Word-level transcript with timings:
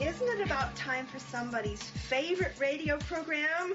Isn't 0.00 0.26
it 0.26 0.44
about 0.44 0.74
time 0.74 1.06
for 1.06 1.20
somebody's 1.20 1.80
favorite 1.80 2.54
radio 2.58 2.98
program? 2.98 3.74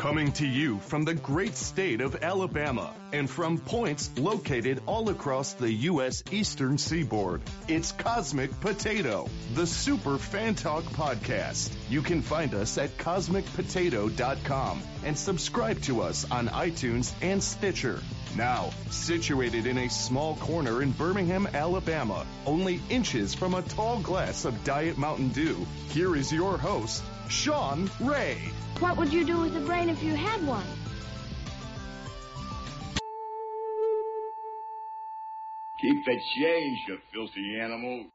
Coming 0.00 0.32
to 0.32 0.46
you 0.46 0.78
from 0.78 1.04
the 1.04 1.12
great 1.12 1.54
state 1.54 2.00
of 2.00 2.22
Alabama 2.22 2.90
and 3.12 3.28
from 3.28 3.58
points 3.58 4.10
located 4.16 4.80
all 4.86 5.10
across 5.10 5.52
the 5.52 5.70
U.S. 5.92 6.24
eastern 6.30 6.78
seaboard, 6.78 7.42
it's 7.68 7.92
Cosmic 7.92 8.58
Potato, 8.60 9.28
the 9.52 9.66
Super 9.66 10.16
Fan 10.16 10.54
Talk 10.54 10.84
podcast. 10.84 11.70
You 11.90 12.00
can 12.00 12.22
find 12.22 12.54
us 12.54 12.78
at 12.78 12.96
cosmicpotato.com 12.96 14.82
and 15.04 15.18
subscribe 15.18 15.82
to 15.82 16.00
us 16.00 16.26
on 16.30 16.48
iTunes 16.48 17.12
and 17.20 17.42
Stitcher. 17.42 18.00
Now, 18.34 18.70
situated 18.88 19.66
in 19.66 19.76
a 19.76 19.90
small 19.90 20.34
corner 20.36 20.80
in 20.80 20.92
Birmingham, 20.92 21.46
Alabama, 21.52 22.24
only 22.46 22.80
inches 22.88 23.34
from 23.34 23.52
a 23.52 23.60
tall 23.60 24.00
glass 24.00 24.46
of 24.46 24.64
Diet 24.64 24.96
Mountain 24.96 25.28
Dew, 25.30 25.66
here 25.90 26.16
is 26.16 26.32
your 26.32 26.56
host, 26.56 27.02
Sean 27.30 27.88
Ray. 28.00 28.38
What 28.80 28.96
would 28.96 29.12
you 29.12 29.24
do 29.24 29.38
with 29.38 29.56
a 29.56 29.60
brain 29.60 29.88
if 29.88 30.02
you 30.02 30.16
had 30.16 30.44
one? 30.44 30.64
Keep 35.80 36.04
the 36.04 36.20
change, 36.36 36.78
you 36.88 36.98
filthy 37.14 37.60
animal. 37.60 38.06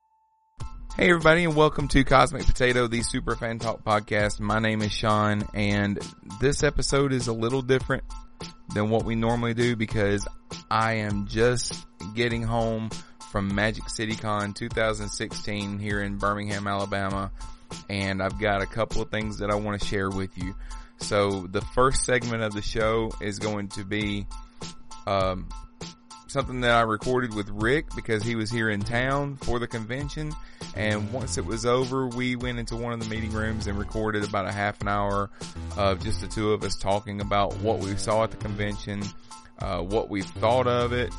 Hey 0.98 1.10
everybody 1.10 1.46
and 1.46 1.56
welcome 1.56 1.88
to 1.90 2.04
Cosmic 2.04 2.46
Potato, 2.46 2.88
the 2.88 3.02
Super 3.04 3.36
Fan 3.38 3.58
Talk 3.58 3.84
podcast. 3.84 4.42
My 4.42 4.60
name 4.60 4.82
is 4.82 4.92
Sean 4.92 5.48
and 5.54 5.98
this 6.42 6.62
episode 6.62 7.14
is 7.14 7.28
a 7.28 7.34
little 7.34 7.62
different 7.62 8.04
than 8.74 8.90
what 8.90 9.06
we 9.06 9.16
normally 9.16 9.54
do 9.54 9.78
because 9.78 10.28
I 10.70 10.96
am 10.96 11.26
just 11.26 11.86
getting 12.16 12.44
home 12.44 12.90
from 13.32 13.54
Magic 13.56 13.90
City 13.90 14.16
Con 14.16 14.54
2016 14.54 15.80
here 15.80 16.02
in 16.02 16.18
Birmingham, 16.18 16.68
Alabama 16.68 17.32
and 17.90 18.22
I've 18.22 18.40
got 18.40 18.62
a 18.62 18.66
couple 18.66 19.02
of 19.02 19.10
things 19.10 19.40
that 19.40 19.50
I 19.50 19.56
want 19.56 19.80
to 19.80 19.88
share 19.88 20.10
with 20.10 20.38
you. 20.38 20.56
So 20.98 21.48
the 21.48 21.62
first 21.62 22.06
segment 22.06 22.44
of 22.44 22.54
the 22.54 22.62
show 22.62 23.12
is 23.22 23.40
going 23.40 23.68
to 23.70 23.84
be 23.84 24.28
um, 25.06 25.50
something 26.28 26.62
that 26.62 26.72
I 26.72 26.82
recorded 26.82 27.34
with 27.34 27.50
Rick 27.50 27.88
because 27.96 28.24
he 28.24 28.36
was 28.36 28.50
here 28.50 28.70
in 28.70 28.82
town 28.82 29.38
for 29.38 29.60
the 29.60 29.68
convention. 29.68 30.34
And 30.76 31.12
once 31.14 31.38
it 31.38 31.46
was 31.46 31.66
over, 31.66 32.08
we 32.08 32.36
went 32.36 32.60
into 32.60 32.76
one 32.76 32.94
of 32.94 33.00
the 33.00 33.10
meeting 33.10 33.32
rooms 33.32 33.68
and 33.68 33.78
recorded 33.78 34.24
about 34.24 34.46
a 34.46 34.52
half 34.52 34.82
an 34.82 34.88
hour 34.88 35.30
of 35.78 36.04
just 36.04 36.22
the 36.22 36.28
two 36.28 36.52
of 36.52 36.64
us 36.64 36.76
talking 36.76 37.22
about 37.22 37.56
what 37.58 37.80
we 37.80 37.96
saw 37.96 38.24
at 38.24 38.32
the 38.32 38.38
convention, 38.38 39.02
uh, 39.60 39.80
what 39.80 40.10
we 40.10 40.22
thought 40.24 40.68
of 40.68 40.92
it, 40.92 41.14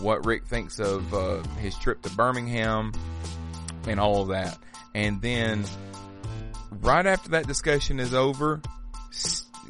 what 0.00 0.24
Rick 0.26 0.46
thinks 0.46 0.80
of 0.80 1.14
uh, 1.14 1.42
his 1.60 1.76
trip 1.76 2.02
to 2.02 2.10
Birmingham, 2.10 2.92
and 3.86 4.00
all 4.00 4.22
of 4.22 4.28
that. 4.28 4.58
And 4.98 5.22
then 5.22 5.64
right 6.80 7.06
after 7.06 7.30
that 7.30 7.46
discussion 7.46 8.00
is 8.00 8.12
over, 8.12 8.60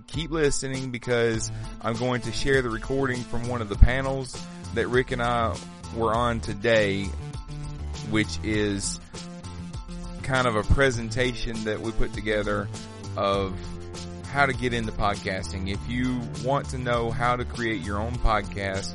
keep 0.06 0.30
listening 0.30 0.90
because 0.90 1.52
I'm 1.82 1.96
going 1.96 2.22
to 2.22 2.32
share 2.32 2.62
the 2.62 2.70
recording 2.70 3.20
from 3.24 3.46
one 3.46 3.60
of 3.60 3.68
the 3.68 3.76
panels 3.76 4.42
that 4.72 4.88
Rick 4.88 5.10
and 5.12 5.22
I 5.22 5.54
were 5.94 6.14
on 6.14 6.40
today, 6.40 7.10
which 8.08 8.38
is 8.42 9.00
kind 10.22 10.46
of 10.46 10.56
a 10.56 10.62
presentation 10.62 11.62
that 11.64 11.82
we 11.82 11.92
put 11.92 12.14
together 12.14 12.66
of 13.14 13.54
how 14.32 14.46
to 14.46 14.54
get 14.54 14.72
into 14.72 14.92
podcasting. 14.92 15.70
If 15.70 15.90
you 15.90 16.22
want 16.42 16.70
to 16.70 16.78
know 16.78 17.10
how 17.10 17.36
to 17.36 17.44
create 17.44 17.82
your 17.82 17.98
own 17.98 18.14
podcast, 18.14 18.94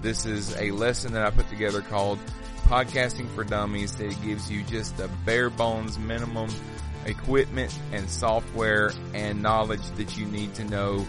this 0.00 0.26
is 0.26 0.56
a 0.58 0.70
lesson 0.70 1.12
that 1.14 1.26
I 1.26 1.30
put 1.30 1.48
together 1.48 1.80
called 1.80 2.20
Podcasting 2.64 3.28
for 3.34 3.44
Dummies 3.44 3.96
that 3.96 4.20
gives 4.22 4.50
you 4.50 4.62
just 4.62 4.96
the 4.96 5.08
bare 5.24 5.50
bones 5.50 5.98
minimum 5.98 6.50
equipment 7.04 7.76
and 7.92 8.08
software 8.08 8.92
and 9.14 9.42
knowledge 9.42 9.82
that 9.96 10.16
you 10.16 10.26
need 10.26 10.54
to 10.54 10.64
know 10.64 11.06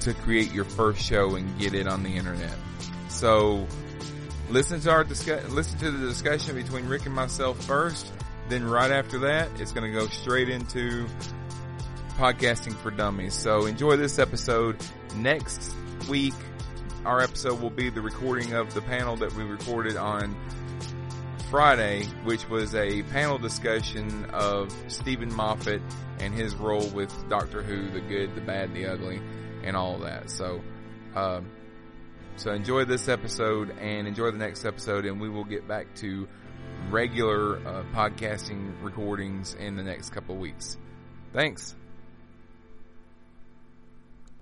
to 0.00 0.14
create 0.14 0.52
your 0.52 0.64
first 0.64 1.00
show 1.00 1.34
and 1.34 1.58
get 1.58 1.74
it 1.74 1.86
on 1.86 2.02
the 2.02 2.16
internet. 2.16 2.54
So 3.08 3.66
listen 4.50 4.80
to 4.80 4.90
our 4.90 5.04
discuss, 5.04 5.48
listen 5.50 5.78
to 5.80 5.90
the 5.90 6.06
discussion 6.06 6.54
between 6.54 6.86
Rick 6.86 7.06
and 7.06 7.14
myself 7.14 7.62
first. 7.64 8.12
Then 8.48 8.64
right 8.64 8.90
after 8.90 9.18
that, 9.20 9.48
it's 9.60 9.72
going 9.72 9.90
to 9.90 9.98
go 9.98 10.06
straight 10.06 10.48
into 10.48 11.06
podcasting 12.16 12.74
for 12.74 12.90
dummies. 12.90 13.34
So 13.34 13.66
enjoy 13.66 13.96
this 13.96 14.18
episode. 14.18 14.76
Next 15.16 15.74
week, 16.08 16.34
our 17.04 17.20
episode 17.20 17.60
will 17.60 17.70
be 17.70 17.90
the 17.90 18.00
recording 18.00 18.54
of 18.54 18.72
the 18.72 18.80
panel 18.82 19.16
that 19.16 19.32
we 19.34 19.44
recorded 19.44 19.96
on 19.96 20.34
Friday, 21.50 22.04
which 22.24 22.48
was 22.48 22.74
a 22.74 23.02
panel 23.04 23.38
discussion 23.38 24.24
of 24.32 24.74
Steven 24.88 25.32
Moffat 25.32 25.82
and 26.20 26.32
his 26.32 26.54
role 26.54 26.88
with 26.88 27.12
Doctor 27.28 27.62
Who, 27.62 27.90
the 27.90 28.00
good, 28.00 28.34
the 28.34 28.40
bad, 28.40 28.74
the 28.74 28.86
ugly, 28.86 29.20
and 29.62 29.76
all 29.76 29.98
that. 29.98 30.30
So, 30.30 30.62
um, 31.14 31.50
so 32.36 32.52
enjoy 32.52 32.86
this 32.86 33.08
episode 33.08 33.76
and 33.78 34.08
enjoy 34.08 34.30
the 34.30 34.38
next 34.38 34.64
episode, 34.64 35.04
and 35.04 35.20
we 35.20 35.28
will 35.28 35.44
get 35.44 35.68
back 35.68 35.94
to 35.96 36.26
regular 36.90 37.58
uh, 37.58 37.84
podcasting 37.94 38.82
recordings 38.82 39.54
in 39.54 39.76
the 39.76 39.82
next 39.82 40.10
couple 40.10 40.36
weeks. 40.36 40.78
Thanks. 41.32 41.76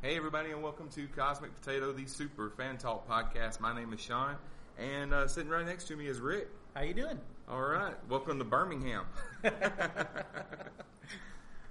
Hey 0.02 0.16
everybody, 0.16 0.50
and 0.50 0.64
welcome 0.64 0.88
to 0.96 1.06
Cosmic 1.14 1.54
Potato, 1.60 1.92
the 1.92 2.06
Super 2.06 2.50
Fan 2.56 2.76
Talk 2.76 3.08
podcast. 3.08 3.60
My 3.60 3.72
name 3.72 3.92
is 3.92 4.00
Sean, 4.00 4.34
and 4.76 5.14
uh, 5.14 5.28
sitting 5.28 5.48
right 5.48 5.64
next 5.64 5.84
to 5.84 5.96
me 5.96 6.08
is 6.08 6.18
Rick. 6.18 6.48
How 6.74 6.82
you 6.82 6.92
doing? 6.92 7.20
All 7.48 7.60
right, 7.60 7.94
welcome 8.08 8.36
to 8.40 8.44
Birmingham. 8.44 9.04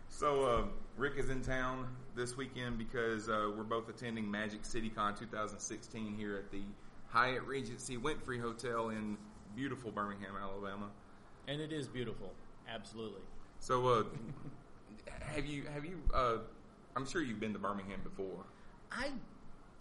so 0.07 0.45
uh, 0.45 0.63
Rick 0.95 1.15
is 1.17 1.29
in 1.29 1.41
town 1.41 1.87
this 2.15 2.37
weekend 2.37 2.77
because 2.77 3.27
uh, 3.27 3.51
we're 3.53 3.63
both 3.63 3.89
attending 3.89 4.31
Magic 4.31 4.63
City 4.63 4.87
Con 4.87 5.13
2016 5.13 6.15
here 6.15 6.37
at 6.37 6.49
the 6.51 6.61
Hyatt 7.09 7.43
Regency 7.43 7.97
Wynfrey 7.97 8.39
Hotel 8.39 8.91
in 8.91 9.17
beautiful 9.57 9.91
Birmingham, 9.91 10.35
Alabama. 10.41 10.87
And 11.49 11.59
it 11.59 11.73
is 11.73 11.85
beautiful, 11.85 12.31
absolutely. 12.73 13.23
So, 13.59 13.87
uh, 13.89 14.03
have 15.35 15.45
you 15.45 15.63
have 15.73 15.83
you? 15.83 15.99
I'm 16.95 17.05
sure 17.05 17.21
you've 17.21 17.39
been 17.39 17.53
to 17.53 17.59
Birmingham 17.59 18.01
before. 18.03 18.45
I 18.91 19.11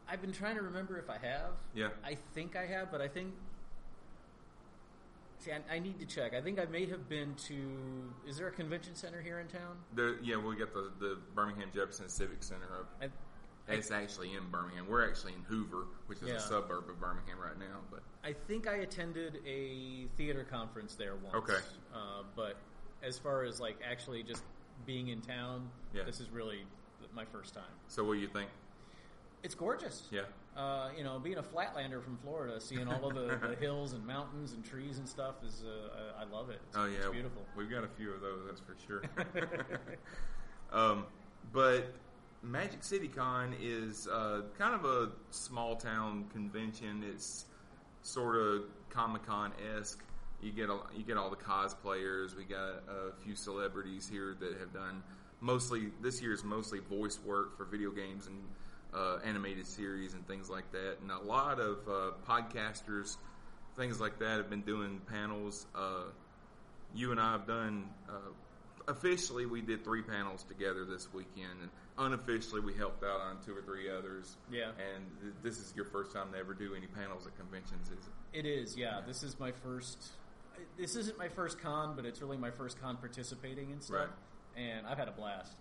I've 0.09 0.21
been 0.21 0.33
trying 0.33 0.57
to 0.57 0.63
remember 0.63 0.99
if 0.99 1.09
I 1.09 1.19
have. 1.19 1.53
Yeah. 1.75 1.89
I 2.05 2.17
think 2.35 2.57
I 2.57 2.67
have, 2.67 2.91
but 2.91 3.01
I 3.01 3.09
think 3.09 3.33
See, 5.39 5.53
I, 5.53 5.77
I, 5.77 5.79
need 5.79 5.99
to 6.01 6.05
check. 6.05 6.35
I 6.35 6.43
think 6.43 6.61
I 6.61 6.67
may 6.67 6.85
have 6.87 7.09
been 7.09 7.35
to. 7.47 7.55
Is 8.29 8.37
there 8.37 8.49
a 8.49 8.53
convention 8.53 8.95
center 8.95 9.23
here 9.23 9.41
in 9.41 9.47
town? 9.47 9.79
The, 9.95 10.19
yeah, 10.23 10.37
we 10.37 10.55
got 10.55 10.75
the, 10.75 10.91
the 11.01 11.17
Birmingham 11.35 11.71
Jefferson 11.75 12.11
Civic 12.11 12.43
Center 12.43 12.67
up. 12.79 12.91
I, 13.01 13.09
it's 13.73 13.91
actually 13.91 14.35
in 14.35 14.51
Birmingham. 14.51 14.87
We're 14.87 15.09
actually 15.09 15.33
in 15.33 15.43
Hoover, 15.43 15.87
which 16.07 16.21
is 16.21 16.29
yeah. 16.29 16.35
a 16.35 16.41
suburb 16.41 16.91
of 16.91 17.01
Birmingham 17.01 17.39
right 17.43 17.59
now. 17.59 17.79
But 17.91 18.03
I 18.23 18.35
think 18.35 18.67
I 18.67 18.77
attended 18.77 19.39
a 19.47 20.09
theater 20.19 20.45
conference 20.45 20.95
there 20.95 21.15
once. 21.17 21.37
Okay. 21.37 21.61
Uh, 21.95 22.23
but 22.37 22.57
as 23.03 23.19
far 23.19 23.45
as 23.45 23.61
like 23.61 23.79
actually 23.89 24.23
just 24.23 24.43
being 24.85 25.09
in 25.09 25.23
town, 25.23 25.71
yeah. 25.95 26.03
this 26.05 26.21
is 26.21 26.29
really 26.31 26.65
my 27.15 27.25
first 27.25 27.55
time. 27.55 27.65
So, 27.89 28.05
what 28.05 28.15
do 28.15 28.21
you 28.21 28.29
think? 28.29 28.49
It's 29.43 29.55
gorgeous. 29.55 30.03
Yeah. 30.11 30.23
Uh, 30.57 30.91
you 30.97 31.05
know, 31.05 31.19
being 31.19 31.39
a 31.39 31.43
flatlander 31.43 32.03
from 32.03 32.19
Florida, 32.19 32.61
seeing 32.61 32.89
all 32.89 33.09
of 33.09 33.15
the, 33.15 33.49
the 33.49 33.57
hills 33.57 33.93
and 33.93 34.07
mountains 34.07 34.53
and 34.53 34.65
trees 34.65 34.99
and 34.99 35.09
stuff 35.09 35.37
is, 35.47 35.63
uh, 35.65 36.19
I, 36.19 36.23
I, 36.23 36.37
love 36.37 36.51
it. 36.51 36.61
It's, 36.69 36.77
oh 36.77 36.87
yeah, 36.87 36.99
it's 36.99 37.11
beautiful. 37.11 37.43
We've 37.57 37.71
got 37.71 37.85
a 37.85 37.89
few 37.89 38.13
of 38.13 38.21
those, 38.21 38.41
that's 38.47 38.61
for 38.61 38.77
sure. 38.87 39.03
um, 40.73 41.05
but 41.53 41.93
Magic 42.43 42.83
City 42.83 43.09
Con 43.09 43.55
is 43.61 44.09
uh, 44.09 44.43
kind 44.59 44.75
of 44.75 44.85
a 44.85 45.11
small 45.31 45.77
town 45.77 46.27
convention. 46.33 47.05
It's 47.09 47.47
sort 48.03 48.37
of 48.37 48.65
Comic 48.91 49.27
Con 49.27 49.53
esque. 49.77 50.03
You 50.43 50.53
get 50.53 50.69
a, 50.69 50.79
you 50.97 51.05
get 51.05 51.17
all 51.17 51.31
the 51.31 51.37
cosplayers. 51.37 52.37
We 52.37 52.45
got 52.45 52.83
a 52.89 53.13
few 53.23 53.37
celebrities 53.37 54.09
here 54.11 54.35
that 54.41 54.59
have 54.59 54.73
done 54.73 55.03
mostly 55.41 55.91
this 56.03 56.21
year 56.21 56.33
is 56.33 56.45
mostly 56.45 56.81
voice 56.81 57.19
work 57.25 57.57
for 57.57 57.65
video 57.65 57.91
games 57.91 58.27
and 58.27 58.39
uh, 58.95 59.19
animated 59.25 59.67
series 59.67 60.15
and 60.15 60.27
things 60.27 60.51
like 60.51 60.71
that. 60.73 60.97
And 61.01 61.11
a 61.11 61.19
lot 61.19 61.61
of 61.61 61.79
uh, 61.89 62.11
podcasters, 62.29 63.17
things 63.77 64.01
like 64.01 64.19
that, 64.19 64.39
have 64.39 64.51
been 64.51 64.63
doing 64.63 65.01
panels. 65.07 65.67
Uh, 65.75 66.05
you 66.95 67.13
and 67.13 67.21
I 67.21 67.33
have 67.33 67.47
done. 67.47 67.87
Uh, 68.09 68.13
officially, 68.89 69.47
we 69.47 69.61
did 69.61 69.85
three 69.85 70.03
panels 70.03 70.43
together 70.43 70.85
this 70.85 71.09
weekend, 71.13 71.61
and 71.61 71.71
unofficially, 71.99 72.61
we 72.61 72.75
helped 72.75 73.05
out 73.05 73.21
on 73.21 73.37
two 73.45 73.57
or 73.57 73.63
three 73.63 73.89
others. 73.91 74.37
Yeah. 74.51 74.71
And 74.95 75.07
th- 75.21 75.35
this 75.43 75.59
is 75.59 75.73
your 75.77 75.85
first 75.87 76.13
time 76.13 76.33
to 76.33 76.39
ever 76.39 76.55
do 76.55 76.75
any 76.75 76.87
panels 76.89 77.27
at 77.27 77.37
conventions, 77.37 77.89
is 77.89 78.07
it? 78.07 78.39
It 78.39 78.47
is. 78.47 78.77
Yeah. 78.77 78.97
yeah. 78.97 79.07
This 79.07 79.23
is 79.23 79.39
my 79.39 79.53
first. 79.53 80.11
This 80.77 80.97
isn't 80.97 81.17
my 81.17 81.29
first 81.29 81.61
con, 81.61 81.95
but 81.97 82.05
it's 82.05 82.21
really 82.21 82.37
my 82.37 82.51
first 82.51 82.81
con 82.81 82.97
participating 82.97 83.71
in 83.71 83.81
stuff, 83.81 83.97
right. 83.97 84.09
And 84.57 84.87
I've 84.87 84.99
had 84.99 85.09
a 85.09 85.13
blast. 85.13 85.55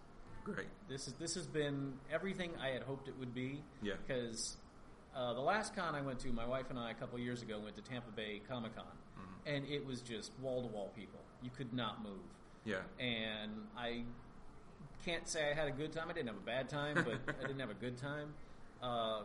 Great. 0.44 0.68
This 0.88 1.08
is 1.08 1.14
this 1.14 1.36
has 1.36 1.48
been 1.48 1.94
everything 2.12 2.52
I 2.62 2.70
had 2.70 2.84
hoped 2.84 3.08
it 3.08 3.14
would 3.20 3.34
be. 3.34 3.62
Yeah. 3.82 3.94
Because 4.06 4.58
uh, 5.16 5.34
the 5.34 5.42
last 5.42 5.76
con 5.76 5.96
I 5.96 6.02
went 6.02 6.20
to, 6.20 6.32
my 6.32 6.46
wife 6.46 6.70
and 6.70 6.80
I 6.80 6.92
a 6.92 6.94
couple 6.94 7.20
years 7.20 7.42
ago 7.42 7.60
went 7.60 7.76
to 7.76 7.82
Tampa 7.82 8.12
Bay 8.12 8.42
Comic 8.48 8.76
Con, 8.76 8.86
mm-hmm. 8.86 9.56
and 9.56 9.66
it 9.68 9.86
was 9.86 10.02
just 10.02 10.32
wall 10.42 10.62
to 10.62 10.68
wall 10.68 10.92
people. 10.96 11.20
you 11.42 11.50
could 11.56 11.74
not 11.74 12.04
move. 12.04 12.20
Yeah. 12.66 12.78
And 13.00 13.52
I 13.78 14.04
can't 15.06 15.28
say 15.28 15.50
I 15.50 15.54
had 15.54 15.68
a 15.68 15.72
good 15.72 15.92
time. 15.92 16.08
I 16.10 16.14
didn't 16.14 16.28
have 16.28 16.38
a 16.38 16.46
bad 16.46 16.70
time, 16.70 16.96
but 16.96 17.36
I 17.40 17.42
didn't 17.42 17.60
have 17.60 17.70
a 17.70 17.76
good 17.76 17.98
time. 17.98 18.34
Uh, 18.82 19.22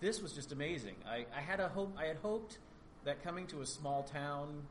this 0.00 0.20
was 0.20 0.32
just 0.32 0.52
amazing. 0.52 0.96
I, 1.08 1.26
I 1.34 1.40
had 1.40 1.60
a 1.60 1.68
hope. 1.68 1.96
I 1.98 2.06
had 2.06 2.18
hoped 2.18 2.58
that 3.04 3.22
coming 3.22 3.46
to 3.48 3.62
a 3.62 3.66
small 3.66 4.02
town 4.02 4.62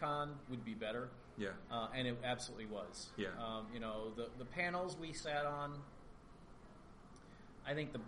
con 0.00 0.34
would 0.50 0.64
be 0.64 0.74
better. 0.74 1.08
Yeah. 1.36 1.48
Uh, 1.70 1.88
and 1.94 2.06
it 2.06 2.16
absolutely 2.24 2.66
was. 2.66 3.10
Yeah. 3.16 3.28
Um, 3.38 3.66
you 3.72 3.80
know, 3.80 4.12
the 4.16 4.28
the 4.38 4.44
panels 4.44 4.96
we 5.00 5.12
sat 5.12 5.46
on. 5.46 5.78
I 7.66 7.74
think 7.74 7.92
the 7.92 8.00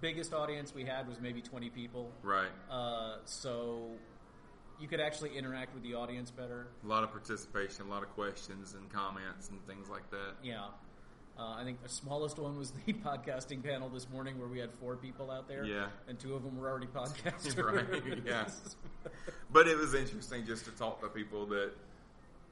biggest 0.00 0.34
audience 0.34 0.74
we 0.74 0.84
had 0.84 1.08
was 1.08 1.20
maybe 1.20 1.40
twenty 1.40 1.70
people. 1.70 2.10
Right. 2.22 2.50
Uh, 2.70 3.16
so 3.24 3.90
you 4.80 4.86
could 4.88 5.00
actually 5.00 5.36
interact 5.36 5.74
with 5.74 5.82
the 5.82 5.94
audience 5.94 6.30
better. 6.30 6.68
A 6.84 6.86
lot 6.86 7.02
of 7.04 7.10
participation, 7.10 7.86
a 7.86 7.88
lot 7.88 8.02
of 8.02 8.10
questions 8.10 8.74
and 8.74 8.88
comments 8.90 9.48
and 9.50 9.64
things 9.66 9.88
like 9.88 10.08
that. 10.10 10.34
Yeah. 10.42 10.66
Uh, 11.38 11.54
I 11.56 11.62
think 11.64 11.82
the 11.82 11.88
smallest 11.88 12.38
one 12.38 12.58
was 12.58 12.72
the 12.84 12.92
podcasting 13.04 13.62
panel 13.62 13.88
this 13.88 14.08
morning 14.10 14.38
where 14.38 14.48
we 14.48 14.58
had 14.58 14.70
four 14.80 14.96
people 14.96 15.30
out 15.30 15.48
there. 15.48 15.64
Yeah. 15.64 15.86
And 16.08 16.18
two 16.18 16.34
of 16.34 16.42
them 16.42 16.56
were 16.58 16.68
already 16.68 16.86
podcasters. 16.94 17.56
Right, 17.62 18.22
yeah. 18.26 18.48
But 19.50 19.66
it 19.66 19.78
was 19.78 19.94
interesting 19.94 20.44
just 20.44 20.66
to 20.66 20.72
talk 20.72 21.00
to 21.00 21.08
people 21.08 21.46
that 21.46 21.72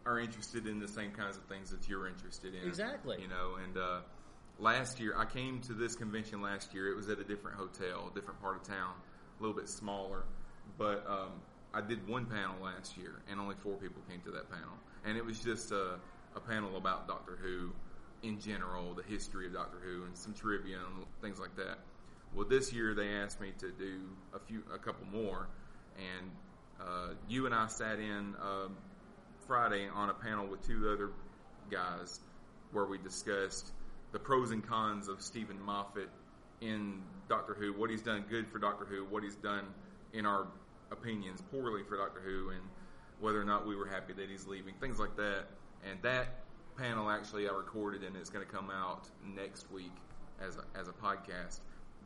are 0.07 0.19
interested 0.21 0.67
in 0.67 0.79
the 0.79 0.89
same 0.89 1.11
kinds 1.11 1.37
of 1.37 1.43
things 1.45 1.71
that 1.71 1.89
you're 1.89 2.07
interested 2.07 2.55
in. 2.55 2.67
Exactly. 2.67 3.19
You 3.21 3.29
know, 3.29 3.57
and 3.63 3.77
uh, 3.77 4.01
last 4.59 5.01
year 5.01 5.15
I 5.19 5.25
came 5.25 5.61
to 5.63 5.73
this 5.73 5.95
convention 5.97 6.41
last 6.41 6.73
year. 6.73 6.91
It 6.91 6.97
was 6.97 7.09
at 7.09 7.19
a 7.19 7.25
different 7.25 7.57
hotel, 7.57 8.11
a 8.11 8.15
different 8.15 8.41
part 8.41 8.57
of 8.57 8.63
town, 8.63 8.95
a 9.39 9.43
little 9.43 9.57
bit 9.57 9.69
smaller. 9.69 10.25
But 10.79 11.05
um, 11.09 11.33
I 11.75 11.81
did 11.81 12.07
one 12.09 12.27
panel 12.27 12.57
last 12.63 12.97
year, 12.97 13.23
and 13.31 13.41
only 13.41 13.57
four 13.63 13.75
people 13.75 14.03
came 14.09 14.21
to 14.23 14.31
that 14.33 14.51
panel, 14.51 14.75
and 15.05 15.17
it 15.17 15.25
was 15.25 15.41
just 15.41 15.73
a, 15.73 15.99
a 16.35 16.41
panel 16.41 16.77
about 16.77 17.09
Doctor 17.09 17.37
Who 17.41 17.73
in 18.23 18.41
general, 18.41 18.95
the 18.95 19.03
history 19.03 19.47
of 19.47 19.53
Doctor 19.53 19.79
Who, 19.85 20.05
and 20.05 20.17
some 20.17 20.35
trivia 20.35 20.77
and 20.79 21.05
things 21.21 21.39
like 21.39 21.55
that. 21.57 21.79
Well, 22.35 22.47
this 22.47 22.73
year 22.73 22.95
they 22.95 23.09
asked 23.15 23.41
me 23.41 23.53
to 23.59 23.71
do 23.73 24.01
a 24.35 24.39
few, 24.39 24.63
a 24.75 24.79
couple 24.79 25.07
more, 25.07 25.49
and 25.97 26.31
uh, 26.81 27.15
you 27.29 27.47
and 27.47 27.55
I 27.55 27.67
sat 27.69 27.99
in 27.99 28.35
uh, 28.41 28.69
Friday 29.47 29.89
on 29.95 30.11
a 30.11 30.15
panel 30.15 30.47
with 30.47 30.67
two 30.67 30.91
other 30.93 31.11
guys 31.71 32.21
where 32.73 32.85
we 32.85 32.99
discussed 32.99 33.73
the 34.13 34.19
pros 34.19 34.51
and 34.51 34.67
cons 34.67 35.09
of 35.09 35.21
Steven 35.23 35.61
Moffat 35.61 36.09
in 36.61 37.03
Doctor 37.29 37.55
Who, 37.55 37.73
what 37.73 37.91
he's 37.91 38.03
done 38.03 38.25
good 38.29 38.49
for 38.49 38.59
Doctor 38.59 38.85
Who, 38.85 39.05
what 39.05 39.23
he's 39.23 39.37
done 39.37 39.65
in 40.13 40.27
our 40.27 40.47
opinions 40.91 41.43
poorly 41.51 41.83
for 41.89 41.97
Doctor 41.97 42.21
Who, 42.21 42.51
and 42.51 42.61
whether 43.21 43.41
or 43.41 43.45
not 43.45 43.67
we 43.67 43.77
were 43.77 43.87
happy 43.87 44.13
that 44.15 44.29
he's 44.29 44.47
leaving, 44.47 44.75
things 44.81 44.99
like 44.99 45.17
that. 45.17 45.47
And 45.89 46.01
that 46.03 46.41
panel 46.77 47.11
actually 47.11 47.49
I 47.49 47.53
recorded 47.53 48.03
and 48.03 48.17
it's 48.17 48.31
going 48.31 48.45
to 48.45 48.53
come 48.53 48.71
out 48.71 49.09
next 49.25 49.71
week 49.71 49.93
as 50.41 50.57
a, 50.57 50.79
as 50.79 50.89
a 50.89 50.93
podcast. 50.93 51.61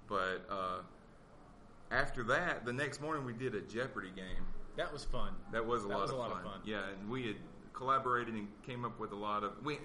But 0.08 0.46
uh, 0.50 0.80
after 1.90 2.22
that, 2.24 2.64
the 2.64 2.72
next 2.72 3.00
morning 3.00 3.24
we 3.24 3.32
did 3.32 3.54
a 3.54 3.60
Jeopardy 3.60 4.10
game. 4.14 4.44
That 4.76 4.92
was 4.92 5.04
fun. 5.04 5.32
That 5.52 5.66
was 5.66 5.84
a, 5.84 5.88
That 5.88 5.94
lot, 5.94 6.02
was 6.02 6.10
of 6.10 6.16
a 6.16 6.20
lot 6.20 6.30
fun. 6.30 6.38
of 6.38 6.44
fun. 6.52 6.60
Yeah, 6.64 6.82
and 7.00 7.10
we 7.10 7.26
had 7.26 7.36
collaborated 7.72 8.34
and 8.34 8.48
came 8.66 8.84
up 8.84 8.98
with 9.00 9.12
a 9.12 9.16
lot 9.16 9.44
of 9.44 9.52
we. 9.64 9.78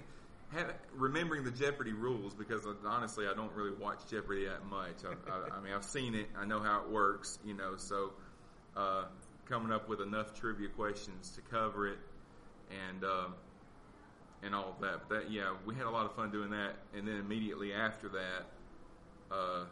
Have, 0.52 0.72
remembering 0.94 1.42
the 1.42 1.50
Jeopardy 1.50 1.92
rules 1.92 2.32
because 2.32 2.64
honestly 2.86 3.26
I 3.26 3.34
don't 3.34 3.52
really 3.52 3.72
watch 3.80 3.98
Jeopardy 4.08 4.46
that 4.46 4.64
much. 4.64 4.94
I, 5.04 5.08
I, 5.28 5.56
I 5.58 5.60
mean 5.60 5.72
I've 5.72 5.84
seen 5.84 6.14
it, 6.14 6.28
I 6.38 6.44
know 6.44 6.60
how 6.60 6.82
it 6.82 6.88
works, 6.88 7.40
you 7.44 7.52
know. 7.52 7.74
So 7.76 8.12
uh, 8.76 9.06
coming 9.44 9.72
up 9.72 9.88
with 9.88 10.00
enough 10.00 10.38
trivia 10.38 10.68
questions 10.68 11.30
to 11.30 11.40
cover 11.40 11.88
it, 11.88 11.98
and 12.70 13.02
uh, 13.02 13.26
and 14.44 14.54
all 14.54 14.68
of 14.68 14.80
that. 14.82 15.08
But 15.08 15.22
that 15.22 15.30
yeah, 15.32 15.52
we 15.64 15.74
had 15.74 15.86
a 15.86 15.90
lot 15.90 16.06
of 16.06 16.14
fun 16.14 16.30
doing 16.30 16.50
that. 16.50 16.76
And 16.94 17.08
then 17.08 17.16
immediately 17.16 17.72
after 17.72 18.08
that, 18.10 19.34
uh, 19.34 19.64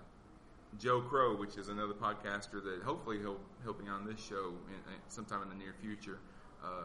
Joe 0.79 1.00
Crow, 1.00 1.37
which 1.37 1.56
is 1.56 1.69
another 1.69 1.94
podcaster 1.94 2.62
that 2.62 2.81
hopefully 2.85 3.19
he'll 3.19 3.41
he'll 3.62 3.73
be 3.75 3.88
on 3.88 4.06
this 4.06 4.21
show 4.21 4.53
in, 4.69 4.75
in, 4.75 5.00
sometime 5.09 5.43
in 5.43 5.49
the 5.49 5.55
near 5.55 5.75
future. 5.81 6.19
Uh, 6.62 6.85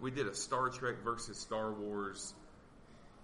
we 0.00 0.10
did 0.10 0.26
a 0.26 0.34
Star 0.34 0.68
Trek 0.68 0.96
versus 1.02 1.38
Star 1.38 1.72
Wars 1.72 2.34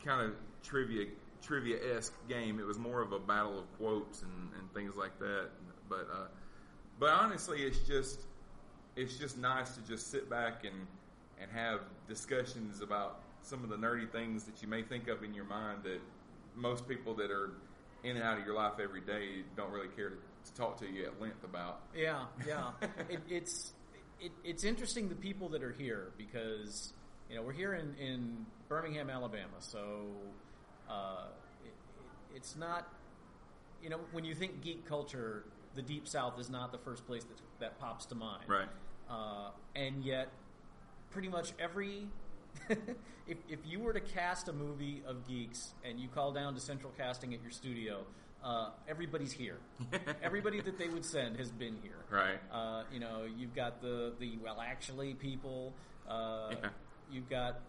kind 0.04 0.20
of 0.20 0.34
trivia 0.62 1.06
trivia 1.42 1.76
esque 1.96 2.14
game. 2.28 2.58
It 2.58 2.66
was 2.66 2.78
more 2.78 3.00
of 3.02 3.12
a 3.12 3.18
battle 3.18 3.58
of 3.58 3.72
quotes 3.78 4.22
and, 4.22 4.50
and 4.58 4.72
things 4.74 4.94
like 4.96 5.18
that. 5.18 5.48
But 5.88 6.08
uh, 6.12 6.26
but 6.98 7.10
honestly, 7.10 7.62
it's 7.62 7.80
just 7.80 8.20
it's 8.96 9.16
just 9.16 9.38
nice 9.38 9.74
to 9.76 9.82
just 9.82 10.10
sit 10.10 10.28
back 10.28 10.64
and 10.64 10.86
and 11.40 11.50
have 11.50 11.80
discussions 12.08 12.80
about 12.80 13.20
some 13.42 13.64
of 13.64 13.70
the 13.70 13.76
nerdy 13.76 14.08
things 14.10 14.44
that 14.44 14.62
you 14.62 14.68
may 14.68 14.82
think 14.82 15.08
of 15.08 15.24
in 15.24 15.34
your 15.34 15.44
mind 15.44 15.80
that 15.82 16.00
most 16.54 16.88
people 16.88 17.14
that 17.14 17.30
are 17.30 17.50
in 18.04 18.16
and 18.16 18.24
out 18.24 18.38
of 18.38 18.44
your 18.44 18.54
life 18.54 18.74
every 18.82 19.00
day 19.00 19.42
don't 19.56 19.70
really 19.70 19.88
care 19.88 20.10
to, 20.10 20.16
to 20.16 20.54
talk 20.54 20.78
to 20.80 20.86
you 20.88 21.04
at 21.06 21.20
length 21.20 21.44
about. 21.44 21.82
Yeah, 21.96 22.24
yeah. 22.46 22.70
it, 23.08 23.20
it's 23.28 23.72
it, 24.20 24.32
it's 24.44 24.64
interesting 24.64 25.08
the 25.08 25.14
people 25.14 25.48
that 25.50 25.62
are 25.62 25.72
here 25.72 26.12
because 26.16 26.92
you 27.28 27.36
know 27.36 27.42
we're 27.42 27.52
here 27.52 27.74
in, 27.74 27.94
in 27.96 28.46
Birmingham, 28.68 29.10
Alabama, 29.10 29.58
so 29.58 30.06
uh, 30.88 31.26
it, 31.64 31.68
it, 31.68 32.36
it's 32.36 32.56
not 32.56 32.88
you 33.82 33.90
know 33.90 34.00
when 34.12 34.24
you 34.24 34.34
think 34.34 34.62
geek 34.62 34.86
culture, 34.86 35.44
the 35.74 35.82
Deep 35.82 36.06
South 36.08 36.38
is 36.38 36.50
not 36.50 36.72
the 36.72 36.78
first 36.78 37.06
place 37.06 37.24
that 37.24 37.38
that 37.60 37.78
pops 37.78 38.06
to 38.06 38.14
mind, 38.14 38.44
Right. 38.48 38.68
Uh, 39.10 39.50
and 39.76 40.04
yet, 40.04 40.28
pretty 41.10 41.28
much 41.28 41.52
every 41.58 42.08
if 43.26 43.38
if 43.48 43.58
you 43.64 43.80
were 43.80 43.92
to 43.92 44.00
cast 44.00 44.48
a 44.48 44.52
movie 44.52 45.02
of 45.06 45.26
geeks 45.26 45.72
and 45.84 45.98
you 46.00 46.08
call 46.08 46.32
down 46.32 46.54
to 46.54 46.60
central 46.60 46.92
casting 46.96 47.34
at 47.34 47.42
your 47.42 47.50
studio. 47.50 48.04
Uh, 48.44 48.70
everybody's 48.88 49.30
here. 49.30 49.58
Everybody 50.22 50.60
that 50.60 50.76
they 50.76 50.88
would 50.88 51.04
send 51.04 51.36
has 51.36 51.52
been 51.52 51.76
here. 51.80 52.04
Right. 52.10 52.40
Uh, 52.52 52.82
you 52.92 52.98
know, 52.98 53.24
you've 53.38 53.54
got 53.54 53.80
the, 53.80 54.14
the 54.18 54.32
well, 54.42 54.60
actually, 54.60 55.14
people. 55.14 55.72
Uh, 56.08 56.50
Yeah. 56.50 56.68
You've 57.12 57.28
got 57.30 57.60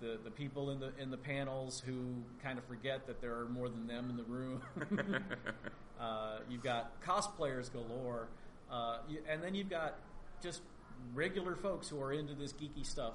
the 0.00 0.18
the 0.22 0.30
people 0.30 0.70
in 0.70 0.78
the 0.80 0.92
in 0.98 1.10
the 1.10 1.16
panels 1.16 1.82
who 1.84 2.22
kind 2.42 2.58
of 2.58 2.64
forget 2.66 3.06
that 3.06 3.20
there 3.20 3.34
are 3.38 3.46
more 3.46 3.68
than 3.68 3.86
them 3.86 4.10
in 4.10 4.16
the 4.16 4.22
room. 4.24 4.60
uh, 6.00 6.38
you've 6.50 6.62
got 6.62 7.00
cosplayers 7.02 7.72
galore, 7.72 8.28
uh, 8.70 8.98
you, 9.08 9.18
and 9.28 9.42
then 9.42 9.54
you've 9.54 9.70
got 9.70 9.98
just 10.42 10.60
regular 11.14 11.56
folks 11.56 11.88
who 11.88 12.00
are 12.00 12.12
into 12.12 12.34
this 12.34 12.52
geeky 12.52 12.84
stuff. 12.84 13.14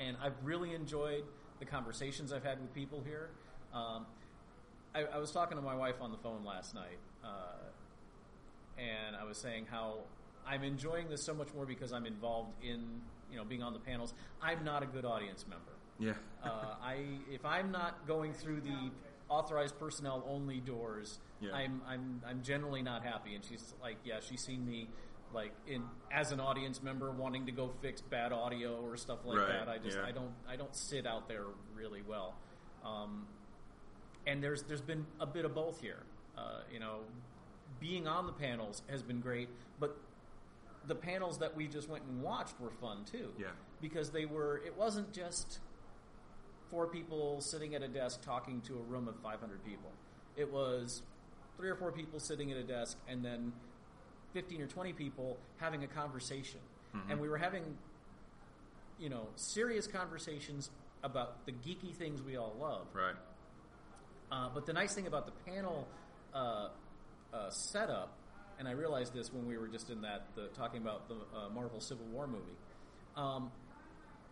And 0.00 0.16
I've 0.22 0.34
really 0.42 0.74
enjoyed 0.74 1.24
the 1.58 1.64
conversations 1.64 2.32
I've 2.32 2.44
had 2.44 2.60
with 2.60 2.72
people 2.74 3.02
here. 3.04 3.30
Um, 3.74 4.06
I, 4.94 5.04
I 5.04 5.18
was 5.18 5.30
talking 5.32 5.56
to 5.56 5.62
my 5.62 5.74
wife 5.74 5.96
on 6.00 6.10
the 6.12 6.18
phone 6.18 6.44
last 6.44 6.74
night, 6.74 6.98
uh, 7.24 7.28
and 8.78 9.16
I 9.16 9.24
was 9.24 9.36
saying 9.38 9.66
how 9.70 9.98
I'm 10.46 10.62
enjoying 10.62 11.08
this 11.08 11.22
so 11.22 11.34
much 11.34 11.48
more 11.54 11.66
because 11.66 11.92
I'm 11.92 12.06
involved 12.06 12.52
in 12.62 13.00
you 13.30 13.36
know 13.36 13.44
being 13.44 13.62
on 13.62 13.72
the 13.72 13.78
panels. 13.78 14.14
I'm 14.40 14.64
not 14.64 14.82
a 14.82 14.86
good 14.86 15.04
audience 15.04 15.44
member. 15.48 15.72
Yeah. 15.98 16.12
Uh, 16.44 16.76
I 16.80 17.04
if 17.28 17.44
I'm 17.44 17.72
not 17.72 18.06
going 18.06 18.32
through 18.32 18.60
the 18.60 18.92
authorized 19.28 19.76
personnel 19.78 20.24
only 20.28 20.60
doors, 20.60 21.18
Yeah. 21.40 21.50
I'm 21.52 21.82
I'm 21.86 22.22
I'm 22.26 22.42
generally 22.44 22.80
not 22.80 23.04
happy. 23.04 23.34
And 23.34 23.44
she's 23.44 23.74
like, 23.82 23.96
yeah, 24.04 24.20
she's 24.20 24.40
seen 24.40 24.64
me 24.64 24.88
like 25.34 25.52
in 25.66 25.82
as 26.12 26.32
an 26.32 26.40
audience 26.40 26.82
member 26.82 27.10
wanting 27.10 27.46
to 27.46 27.52
go 27.52 27.70
fix 27.82 28.00
bad 28.00 28.32
audio 28.32 28.80
or 28.80 28.96
stuff 28.96 29.18
like 29.24 29.38
Right, 29.38 29.48
that. 29.48 29.68
I 29.68 29.78
just 29.78 29.96
yeah. 29.98 30.04
I 30.06 30.10
don't 30.12 30.32
I 30.48 30.56
don't 30.56 30.74
sit 30.74 31.06
out 31.06 31.28
there 31.28 31.44
really 31.74 32.02
well. 32.06 32.34
Um, 32.84 33.26
and 34.26 34.42
there's 34.42 34.62
there's 34.62 34.80
been 34.82 35.06
a 35.20 35.26
bit 35.26 35.44
of 35.44 35.54
both 35.54 35.80
here. 35.80 36.02
Uh, 36.36 36.60
you 36.72 36.78
know, 36.80 37.00
being 37.80 38.06
on 38.06 38.26
the 38.26 38.32
panels 38.32 38.82
has 38.88 39.02
been 39.02 39.20
great, 39.20 39.48
but 39.80 39.96
the 40.86 40.94
panels 40.94 41.38
that 41.38 41.54
we 41.56 41.66
just 41.66 41.88
went 41.88 42.04
and 42.04 42.22
watched 42.22 42.58
were 42.60 42.70
fun 42.70 43.04
too. 43.04 43.30
Yeah. 43.38 43.48
because 43.80 44.10
they 44.10 44.24
were. 44.24 44.62
It 44.64 44.76
wasn't 44.76 45.12
just 45.12 45.58
four 46.70 46.86
people 46.86 47.40
sitting 47.40 47.74
at 47.74 47.82
a 47.82 47.88
desk 47.88 48.22
talking 48.22 48.60
to 48.62 48.74
a 48.74 48.82
room 48.82 49.08
of 49.08 49.16
500 49.22 49.64
people. 49.64 49.90
It 50.36 50.52
was 50.52 51.02
three 51.56 51.70
or 51.70 51.74
four 51.76 51.90
people 51.92 52.20
sitting 52.20 52.52
at 52.52 52.56
a 52.58 52.62
desk 52.62 52.98
and 53.08 53.24
then 53.24 53.52
15 54.32 54.62
or 54.62 54.66
20 54.66 54.92
people 54.92 55.36
having 55.58 55.84
a 55.84 55.86
conversation. 55.86 56.60
And 57.10 57.20
we 57.20 57.28
were 57.28 57.38
having, 57.38 57.62
you 58.98 59.08
know, 59.08 59.28
serious 59.36 59.86
conversations 59.86 60.70
about 61.02 61.46
the 61.46 61.52
geeky 61.52 61.94
things 61.94 62.22
we 62.22 62.36
all 62.36 62.54
love. 62.60 62.86
Right. 62.92 63.14
Uh, 64.32 64.48
but 64.52 64.66
the 64.66 64.72
nice 64.72 64.94
thing 64.94 65.06
about 65.06 65.26
the 65.26 65.50
panel 65.50 65.86
uh, 66.34 66.68
uh, 67.32 67.50
setup, 67.50 68.12
and 68.58 68.66
I 68.66 68.72
realized 68.72 69.14
this 69.14 69.32
when 69.32 69.46
we 69.46 69.56
were 69.56 69.68
just 69.68 69.90
in 69.90 70.02
that 70.02 70.24
the, 70.34 70.48
talking 70.48 70.82
about 70.82 71.08
the 71.08 71.14
uh, 71.14 71.48
Marvel 71.54 71.80
Civil 71.80 72.06
War 72.06 72.26
movie, 72.26 72.42
um, 73.16 73.50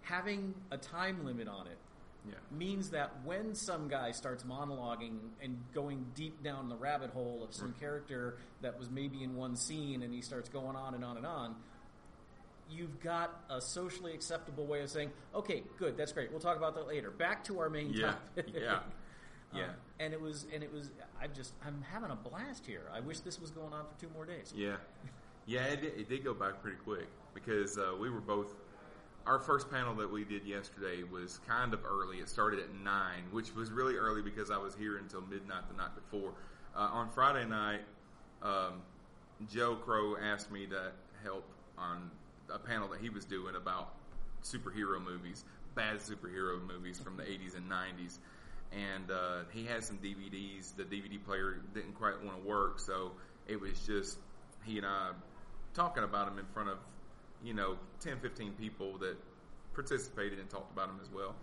having 0.02 0.54
a 0.70 0.76
time 0.76 1.24
limit 1.24 1.48
on 1.48 1.66
it 1.66 1.78
Yeah. 2.28 2.34
means 2.50 2.90
that 2.90 3.12
when 3.24 3.54
some 3.54 3.88
guy 3.88 4.10
starts 4.10 4.42
monologuing 4.42 5.18
and 5.42 5.58
going 5.74 6.06
deep 6.14 6.42
down 6.42 6.68
the 6.68 6.76
rabbit 6.76 7.10
hole 7.10 7.42
of 7.46 7.54
some 7.54 7.72
character 7.78 8.38
that 8.62 8.78
was 8.78 8.90
maybe 8.90 9.22
in 9.22 9.36
one 9.36 9.54
scene 9.56 10.02
and 10.02 10.12
he 10.12 10.22
starts 10.22 10.48
going 10.48 10.74
on 10.76 10.94
and 10.94 11.04
on 11.04 11.16
and 11.16 11.24
on, 11.26 11.54
you've 12.68 13.00
got 13.00 13.44
a 13.50 13.60
socially 13.60 14.12
acceptable 14.12 14.66
way 14.66 14.82
of 14.82 14.90
saying, 14.90 15.10
"Okay, 15.34 15.62
good, 15.78 15.96
that's 15.96 16.12
great. 16.12 16.30
We'll 16.30 16.40
talk 16.40 16.56
about 16.56 16.74
that 16.74 16.88
later." 16.88 17.10
Back 17.10 17.44
to 17.44 17.60
our 17.60 17.70
main 17.70 17.92
Yeah, 17.92 18.06
topic. 18.12 18.46
yeah, 18.54 18.80
yeah. 19.54 19.64
Um, 19.64 19.70
and 20.00 20.12
it 20.12 20.20
was, 20.20 20.46
and 20.52 20.62
it 20.62 20.72
was. 20.72 20.90
I 21.20 21.28
just, 21.28 21.52
I'm 21.64 21.82
having 21.90 22.10
a 22.10 22.16
blast 22.16 22.66
here. 22.66 22.82
I 22.92 23.00
wish 23.00 23.20
this 23.20 23.40
was 23.40 23.50
going 23.50 23.72
on 23.72 23.84
for 23.86 24.00
two 24.00 24.08
more 24.12 24.24
days. 24.26 24.52
Yeah, 24.54 24.76
yeah, 25.46 25.64
it 25.66 25.80
did, 25.80 25.98
it 26.00 26.08
did 26.08 26.24
go 26.24 26.34
by 26.34 26.50
pretty 26.50 26.78
quick 26.78 27.06
because 27.34 27.78
uh, 27.78 27.92
we 28.00 28.10
were 28.10 28.20
both. 28.20 28.52
Our 29.26 29.40
first 29.40 29.68
panel 29.72 29.96
that 29.96 30.12
we 30.12 30.24
did 30.24 30.44
yesterday 30.44 31.02
was 31.02 31.40
kind 31.48 31.74
of 31.74 31.80
early. 31.84 32.18
It 32.18 32.28
started 32.28 32.60
at 32.60 32.72
nine, 32.84 33.24
which 33.32 33.52
was 33.56 33.72
really 33.72 33.96
early 33.96 34.22
because 34.22 34.52
I 34.52 34.56
was 34.56 34.76
here 34.76 34.98
until 34.98 35.20
midnight 35.22 35.68
the 35.68 35.76
night 35.76 35.90
before. 35.96 36.32
Uh, 36.76 36.90
on 36.92 37.10
Friday 37.10 37.44
night, 37.44 37.80
um, 38.40 38.82
Joe 39.52 39.74
Crow 39.74 40.16
asked 40.16 40.52
me 40.52 40.66
to 40.66 40.92
help 41.24 41.44
on 41.76 42.08
a 42.54 42.58
panel 42.58 42.86
that 42.90 43.00
he 43.00 43.08
was 43.08 43.24
doing 43.24 43.56
about 43.56 43.94
superhero 44.44 45.02
movies, 45.02 45.44
bad 45.74 45.96
superhero 45.96 46.64
movies 46.64 47.00
from 47.00 47.16
the 47.16 47.24
80s 47.24 47.56
and 47.56 47.68
90s. 47.68 48.18
And 48.70 49.10
uh, 49.10 49.40
he 49.52 49.64
had 49.64 49.82
some 49.82 49.98
DVDs. 49.98 50.76
The 50.76 50.84
DVD 50.84 51.22
player 51.24 51.60
didn't 51.74 51.94
quite 51.94 52.22
want 52.24 52.40
to 52.40 52.48
work, 52.48 52.78
so 52.78 53.10
it 53.48 53.60
was 53.60 53.80
just 53.86 54.18
he 54.64 54.78
and 54.78 54.86
I 54.86 55.10
talking 55.74 56.04
about 56.04 56.28
him 56.28 56.38
in 56.38 56.46
front 56.46 56.70
of, 56.70 56.78
you 57.42 57.54
know, 57.54 57.76
10, 58.00 58.18
15 58.20 58.52
people 58.52 58.98
that 58.98 59.16
participated 59.74 60.38
and 60.38 60.48
talked 60.48 60.72
about 60.72 60.88
them 60.88 60.98
as 61.02 61.10
well. 61.10 61.34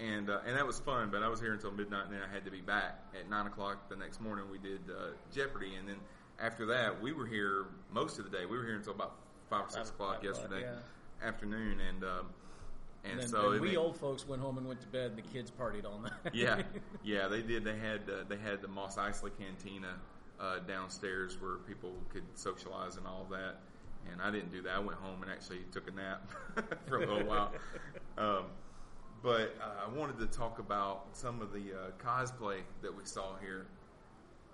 And 0.00 0.28
uh, 0.28 0.40
and 0.44 0.56
that 0.56 0.66
was 0.66 0.80
fun, 0.80 1.10
but 1.12 1.22
I 1.22 1.28
was 1.28 1.38
here 1.40 1.52
until 1.52 1.70
midnight, 1.70 2.06
and 2.06 2.14
then 2.14 2.20
I 2.20 2.32
had 2.32 2.44
to 2.46 2.50
be 2.50 2.60
back 2.60 3.00
at 3.18 3.30
nine 3.30 3.46
o'clock 3.46 3.88
the 3.88 3.94
next 3.94 4.20
morning. 4.20 4.44
We 4.50 4.58
did 4.58 4.80
uh, 4.90 5.10
Jeopardy, 5.32 5.76
and 5.78 5.88
then 5.88 5.98
after 6.40 6.66
that, 6.66 7.00
we 7.00 7.12
were 7.12 7.26
here 7.26 7.66
most 7.92 8.18
of 8.18 8.24
the 8.28 8.36
day. 8.36 8.44
We 8.44 8.56
were 8.56 8.64
here 8.64 8.74
until 8.74 8.92
about 8.92 9.14
five 9.48 9.66
or 9.66 9.70
six 9.70 9.90
o'clock 9.90 10.24
yesterday 10.24 10.62
yeah. 10.62 11.28
afternoon, 11.28 11.78
and 11.80 12.02
um, 12.02 12.26
and, 13.04 13.20
And 13.20 13.30
so 13.30 13.52
it 13.52 13.60
we 13.60 13.76
old 13.76 13.98
folks 13.98 14.26
went 14.26 14.40
home 14.40 14.58
and 14.58 14.66
went 14.66 14.80
to 14.80 14.86
bed, 14.86 15.10
and 15.10 15.18
the 15.18 15.22
kids 15.22 15.50
partied 15.50 15.84
all 15.84 15.98
night. 16.00 16.12
yeah, 16.32 16.62
yeah, 17.04 17.28
they 17.28 17.42
did. 17.42 17.64
They 17.64 17.78
had 17.78 18.00
uh, 18.08 18.24
they 18.28 18.36
had 18.36 18.62
the 18.62 18.68
Mos 18.68 18.96
Eisley 18.96 19.30
Cantina 19.38 19.94
uh, 20.40 20.58
downstairs 20.60 21.40
where 21.40 21.56
people 21.56 21.92
could 22.12 22.24
socialize 22.34 22.96
and 22.96 23.06
all 23.06 23.26
that. 23.30 23.60
And 24.12 24.20
I 24.22 24.30
didn't 24.30 24.52
do 24.52 24.62
that. 24.62 24.72
I 24.74 24.78
went 24.78 24.98
home 24.98 25.22
and 25.22 25.30
actually 25.30 25.60
took 25.72 25.88
a 25.88 25.92
nap 25.92 26.30
for 26.88 26.96
a 26.96 27.00
little 27.00 27.24
while. 27.28 27.52
Um, 28.18 28.44
but 29.22 29.56
uh, 29.60 29.86
I 29.86 29.96
wanted 29.98 30.18
to 30.18 30.26
talk 30.26 30.58
about 30.58 31.06
some 31.12 31.40
of 31.40 31.52
the 31.52 31.72
uh, 31.72 31.90
cosplay 32.04 32.58
that 32.82 32.94
we 32.94 33.04
saw 33.04 33.36
here 33.40 33.66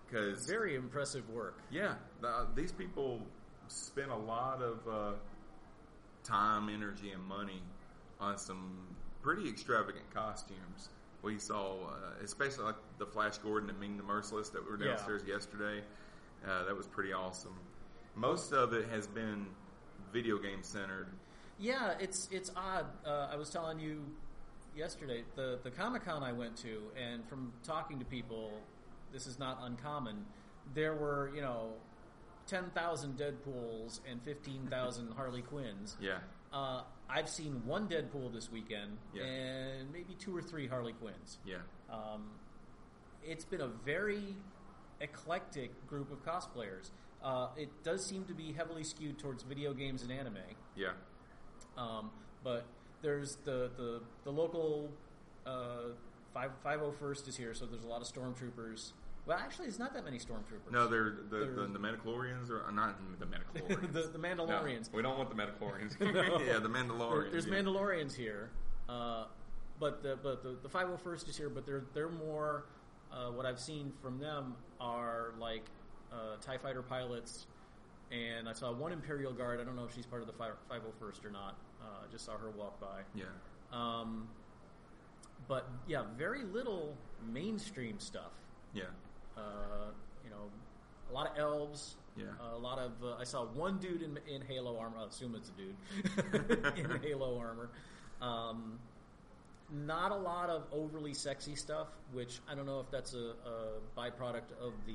because 0.07 0.47
Very 0.47 0.75
impressive 0.77 1.29
work. 1.31 1.59
yeah, 1.71 1.95
the, 2.21 2.47
these 2.55 2.73
people 2.73 3.21
spent 3.69 4.11
a 4.11 4.17
lot 4.17 4.63
of 4.63 4.79
uh, 4.89 5.13
time, 6.25 6.69
energy, 6.69 7.11
and 7.11 7.23
money 7.25 7.63
on 8.21 8.39
some 8.39 8.73
pretty 9.23 9.49
extravagant 9.49 10.09
costumes. 10.15 10.89
We 11.23 11.39
saw, 11.39 11.75
uh, 11.87 12.25
especially 12.25 12.65
like 12.65 12.77
the 12.99 13.07
Flash 13.07 13.39
Gordon 13.39 13.69
and 13.71 13.79
Ming 13.79 13.97
the 13.97 14.03
Merciless 14.03 14.49
that 14.51 14.65
were 14.69 14.79
Yeah. 14.83 14.93
downstairs 14.95 15.23
yesterday. 15.27 15.83
Uh, 16.47 16.65
that 16.65 16.77
was 16.77 16.87
pretty 16.87 17.13
awesome. 17.13 17.55
Most 18.21 18.53
of 18.53 18.75
it 18.75 18.87
has 18.91 19.07
been 19.07 19.47
video 20.13 20.37
game 20.37 20.63
centered. 20.63 21.07
Yeah, 21.59 21.95
it's 21.99 22.29
it's 22.31 22.51
odd. 22.55 22.85
Uh, 23.07 23.29
I 23.33 23.37
was 23.37 23.49
telling 23.49 23.81
you 23.81 24.03
yesterday 24.77 25.25
the 25.37 25.59
the 25.63 25.71
Comic 25.71 26.05
Con 26.05 26.23
I 26.23 26.33
went 26.33 26.55
to, 26.59 26.83
and 27.03 27.27
from 27.29 27.51
talking 27.65 27.99
to 27.99 28.05
people, 28.05 28.53
this 29.11 29.27
is 29.27 29.39
not 29.39 29.59
uncommon. 29.63 30.27
There 30.75 30.95
were 30.95 31.31
you 31.35 31.41
know 31.41 31.71
ten 32.47 32.69
thousand 32.75 33.17
Deadpool's 33.19 34.03
and 34.11 34.23
fifteen 34.23 34.67
thousand 34.69 35.13
Harley 35.17 35.43
Quinns. 35.43 35.97
Yeah, 35.99 36.19
Uh, 36.53 36.83
I've 37.09 37.29
seen 37.29 37.63
one 37.65 37.89
Deadpool 37.89 38.35
this 38.35 38.53
weekend, 38.53 38.99
Yeah. 39.15 39.23
and 39.25 39.91
maybe 39.93 40.13
two 40.19 40.37
or 40.37 40.43
three 40.43 40.67
Harley 40.67 40.93
Quinns. 40.93 41.39
yeah, 41.47 41.57
Um, 41.91 42.29
it's 43.25 43.47
been 43.47 43.63
a 43.63 43.69
very 43.69 44.37
eclectic 45.01 45.71
group 45.87 46.13
of 46.13 46.23
cosplayers. 46.23 46.91
Uh, 47.23 47.49
it 47.57 47.69
does 47.85 48.05
seem 48.05 48.25
to 48.25 48.35
be 48.35 48.53
heavily 48.53 48.83
skewed 48.85 49.19
towards 49.19 49.43
video 49.43 49.73
games 49.75 50.03
and 50.03 50.11
anime. 50.11 50.39
yeah, 50.77 50.93
Um, 51.77 52.11
but 52.43 52.65
there's 53.03 53.37
the 53.45 53.71
the, 53.77 54.01
the 54.25 54.31
local 54.31 54.91
uh, 55.47 55.91
five 56.33 56.51
five 56.63 56.81
oh 56.83 56.93
first 56.93 57.29
is 57.29 57.37
here, 57.37 57.53
so 57.55 57.67
there's 57.67 57.85
a 57.85 57.89
lot 57.89 58.01
of 58.01 58.09
stormtroopers. 58.09 58.93
Well, 59.27 59.39
actually, 59.39 59.67
there's 59.67 59.79
not 59.79 59.93
that 59.95 60.05
many 60.05 60.19
stormtroopers. 60.19 60.73
No, 60.73 60.87
they're 60.89 61.11
the, 61.29 61.37
the, 61.39 61.45
They're- 61.45 61.67
the 61.67 61.79
Midichlorians 61.79 62.49
are 62.51 62.65
uh, 62.67 62.71
not 62.71 62.97
the 63.19 63.27
Mandalorians. 63.27 63.93
the, 63.93 64.01
the 64.09 64.19
Mandalorians. 64.19 64.91
No, 64.91 64.97
we 64.97 65.03
don't 65.03 65.19
want 65.19 65.29
the 65.29 65.37
Mandalorians. 65.37 66.01
No. 66.15 66.41
yeah, 66.45 66.55
the 66.59 66.61
There- 66.61 66.71
Mandalorians. 66.71 67.31
there's 67.33 67.47
yeah. 67.47 67.53
Mandalorians 67.55 68.15
here, 68.17 68.51
uh, 68.89 69.25
but 69.79 70.03
the 70.03 70.19
but 70.23 70.43
the, 70.43 70.57
the 70.63 70.69
501st 70.71 71.29
is 71.29 71.37
here. 71.37 71.51
But 71.51 71.67
they're 71.67 71.85
they're 71.93 72.09
more. 72.09 72.65
Uh, 73.13 73.31
what 73.33 73.45
I've 73.45 73.59
seen 73.61 73.93
from 74.01 74.19
them 74.21 74.55
are 74.81 75.35
like 75.41 75.65
uh, 76.13 76.37
Tie 76.41 76.59
Fighter 76.59 76.83
pilots, 76.83 77.47
and 78.11 78.49
I 78.49 78.53
saw 78.53 78.73
one 78.73 78.93
Imperial 78.93 79.33
Guard. 79.33 79.61
I 79.61 79.65
don't 79.65 79.77
know 79.77 79.85
if 79.85 79.95
she's 79.95 80.07
part 80.07 80.23
of 80.23 80.27
the 80.29 80.35
501st 80.35 81.25
or 81.25 81.31
not. 81.31 81.57
Uh, 81.81 82.05
I 82.09 82.13
just 82.13 82.25
saw 82.25 82.37
her 82.37 82.51
walk 82.51 82.81
by. 82.81 83.01
Yeah, 83.15 83.25
Um, 83.73 84.29
but 85.49 85.69
yeah, 85.87 86.03
very 86.19 86.45
little 86.45 86.95
mainstream 87.33 87.99
stuff. 87.99 88.33
yeah, 88.75 88.85
Uh, 89.37 89.91
you 90.25 90.31
know, 90.31 90.51
a 91.11 91.13
lot 91.13 91.31
of 91.31 91.39
elves. 91.39 91.97
Yeah. 92.17 92.25
a 92.53 92.59
lot 92.59 92.79
of. 92.79 92.93
Uh, 93.03 93.15
I 93.19 93.25
saw 93.25 93.47
one 93.47 93.79
dude 93.79 94.03
in, 94.03 94.19
in 94.29 94.43
Halo 94.43 94.77
armor. 94.79 94.99
I 95.01 95.07
assume 95.07 95.35
it's 95.37 95.49
a 95.51 95.53
dude 95.53 96.77
in 96.77 97.01
Halo 97.03 97.39
armor. 97.39 97.71
Um, 98.21 98.79
not 99.73 100.11
a 100.11 100.17
lot 100.17 100.51
of 100.51 100.65
overly 100.73 101.15
sexy 101.15 101.55
stuff, 101.55 101.87
which 102.13 102.41
I 102.51 102.55
don't 102.57 102.67
know 102.67 102.81
if 102.81 102.91
that's 102.91 103.15
a, 103.15 103.35
a 103.47 103.99
byproduct 103.99 104.51
of 104.61 104.73
the, 104.87 104.93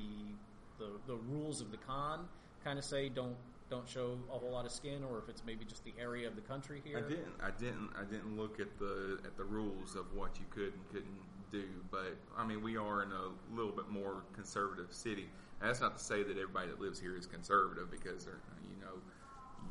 the 0.78 0.90
the 1.06 1.16
rules 1.16 1.60
of 1.60 1.70
the 1.70 1.78
con. 1.78 2.26
Kind 2.64 2.78
of 2.78 2.84
say 2.84 3.08
don't 3.08 3.36
don't 3.70 3.88
show 3.88 4.16
a 4.32 4.38
whole 4.38 4.50
lot 4.50 4.64
of 4.64 4.72
skin, 4.72 5.02
or 5.10 5.18
if 5.18 5.28
it's 5.28 5.42
maybe 5.44 5.64
just 5.64 5.84
the 5.84 5.94
area 6.00 6.28
of 6.28 6.36
the 6.36 6.42
country 6.42 6.80
here. 6.84 6.98
I 6.98 7.08
didn't. 7.08 7.34
I 7.42 7.50
didn't. 7.50 7.90
I 7.98 8.04
didn't 8.04 8.36
look 8.36 8.60
at 8.60 8.78
the 8.78 9.18
at 9.24 9.36
the 9.36 9.44
rules 9.44 9.96
of 9.96 10.06
what 10.14 10.38
you 10.38 10.44
could 10.50 10.72
and 10.72 10.88
couldn't 10.92 11.20
do. 11.50 11.64
But 11.90 12.16
I 12.36 12.46
mean, 12.46 12.62
we 12.62 12.76
are 12.76 13.02
in 13.02 13.10
a 13.10 13.54
little 13.54 13.72
bit 13.72 13.88
more 13.88 14.22
conservative 14.34 14.92
city. 14.92 15.28
And 15.60 15.70
that's 15.70 15.80
not 15.80 15.96
to 15.96 16.04
say 16.04 16.22
that 16.22 16.32
everybody 16.32 16.68
that 16.68 16.80
lives 16.80 17.00
here 17.00 17.16
is 17.16 17.26
conservative, 17.26 17.90
because 17.90 18.24
they're 18.24 18.40
you 18.70 18.80
know 18.80 18.92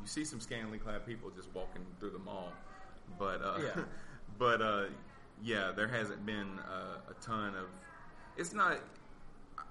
you 0.00 0.06
see 0.06 0.24
some 0.24 0.40
scantily 0.40 0.78
clad 0.78 1.06
people 1.06 1.30
just 1.30 1.48
walking 1.54 1.82
through 2.00 2.10
the 2.10 2.18
mall. 2.18 2.52
But 3.18 3.42
uh, 3.42 3.58
Yeah. 3.62 3.82
but 4.38 4.60
uh, 4.60 4.84
yeah, 5.42 5.72
there 5.74 5.88
hasn't 5.88 6.24
been 6.26 6.58
uh, 6.58 7.10
a 7.10 7.14
ton 7.24 7.54
of. 7.54 7.66
It's 8.36 8.52
not. 8.52 8.78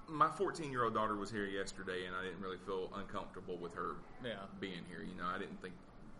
My 0.08 0.28
14 0.30 0.70
year 0.70 0.84
old 0.84 0.94
daughter 0.94 1.16
was 1.16 1.30
here 1.30 1.46
yesterday, 1.46 2.06
and 2.06 2.14
I 2.14 2.22
didn't 2.22 2.40
really 2.40 2.58
feel 2.58 2.90
uncomfortable 2.94 3.56
with 3.58 3.74
her 3.74 3.96
Yeah. 4.24 4.44
being 4.60 4.84
here. 4.88 5.02
You 5.02 5.14
know, 5.16 5.26
I 5.26 5.38
didn't 5.38 5.60
think 5.60 5.74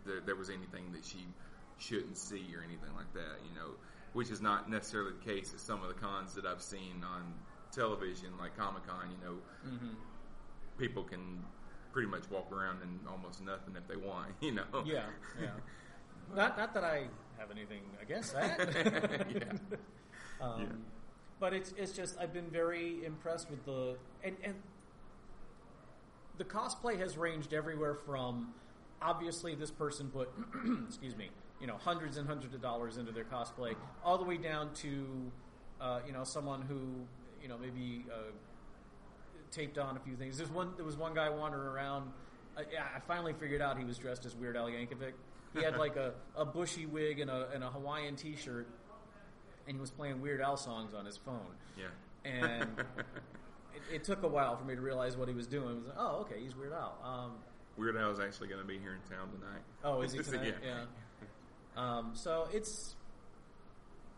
there, 0.04 0.20
there 0.20 0.34
was 0.36 0.50
anything 0.50 0.90
that 0.92 1.04
she 1.04 1.26
shouldn't 1.78 2.16
see 2.16 2.46
or 2.56 2.62
anything 2.62 2.94
like 2.96 3.12
that. 3.14 3.38
You 3.48 3.54
know, 3.54 3.70
which 4.12 4.30
is 4.30 4.40
not 4.40 4.68
necessarily 4.70 5.12
the 5.12 5.24
case 5.24 5.52
at 5.54 5.60
some 5.60 5.82
of 5.82 5.88
the 5.88 5.94
cons 5.94 6.34
that 6.34 6.44
I've 6.46 6.62
seen 6.62 7.04
on 7.04 7.32
television, 7.72 8.36
like 8.38 8.56
Comic 8.56 8.86
Con. 8.86 9.08
You 9.10 9.24
know, 9.24 9.36
Mm-hmm. 9.66 9.94
people 10.78 11.04
can 11.04 11.44
pretty 11.92 12.08
much 12.08 12.28
walk 12.30 12.50
around 12.52 12.82
in 12.82 12.98
almost 13.08 13.40
nothing 13.42 13.76
if 13.76 13.86
they 13.86 13.96
want. 13.96 14.32
You 14.40 14.52
know. 14.52 14.64
Yeah, 14.84 15.04
yeah. 15.40 15.50
Not 16.34 16.58
not 16.58 16.74
that 16.74 16.82
I 16.84 17.06
have 17.38 17.50
anything 17.52 17.82
against 18.02 18.32
that. 18.34 18.58
Yeah. 19.30 19.76
Um, 20.40 20.60
Yeah. 20.60 20.66
But 21.38 21.52
it's 21.52 21.74
it's 21.76 21.92
just 21.92 22.18
I've 22.18 22.32
been 22.32 22.50
very 22.50 23.04
impressed 23.04 23.50
with 23.50 23.64
the 23.64 23.96
and 24.24 24.36
and 24.42 24.54
the 26.38 26.44
cosplay 26.44 26.98
has 26.98 27.16
ranged 27.16 27.52
everywhere 27.52 27.94
from 27.94 28.54
obviously 29.00 29.54
this 29.54 29.70
person 29.70 30.08
put 30.08 30.30
excuse 30.86 31.16
me 31.16 31.28
you 31.60 31.66
know 31.66 31.76
hundreds 31.78 32.16
and 32.16 32.26
hundreds 32.26 32.54
of 32.54 32.62
dollars 32.62 32.96
into 32.96 33.12
their 33.12 33.24
cosplay 33.24 33.74
all 34.04 34.16
the 34.18 34.24
way 34.24 34.36
down 34.36 34.72
to 34.74 35.30
uh, 35.80 36.00
you 36.06 36.12
know 36.12 36.24
someone 36.24 36.62
who 36.62 36.80
you 37.42 37.48
know 37.48 37.58
maybe 37.58 38.04
uh, 38.10 38.32
taped 39.50 39.78
on 39.78 39.96
a 39.96 40.00
few 40.00 40.16
things. 40.16 40.36
There's 40.36 40.50
one. 40.50 40.72
There 40.76 40.84
was 40.84 40.96
one 40.96 41.14
guy 41.14 41.28
wandering 41.28 41.68
around. 41.68 42.10
Yeah, 42.72 42.84
I 42.94 43.00
finally 43.00 43.34
figured 43.34 43.60
out 43.60 43.78
he 43.78 43.84
was 43.84 43.98
dressed 43.98 44.24
as 44.24 44.34
Weird 44.34 44.56
Al 44.56 44.66
Yankovic. 44.66 45.12
He 45.54 45.62
had 45.62 45.76
like 45.76 45.96
a, 46.06 46.14
a 46.36 46.44
bushy 46.44 46.86
wig 46.86 47.20
and 47.20 47.30
a, 47.30 47.48
and 47.54 47.62
a 47.62 47.68
Hawaiian 47.68 48.16
T-shirt, 48.16 48.66
and 49.66 49.76
he 49.76 49.80
was 49.80 49.90
playing 49.90 50.20
Weird 50.20 50.40
Al 50.40 50.56
songs 50.56 50.94
on 50.94 51.04
his 51.04 51.16
phone. 51.16 51.40
Yeah. 51.76 51.86
And 52.24 52.78
it, 53.74 53.94
it 53.96 54.04
took 54.04 54.22
a 54.22 54.28
while 54.28 54.56
for 54.56 54.64
me 54.64 54.74
to 54.74 54.80
realize 54.80 55.16
what 55.16 55.28
he 55.28 55.34
was 55.34 55.46
doing. 55.46 55.70
It 55.70 55.76
was 55.76 55.86
like, 55.86 55.96
oh, 55.98 56.16
okay, 56.22 56.40
he's 56.42 56.54
Weird 56.56 56.72
Al. 56.72 56.98
Um, 57.04 57.32
Weird 57.76 57.96
Al 57.96 58.10
is 58.10 58.20
actually 58.20 58.48
going 58.48 58.60
to 58.60 58.66
be 58.66 58.78
here 58.78 58.94
in 58.94 59.10
town 59.16 59.28
tonight. 59.30 59.62
Oh, 59.84 60.02
is 60.02 60.12
he 60.12 60.18
tonight? 60.22 60.54
yeah. 60.64 60.84
Um, 61.76 62.10
so 62.14 62.48
it's, 62.52 62.94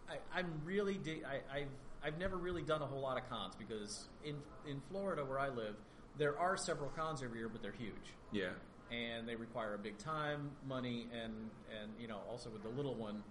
I, 0.09 0.17
I'm 0.39 0.61
really, 0.65 0.99
I, 1.27 1.59
I've, 1.59 1.69
I've 2.05 2.19
never 2.19 2.37
really 2.37 2.63
done 2.63 2.83
a 2.83 2.87
whole 2.87 3.01
lot 3.01 3.19
of 3.21 3.29
cons 3.29 3.55
because 3.59 4.09
in 4.25 4.37
in 4.69 4.81
Florida 4.89 5.25
where 5.25 5.41
I 5.41 5.49
live, 5.49 5.75
there 6.17 6.39
are 6.39 6.57
several 6.57 6.91
cons 6.91 7.23
every 7.23 7.41
year, 7.41 7.49
but 7.49 7.61
they're 7.63 7.73
huge. 7.73 8.15
Yeah. 8.31 8.51
and 8.93 9.29
they 9.29 9.35
require 9.35 9.75
a 9.75 9.79
big 9.79 9.99
time, 9.99 10.51
money, 10.67 11.09
and 11.13 11.33
and 11.83 11.91
you 11.99 12.07
know 12.07 12.19
also 12.31 12.49
with 12.51 12.63
the 12.63 12.69
little 12.69 12.95
one, 12.95 13.23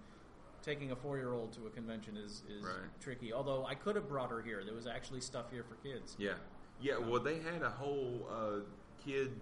taking 0.62 0.90
a 0.92 0.96
four 0.96 1.16
year 1.16 1.32
old 1.32 1.52
to 1.54 1.66
a 1.66 1.70
convention 1.70 2.16
is 2.16 2.42
is 2.48 2.62
Right. 2.64 2.74
tricky. 3.00 3.32
Although 3.32 3.64
I 3.66 3.74
could 3.74 3.96
have 3.96 4.08
brought 4.08 4.30
her 4.30 4.42
here. 4.42 4.64
There 4.64 4.74
was 4.74 4.86
actually 4.86 5.20
stuff 5.20 5.50
here 5.50 5.64
for 5.64 5.76
kids. 5.76 6.16
Yeah, 6.18 6.34
yeah. 6.80 6.98
Well, 6.98 7.20
they 7.20 7.38
had 7.40 7.62
a 7.62 7.70
whole 7.70 8.26
uh, 8.30 8.60
kid 9.04 9.40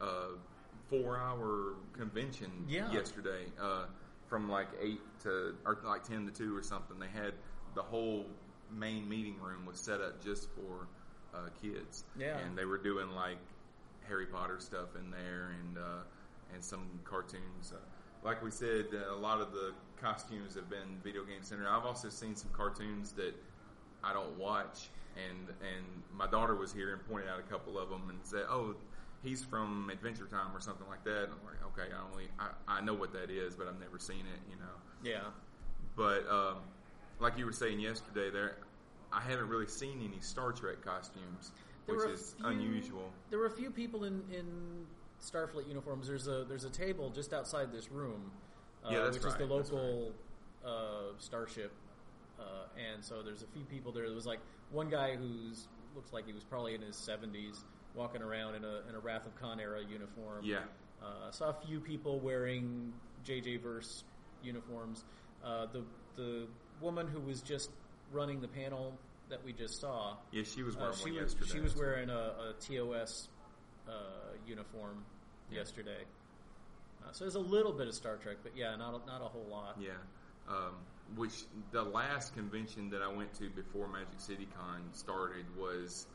uh, 0.00 0.28
four-hour 0.90 1.74
convention 1.92 2.50
Yeah. 2.68 2.90
yesterday, 2.92 3.46
uh, 3.60 3.86
from 4.28 4.48
like 4.48 4.68
eight 4.80 5.00
to 5.20 5.56
or 5.64 5.78
like 5.84 6.04
ten 6.04 6.26
to 6.26 6.32
two 6.32 6.56
or 6.56 6.62
something. 6.62 6.98
They 6.98 7.08
had 7.08 7.34
the 7.74 7.82
whole 7.82 8.26
main 8.70 9.08
meeting 9.08 9.38
room 9.40 9.66
was 9.66 9.78
set 9.78 10.00
up 10.00 10.22
just 10.22 10.48
for 10.50 10.86
uh, 11.34 11.48
kids. 11.60 12.04
Yeah. 12.16 12.38
and 12.38 12.56
they 12.56 12.64
were 12.64 12.78
doing 12.78 13.10
like 13.10 13.38
Harry 14.06 14.26
Potter 14.26 14.58
stuff 14.60 14.94
in 14.96 15.10
there 15.10 15.50
and 15.60 15.78
uh, 15.78 16.02
and 16.54 16.62
some 16.62 16.86
cartoons. 17.04 17.72
Like 18.24 18.42
we 18.42 18.50
said, 18.50 18.86
uh, 18.94 19.14
a 19.14 19.18
lot 19.18 19.40
of 19.40 19.52
the 19.52 19.72
costumes 20.00 20.54
have 20.54 20.70
been 20.70 20.98
video 21.02 21.24
game 21.24 21.42
centered. 21.42 21.66
I've 21.68 21.84
also 21.84 22.08
seen 22.08 22.34
some 22.34 22.50
cartoons 22.52 23.12
that 23.12 23.34
I 24.02 24.12
don't 24.14 24.36
watch, 24.38 24.88
and 25.16 25.48
and 25.60 25.84
my 26.16 26.26
daughter 26.26 26.54
was 26.54 26.72
here 26.72 26.92
and 26.94 27.06
pointed 27.08 27.28
out 27.28 27.38
a 27.38 27.42
couple 27.42 27.78
of 27.78 27.90
them 27.90 28.08
and 28.08 28.18
said, 28.22 28.44
"Oh, 28.48 28.74
he's 29.22 29.44
from 29.44 29.90
Adventure 29.92 30.26
Time 30.26 30.54
or 30.56 30.60
something 30.60 30.86
like 30.88 31.04
that." 31.04 31.24
And 31.24 31.32
I'm 31.32 31.44
like, 31.44 31.62
"Okay, 31.78 31.92
I 31.94 32.10
only 32.10 32.28
I, 32.38 32.78
I 32.78 32.80
know 32.80 32.94
what 32.94 33.12
that 33.12 33.30
is, 33.30 33.54
but 33.54 33.68
I've 33.68 33.78
never 33.78 33.98
seen 33.98 34.20
it, 34.20 34.40
you 34.50 34.56
know." 34.56 34.72
Yeah. 35.02 35.28
But 35.94 36.26
um, 36.30 36.56
like 37.20 37.36
you 37.38 37.44
were 37.44 37.52
saying 37.52 37.78
yesterday, 37.78 38.30
there 38.30 38.56
I 39.12 39.20
haven't 39.20 39.48
really 39.48 39.68
seen 39.68 40.00
any 40.02 40.20
Star 40.20 40.50
Trek 40.50 40.82
costumes, 40.82 41.52
There 41.86 41.96
which 41.96 42.08
is 42.08 42.34
few- 42.38 42.46
unusual. 42.46 43.12
There 43.28 43.38
were 43.38 43.46
a 43.46 43.50
few 43.50 43.70
people 43.70 44.04
in, 44.04 44.22
in 44.32 44.86
Starfleet 45.24 45.66
uniforms. 45.68 46.06
There's 46.06 46.28
a 46.28 46.44
there's 46.48 46.64
a 46.64 46.70
table 46.70 47.10
just 47.10 47.32
outside 47.32 47.72
this 47.72 47.90
room, 47.90 48.30
uh, 48.84 48.90
Yeah, 48.92 49.06
which 49.06 49.16
is 49.16 49.22
the 49.22 49.28
right, 49.30 49.48
local 49.48 50.12
uh, 50.64 51.12
starship, 51.18 51.72
uh, 52.38 52.42
and 52.92 53.02
so 53.04 53.22
there's 53.22 53.42
a 53.42 53.46
few 53.46 53.64
people 53.64 53.92
there. 53.92 54.06
There 54.06 54.14
was 54.14 54.26
like 54.26 54.40
one 54.70 54.88
guy 54.90 55.16
who's 55.16 55.68
looks 55.94 56.12
like 56.12 56.26
he 56.26 56.32
was 56.32 56.42
probably 56.44 56.74
in 56.74 56.82
his 56.82 56.96
70s, 56.96 57.58
walking 57.94 58.20
around 58.20 58.56
in 58.56 58.64
a 58.64 58.82
in 58.88 58.94
a 58.94 58.98
Wrath 58.98 59.26
of 59.26 59.34
Khan 59.40 59.60
era 59.60 59.80
uniform. 59.88 60.44
Yeah, 60.44 60.58
Uh, 61.02 61.30
saw 61.30 61.50
a 61.50 61.66
few 61.66 61.80
people 61.80 62.18
wearing 62.20 62.92
JJ 63.24 63.62
Verse 63.62 64.04
uniforms. 64.42 65.04
Uh, 65.44 65.66
the 65.66 65.84
the 66.16 66.46
woman 66.80 67.06
who 67.08 67.20
was 67.20 67.40
just 67.40 67.70
running 68.12 68.40
the 68.40 68.48
panel 68.48 68.98
that 69.30 69.42
we 69.42 69.52
just 69.52 69.80
saw, 69.80 70.16
yeah, 70.32 70.42
she 70.42 70.62
was 70.62 70.76
uh, 70.76 70.80
wearing 70.80 70.96
she 70.96 71.02
one 71.04 71.22
was 71.22 71.32
yesterday. 71.34 71.50
she 71.52 71.60
was 71.60 71.74
wearing 71.76 72.10
a, 72.10 72.12
a 72.12 72.54
TOS 72.60 73.28
uh, 73.88 73.92
uniform. 74.46 75.04
Yesterday. 75.50 76.04
Uh, 77.04 77.12
so 77.12 77.24
there's 77.24 77.34
a 77.34 77.40
little 77.40 77.72
bit 77.72 77.88
of 77.88 77.94
Star 77.94 78.16
Trek, 78.16 78.36
but 78.42 78.52
yeah, 78.56 78.74
not 78.76 79.00
a, 79.02 79.06
not 79.06 79.20
a 79.20 79.28
whole 79.28 79.46
lot. 79.50 79.76
Yeah. 79.80 79.90
Um, 80.48 80.74
which 81.16 81.44
the 81.70 81.82
last 81.82 82.34
convention 82.34 82.88
that 82.90 83.02
I 83.02 83.08
went 83.08 83.34
to 83.34 83.50
before 83.50 83.88
Magic 83.88 84.18
City 84.18 84.48
Con 84.56 84.82
started 84.92 85.44
was 85.58 86.06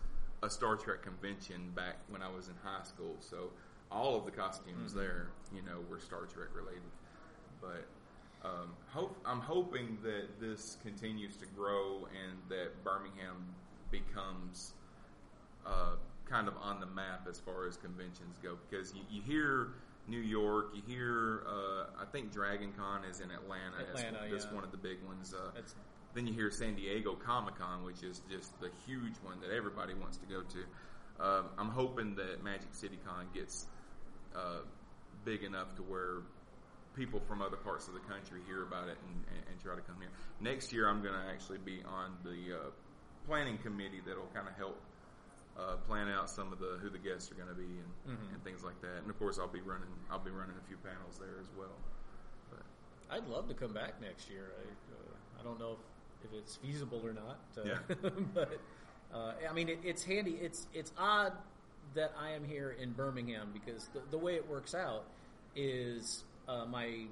a 0.41 0.49
Star 0.49 0.75
Trek 0.75 1.01
convention 1.03 1.71
back 1.75 1.97
when 2.09 2.21
I 2.21 2.29
was 2.29 2.47
in 2.47 2.55
high 2.63 2.83
school. 2.83 3.15
So 3.19 3.51
all 3.91 4.17
of 4.17 4.25
the 4.25 4.31
costumes 4.31 4.91
Mm-hmm. 4.91 4.99
there, 4.99 5.27
you 5.53 5.61
know, 5.61 5.79
were 5.89 5.99
Star 5.99 6.21
Trek 6.21 6.49
related. 6.55 6.81
But 7.61 7.85
um, 8.47 8.73
hope 8.87 9.17
I'm 9.25 9.41
hoping 9.41 9.97
that 10.03 10.39
this 10.39 10.77
continues 10.81 11.35
to 11.37 11.45
grow 11.55 12.07
and 12.07 12.37
that 12.49 12.83
Birmingham 12.83 13.45
becomes 13.91 14.73
uh, 15.65 15.95
kind 16.29 16.47
of 16.47 16.55
on 16.61 16.79
the 16.79 16.85
map 16.85 17.27
as 17.29 17.39
far 17.39 17.67
as 17.67 17.77
conventions 17.77 18.37
go 18.43 18.57
because 18.69 18.93
you, 18.93 19.01
you 19.09 19.21
hear 19.21 19.69
New 20.07 20.19
York, 20.19 20.73
you 20.73 20.81
hear 20.87 21.43
uh, 21.47 22.01
I 22.01 22.05
think 22.11 22.33
Dragon 22.33 22.73
Con 22.77 23.03
is 23.05 23.19
in 23.19 23.31
Atlanta. 23.31 23.77
Atlanta, 23.89 24.19
that's, 24.31 24.45
yeah. 24.45 24.53
one 24.53 24.63
of 24.63 24.71
the 24.71 24.77
big 24.77 24.97
ones. 25.05 25.33
Uh, 25.33 25.51
then 26.15 26.25
you 26.25 26.33
hear 26.33 26.49
San 26.49 26.75
Diego 26.75 27.13
Comic 27.13 27.57
Con, 27.59 27.83
which 27.83 28.01
is 28.03 28.21
just 28.29 28.59
the 28.59 28.69
huge 28.87 29.13
one 29.23 29.39
that 29.41 29.51
everybody 29.51 29.93
wants 29.93 30.17
to 30.17 30.25
go 30.25 30.41
to. 30.41 31.23
Um, 31.23 31.45
I'm 31.57 31.69
hoping 31.69 32.15
that 32.15 32.43
Magic 32.43 32.73
City 32.73 32.97
Con 33.05 33.27
gets 33.33 33.67
uh, 34.35 34.61
big 35.25 35.43
enough 35.43 35.75
to 35.75 35.83
where 35.83 36.21
people 36.95 37.19
from 37.19 37.41
other 37.41 37.57
parts 37.57 37.87
of 37.87 37.93
the 37.93 37.99
country 37.99 38.41
hear 38.47 38.63
about 38.63 38.87
it 38.87 38.97
and, 39.05 39.23
and, 39.35 39.43
and 39.51 39.61
try 39.61 39.75
to 39.75 39.81
come 39.81 39.97
here. 39.99 40.09
Next 40.41 40.73
year, 40.73 40.89
I'm 40.89 41.03
going 41.03 41.13
to 41.13 41.31
actually 41.31 41.59
be 41.59 41.81
on 41.85 42.17
the 42.23 42.55
uh, 42.55 42.69
planning 43.27 43.57
committee 43.59 44.01
that'll 44.05 44.31
kind 44.33 44.47
of 44.47 44.55
help 44.57 44.81
uh, 45.59 45.75
plan 45.87 46.07
out 46.07 46.29
some 46.29 46.53
of 46.53 46.59
the 46.59 46.77
who 46.81 46.89
the 46.89 46.97
guests 46.97 47.29
are 47.31 47.35
going 47.35 47.49
to 47.49 47.53
be 47.55 47.63
and, 47.65 48.17
Mhm. 48.17 48.33
and 48.33 48.43
things 48.43 48.63
like 48.63 48.79
that. 48.81 48.97
And 49.01 49.09
of 49.09 49.19
course, 49.19 49.37
I'll 49.39 49.47
be 49.47 49.61
running 49.61 49.89
I'll 50.09 50.19
be 50.19 50.31
running 50.31 50.55
a 50.57 50.67
few 50.67 50.77
panels 50.77 51.17
there 51.19 51.39
as 51.41 51.49
well. 51.57 51.75
But 52.49 52.61
I'd 53.09 53.27
love 53.27 53.47
to 53.49 53.53
come 53.53 53.73
back 53.73 53.99
next 54.01 54.29
year. 54.29 54.51
I, 54.57 54.69
uh, 54.93 55.41
I 55.41 55.43
don't 55.43 55.59
know 55.59 55.73
if, 56.23 56.31
if 56.31 56.37
it's 56.37 56.55
feasible 56.55 57.01
or 57.05 57.13
not, 57.13 57.39
uh, 57.57 57.61
Yeah. 57.63 57.95
but 58.33 58.59
uh, 59.13 59.33
I 59.49 59.53
mean, 59.53 59.67
it, 59.69 59.79
it's 59.83 60.03
handy. 60.03 60.31
It's 60.35 60.67
it's 60.73 60.91
odd 60.97 61.33
that 61.95 62.13
I 62.17 62.31
am 62.31 62.43
here 62.45 62.71
in 62.71 62.93
Birmingham 62.93 63.49
because 63.51 63.87
the, 63.89 64.01
the 64.11 64.17
way 64.17 64.35
it 64.35 64.47
works 64.47 64.75
out 64.75 65.05
is 65.55 66.23
uh, 66.47 66.65
my 66.65 67.05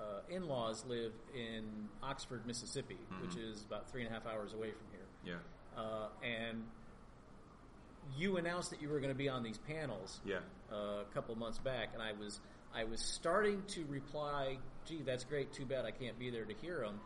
uh, 0.00 0.20
in-laws 0.30 0.84
live 0.86 1.12
in 1.34 1.88
Oxford, 2.02 2.46
Mississippi, 2.46 2.98
which 3.20 3.36
is 3.36 3.62
about 3.62 3.88
three 3.90 4.02
and 4.02 4.10
a 4.10 4.14
half 4.14 4.26
hours 4.26 4.52
away 4.54 4.70
from 4.72 4.86
here. 4.90 5.06
yeah, 5.76 5.80
Uh, 5.80 6.08
and 6.22 6.64
you 8.16 8.36
announced 8.36 8.70
that 8.70 8.80
you 8.82 8.88
were 8.88 8.98
going 9.00 9.12
to 9.12 9.18
be 9.18 9.28
on 9.28 9.42
these 9.42 9.58
panels 9.58 10.20
yeah, 10.24 10.38
uh, 10.72 11.02
a 11.02 11.04
couple 11.14 11.34
months 11.36 11.58
back, 11.58 11.90
and 11.94 12.02
I 12.02 12.12
was 12.12 12.40
I 12.74 12.84
was 12.84 13.00
starting 13.00 13.62
to 13.68 13.84
reply, 13.86 14.58
"Gee, 14.86 15.02
that's 15.02 15.24
great. 15.24 15.52
Too 15.52 15.64
bad 15.66 15.84
I 15.84 15.90
can't 15.90 16.18
be 16.18 16.30
there 16.30 16.44
to 16.44 16.54
hear 16.54 16.80
them." 16.80 17.00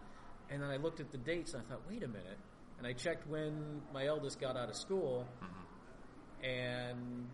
And 0.51 0.63
then 0.63 0.71
I 0.71 0.77
looked 0.77 1.01
at 1.01 1.11
the 1.11 1.19
dates, 1.19 1.55
and 1.55 1.63
I 1.63 1.71
thought, 1.71 1.83
"Wait 1.89 2.03
a 2.03 2.09
minute!" 2.09 2.39
And 2.79 2.87
I 2.87 2.93
checked 2.93 3.27
when 3.29 3.83
my 3.93 4.07
eldest 4.07 4.41
got 4.41 4.57
out 4.57 4.69
of 4.69 4.77
school, 4.77 5.27
and 6.43 7.29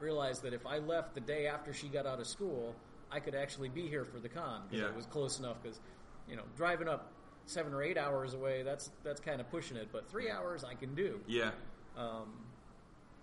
realized 0.00 0.42
that 0.42 0.52
if 0.52 0.66
I 0.66 0.78
left 0.78 1.14
the 1.14 1.20
day 1.20 1.46
after 1.46 1.72
she 1.72 1.88
got 1.88 2.06
out 2.06 2.20
of 2.20 2.26
school, 2.26 2.74
I 3.10 3.20
could 3.20 3.34
actually 3.34 3.68
be 3.68 3.88
here 3.88 4.04
for 4.04 4.20
the 4.20 4.28
con 4.28 4.62
because 4.68 4.82
Yeah. 4.82 4.88
it 4.90 4.94
was 4.96 5.06
close 5.06 5.38
enough. 5.38 5.62
Because 5.62 5.80
you 6.28 6.36
know, 6.36 6.44
driving 6.56 6.88
up 6.88 7.12
seven 7.46 7.72
or 7.72 7.82
eight 7.82 7.96
hours 7.98 8.34
away, 8.34 8.62
that's 8.62 8.90
that's 9.02 9.20
kind 9.20 9.40
of 9.40 9.48
pushing 9.50 9.76
it. 9.76 9.88
But 9.92 10.08
three 10.08 10.30
hours 10.30 10.64
I 10.64 10.74
can 10.74 10.94
do. 10.94 11.20
yeah. 11.26 11.52
Um, 11.96 12.44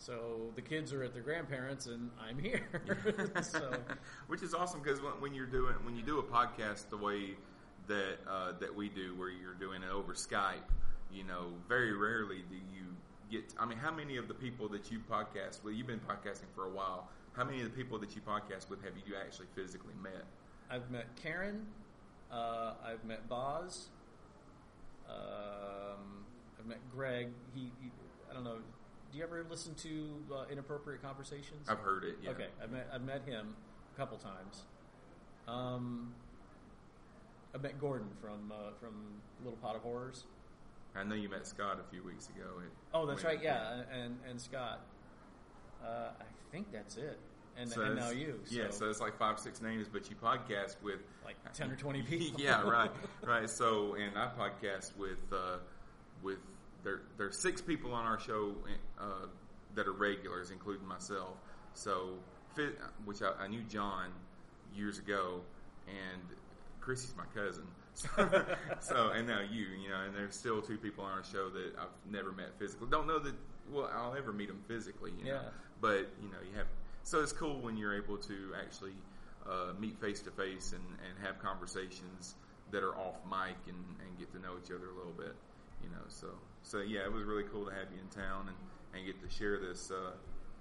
so 0.03 0.51
the 0.55 0.61
kids 0.61 0.91
are 0.91 1.01
at 1.03 1.13
their 1.13 1.23
grandparents, 1.23 1.85
and 1.85 2.09
I'm 2.19 2.37
here. 2.37 2.67
so 3.41 3.73
which 4.27 4.43
is 4.43 4.53
awesome 4.53 4.81
because 4.81 5.01
when, 5.01 5.13
when 5.21 5.33
you're 5.33 5.45
doing 5.45 5.73
when 5.83 5.95
you 5.95 6.03
do 6.03 6.19
a 6.19 6.23
podcast 6.23 6.89
the 6.89 6.97
way 6.97 7.35
that 7.87 8.17
uh, 8.27 8.51
that 8.59 8.73
we 8.75 8.89
do, 8.89 9.15
where 9.15 9.29
you're 9.29 9.53
doing 9.53 9.81
it 9.81 9.89
over 9.89 10.13
Skype, 10.13 10.67
you 11.11 11.23
know, 11.23 11.53
very 11.69 11.93
rarely 11.93 12.43
do 12.49 12.55
you 12.55 12.83
get. 13.31 13.53
I 13.57 13.65
mean, 13.65 13.77
how 13.77 13.91
many 13.91 14.17
of 14.17 14.27
the 14.27 14.33
people 14.33 14.67
that 14.69 14.91
you 14.91 14.99
podcast 15.09 15.63
with? 15.63 15.75
You've 15.75 15.87
been 15.87 16.01
podcasting 16.01 16.51
for 16.53 16.65
a 16.65 16.71
while. 16.71 17.07
How 17.31 17.45
many 17.45 17.61
of 17.61 17.63
the 17.63 17.75
people 17.75 17.97
that 17.99 18.13
you 18.13 18.21
podcast 18.21 18.69
with 18.69 18.83
have 18.83 18.93
you 19.07 19.15
actually 19.15 19.47
physically 19.55 19.93
met? 20.03 20.25
I've 20.69 20.91
met 20.91 21.05
Karen. 21.15 21.65
Uh, 22.29 22.73
I've 22.85 23.05
met 23.05 23.29
Boz. 23.29 23.87
Um, 25.09 26.25
I've 26.59 26.65
met 26.65 26.79
Greg. 26.93 27.29
He, 27.55 27.71
he, 27.81 27.89
I 28.29 28.33
don't 28.33 28.43
know. 28.43 28.57
Do 29.13 29.19
you 29.19 29.25
ever 29.25 29.45
listen 29.47 29.75
to 29.75 30.33
uh, 30.33 30.45
inappropriate 30.51 31.03
conversations? 31.03 31.69
I've 31.69 31.77
heard 31.77 32.03
it. 32.03 32.15
Yeah. 32.23 32.31
Okay, 32.31 32.47
I've 32.61 32.71
met 32.71 32.89
I've 32.91 33.03
met 33.03 33.21
him 33.27 33.55
a 33.93 33.97
couple 33.97 34.17
times. 34.17 34.63
Um, 35.47 36.11
I 37.53 37.59
met 37.59 37.79
Gordon 37.79 38.07
from 38.19 38.51
uh, 38.51 38.71
from 38.79 38.95
Little 39.43 39.59
Pot 39.59 39.75
of 39.75 39.83
Horrors. 39.83 40.23
I 40.95 41.03
know 41.03 41.13
you 41.13 41.29
met 41.29 41.45
Scott 41.45 41.79
a 41.79 41.91
few 41.91 42.01
weeks 42.01 42.27
ago. 42.29 42.47
Oh, 42.91 43.05
that's 43.05 43.23
right. 43.23 43.39
Yeah, 43.41 43.83
and 43.93 44.17
and 44.27 44.41
Scott. 44.41 44.81
Uh, 45.83 46.09
I 46.19 46.51
think 46.51 46.71
that's 46.71 46.97
it. 46.97 47.19
And, 47.55 47.69
So 47.69 47.81
and 47.81 47.95
now 47.95 48.09
you. 48.09 48.39
So, 48.45 48.55
Yeah, 48.55 48.71
so 48.71 48.89
it's 48.89 48.99
like 48.99 49.15
five, 49.19 49.37
six 49.37 49.61
names, 49.61 49.87
but 49.87 50.09
you 50.09 50.15
podcast 50.15 50.77
with 50.81 51.01
like 51.23 51.35
ten 51.53 51.69
or 51.69 51.75
twenty 51.75 52.01
people. 52.01 52.41
yeah, 52.43 52.67
right, 52.67 52.89
right. 53.21 53.47
So, 53.47 53.93
and 53.93 54.17
I 54.17 54.29
podcast 54.35 54.97
with 54.97 55.19
uh, 55.31 55.57
with 56.23 56.39
there. 56.83 57.01
There's 57.17 57.39
six 57.39 57.61
people 57.61 57.93
on 57.93 58.05
our 58.05 58.19
show 58.19 58.53
uh, 58.99 59.27
that 59.75 59.87
are 59.87 59.93
regulars, 59.93 60.51
including 60.51 60.87
myself. 60.87 61.37
So, 61.73 62.13
which 63.05 63.21
I, 63.21 63.43
I 63.43 63.47
knew 63.47 63.61
John 63.63 64.11
years 64.75 64.99
ago, 64.99 65.41
and 65.87 66.21
Chrissy's 66.81 67.13
my 67.17 67.25
cousin. 67.33 67.65
So, 67.93 68.07
so, 68.81 69.09
and 69.09 69.27
now 69.27 69.41
you, 69.41 69.65
you 69.81 69.89
know, 69.89 70.01
and 70.05 70.15
there's 70.15 70.35
still 70.35 70.61
two 70.61 70.77
people 70.77 71.03
on 71.03 71.11
our 71.11 71.23
show 71.23 71.49
that 71.49 71.73
I've 71.79 72.11
never 72.11 72.31
met 72.31 72.57
physically. 72.59 72.87
Don't 72.89 73.07
know 73.07 73.19
that. 73.19 73.33
Well, 73.71 73.89
I'll 73.93 74.15
ever 74.15 74.33
meet 74.33 74.49
them 74.49 74.61
physically, 74.67 75.11
you 75.17 75.25
know. 75.25 75.31
Yeah. 75.31 75.49
But 75.81 76.09
you 76.21 76.29
know, 76.29 76.39
you 76.49 76.57
have. 76.57 76.67
So 77.03 77.21
it's 77.21 77.33
cool 77.33 77.59
when 77.59 77.77
you're 77.77 77.95
able 77.95 78.17
to 78.17 78.53
actually 78.63 78.93
uh, 79.49 79.73
meet 79.79 79.99
face 79.99 80.21
to 80.21 80.31
face 80.31 80.73
and 80.73 80.83
and 80.83 81.25
have 81.25 81.39
conversations 81.39 82.35
that 82.71 82.83
are 82.83 82.95
off 82.95 83.17
mic 83.29 83.55
and, 83.67 83.77
and 84.01 84.17
get 84.17 84.31
to 84.33 84.39
know 84.39 84.55
each 84.63 84.71
other 84.71 84.89
a 84.89 84.95
little 84.97 85.13
bit, 85.15 85.35
you 85.83 85.89
know. 85.89 86.03
So 86.07 86.27
so 86.63 86.79
yeah, 86.79 87.01
it 87.01 87.11
was 87.11 87.23
really 87.23 87.43
cool 87.51 87.65
to 87.65 87.71
have 87.71 87.91
you 87.91 87.99
in 88.01 88.07
town 88.09 88.47
and, 88.47 88.57
and 88.95 89.05
get 89.05 89.21
to 89.21 89.29
share 89.29 89.59
this 89.59 89.91
uh, 89.91 90.11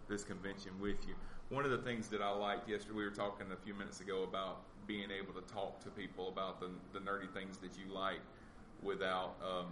this 0.08 0.24
convention 0.24 0.72
with 0.80 0.96
you. 1.06 1.14
one 1.48 1.64
of 1.64 1.70
the 1.70 1.78
things 1.78 2.08
that 2.08 2.20
I 2.20 2.30
liked 2.30 2.68
yesterday, 2.68 2.94
we 2.94 3.04
were 3.04 3.10
talking 3.10 3.46
a 3.52 3.56
few 3.56 3.72
minutes 3.74 4.00
ago 4.00 4.24
about 4.24 4.62
being 4.86 5.08
able 5.10 5.32
to 5.40 5.54
talk 5.54 5.82
to 5.84 5.90
people 5.90 6.28
about 6.28 6.60
the, 6.60 6.68
the 6.92 6.98
nerdy 6.98 7.32
things 7.32 7.56
that 7.58 7.70
you 7.78 7.94
like 7.94 8.20
without 8.82 9.36
um, 9.42 9.66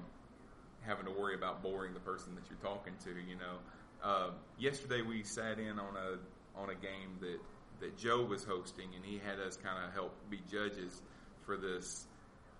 having 0.82 1.04
to 1.04 1.10
worry 1.10 1.34
about 1.34 1.62
boring 1.62 1.92
the 1.92 2.00
person 2.00 2.34
that 2.36 2.44
you're 2.48 2.72
talking 2.72 2.94
to. 3.04 3.10
You 3.10 3.36
know, 3.36 3.58
uh, 4.02 4.30
yesterday 4.58 5.02
we 5.02 5.22
sat 5.22 5.58
in 5.58 5.78
on 5.78 5.96
a 5.96 6.58
on 6.58 6.70
a 6.70 6.74
game 6.74 7.18
that 7.20 7.38
that 7.80 7.96
Joe 7.96 8.22
was 8.22 8.44
hosting, 8.44 8.88
and 8.94 9.04
he 9.04 9.20
had 9.24 9.38
us 9.40 9.56
kind 9.56 9.84
of 9.84 9.92
help 9.94 10.14
be 10.30 10.40
judges 10.50 11.02
for 11.44 11.56
this, 11.56 12.06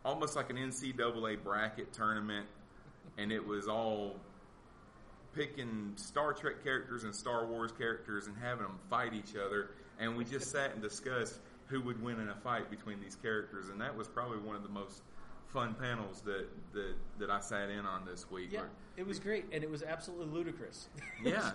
almost 0.05 0.35
like 0.35 0.51
an 0.51 0.57
NCAA 0.57 1.43
bracket 1.45 1.93
tournament, 1.93 2.47
and 3.21 3.31
it 3.31 3.45
was 3.45 3.69
all 3.69 4.17
picking 5.35 5.93
Star 5.97 6.33
Trek 6.33 6.63
characters 6.65 7.05
and 7.05 7.15
Star 7.15 7.47
Wars 7.47 7.73
characters 7.73 8.27
and 8.27 8.37
having 8.37 8.65
them 8.65 8.79
fight 8.89 9.15
each 9.15 9.37
other, 9.37 9.71
and 9.99 10.17
we 10.17 10.25
just 10.25 10.51
sat 10.53 10.73
and 10.73 10.83
discussed 10.83 11.39
who 11.67 11.81
would 11.83 12.03
win 12.03 12.19
in 12.19 12.29
a 12.29 12.35
fight 12.35 12.71
between 12.71 13.01
these 13.01 13.17
characters, 13.17 13.69
and 13.69 13.81
that 13.81 13.97
was 13.97 14.09
probably 14.09 14.39
one 14.39 14.57
of 14.57 14.63
the 14.63 14.69
most 14.69 15.03
fun 15.53 15.75
panels 15.75 16.21
that 16.23 16.47
that, 16.73 16.95
that 17.19 17.31
I 17.31 17.41
sat 17.41 17.71
in 17.71 17.87
on 17.87 18.05
this 18.05 18.31
week. 18.31 18.53
Yeah, 18.53 18.63
it 18.97 19.07
was 19.07 19.19
great, 19.19 19.45
and 19.53 19.63
it 19.63 19.71
was 19.71 19.83
absolutely 19.83 20.27
ludicrous. 20.27 20.89
yeah, 21.25 21.53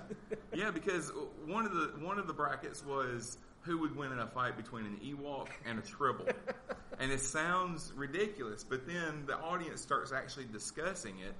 yeah, 0.53 0.71
because 0.71 1.11
one 1.45 1.65
of 1.65 1.73
the 1.73 1.93
one 1.99 2.19
of 2.19 2.27
the 2.27 2.33
brackets 2.33 2.85
was 2.85 3.37
who 3.61 3.79
would 3.79 3.95
win 3.95 4.11
in 4.11 4.19
a 4.19 4.27
fight 4.27 4.55
between 4.55 4.85
an 4.85 4.97
Ewok 5.03 5.47
and 5.65 5.79
a 5.79 5.81
Tribble, 5.81 6.27
and 6.99 7.11
it 7.11 7.19
sounds 7.19 7.91
ridiculous, 7.95 8.63
but 8.63 8.85
then 8.87 9.23
the 9.25 9.37
audience 9.37 9.81
starts 9.81 10.11
actually 10.11 10.45
discussing 10.45 11.19
it, 11.19 11.33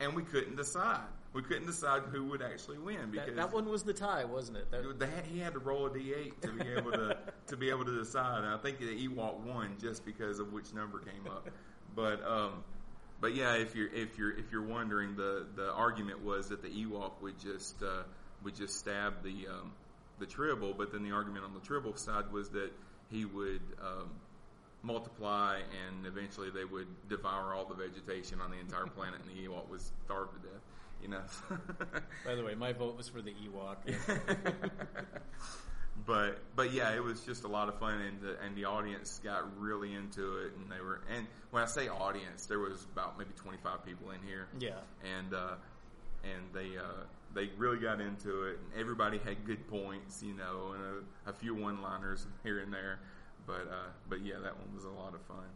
and 0.00 0.14
we 0.14 0.22
couldn't 0.22 0.56
decide. 0.56 1.06
We 1.32 1.42
couldn't 1.42 1.66
decide 1.66 2.02
who 2.10 2.24
would 2.24 2.40
actually 2.40 2.78
win 2.78 3.10
because 3.10 3.26
that, 3.26 3.36
that 3.36 3.52
one 3.52 3.68
was 3.68 3.82
the 3.82 3.92
tie, 3.92 4.24
wasn't 4.24 4.58
it? 4.58 4.70
That, 4.70 4.98
they 4.98 5.06
had, 5.06 5.26
he 5.26 5.38
had 5.38 5.52
to 5.52 5.58
roll 5.58 5.86
a 5.86 5.90
d8 5.90 6.40
to 6.40 6.52
be 6.52 6.68
able 6.70 6.92
to 6.92 7.18
to 7.48 7.56
be 7.56 7.70
able 7.70 7.84
to 7.84 7.98
decide. 7.98 8.44
And 8.44 8.48
I 8.48 8.56
think 8.56 8.78
the 8.78 9.08
Ewok 9.08 9.40
won 9.40 9.76
just 9.80 10.04
because 10.06 10.38
of 10.38 10.52
which 10.52 10.72
number 10.72 10.98
came 10.98 11.26
up. 11.26 11.48
But 11.94 12.26
um, 12.26 12.64
but 13.20 13.34
yeah, 13.34 13.54
if 13.54 13.74
you're 13.74 13.92
if 13.92 14.16
you're 14.16 14.36
if 14.36 14.50
you're 14.50 14.66
wondering, 14.66 15.16
the 15.16 15.46
the 15.54 15.70
argument 15.70 16.24
was 16.24 16.48
that 16.48 16.62
the 16.62 16.68
Ewok 16.68 17.12
would 17.20 17.38
just 17.38 17.82
uh, 17.82 18.04
would 18.42 18.54
just 18.54 18.76
stab 18.76 19.22
the 19.22 19.48
um, 19.48 19.72
the 20.18 20.26
Tribble, 20.26 20.74
but 20.74 20.92
then 20.92 21.02
the 21.02 21.12
argument 21.12 21.44
on 21.44 21.54
the 21.54 21.60
Tribble 21.60 21.96
side 21.96 22.32
was 22.32 22.48
that 22.50 22.70
he 23.10 23.24
would 23.24 23.62
um, 23.82 24.10
multiply 24.88 25.58
and 25.58 26.06
eventually 26.06 26.48
they 26.50 26.64
would 26.64 26.88
devour 27.08 27.54
all 27.54 27.66
the 27.66 27.74
vegetation 27.74 28.40
on 28.40 28.50
the 28.50 28.58
entire 28.58 28.86
planet, 28.86 29.20
and 29.20 29.30
the 29.30 29.48
Ewok 29.48 29.68
was 29.68 29.92
starved 30.04 30.32
to 30.34 30.48
death. 30.48 30.62
You 31.02 31.08
know. 31.08 31.22
By 32.26 32.34
the 32.34 32.42
way, 32.42 32.54
my 32.54 32.72
vote 32.72 32.96
was 32.96 33.08
for 33.08 33.22
the 33.22 33.32
Ewok. 33.32 33.76
but 36.06 36.40
but 36.56 36.72
yeah, 36.72 36.94
it 36.94 37.04
was 37.04 37.20
just 37.20 37.44
a 37.44 37.48
lot 37.48 37.68
of 37.68 37.78
fun, 37.78 38.00
and 38.00 38.20
the 38.20 38.36
and 38.44 38.56
the 38.56 38.64
audience 38.64 39.20
got 39.22 39.60
really 39.60 39.94
into 39.94 40.38
it, 40.38 40.52
and 40.56 40.72
they 40.72 40.80
were 40.80 41.02
and 41.14 41.26
when 41.50 41.62
I 41.62 41.66
say 41.66 41.88
audience, 41.88 42.46
there 42.46 42.58
was 42.58 42.86
about 42.92 43.18
maybe 43.18 43.30
twenty 43.36 43.58
five 43.62 43.84
people 43.84 44.10
in 44.10 44.20
here. 44.26 44.48
Yeah, 44.58 44.70
and 45.16 45.34
uh, 45.34 45.54
and 46.24 46.42
they 46.52 46.76
uh, 46.76 47.04
they 47.34 47.50
really 47.56 47.78
got 47.78 48.00
into 48.00 48.44
it, 48.44 48.58
and 48.58 48.80
everybody 48.80 49.18
had 49.18 49.44
good 49.44 49.68
points, 49.68 50.22
you 50.22 50.34
know, 50.34 50.74
and 50.74 50.82
a, 51.26 51.30
a 51.30 51.32
few 51.32 51.54
one 51.54 51.82
liners 51.82 52.26
here 52.42 52.58
and 52.58 52.72
there. 52.72 52.98
But 53.48 53.66
uh, 53.72 53.90
but 54.08 54.24
yeah, 54.24 54.38
that 54.40 54.56
one 54.56 54.72
was 54.74 54.84
a 54.84 54.90
lot 54.90 55.14
of 55.14 55.22
fun. 55.22 55.48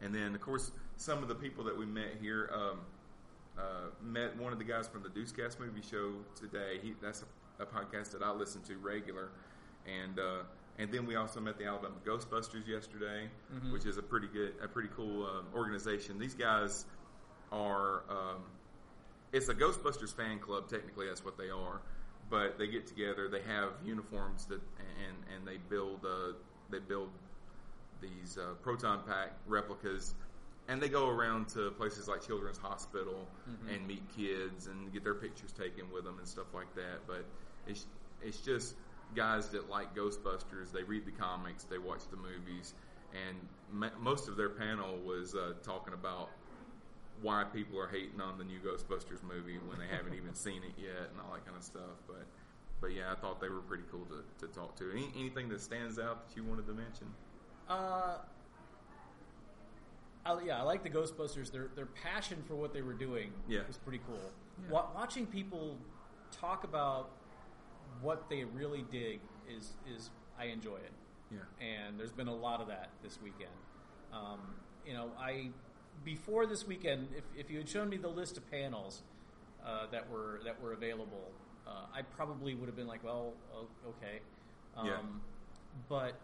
And 0.00 0.14
then 0.14 0.34
of 0.34 0.40
course 0.40 0.70
some 0.96 1.22
of 1.22 1.28
the 1.28 1.34
people 1.34 1.64
that 1.64 1.76
we 1.76 1.84
met 1.84 2.16
here. 2.22 2.50
Um, 2.54 2.78
uh, 3.58 3.90
met 4.00 4.36
one 4.38 4.52
of 4.52 4.58
the 4.60 4.64
guys 4.64 4.86
from 4.86 5.02
the 5.02 5.08
Deucecast 5.08 5.58
movie 5.58 5.82
show 5.82 6.12
today. 6.38 6.78
He, 6.80 6.94
that's 7.02 7.24
a, 7.58 7.62
a, 7.62 7.66
podcast 7.66 8.12
that 8.12 8.22
I 8.22 8.30
listen 8.30 8.62
to 8.62 8.76
regular, 8.76 9.30
and 9.84 10.16
uh, 10.18 10.42
and 10.78 10.92
then 10.92 11.06
we 11.06 11.16
also 11.16 11.40
met 11.40 11.58
the 11.58 11.64
Alabama 11.64 11.96
Ghostbusters 12.06 12.68
yesterday, 12.68 13.28
mm-hmm. 13.52 13.72
which 13.72 13.84
is 13.84 13.96
a 13.96 14.02
pretty 14.02 14.28
good, 14.28 14.54
a 14.62 14.68
pretty 14.68 14.90
cool 14.96 15.26
uh, 15.26 15.56
organization. 15.56 16.18
These 16.18 16.34
guys 16.34 16.86
are. 17.50 18.02
Um, 18.08 18.42
it's 19.32 19.48
a 19.48 19.54
Ghostbusters 19.54 20.14
fan 20.14 20.38
club. 20.38 20.70
Technically, 20.70 21.06
that's 21.06 21.24
what 21.24 21.36
they 21.36 21.50
are. 21.50 21.82
But 22.30 22.58
they 22.58 22.68
get 22.68 22.86
together. 22.86 23.28
They 23.28 23.42
have 23.42 23.70
uniforms 23.84 24.46
that, 24.46 24.60
and 25.04 25.16
and 25.34 25.46
they 25.46 25.56
build 25.68 26.04
uh, 26.04 26.34
they 26.70 26.78
build 26.78 27.10
these 28.00 28.38
uh, 28.38 28.54
proton 28.62 29.00
pack 29.06 29.32
replicas 29.46 30.14
and 30.68 30.82
they 30.82 30.88
go 30.88 31.08
around 31.08 31.48
to 31.48 31.70
places 31.72 32.08
like 32.08 32.24
Children's 32.24 32.58
Hospital 32.58 33.26
mm-hmm. 33.48 33.74
and 33.74 33.86
meet 33.86 34.02
kids 34.14 34.66
and 34.66 34.92
get 34.92 35.02
their 35.02 35.14
pictures 35.14 35.50
taken 35.52 35.90
with 35.90 36.04
them 36.04 36.18
and 36.18 36.28
stuff 36.28 36.52
like 36.54 36.72
that. 36.74 37.00
But 37.06 37.24
it's 37.66 37.86
it's 38.22 38.40
just 38.40 38.74
guys 39.14 39.48
that 39.48 39.70
like 39.70 39.96
Ghostbusters. 39.96 40.70
They 40.72 40.82
read 40.82 41.06
the 41.06 41.12
comics, 41.12 41.64
they 41.64 41.78
watch 41.78 42.02
the 42.10 42.18
movies, 42.18 42.74
and 43.12 43.90
most 43.98 44.28
of 44.28 44.36
their 44.36 44.50
panel 44.50 44.98
was 44.98 45.34
uh, 45.34 45.54
talking 45.62 45.94
about 45.94 46.28
why 47.22 47.44
people 47.44 47.80
are 47.80 47.88
hating 47.88 48.20
on 48.20 48.38
the 48.38 48.44
new 48.44 48.58
Ghostbusters 48.58 49.22
movie 49.22 49.58
when 49.66 49.78
they 49.78 49.88
haven't 49.94 50.14
even 50.14 50.34
seen 50.46 50.62
it 50.62 50.80
yet 50.80 51.10
and 51.10 51.20
all 51.24 51.32
that 51.32 51.44
kind 51.44 51.56
of 51.56 51.64
stuff. 51.64 51.96
But 52.06 52.26
but 52.80 52.92
yeah, 52.94 53.12
I 53.12 53.14
thought 53.14 53.40
they 53.40 53.48
were 53.48 53.60
pretty 53.60 53.84
cool 53.90 54.06
to, 54.06 54.46
to 54.46 54.52
talk 54.52 54.76
to. 54.76 54.90
Any, 54.90 55.10
anything 55.18 55.48
that 55.48 55.60
stands 55.60 55.98
out 55.98 56.28
that 56.28 56.36
you 56.36 56.44
wanted 56.44 56.66
to 56.66 56.74
mention? 56.74 57.06
Uh, 57.68 58.18
I, 60.24 60.42
yeah, 60.44 60.58
I 60.58 60.62
like 60.62 60.82
the 60.82 60.90
Ghostbusters. 60.90 61.50
Their 61.50 61.68
their 61.74 61.86
passion 61.86 62.42
for 62.46 62.54
what 62.54 62.72
they 62.72 62.82
were 62.82 62.92
doing 62.92 63.32
yeah. 63.48 63.60
was 63.66 63.78
pretty 63.78 64.00
cool. 64.06 64.18
Yeah. 64.64 64.72
Wa- 64.72 64.86
watching 64.94 65.26
people 65.26 65.76
talk 66.30 66.64
about 66.64 67.10
what 68.02 68.28
they 68.28 68.44
really 68.44 68.84
dig 68.90 69.20
is 69.48 69.72
is 69.94 70.10
I 70.38 70.46
enjoy 70.46 70.76
it. 70.76 70.92
Yeah, 71.30 71.66
and 71.66 71.98
there's 71.98 72.12
been 72.12 72.28
a 72.28 72.34
lot 72.34 72.60
of 72.60 72.68
that 72.68 72.90
this 73.02 73.18
weekend. 73.22 73.50
Um, 74.12 74.40
you 74.86 74.94
know, 74.94 75.10
I 75.18 75.50
before 76.04 76.46
this 76.46 76.66
weekend, 76.66 77.08
if, 77.16 77.24
if 77.36 77.50
you 77.50 77.58
had 77.58 77.68
shown 77.68 77.88
me 77.88 77.96
the 77.96 78.08
list 78.08 78.36
of 78.36 78.50
panels 78.50 79.02
uh, 79.66 79.86
that 79.90 80.08
were 80.10 80.40
that 80.44 80.60
were 80.62 80.72
available, 80.72 81.32
uh, 81.68 81.86
I 81.94 82.02
probably 82.02 82.54
would 82.54 82.66
have 82.66 82.76
been 82.76 82.86
like, 82.86 83.04
well, 83.04 83.34
okay. 83.86 84.20
Um, 84.76 84.86
yeah. 84.86 84.96
But 85.88 86.18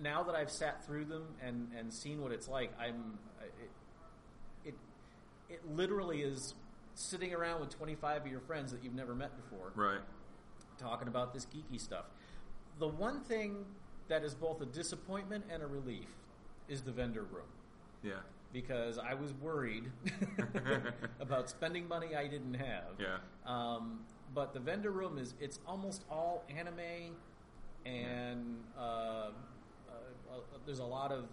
now 0.00 0.22
that 0.24 0.34
I've 0.34 0.50
sat 0.50 0.84
through 0.86 1.04
them 1.06 1.26
and, 1.42 1.68
and 1.78 1.92
seen 1.92 2.22
what 2.22 2.32
it's 2.32 2.48
like, 2.48 2.72
I'm 2.80 3.18
it, 3.58 4.68
it 4.68 4.74
it 5.50 5.60
literally 5.68 6.22
is 6.22 6.54
sitting 6.94 7.34
around 7.34 7.60
with 7.60 7.70
25 7.70 8.22
of 8.22 8.26
your 8.28 8.40
friends 8.40 8.72
that 8.72 8.82
you've 8.82 8.94
never 8.94 9.14
met 9.14 9.32
before, 9.36 9.72
right? 9.74 10.00
Talking 10.78 11.08
about 11.08 11.34
this 11.34 11.46
geeky 11.46 11.80
stuff. 11.80 12.06
The 12.78 12.88
one 12.88 13.20
thing 13.20 13.64
that 14.08 14.24
is 14.24 14.34
both 14.34 14.60
a 14.60 14.66
disappointment 14.66 15.44
and 15.50 15.62
a 15.62 15.66
relief 15.66 16.08
is 16.68 16.82
the 16.82 16.92
vendor 16.92 17.22
room. 17.22 17.46
Yeah. 18.02 18.14
Because 18.52 18.98
I 18.98 19.14
was 19.14 19.32
worried 19.34 19.84
about 21.20 21.50
spending 21.50 21.88
money 21.88 22.14
I 22.14 22.26
didn't 22.26 22.54
have. 22.54 22.98
Yeah. 22.98 23.18
Um, 23.46 24.00
but 24.34 24.52
the 24.52 24.60
vendor 24.60 24.90
room 24.90 25.18
is 25.18 25.34
it's 25.40 25.60
almost 25.66 26.04
all 26.10 26.44
anime 26.48 27.14
and 27.86 28.56
uh, 28.78 29.30
there's 30.66 30.78
a 30.78 30.84
lot 30.84 31.12
of 31.12 31.26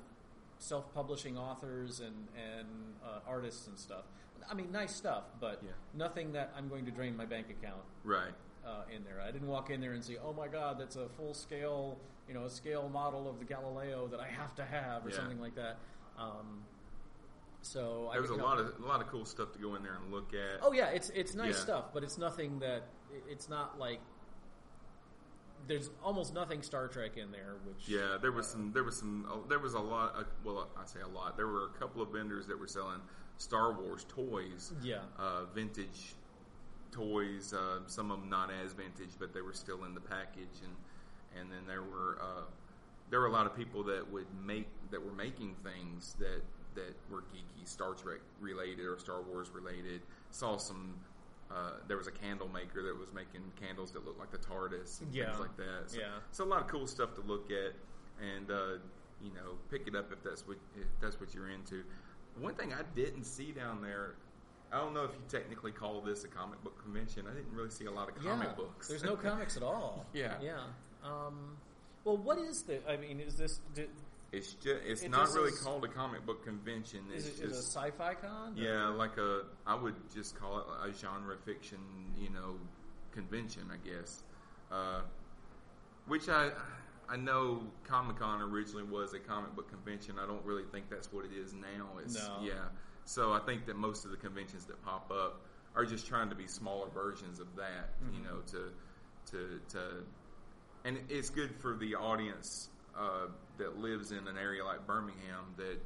self-publishing 0.59 1.37
authors 1.37 1.99
and 1.99 2.27
and 2.35 2.67
uh, 3.03 3.19
artists 3.27 3.67
and 3.67 3.77
stuff. 3.77 4.03
I 4.49 4.53
mean, 4.53 4.71
nice 4.71 4.93
stuff, 4.93 5.23
but 5.39 5.61
yeah. 5.63 5.71
nothing 5.93 6.33
that 6.33 6.51
I'm 6.57 6.67
going 6.67 6.85
to 6.85 6.91
drain 6.91 7.15
my 7.15 7.25
bank 7.25 7.47
account. 7.49 7.83
Right. 8.03 8.33
Uh, 8.65 8.83
in 8.95 9.03
there, 9.03 9.21
I 9.21 9.31
didn't 9.31 9.47
walk 9.47 9.69
in 9.69 9.81
there 9.81 9.93
and 9.93 10.03
say, 10.03 10.17
"Oh 10.23 10.33
my 10.33 10.47
God, 10.47 10.79
that's 10.79 10.95
a 10.95 11.09
full 11.09 11.33
scale, 11.33 11.97
you 12.27 12.33
know, 12.33 12.43
a 12.43 12.49
scale 12.49 12.89
model 12.89 13.27
of 13.27 13.39
the 13.39 13.45
Galileo 13.45 14.07
that 14.07 14.19
I 14.19 14.27
have 14.27 14.53
to 14.55 14.65
have," 14.65 15.05
or 15.05 15.09
yeah. 15.09 15.15
something 15.15 15.39
like 15.39 15.55
that. 15.55 15.77
Um, 16.17 16.63
so 17.61 18.09
there 18.11 18.21
was 18.21 18.31
a 18.31 18.35
lot 18.35 18.59
of 18.59 18.73
a 18.83 18.87
lot 18.87 19.01
of 19.01 19.07
cool 19.07 19.25
stuff 19.25 19.51
to 19.53 19.59
go 19.59 19.75
in 19.75 19.83
there 19.83 19.97
and 20.01 20.11
look 20.11 20.33
at. 20.33 20.59
Oh 20.61 20.71
yeah, 20.71 20.89
it's 20.89 21.09
it's 21.11 21.35
nice 21.35 21.55
yeah. 21.55 21.61
stuff, 21.61 21.85
but 21.93 22.03
it's 22.03 22.17
nothing 22.17 22.59
that 22.59 22.83
it's 23.29 23.49
not 23.49 23.77
like 23.79 23.99
there's 25.67 25.89
almost 26.03 26.33
nothing 26.33 26.61
Star 26.61 26.87
Trek 26.87 27.17
in 27.17 27.31
there. 27.31 27.55
Which 27.65 27.87
yeah, 27.87 28.17
there 28.21 28.31
was 28.31 28.47
uh, 28.47 28.51
some, 28.51 28.71
there 28.73 28.83
was 28.83 28.97
some, 28.97 29.27
uh, 29.31 29.47
there 29.47 29.59
was 29.59 29.73
a 29.73 29.79
lot. 29.79 30.15
Uh, 30.17 30.23
well, 30.43 30.69
I 30.77 30.85
say 30.85 31.01
a 31.01 31.07
lot. 31.07 31.37
There 31.37 31.47
were 31.47 31.65
a 31.65 31.79
couple 31.79 32.01
of 32.01 32.09
vendors 32.09 32.47
that 32.47 32.59
were 32.59 32.67
selling 32.67 32.99
Star 33.37 33.73
Wars 33.73 34.05
toys. 34.07 34.73
Yeah, 34.81 34.99
uh, 35.19 35.45
vintage 35.53 36.15
toys. 36.91 37.53
Uh, 37.53 37.79
some 37.87 38.11
of 38.11 38.19
them 38.19 38.29
not 38.29 38.49
as 38.51 38.73
vintage, 38.73 39.11
but 39.19 39.33
they 39.33 39.41
were 39.41 39.53
still 39.53 39.83
in 39.85 39.93
the 39.93 40.01
package. 40.01 40.61
And 40.63 41.39
and 41.39 41.51
then 41.51 41.65
there 41.67 41.83
were 41.83 42.17
uh, 42.21 42.43
there 43.09 43.19
were 43.19 43.27
a 43.27 43.31
lot 43.31 43.45
of 43.45 43.55
people 43.55 43.83
that 43.83 44.09
would 44.11 44.27
make 44.43 44.67
that 44.89 45.03
were 45.03 45.13
making 45.13 45.55
things 45.63 46.15
that 46.19 46.41
that 46.75 46.95
were 47.09 47.21
geeky, 47.21 47.65
Star 47.65 47.93
Trek 47.93 48.19
related 48.39 48.85
or 48.85 48.97
Star 48.97 49.21
Wars 49.21 49.49
related. 49.53 50.01
Saw 50.31 50.57
some 50.57 50.95
uh, 51.51 51.71
there 51.87 51.97
was 51.97 52.07
a 52.07 52.11
candle 52.11 52.47
maker 52.47 52.81
that 52.83 52.97
was 52.97 53.13
making 53.13 53.41
candles 53.59 53.91
that 53.91 54.05
looked 54.05 54.19
like 54.19 54.31
the 54.31 54.37
TARDIS 54.37 55.01
and 55.01 55.13
yeah. 55.13 55.25
things 55.25 55.39
like 55.39 55.57
that. 55.57 55.83
So, 55.87 55.99
yeah. 55.99 56.05
so 56.31 56.45
a 56.45 56.45
lot 56.45 56.61
of 56.61 56.67
cool 56.67 56.87
stuff 56.87 57.13
to 57.15 57.21
look 57.21 57.51
at, 57.51 57.73
and 58.25 58.49
uh, 58.49 58.79
you 59.21 59.31
know, 59.35 59.57
pick 59.69 59.87
it 59.87 59.95
up 59.95 60.11
if 60.11 60.23
that's 60.23 60.47
what 60.47 60.57
if 60.75 60.87
that's 61.01 61.19
what 61.19 61.33
you're 61.33 61.49
into. 61.49 61.83
One 62.39 62.55
thing 62.55 62.73
I 62.73 62.83
didn't 62.95 63.25
see 63.25 63.51
down 63.51 63.81
there 63.81 64.15
I 64.71 64.77
don't 64.77 64.93
know 64.93 65.03
if 65.03 65.11
you 65.11 65.21
technically 65.27 65.71
call 65.71 66.01
this 66.01 66.23
a 66.23 66.27
comic 66.27 66.63
book 66.63 66.81
convention. 66.81 67.25
I 67.29 67.33
didn't 67.33 67.53
really 67.53 67.69
see 67.69 67.85
a 67.85 67.91
lot 67.91 68.07
of 68.07 68.15
comic 68.15 68.47
yeah, 68.49 68.55
books. 68.55 68.87
There's 68.87 69.03
no 69.03 69.15
comics 69.15 69.57
at 69.57 69.63
all. 69.63 70.05
Yeah. 70.13 70.35
yeah. 70.41 70.59
Um, 71.03 71.57
well, 72.03 72.17
what 72.17 72.37
is 72.37 72.63
the? 72.63 72.79
I 72.89 72.97
mean, 72.97 73.19
is 73.19 73.35
this? 73.35 73.59
Do, 73.73 73.87
It's 74.31 74.53
just 74.53 74.81
it's 74.85 75.01
It 75.03 75.09
not 75.11 75.21
just 75.25 75.35
really 75.35 75.49
is- 75.51 75.59
called 75.59 75.83
a 75.83 75.89
comic 75.89 76.25
book 76.25 76.43
convention. 76.45 77.01
It's 77.13 77.25
is 77.27 77.39
it, 77.39 77.43
is 77.45 77.51
it 77.51 77.59
a 77.59 77.63
sci-fi 77.63 78.13
con? 78.15 78.53
or- 78.57 78.61
yeah, 78.61 78.87
like 78.87 79.17
a 79.17 79.43
I 79.67 79.75
would 79.75 79.95
just 80.13 80.39
call 80.39 80.59
it 80.59 80.65
a 80.89 80.93
genre 80.93 81.37
fiction, 81.45 81.79
you 82.17 82.29
know, 82.29 82.55
convention, 83.11 83.63
I 83.71 83.77
guess. 83.87 84.23
Uh, 84.71 85.01
which 86.07 86.29
I 86.29 86.51
I 87.09 87.17
know 87.17 87.63
Comic 87.83 88.19
Con 88.19 88.41
originally 88.41 88.83
was 88.83 89.13
a 89.13 89.19
comic 89.19 89.53
book 89.53 89.69
convention. 89.69 90.17
I 90.17 90.25
don't 90.25 90.45
really 90.45 90.63
think 90.71 90.89
that's 90.89 91.11
what 91.11 91.25
it 91.25 91.33
is 91.33 91.53
now. 91.53 91.89
It's 92.01 92.15
No. 92.17 92.37
yeah. 92.41 92.69
So 93.03 93.33
I 93.33 93.39
think 93.39 93.65
that 93.65 93.75
most 93.75 94.05
of 94.05 94.11
the 94.11 94.17
conventions 94.17 94.65
that 94.67 94.81
pop 94.85 95.11
up 95.11 95.41
are 95.75 95.85
just 95.85 96.07
trying 96.07 96.29
to 96.29 96.35
be 96.35 96.47
smaller 96.47 96.89
versions 96.89 97.39
of 97.41 97.53
that, 97.57 97.89
you 98.13 98.19
Mm-hmm. 98.19 98.23
know, 98.23 98.41
to 98.47 98.71
to 99.31 99.59
to 99.69 100.03
and 100.85 100.97
it's 101.09 101.29
good 101.29 101.53
for 101.57 101.75
the 101.75 101.95
audience 101.95 102.69
uh, 102.97 103.27
that 103.57 103.77
lives 103.79 104.11
in 104.11 104.27
an 104.27 104.37
area 104.37 104.63
like 104.65 104.85
Birmingham 104.87 105.53
that 105.57 105.79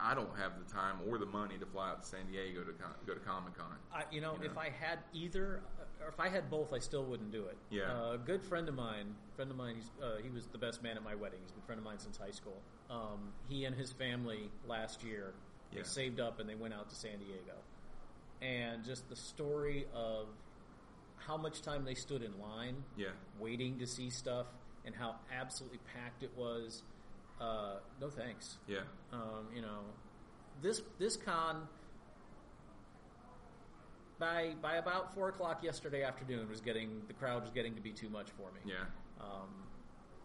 I 0.00 0.14
don't 0.14 0.36
have 0.38 0.52
the 0.64 0.72
time 0.72 0.96
or 1.08 1.18
the 1.18 1.26
money 1.26 1.58
to 1.58 1.66
fly 1.66 1.90
out 1.90 2.02
to 2.02 2.08
San 2.08 2.26
Diego 2.30 2.62
to 2.62 2.72
con- 2.72 2.94
go 3.06 3.14
to 3.14 3.20
Comic 3.20 3.56
Con. 3.58 3.66
You 4.12 4.20
know, 4.20 4.34
You 4.40 4.48
if. 4.50 4.56
I 4.58 4.70
had 4.70 5.00
either, 5.12 5.60
or 6.00 6.08
if 6.08 6.20
I 6.20 6.28
had 6.28 6.48
both, 6.50 6.72
I 6.72 6.78
still 6.78 7.04
wouldn't 7.04 7.32
do 7.32 7.44
it. 7.46 7.56
Yeah. 7.70 7.92
Uh, 7.92 8.12
a 8.12 8.18
good 8.18 8.42
friend 8.42 8.68
of 8.68 8.74
mine, 8.76 9.14
friend 9.34 9.50
of 9.50 9.56
mine, 9.56 9.74
he's, 9.76 9.90
uh, 10.02 10.16
he 10.22 10.30
was 10.30 10.46
the 10.46 10.58
best 10.58 10.82
man 10.82 10.96
at 10.96 11.02
my 11.02 11.14
wedding. 11.16 11.40
He's 11.42 11.50
been 11.50 11.62
a 11.62 11.66
friend 11.66 11.78
of 11.80 11.84
mine 11.84 11.98
since 11.98 12.16
high 12.16 12.30
school. 12.30 12.60
Um, 12.90 13.32
he 13.48 13.64
and 13.64 13.74
his 13.76 13.90
family 13.92 14.50
last 14.66 15.02
year, 15.02 15.34
Yeah. 15.72 15.82
they 15.82 15.88
saved 15.88 16.20
up 16.20 16.38
and 16.40 16.48
they 16.48 16.54
went 16.54 16.74
out 16.74 16.88
to 16.90 16.94
San 16.94 17.18
Diego. 17.18 17.54
And 18.40 18.84
just 18.84 19.08
the 19.08 19.16
story 19.16 19.86
of 19.92 20.28
how 21.16 21.36
much 21.36 21.60
time 21.62 21.84
they 21.84 21.94
stood 21.94 22.22
in 22.22 22.38
line, 22.40 22.76
Yeah, 22.96 23.08
waiting 23.40 23.80
to 23.80 23.86
see 23.86 24.10
stuff, 24.10 24.46
and 24.84 24.94
how 24.94 25.16
absolutely 25.32 25.78
packed 25.94 26.22
it 26.22 26.30
was. 26.36 26.82
Uh, 27.40 27.76
no 28.00 28.08
thanks. 28.10 28.56
yeah, 28.66 28.78
Um, 29.12 29.46
you 29.54 29.62
know, 29.62 29.80
this 30.60 30.82
this 30.98 31.16
con 31.16 31.68
by 34.18 34.54
by 34.60 34.76
about 34.76 35.14
four 35.14 35.28
o'clock 35.28 35.62
yesterday 35.62 36.02
afternoon 36.02 36.48
was 36.48 36.60
getting 36.60 37.02
the 37.06 37.14
crowd 37.14 37.42
was 37.42 37.50
getting 37.52 37.74
to 37.76 37.80
be 37.80 37.92
too 37.92 38.08
much 38.08 38.28
for 38.36 38.50
me. 38.52 38.60
yeah, 38.72 38.84
Um, 39.20 39.48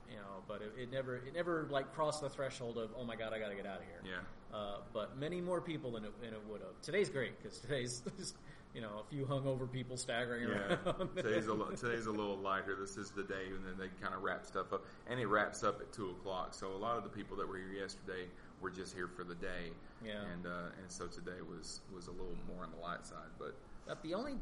you 0.10 0.16
know, 0.16 0.42
but 0.48 0.62
it, 0.62 0.74
it 0.82 0.92
never 0.92 1.18
it 1.18 1.34
never 1.36 1.68
like 1.70 1.94
crossed 1.94 2.22
the 2.22 2.30
threshold 2.30 2.78
of 2.78 2.90
oh 2.98 3.04
my 3.04 3.16
god 3.16 3.34
I 3.34 3.40
got 3.40 3.50
to 3.50 3.56
get 3.56 3.66
out 3.68 3.78
of 3.80 3.84
here. 3.86 4.02
yeah. 4.04 4.58
Uh, 4.58 4.78
but 4.94 5.18
many 5.18 5.42
more 5.42 5.60
people 5.62 5.92
than 5.92 6.06
it, 6.06 6.22
than 6.22 6.34
it 6.34 6.42
would 6.48 6.62
have. 6.62 6.80
Today's 6.82 7.10
great 7.10 7.42
because 7.42 7.60
today's 7.60 8.02
you 8.74 8.82
know 8.82 9.04
a 9.06 9.10
few 9.10 9.26
hungover 9.26 9.72
people 9.72 9.98
staggering 9.98 10.48
Yeah, 10.50 10.78
around. 10.86 11.10
today's 11.16 11.48
a 11.48 11.54
li- 11.54 11.76
today's 11.76 12.06
a 12.08 12.12
little 12.12 12.38
lighter. 12.38 12.76
This 12.80 12.98
is 12.98 13.12
the 13.12 13.24
day, 13.24 13.48
and 13.48 13.66
then 13.66 13.74
they 13.78 13.90
kind 14.02 14.16
of 14.16 14.24
wrap 14.24 14.46
stuff 14.46 14.74
up, 14.74 14.86
and 15.08 15.20
it 15.20 15.28
wraps 15.28 15.64
up 15.64 15.80
at 15.82 15.92
two 15.94 16.10
o'clock. 16.12 16.54
So 16.54 16.72
a 16.72 16.78
lot 16.78 16.98
of 16.98 17.04
the 17.04 17.10
people 17.10 17.38
that 17.38 17.48
were 17.48 17.58
here 17.58 17.72
yesterday 17.80 18.26
were 18.62 18.72
just 18.72 18.94
here 18.96 19.08
for 19.08 19.24
the 19.24 19.36
day, 19.36 19.72
Yeah. 20.04 20.22
and 20.34 20.46
uh, 20.48 20.70
and 20.82 20.92
so 20.92 21.08
today 21.08 21.42
was 21.48 21.82
was 21.94 22.08
a 22.08 22.12
little 22.12 22.36
more 22.54 22.64
on 22.64 22.72
the 22.72 22.78
light 22.82 23.06
side. 23.06 23.30
But 23.38 23.56
the 24.04 24.14
only 24.16 24.36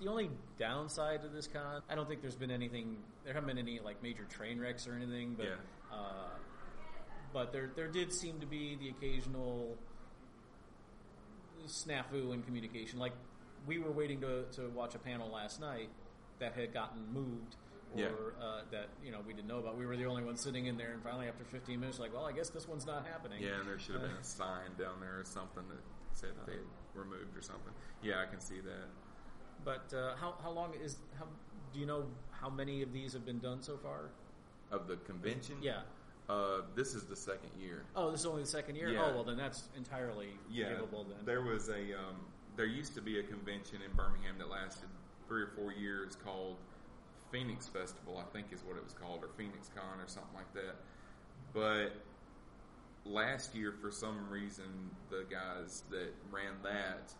the 0.00 0.08
only 0.10 0.28
downside 0.58 1.22
to 1.22 1.28
this 1.28 1.46
con, 1.46 1.80
I 1.88 1.94
don't 1.94 2.08
think 2.08 2.20
there's 2.20 2.34
been 2.36 2.50
anything. 2.50 2.98
There 3.24 3.32
haven't 3.32 3.46
been 3.48 3.58
any 3.58 3.80
like 3.80 4.02
major 4.02 4.24
train 4.24 4.60
wrecks 4.60 4.86
or 4.86 4.94
anything, 4.94 5.34
but 5.36 5.46
Yeah. 5.46 5.52
uh, 5.96 6.28
but 7.32 7.50
there 7.52 7.70
there 7.74 7.88
did 7.88 8.12
seem 8.12 8.40
to 8.40 8.46
be 8.46 8.76
the 8.76 8.90
occasional 8.90 9.76
snafu 11.66 12.34
in 12.34 12.42
communication. 12.42 12.98
Like 12.98 13.12
we 13.66 13.78
were 13.78 13.90
waiting 13.92 14.20
to 14.20 14.44
to 14.52 14.68
watch 14.70 14.94
a 14.94 14.98
panel 14.98 15.30
last 15.30 15.60
night 15.60 15.88
that 16.38 16.52
had 16.54 16.72
gotten 16.72 17.00
moved. 17.12 17.56
Or 17.94 18.00
Yeah. 18.00 18.08
uh, 18.44 18.62
that 18.72 18.88
you 19.04 19.12
know 19.12 19.20
we 19.24 19.32
didn't 19.34 19.46
know 19.46 19.58
about. 19.58 19.76
We 19.76 19.86
were 19.86 19.96
the 19.96 20.06
only 20.06 20.24
ones 20.24 20.40
sitting 20.42 20.66
in 20.66 20.76
there, 20.76 20.90
and 20.92 21.00
finally 21.02 21.28
after 21.28 21.44
15 21.44 21.78
minutes, 21.78 22.00
like, 22.00 22.12
well, 22.12 22.24
I 22.26 22.32
guess 22.32 22.50
this 22.50 22.66
one's 22.66 22.84
not 22.86 23.06
happening. 23.06 23.40
yeah, 23.40 23.60
and 23.60 23.68
there 23.68 23.78
should 23.78 23.94
have 23.94 24.02
been 24.02 24.10
a 24.20 24.24
sign 24.42 24.74
down 24.76 24.98
there 25.00 25.20
or 25.20 25.24
something 25.24 25.62
that 25.68 25.78
said 26.12 26.30
that 26.36 26.46
they 26.46 26.58
were 26.96 27.04
moved 27.04 27.36
or 27.36 27.42
something. 27.42 27.72
Yeah, 28.02 28.20
I 28.20 28.26
can 28.26 28.40
see 28.40 28.58
that. 28.60 28.88
But 29.64 29.94
uh, 29.96 30.16
how 30.16 30.34
how 30.42 30.50
long 30.50 30.74
is 30.74 30.96
how 31.16 31.26
do 31.72 31.78
you 31.78 31.86
know 31.86 32.06
how 32.32 32.50
many 32.50 32.82
of 32.82 32.92
these 32.92 33.12
have 33.12 33.24
been 33.24 33.38
done 33.38 33.62
so 33.62 33.76
far? 33.76 34.10
Of 34.72 34.88
the 34.88 34.96
convention, 34.96 35.58
Yeah. 35.62 35.82
Uh, 36.28 36.62
this 36.74 36.94
is 36.96 37.04
the 37.04 37.14
second 37.14 37.50
year. 37.60 37.84
Oh, 37.94 38.10
this 38.10 38.20
is 38.20 38.26
only 38.26 38.42
the 38.42 38.48
second 38.48 38.74
year. 38.74 38.88
Yeah. 38.88 39.04
Oh, 39.04 39.14
well, 39.14 39.24
then 39.24 39.36
that's 39.36 39.68
entirely 39.76 40.30
Yeah, 40.50 40.70
then. 40.90 41.06
there 41.24 41.42
was 41.42 41.68
a 41.68 41.92
um, 41.92 42.16
there 42.56 42.66
used 42.66 42.94
to 42.94 43.00
be 43.00 43.18
a 43.18 43.22
convention 43.22 43.78
in 43.84 43.94
Birmingham 43.96 44.38
that 44.38 44.50
lasted 44.50 44.88
three 45.26 45.42
or 45.42 45.50
four 45.56 45.72
years 45.72 46.16
called 46.24 46.56
Phoenix 47.32 47.66
Festival, 47.66 48.22
I 48.22 48.32
think 48.32 48.52
is 48.52 48.62
what 48.62 48.76
it 48.76 48.84
was 48.84 48.92
called, 48.92 49.24
or 49.24 49.28
Phoenix 49.36 49.70
Con 49.74 50.00
or 50.00 50.06
something 50.06 50.34
like 50.34 50.52
that. 50.54 50.76
But 51.52 51.92
last 53.04 53.54
year, 53.54 53.74
for 53.80 53.90
some 53.90 54.28
reason, 54.30 54.90
the 55.10 55.24
guys 55.30 55.82
that 55.90 56.14
ran 56.30 56.54
that 56.62 57.12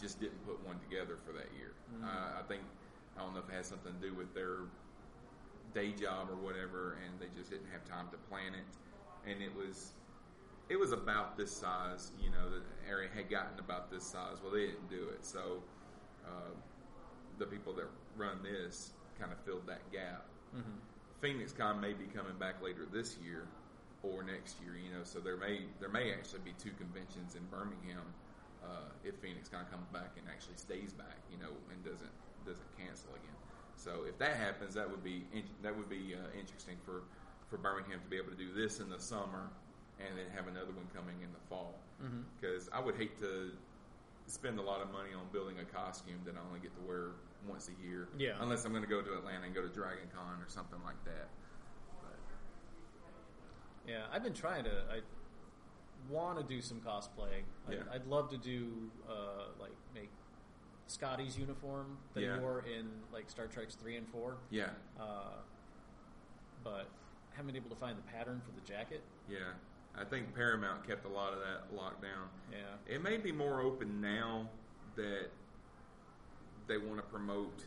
just 0.00 0.20
didn't 0.20 0.44
put 0.46 0.64
one 0.66 0.78
together 0.78 1.18
for 1.26 1.32
that 1.32 1.48
year. 1.56 1.72
Uh, 2.04 2.38
I 2.38 2.42
think 2.46 2.62
I 3.16 3.22
don't 3.22 3.34
know 3.34 3.40
if 3.40 3.48
it 3.48 3.54
had 3.54 3.66
something 3.66 3.92
to 4.00 4.08
do 4.08 4.14
with 4.14 4.32
their 4.34 4.70
day 5.74 5.92
job 5.92 6.30
or 6.30 6.36
whatever, 6.36 6.98
and 7.04 7.18
they 7.20 7.26
just 7.36 7.50
didn't 7.50 7.68
have 7.72 7.84
time 7.84 8.06
to 8.12 8.18
plan 8.30 8.54
it. 8.54 8.68
And 9.28 9.42
it 9.42 9.54
was 9.54 9.92
it 10.68 10.78
was 10.78 10.92
about 10.92 11.36
this 11.36 11.50
size, 11.50 12.12
you 12.22 12.30
know, 12.30 12.50
the 12.50 12.62
area 12.88 13.08
had 13.14 13.30
gotten 13.30 13.58
about 13.58 13.90
this 13.90 14.04
size. 14.04 14.36
Well, 14.42 14.52
they 14.52 14.66
didn't 14.66 14.90
do 14.90 15.08
it, 15.08 15.24
so 15.24 15.62
uh, 16.26 16.52
the 17.38 17.46
people 17.46 17.72
that 17.74 17.86
run 18.16 18.42
this 18.42 18.92
kind 19.18 19.32
of 19.32 19.38
filled 19.44 19.66
that 19.66 19.90
gap. 19.92 20.26
Phoenix 21.20 21.52
Con 21.52 21.80
may 21.80 21.92
be 21.92 22.06
coming 22.06 22.36
back 22.38 22.62
later 22.62 22.86
this 22.92 23.16
year 23.24 23.46
or 24.02 24.22
next 24.22 24.56
year, 24.62 24.76
you 24.76 24.90
know, 24.96 25.02
so 25.02 25.18
there 25.18 25.36
may 25.36 25.62
there 25.80 25.88
may 25.88 26.12
actually 26.12 26.40
be 26.44 26.54
two 26.62 26.70
conventions 26.78 27.34
in 27.34 27.42
Birmingham 27.50 28.06
uh, 28.62 28.86
if 29.04 29.16
Phoenix 29.16 29.48
Con 29.48 29.64
comes 29.70 29.88
back 29.92 30.14
and 30.16 30.26
actually 30.28 30.56
stays 30.56 30.92
back, 30.92 31.18
you 31.32 31.38
know, 31.38 31.50
and 31.72 31.84
doesn't 31.84 32.14
doesn't 32.46 32.78
cancel 32.78 33.10
again. 33.10 33.38
So 33.74 34.04
if 34.08 34.18
that 34.18 34.36
happens, 34.36 34.74
that 34.74 34.88
would 34.88 35.02
be 35.02 35.24
that 35.62 35.76
would 35.76 35.88
be 35.88 36.14
uh, 36.14 36.38
interesting 36.38 36.76
for 36.84 37.02
for 37.48 37.56
Birmingham 37.58 38.00
to 38.00 38.08
be 38.08 38.16
able 38.16 38.30
to 38.30 38.38
do 38.38 38.52
this 38.52 38.78
in 38.78 38.88
the 38.88 39.00
summer 39.00 39.50
and 40.00 40.16
then 40.18 40.26
have 40.34 40.46
another 40.48 40.72
one 40.72 40.86
coming 40.94 41.16
in 41.22 41.30
the 41.32 41.42
fall. 41.48 41.74
Because 42.40 42.68
I 42.72 42.78
would 42.80 42.94
hate 42.96 43.18
to 43.18 43.50
spend 44.26 44.58
a 44.58 44.62
lot 44.62 44.80
of 44.80 44.92
money 44.92 45.10
on 45.16 45.22
building 45.32 45.56
a 45.58 45.64
costume 45.64 46.20
that 46.24 46.34
I 46.36 46.40
only 46.46 46.60
get 46.60 46.74
to 46.76 46.82
wear 46.86 47.10
once 47.48 47.68
a 47.68 47.76
year. 47.84 48.08
Yeah. 48.16 48.34
Unless 48.40 48.64
I'm 48.64 48.70
going 48.72 48.84
to 48.84 48.88
go 48.88 49.02
to 49.02 49.14
Atlanta 49.14 49.46
and 49.46 49.54
go 49.54 49.62
to 49.62 49.68
Dragon 49.68 50.06
Con 50.14 50.38
or 50.40 50.48
something 50.48 50.78
like 50.84 51.02
that. 51.04 51.28
yeah, 53.86 54.02
I've 54.12 54.22
been 54.22 54.34
trying 54.34 54.64
to. 54.64 54.70
I 54.90 55.00
want 56.10 56.38
to 56.38 56.44
do 56.44 56.60
some 56.62 56.80
cosplay. 56.80 57.42
I'd, 57.68 57.74
Yeah. 57.74 57.78
I'd 57.92 58.06
love 58.06 58.30
to 58.30 58.36
do 58.38 58.90
uh, 59.08 59.46
like 59.60 59.72
make 59.94 60.10
Scotty's 60.86 61.38
uniform 61.38 61.96
that 62.14 62.22
Yeah. 62.22 62.34
he 62.34 62.40
wore 62.40 62.60
in 62.60 62.88
like 63.12 63.28
Star 63.30 63.46
Trek's 63.46 63.74
three 63.74 63.96
and 63.96 64.06
four. 64.08 64.36
Yeah. 64.50 64.68
Uh, 65.00 65.32
but 66.64 66.86
haven't 67.32 67.46
been 67.46 67.56
able 67.56 67.70
to 67.70 67.76
find 67.80 67.96
the 67.96 68.02
pattern 68.02 68.40
for 68.44 68.52
the 68.52 68.66
jacket. 68.66 69.02
Yeah. 69.28 69.38
I 70.00 70.04
think 70.04 70.34
Paramount 70.34 70.86
kept 70.86 71.04
a 71.04 71.08
lot 71.08 71.32
of 71.32 71.40
that 71.40 71.74
locked 71.76 72.02
down. 72.02 72.28
Yeah. 72.52 72.94
It 72.94 73.02
may 73.02 73.16
be 73.16 73.32
more 73.32 73.60
open 73.60 74.00
now 74.00 74.48
that 74.96 75.30
they 76.66 76.78
want 76.78 76.96
to 76.96 77.02
promote 77.02 77.64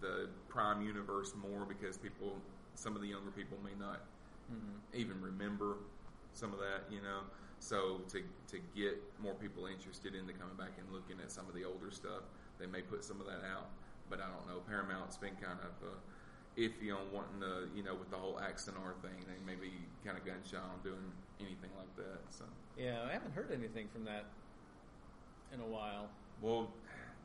the 0.00 0.28
Prime 0.48 0.82
universe 0.82 1.32
more 1.40 1.64
because 1.64 1.96
people, 1.96 2.36
some 2.74 2.94
of 2.96 3.02
the 3.02 3.08
younger 3.08 3.30
people 3.30 3.56
may 3.64 3.78
not 3.78 4.00
even 4.92 5.20
remember 5.20 5.76
some 6.32 6.52
of 6.52 6.58
that, 6.58 6.90
you 6.90 7.00
know. 7.00 7.20
So 7.60 8.00
to 8.08 8.22
to 8.48 8.58
get 8.74 9.00
more 9.22 9.34
people 9.34 9.66
interested 9.66 10.14
into 10.14 10.32
coming 10.32 10.56
back 10.56 10.72
and 10.78 10.90
looking 10.92 11.20
at 11.22 11.30
some 11.30 11.46
of 11.46 11.54
the 11.54 11.64
older 11.64 11.90
stuff, 11.90 12.24
they 12.58 12.66
may 12.66 12.80
put 12.80 13.04
some 13.04 13.20
of 13.20 13.26
that 13.26 13.44
out. 13.46 13.68
But 14.08 14.20
I 14.20 14.26
don't 14.26 14.48
know. 14.48 14.60
Paramount's 14.66 15.16
been 15.16 15.36
kind 15.36 15.60
of 15.60 15.86
uh, 15.86 15.94
iffy 16.60 16.92
on 16.92 17.10
wanting 17.12 17.40
to, 17.40 17.68
you 17.74 17.82
know, 17.82 17.94
with 17.94 18.10
the 18.10 18.16
whole 18.16 18.34
Axanar 18.34 18.94
thing. 19.00 19.16
They 19.24 19.40
may 19.46 19.58
be 19.58 19.72
kind 20.04 20.18
of 20.18 20.24
gun 20.24 20.36
shy 20.48 20.58
on 20.58 20.78
doing 20.84 21.00
anything 21.40 21.70
like 21.76 21.94
that. 21.96 22.20
So. 22.30 22.44
Yeah, 22.78 22.98
I 23.08 23.12
haven't 23.12 23.32
heard 23.32 23.50
anything 23.52 23.88
from 23.92 24.04
that 24.04 24.26
in 25.52 25.60
a 25.60 25.66
while. 25.66 26.08
Well, 26.40 26.70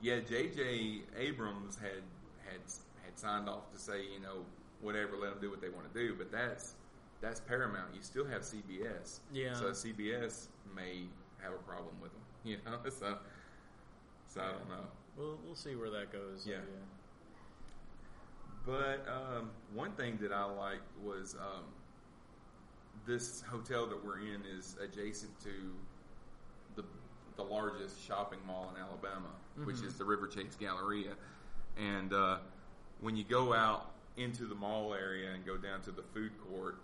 yeah, 0.01 0.19
J.J. 0.19 1.01
Abrams 1.17 1.75
had 1.75 2.03
had 2.45 2.61
had 3.03 3.17
signed 3.17 3.49
off 3.49 3.71
to 3.73 3.79
say, 3.79 4.01
you 4.13 4.19
know, 4.21 4.45
whatever, 4.81 5.17
let 5.17 5.31
them 5.31 5.39
do 5.41 5.49
what 5.49 5.61
they 5.61 5.69
want 5.69 5.91
to 5.91 5.99
do. 5.99 6.15
But 6.15 6.31
that's 6.31 6.75
that's 7.21 7.39
Paramount. 7.39 7.93
You 7.93 8.01
still 8.01 8.25
have 8.25 8.41
CBS. 8.41 9.19
Yeah. 9.33 9.53
So 9.53 9.65
CBS 9.71 10.47
may 10.75 11.03
have 11.41 11.53
a 11.53 11.63
problem 11.67 11.95
with 12.01 12.11
them. 12.11 12.21
You 12.45 12.57
know. 12.63 12.77
So 12.89 13.17
so 14.27 14.41
I 14.41 14.51
don't 14.51 14.69
know. 14.69 14.85
We'll 15.17 15.39
we'll 15.45 15.55
see 15.55 15.75
where 15.75 15.89
that 15.89 16.11
goes. 16.11 16.45
Yeah. 16.47 16.57
But 18.65 19.05
um, 19.07 19.51
one 19.73 19.91
thing 19.91 20.17
that 20.21 20.31
I 20.31 20.45
liked 20.45 20.89
was 21.03 21.35
um, 21.39 21.63
this 23.05 23.41
hotel 23.41 23.85
that 23.87 24.03
we're 24.03 24.19
in 24.19 24.41
is 24.57 24.75
adjacent 24.81 25.31
to 25.43 25.51
the 26.75 26.83
the 27.37 27.43
largest 27.43 28.03
shopping 28.05 28.39
mall 28.47 28.71
in 28.73 28.81
Alabama, 28.81 29.29
which 29.65 29.81
is 29.81 29.95
the 29.95 30.03
Riverchase 30.03 30.57
Galleria. 30.57 31.13
And 31.77 32.13
uh, 32.13 32.37
when 33.01 33.15
you 33.17 33.25
go 33.25 33.53
out 33.53 33.91
into 34.17 34.45
the 34.45 34.55
mall 34.55 34.93
area 34.93 35.31
and 35.33 35.45
go 35.45 35.57
down 35.57 35.81
to 35.81 35.91
the 35.91 36.01
food 36.13 36.31
court, 36.49 36.77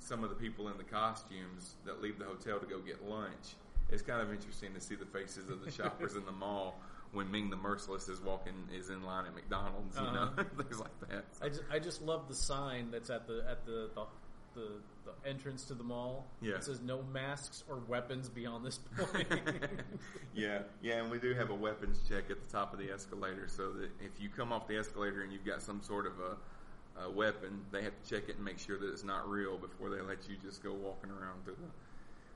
some 0.00 0.24
of 0.24 0.30
the 0.30 0.36
people 0.36 0.68
in 0.68 0.78
the 0.78 0.84
costumes 0.84 1.74
that 1.84 2.02
leave 2.02 2.18
the 2.18 2.24
hotel 2.24 2.58
to 2.58 2.66
go 2.66 2.78
get 2.78 3.06
lunch, 3.06 3.54
it's 3.90 4.02
kind 4.02 4.22
of 4.22 4.32
interesting 4.32 4.72
to 4.74 4.80
see 4.80 4.94
the 4.94 5.06
faces 5.06 5.50
of 5.50 5.64
the 5.64 5.70
shoppers 5.70 6.14
in 6.14 6.24
the 6.24 6.32
mall 6.32 6.80
when 7.12 7.30
Ming 7.30 7.50
the 7.50 7.56
Merciless 7.56 8.08
is 8.08 8.20
walking 8.20 8.54
is 8.74 8.90
in 8.90 9.02
line 9.02 9.26
at 9.26 9.34
McDonald's, 9.34 9.96
you 9.96 10.02
uh-huh. 10.02 10.30
know, 10.36 10.44
things 10.62 10.78
like 10.78 11.00
that. 11.08 11.24
I 11.42 11.48
just, 11.48 11.62
I 11.72 11.78
just 11.78 12.02
love 12.02 12.28
the 12.28 12.34
sign 12.34 12.90
that's 12.90 13.10
at 13.10 13.26
the 13.26 13.44
at 13.48 13.64
the 13.64 13.90
the, 13.94 14.06
the, 14.54 14.68
the 15.04 15.28
entrance 15.28 15.64
to 15.66 15.74
the 15.74 15.84
mall. 15.84 16.26
Yeah. 16.42 16.56
It 16.56 16.64
says 16.64 16.80
no 16.80 17.02
masks 17.12 17.64
or 17.68 17.76
weapons 17.88 18.28
beyond 18.28 18.64
this 18.64 18.78
point. 18.96 19.26
yeah, 20.34 20.60
yeah, 20.82 20.96
and 20.96 21.10
we 21.10 21.18
do 21.18 21.34
have 21.34 21.50
a 21.50 21.54
weapons 21.54 22.00
check 22.08 22.24
at 22.30 22.46
the 22.46 22.52
top 22.52 22.72
of 22.72 22.78
the 22.78 22.90
escalator, 22.90 23.48
so 23.48 23.70
that 23.72 23.90
if 24.00 24.20
you 24.20 24.28
come 24.28 24.52
off 24.52 24.68
the 24.68 24.76
escalator 24.76 25.22
and 25.22 25.32
you've 25.32 25.46
got 25.46 25.62
some 25.62 25.82
sort 25.82 26.06
of 26.06 26.12
a, 26.20 27.04
a 27.04 27.10
weapon, 27.10 27.60
they 27.72 27.82
have 27.82 27.92
to 28.02 28.10
check 28.10 28.28
it 28.28 28.36
and 28.36 28.44
make 28.44 28.58
sure 28.58 28.78
that 28.78 28.90
it's 28.90 29.04
not 29.04 29.28
real 29.28 29.56
before 29.56 29.88
they 29.88 30.00
let 30.00 30.28
you 30.28 30.36
just 30.42 30.62
go 30.62 30.72
walking 30.72 31.10
around 31.10 31.44
through 31.44 31.56
the. 31.56 31.68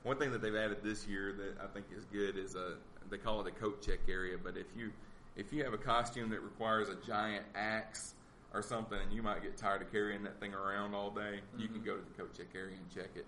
One 0.09 0.17
thing 0.17 0.33
that 0.33 0.43
they've 0.43 0.57
added 0.57 0.79
this 0.83 1.07
year 1.07 1.33
that 1.33 1.63
I 1.63 1.69
think 1.69 1.87
is 1.97 2.05
good 2.07 2.37
is 2.37 2.57
a 2.57 2.75
they 3.13 3.19
call 3.19 3.41
it 3.43 3.47
a 3.47 3.51
coat 3.51 3.83
check 3.83 4.01
area, 4.09 4.37
but 4.43 4.57
if 4.57 4.67
you 4.77 4.91
if 5.37 5.53
you 5.53 5.63
have 5.65 5.73
a 5.75 5.79
costume 5.79 6.31
that 6.31 6.41
requires 6.41 6.89
a 6.89 6.97
giant 7.07 7.45
axe 7.55 8.15
or 8.53 8.63
something, 8.63 8.99
and 8.99 9.13
you 9.13 9.23
might 9.23 9.43
get 9.43 9.57
tired 9.57 9.83
of 9.83 9.93
carrying 9.93 10.23
that 10.25 10.39
thing 10.41 10.53
around 10.53 10.95
all 10.95 11.11
day, 11.11 11.41
you 11.57 11.69
can 11.69 11.83
go 11.83 11.97
to 11.97 12.03
the 12.03 12.11
coat 12.23 12.35
check 12.37 12.47
area 12.55 12.75
and 12.77 12.91
check 12.91 13.11
it. 13.15 13.27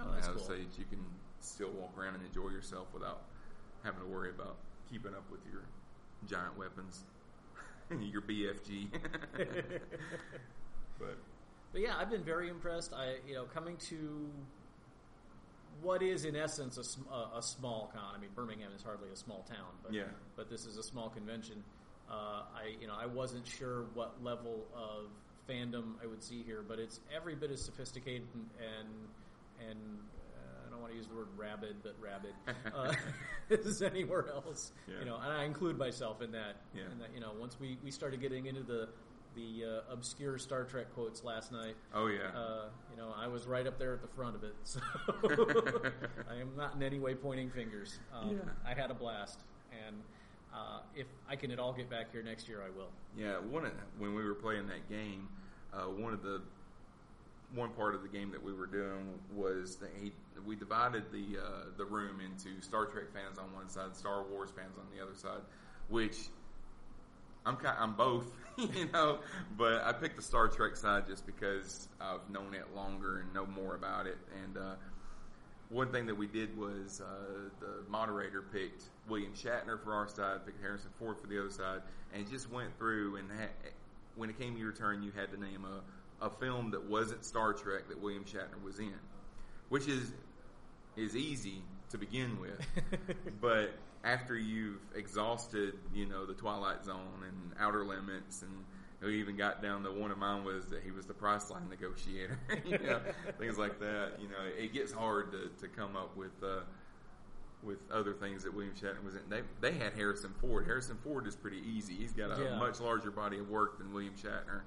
Oh, 0.00 0.04
that's 0.14 0.26
Uh, 0.28 0.32
cool. 0.32 0.42
So 0.42 0.52
that 0.52 0.78
you 0.78 0.84
can 0.88 1.04
still 1.40 1.70
walk 1.70 1.92
around 1.98 2.14
and 2.14 2.24
enjoy 2.24 2.48
yourself 2.48 2.88
without 2.94 3.22
having 3.84 4.00
to 4.00 4.06
worry 4.06 4.30
about 4.30 4.56
keeping 4.90 5.14
up 5.14 5.28
with 5.30 5.40
your 5.50 5.62
giant 6.26 6.56
weapons, 6.56 7.04
your 8.00 8.22
BFG. 8.22 8.88
but 10.98 11.16
But 11.72 11.80
yeah, 11.80 11.96
I've 11.98 12.10
been 12.10 12.24
very 12.24 12.48
impressed. 12.48 12.92
I, 12.92 13.16
you 13.26 13.34
know, 13.34 13.44
coming 13.44 13.76
to 13.88 14.28
what 15.82 16.02
is 16.02 16.24
in 16.24 16.36
essence 16.36 16.76
a, 16.78 16.84
sm- 16.84 17.08
a, 17.12 17.38
a 17.38 17.42
small 17.42 17.90
con. 17.94 18.14
I 18.16 18.18
mean, 18.18 18.30
Birmingham 18.34 18.70
is 18.76 18.82
hardly 18.82 19.08
a 19.12 19.16
small 19.16 19.44
town, 19.48 19.72
but 19.82 19.92
Yeah. 19.92 20.04
but 20.36 20.48
this 20.50 20.66
is 20.66 20.76
a 20.78 20.82
small 20.82 21.08
convention. 21.10 21.62
Uh, 22.10 22.42
I, 22.54 22.74
you 22.80 22.86
know, 22.86 22.94
I 22.98 23.06
wasn't 23.06 23.46
sure 23.46 23.84
what 23.94 24.22
level 24.22 24.66
of 24.74 25.06
fandom 25.48 25.94
I 26.02 26.06
would 26.06 26.22
see 26.22 26.42
here, 26.42 26.62
but 26.66 26.78
it's 26.78 27.00
every 27.14 27.34
bit 27.34 27.50
as 27.50 27.60
sophisticated 27.62 28.26
and 28.34 28.46
and, 28.58 29.68
and 29.70 29.78
uh, 30.36 30.66
I 30.66 30.70
don't 30.70 30.80
want 30.80 30.92
to 30.92 30.96
use 30.98 31.06
the 31.06 31.14
word 31.14 31.28
rabid, 31.36 31.76
but 31.82 31.94
rabid 32.00 32.34
uh, 32.74 32.92
as 33.66 33.82
anywhere 33.82 34.28
else. 34.30 34.72
Yeah. 34.86 35.00
You 35.00 35.04
know, 35.06 35.16
and 35.16 35.32
I 35.32 35.44
include 35.44 35.78
myself 35.78 36.22
in 36.22 36.30
that. 36.32 36.56
Yeah. 36.74 36.82
In 36.92 36.98
that, 36.98 37.08
you 37.14 37.20
know, 37.20 37.32
once 37.38 37.58
we 37.60 37.78
we 37.84 37.90
started 37.90 38.20
getting 38.20 38.46
into 38.46 38.62
the 38.62 38.88
the 39.34 39.64
uh, 39.88 39.92
obscure 39.92 40.38
Star 40.38 40.64
Trek 40.64 40.86
quotes 40.94 41.24
last 41.24 41.52
night. 41.52 41.74
oh 41.94 42.06
yeah, 42.06 42.28
Uh, 42.36 42.64
you 42.90 42.96
know, 42.96 43.12
I 43.16 43.26
was 43.26 43.46
right 43.46 43.66
up 43.66 43.78
there 43.78 43.92
at 43.94 44.02
the 44.02 44.08
front 44.08 44.36
of 44.36 44.44
it, 44.44 44.54
so 44.64 44.80
I 46.30 46.36
am 46.40 46.50
not 46.56 46.74
in 46.76 46.82
any 46.82 46.98
way 46.98 47.14
pointing 47.14 47.50
fingers. 47.50 47.98
Um, 48.14 48.30
Yeah. 48.30 48.38
I 48.70 48.74
had 48.74 48.90
a 48.90 48.94
blast, 48.94 49.40
and 49.86 49.96
uh, 50.54 50.80
if 50.94 51.06
I 51.28 51.36
can 51.36 51.50
at 51.50 51.58
all 51.58 51.72
get 51.72 51.90
back 51.90 52.12
here 52.12 52.22
next 52.22 52.48
year, 52.48 52.62
I 52.64 52.70
will. 52.76 52.90
Yeah, 53.16 53.38
one 53.38 53.64
of, 53.66 53.72
when 53.98 54.14
we 54.14 54.24
were 54.24 54.34
playing 54.34 54.66
that 54.68 54.88
game, 54.88 55.28
uh, 55.72 55.82
one 55.84 56.12
of 56.12 56.22
the 56.22 56.40
one 57.54 57.70
part 57.70 57.94
of 57.94 58.02
the 58.02 58.08
game 58.08 58.30
that 58.32 58.42
we 58.42 58.52
were 58.52 58.66
doing 58.66 59.16
was 59.32 59.76
that 59.76 59.90
he, 60.02 60.12
we 60.44 60.56
divided 60.56 61.04
the 61.12 61.38
uh, 61.40 61.64
the 61.76 61.84
room 61.84 62.20
into 62.20 62.60
Star 62.62 62.86
Trek 62.86 63.04
fans 63.12 63.38
on 63.38 63.52
one 63.54 63.68
side, 63.68 63.94
Star 63.96 64.22
Wars 64.24 64.50
fans 64.54 64.76
on 64.78 64.86
the 64.96 65.02
other 65.02 65.14
side, 65.14 65.40
which 65.88 66.28
I'm 67.46 67.56
kind, 67.56 67.76
I'm 67.78 67.94
both, 67.94 68.26
you 68.58 68.88
know, 68.92 69.18
but 69.56 69.82
I 69.84 69.92
picked 69.92 70.16
the 70.16 70.22
Star 70.22 70.48
Trek 70.48 70.76
side 70.76 71.06
just 71.06 71.26
because 71.26 71.88
I've 72.00 72.28
known 72.30 72.54
it 72.54 72.74
longer 72.74 73.20
and 73.20 73.32
know 73.34 73.46
more 73.46 73.74
about 73.74 74.06
it. 74.06 74.18
And 74.42 74.56
uh, 74.56 74.74
one 75.68 75.90
thing 75.92 76.06
that 76.06 76.14
we 76.14 76.26
did 76.26 76.56
was 76.56 77.00
uh, 77.00 77.50
the 77.60 77.90
moderator 77.90 78.42
picked 78.42 78.84
William 79.08 79.32
Shatner 79.32 79.82
for 79.82 79.92
our 79.92 80.08
side, 80.08 80.46
picked 80.46 80.62
Harrison 80.62 80.90
Ford 80.98 81.16
for 81.20 81.26
the 81.26 81.38
other 81.38 81.50
side, 81.50 81.82
and 82.14 82.28
just 82.30 82.50
went 82.50 82.76
through 82.78 83.16
and 83.16 83.30
ha- 83.30 83.70
when 84.16 84.30
it 84.30 84.38
came 84.38 84.54
to 84.54 84.60
your 84.60 84.72
turn, 84.72 85.02
you 85.02 85.10
had 85.10 85.30
to 85.32 85.40
name 85.40 85.64
a, 85.64 86.26
a 86.26 86.30
film 86.30 86.70
that 86.70 86.84
wasn't 86.84 87.24
Star 87.24 87.52
Trek 87.52 87.88
that 87.88 88.00
William 88.00 88.24
Shatner 88.24 88.62
was 88.62 88.78
in, 88.78 88.94
which 89.68 89.88
is 89.88 90.12
is 90.96 91.16
easy 91.16 91.60
to 91.90 91.98
begin 91.98 92.38
with, 92.40 92.60
but 93.40 93.72
after 94.04 94.36
you've 94.38 94.80
exhausted, 94.94 95.74
you 95.94 96.06
know, 96.06 96.26
the 96.26 96.34
Twilight 96.34 96.84
Zone 96.84 97.22
and 97.26 97.52
Outer 97.58 97.84
Limits, 97.84 98.42
and 98.42 98.50
we 99.02 99.18
even 99.18 99.36
got 99.36 99.62
down 99.62 99.82
to 99.84 99.90
one 99.92 100.10
of 100.10 100.18
mine 100.18 100.44
was 100.44 100.66
that 100.66 100.82
he 100.82 100.90
was 100.90 101.06
the 101.06 101.14
Priceline 101.14 101.68
negotiator, 101.68 102.38
you 102.66 102.78
know, 102.78 103.00
things 103.38 103.58
like 103.58 103.78
that. 103.80 104.12
You 104.20 104.28
know, 104.28 104.44
it 104.58 104.72
gets 104.72 104.92
hard 104.92 105.32
to, 105.32 105.50
to 105.60 105.68
come 105.68 105.96
up 105.96 106.16
with 106.16 106.32
uh, 106.42 106.60
with 107.62 107.78
other 107.90 108.12
things 108.12 108.44
that 108.44 108.52
William 108.54 108.74
Shatner 108.74 109.02
was 109.04 109.14
in. 109.14 109.22
They 109.28 109.40
they 109.60 109.72
had 109.72 109.94
Harrison 109.94 110.34
Ford. 110.40 110.66
Harrison 110.66 110.98
Ford 111.02 111.26
is 111.26 111.34
pretty 111.34 111.62
easy. 111.66 111.94
He's 111.94 112.12
got 112.12 112.38
a 112.38 112.42
Yeah. 112.42 112.58
much 112.58 112.80
larger 112.80 113.10
body 113.10 113.38
of 113.38 113.48
work 113.48 113.78
than 113.78 113.92
William 113.92 114.14
Shatner. 114.14 114.60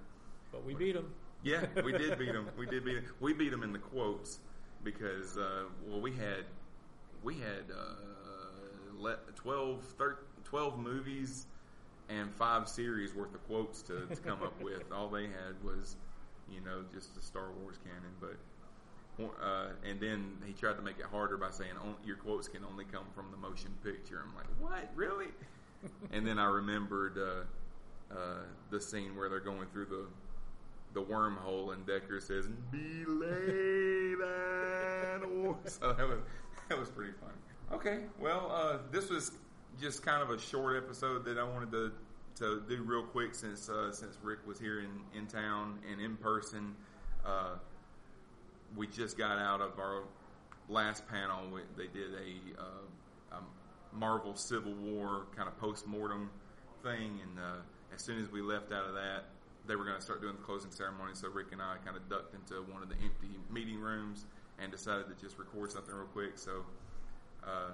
But 0.52 0.66
we 0.66 0.74
beat 0.74 0.96
him. 0.96 1.12
Yeah, 1.44 1.66
we 1.84 1.92
did 1.92 2.18
beat 2.18 2.30
him. 2.30 2.48
We 2.58 2.66
did 2.66 2.84
beat 2.84 2.98
him. 2.98 3.06
We 3.20 3.34
beat 3.34 3.54
him 3.54 3.62
in 3.62 3.72
the 3.72 3.80
quotes 3.80 4.40
because 4.84 5.38
uh, 5.38 5.66
well, 5.88 6.02
we 6.02 6.12
had 6.12 6.46
we 7.24 7.36
had 7.36 7.66
uh, 7.72 8.17
12, 9.36 9.84
thir- 9.98 10.20
12 10.44 10.80
movies 10.80 11.46
and 12.10 12.34
five 12.34 12.68
series 12.70 13.14
worth 13.14 13.34
of 13.34 13.46
quotes 13.48 13.82
to, 13.84 14.06
to 14.08 14.16
come 14.18 14.42
up 14.44 14.62
with. 14.62 14.84
All 14.96 15.10
they 15.10 15.24
had 15.24 15.62
was 15.64 15.96
you 16.50 16.62
know 16.62 16.84
just 16.94 17.16
the 17.16 17.22
Star 17.22 17.52
Wars 17.62 17.78
canon, 17.84 18.14
but. 18.20 18.38
Uh, 19.42 19.70
and 19.84 20.00
then 20.00 20.38
he 20.46 20.54
tried 20.54 20.76
to 20.76 20.84
make 20.84 21.00
it 21.00 21.06
harder 21.06 21.38
by 21.38 21.50
saying 21.50 21.72
your 22.06 22.18
quotes 22.18 22.48
can 22.48 22.64
only 22.64 22.86
come 22.86 23.06
from 23.16 23.26
the 23.32 23.38
motion 23.38 23.74
picture. 23.84 24.24
I'm 24.24 24.36
like, 24.36 24.46
what, 24.60 24.92
really? 24.96 25.30
and 26.12 26.26
then 26.26 26.38
I 26.38 26.46
remembered 26.46 27.18
uh, 27.18 28.14
uh, 28.14 28.42
the 28.70 28.80
scene 28.80 29.16
where 29.16 29.28
they're 29.28 29.40
going 29.40 29.68
through 29.74 29.86
the 29.86 30.06
the 30.94 31.02
wormhole, 31.02 31.74
and 31.74 31.86
Decker 31.86 32.20
says, 32.20 32.48
"Belay 32.72 34.16
that." 34.16 35.22
or-" 35.24 35.58
So 35.66 35.94
that 35.94 36.08
was 36.08 36.20
that 36.70 36.80
was 36.80 36.90
pretty 36.90 37.14
fun. 37.14 37.32
Okay, 37.70 38.00
well, 38.18 38.50
uh, 38.50 38.78
this 38.92 39.10
was 39.10 39.32
just 39.80 40.02
kind 40.02 40.24
of 40.24 40.30
a 40.30 40.40
short 40.40 40.78
episode 40.78 41.26
that 41.26 41.38
I 41.38 41.44
wanted 41.44 41.72
to 41.72 41.92
to 42.36 42.62
do 42.70 42.84
real 42.84 43.04
quick 43.04 43.36
since 43.36 43.68
uh, 43.68 43.92
since 43.92 44.18
Rick 44.24 44.40
was 44.48 44.58
here 44.58 44.80
in 44.80 45.02
in 45.14 45.28
town 45.28 45.80
and 45.92 46.00
in 46.00 46.16
person. 46.16 46.74
Uh, 47.26 47.56
we 48.78 48.88
just 48.88 49.18
got 49.18 49.38
out 49.38 49.60
of 49.60 49.80
our 49.80 50.04
last 50.70 51.06
panel. 51.10 51.40
We, 51.54 51.62
they 51.76 51.88
did 51.92 52.14
a, 52.14 52.62
uh, 52.62 53.38
a 53.38 53.96
Marvel 53.96 54.36
Civil 54.36 54.74
War 54.74 55.26
kind 55.36 55.50
of 55.50 55.58
post 55.60 55.88
mortem 55.88 56.30
thing, 56.84 57.20
and 57.22 57.38
uh, 57.38 57.94
as 57.94 58.02
soon 58.02 58.22
as 58.22 58.32
we 58.32 58.42
left 58.42 58.72
out 58.72 58.86
of 58.86 58.94
that, 58.94 59.26
they 59.68 59.76
were 59.76 59.84
going 59.84 59.98
to 59.98 60.02
start 60.02 60.22
doing 60.22 60.36
the 60.36 60.44
closing 60.44 60.72
ceremony. 60.72 61.12
So 61.16 61.28
Rick 61.28 61.48
and 61.52 61.62
I 61.62 61.76
kind 61.84 61.98
of 61.98 62.08
ducked 62.08 62.34
into 62.34 62.62
one 62.72 62.82
of 62.82 62.88
the 62.88 62.96
empty 62.96 63.40
meeting 63.52 63.80
rooms 63.80 64.26
and 64.58 64.72
decided 64.72 65.08
to 65.10 65.22
just 65.22 65.38
record 65.38 65.72
something 65.72 65.94
real 65.94 66.06
quick. 66.08 66.38
So 66.38 66.64
uh, 67.48 67.72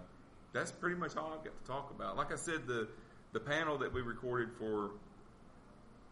that's 0.53 0.71
pretty 0.71 0.95
much 0.95 1.17
all 1.17 1.33
I've 1.37 1.43
got 1.43 1.59
to 1.59 1.67
talk 1.67 1.91
about. 1.91 2.15
Like 2.15 2.31
I 2.31 2.35
said, 2.35 2.67
the 2.67 2.87
the 3.33 3.39
panel 3.39 3.79
that 3.79 3.91
we 3.91 4.01
recorded 4.01 4.49
for 4.59 4.91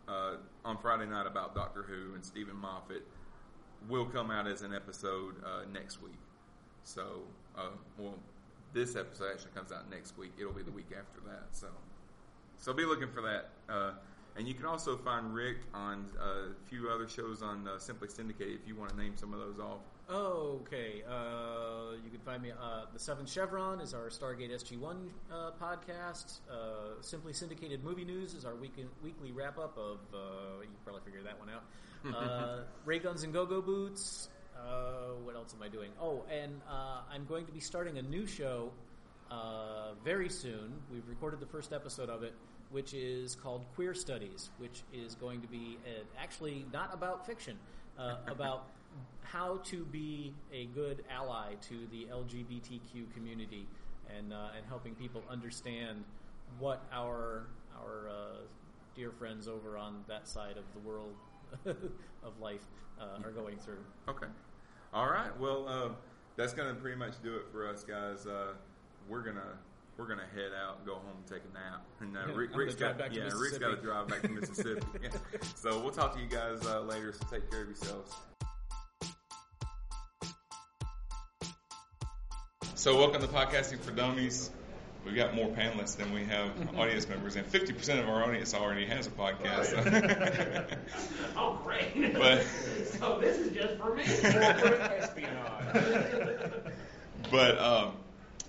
uh, 0.07 0.35
on 0.65 0.77
Friday 0.77 1.05
night 1.05 1.27
about 1.27 1.53
Doctor 1.53 1.83
Who 1.83 2.15
and 2.15 2.25
Steven 2.25 2.55
Moffat 2.55 3.03
will 3.87 4.05
come 4.05 4.31
out 4.31 4.47
as 4.47 4.63
an 4.63 4.73
episode 4.73 5.35
uh, 5.45 5.61
next 5.71 6.01
week. 6.01 6.17
So, 6.83 7.21
uh, 7.55 7.69
well, 7.97 8.15
this 8.73 8.95
episode 8.95 9.31
actually 9.33 9.51
comes 9.51 9.71
out 9.71 9.89
next 9.89 10.17
week. 10.17 10.31
It'll 10.39 10.51
be 10.51 10.63
the 10.63 10.71
week 10.71 10.89
after 10.97 11.19
that. 11.29 11.49
So, 11.51 11.67
so 12.57 12.73
be 12.73 12.85
looking 12.85 13.09
for 13.09 13.21
that. 13.21 13.49
Uh, 13.69 13.91
and 14.35 14.47
you 14.47 14.55
can 14.55 14.65
also 14.65 14.97
find 14.97 15.33
Rick 15.33 15.57
on 15.73 16.07
uh, 16.19 16.49
a 16.49 16.69
few 16.69 16.89
other 16.89 17.07
shows 17.07 17.43
on 17.43 17.67
Simply 17.77 18.07
Syndicated 18.07 18.59
if 18.61 18.67
you 18.67 18.75
want 18.75 18.91
to 18.91 18.97
name 18.97 19.13
some 19.15 19.33
of 19.33 19.39
those 19.39 19.59
off. 19.59 19.81
Okay, 20.11 21.03
uh, 21.09 21.93
you 22.03 22.09
can 22.09 22.19
find 22.25 22.43
me. 22.43 22.51
Uh, 22.51 22.83
the 22.91 22.99
Seventh 22.99 23.29
Chevron 23.31 23.79
is 23.79 23.93
our 23.93 24.09
Stargate 24.09 24.51
SG 24.51 24.77
One 24.77 25.09
uh, 25.31 25.51
podcast. 25.61 26.39
Uh, 26.51 27.01
Simply 27.01 27.31
Syndicated 27.31 27.81
Movie 27.81 28.03
News 28.03 28.33
is 28.33 28.43
our 28.43 28.55
week- 28.55 28.75
weekly 29.01 29.31
wrap 29.31 29.57
up 29.57 29.77
of. 29.77 29.99
Uh, 30.13 30.17
you 30.59 30.65
can 30.67 30.75
probably 30.83 31.01
figure 31.05 31.23
that 31.23 31.39
one 31.39 31.49
out. 31.49 31.63
Uh, 32.03 32.63
Ray 32.83 32.97
Guns 32.97 33.21
and 33.23 33.31
Go 33.31 33.45
Go 33.45 33.61
Boots. 33.61 34.27
Uh, 34.57 35.13
what 35.23 35.35
else 35.35 35.53
am 35.55 35.61
I 35.61 35.69
doing? 35.69 35.91
Oh, 36.01 36.23
and 36.31 36.59
uh, 36.67 37.01
I'm 37.13 37.25
going 37.25 37.45
to 37.45 37.51
be 37.51 37.59
starting 37.59 37.99
a 37.99 38.01
new 38.01 38.25
show 38.25 38.71
uh, 39.29 39.93
very 40.03 40.27
soon. 40.27 40.73
We've 40.91 41.07
recorded 41.07 41.39
the 41.39 41.45
first 41.45 41.71
episode 41.71 42.09
of 42.09 42.23
it, 42.23 42.33
which 42.71 42.95
is 42.95 43.35
called 43.35 43.65
Queer 43.75 43.93
Studies, 43.93 44.49
which 44.57 44.81
is 44.91 45.13
going 45.13 45.41
to 45.41 45.47
be 45.47 45.77
uh, 45.85 46.03
actually 46.19 46.65
not 46.73 46.91
about 46.91 47.27
fiction, 47.27 47.55
uh, 47.99 48.15
about 48.27 48.65
how 49.23 49.57
to 49.65 49.85
be 49.85 50.33
a 50.51 50.65
good 50.67 51.03
ally 51.09 51.53
to 51.69 51.87
the 51.91 52.07
LGBTQ 52.11 53.13
community. 53.13 53.67
and 54.17 54.33
uh, 54.33 54.49
and 54.57 54.65
helping 54.67 54.93
people 54.95 55.23
understand 55.29 56.03
what 56.59 56.83
our 56.91 57.47
our 57.79 58.09
uh, 58.09 58.37
dear 58.95 59.11
friends 59.11 59.47
over 59.47 59.77
on 59.77 60.03
that 60.07 60.27
side 60.27 60.57
of 60.57 60.65
the 60.73 60.79
world 60.87 61.13
of 61.65 62.39
life 62.41 62.65
uh, 62.99 63.23
are 63.23 63.31
going 63.31 63.57
through. 63.57 63.83
Okay. 64.09 64.27
All 64.93 65.07
right. 65.07 65.37
Well, 65.39 65.67
uh, 65.67 65.89
that's 66.35 66.53
going 66.53 66.67
to 66.73 66.79
pretty 66.79 66.97
much 66.97 67.21
do 67.23 67.35
it 67.37 67.43
for 67.51 67.67
us, 67.67 67.83
guys. 67.83 68.27
Uh, 68.27 68.53
we're 69.07 69.21
gonna 69.21 69.57
we're 69.97 70.07
gonna 70.07 70.27
head 70.35 70.51
out 70.61 70.77
and 70.79 70.85
go 70.85 70.95
home 70.95 71.15
and 71.17 71.25
take 71.27 71.41
a 71.49 71.53
nap. 71.53 71.85
And 72.01 72.17
uh, 72.17 72.33
Rick, 72.33 72.49
Rick's 72.55 72.75
got 72.75 72.97
back 72.97 73.11
to 73.11 73.15
yeah, 73.17 73.23
Rick's 73.23 73.35
Mississippi. 73.39 73.65
got 73.65 73.75
to 73.75 73.81
drive 73.81 74.07
back 74.07 74.21
to 74.23 74.29
Mississippi. 74.29 74.85
Yeah. 75.01 75.09
So 75.55 75.79
we'll 75.79 75.91
talk 75.91 76.13
to 76.15 76.19
you 76.19 76.27
guys 76.27 76.65
uh, 76.65 76.81
later. 76.81 77.13
So 77.13 77.25
take 77.31 77.49
care 77.49 77.61
of 77.61 77.67
yourselves. 77.67 78.13
So 82.81 82.97
welcome 82.97 83.21
to 83.21 83.27
podcasting 83.27 83.77
for 83.77 83.91
dummies. 83.91 84.49
We've 85.05 85.15
got 85.15 85.35
more 85.35 85.49
panelists 85.49 85.97
than 85.97 86.11
we 86.11 86.23
have 86.23 86.49
audience 86.75 87.07
members, 87.07 87.35
and 87.35 87.45
50% 87.45 87.99
of 87.99 88.09
our 88.09 88.23
audience 88.23 88.55
already 88.55 88.87
has 88.87 89.05
a 89.05 89.11
podcast. 89.11 90.79
Oh, 91.37 91.59
great. 91.63 91.93
But- 92.15 92.41
so 92.41 93.19
this 93.21 93.37
is 93.37 93.53
just 93.53 93.77
for 93.77 93.93
me. 93.93 94.03
But 97.29 97.59
um, 97.59 97.91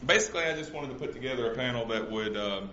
basically, 0.06 0.44
I 0.44 0.56
just 0.56 0.72
wanted 0.72 0.92
to 0.92 0.94
put 0.94 1.12
together 1.12 1.52
a 1.52 1.54
panel 1.54 1.84
that 1.88 2.10
would 2.10 2.34
um, 2.34 2.70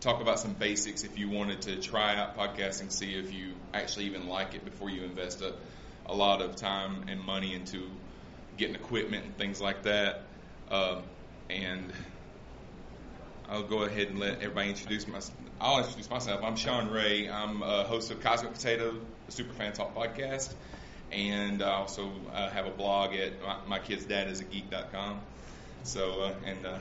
talk 0.00 0.20
about 0.20 0.38
some 0.38 0.52
basics 0.52 1.02
if 1.02 1.18
you 1.18 1.30
wanted 1.30 1.62
to 1.62 1.80
try 1.80 2.16
out 2.16 2.36
podcasting, 2.36 2.92
see 2.92 3.14
if 3.14 3.32
you 3.32 3.54
actually 3.72 4.04
even 4.04 4.28
like 4.28 4.54
it 4.54 4.66
before 4.66 4.90
you 4.90 5.04
invest 5.04 5.40
a, 5.40 5.54
a 6.04 6.14
lot 6.14 6.42
of 6.42 6.56
time 6.56 7.06
and 7.08 7.24
money 7.24 7.54
into 7.54 7.88
getting 8.58 8.74
equipment 8.74 9.24
and 9.24 9.38
things 9.38 9.62
like 9.62 9.84
that. 9.84 10.24
Um, 10.70 11.02
and 11.48 11.92
I'll 13.48 13.64
go 13.64 13.82
ahead 13.82 14.08
and 14.08 14.18
let 14.20 14.34
everybody 14.36 14.68
introduce 14.70 15.08
myself. 15.08 15.36
I'll 15.60 15.78
introduce 15.80 16.08
myself. 16.08 16.42
I'm 16.44 16.56
Sean 16.56 16.88
Ray. 16.90 17.28
I'm 17.28 17.62
a 17.62 17.84
host 17.84 18.10
of 18.10 18.20
Cosmic 18.20 18.54
Potato, 18.54 18.94
the 19.26 19.32
Superfan 19.32 19.74
Talk 19.74 19.94
podcast, 19.94 20.54
and 21.10 21.62
I 21.62 21.72
also 21.72 22.10
uh, 22.32 22.48
have 22.50 22.66
a 22.66 22.70
blog 22.70 23.14
at 23.14 23.32
my, 23.42 23.56
my 23.66 23.78
kid's 23.78 24.04
dad 24.04 24.28
is 24.28 24.40
a 24.40 24.44
geek.com. 24.44 25.20
So, 25.82 26.20
uh, 26.22 26.34
and 26.44 26.64
uh, 26.64 26.78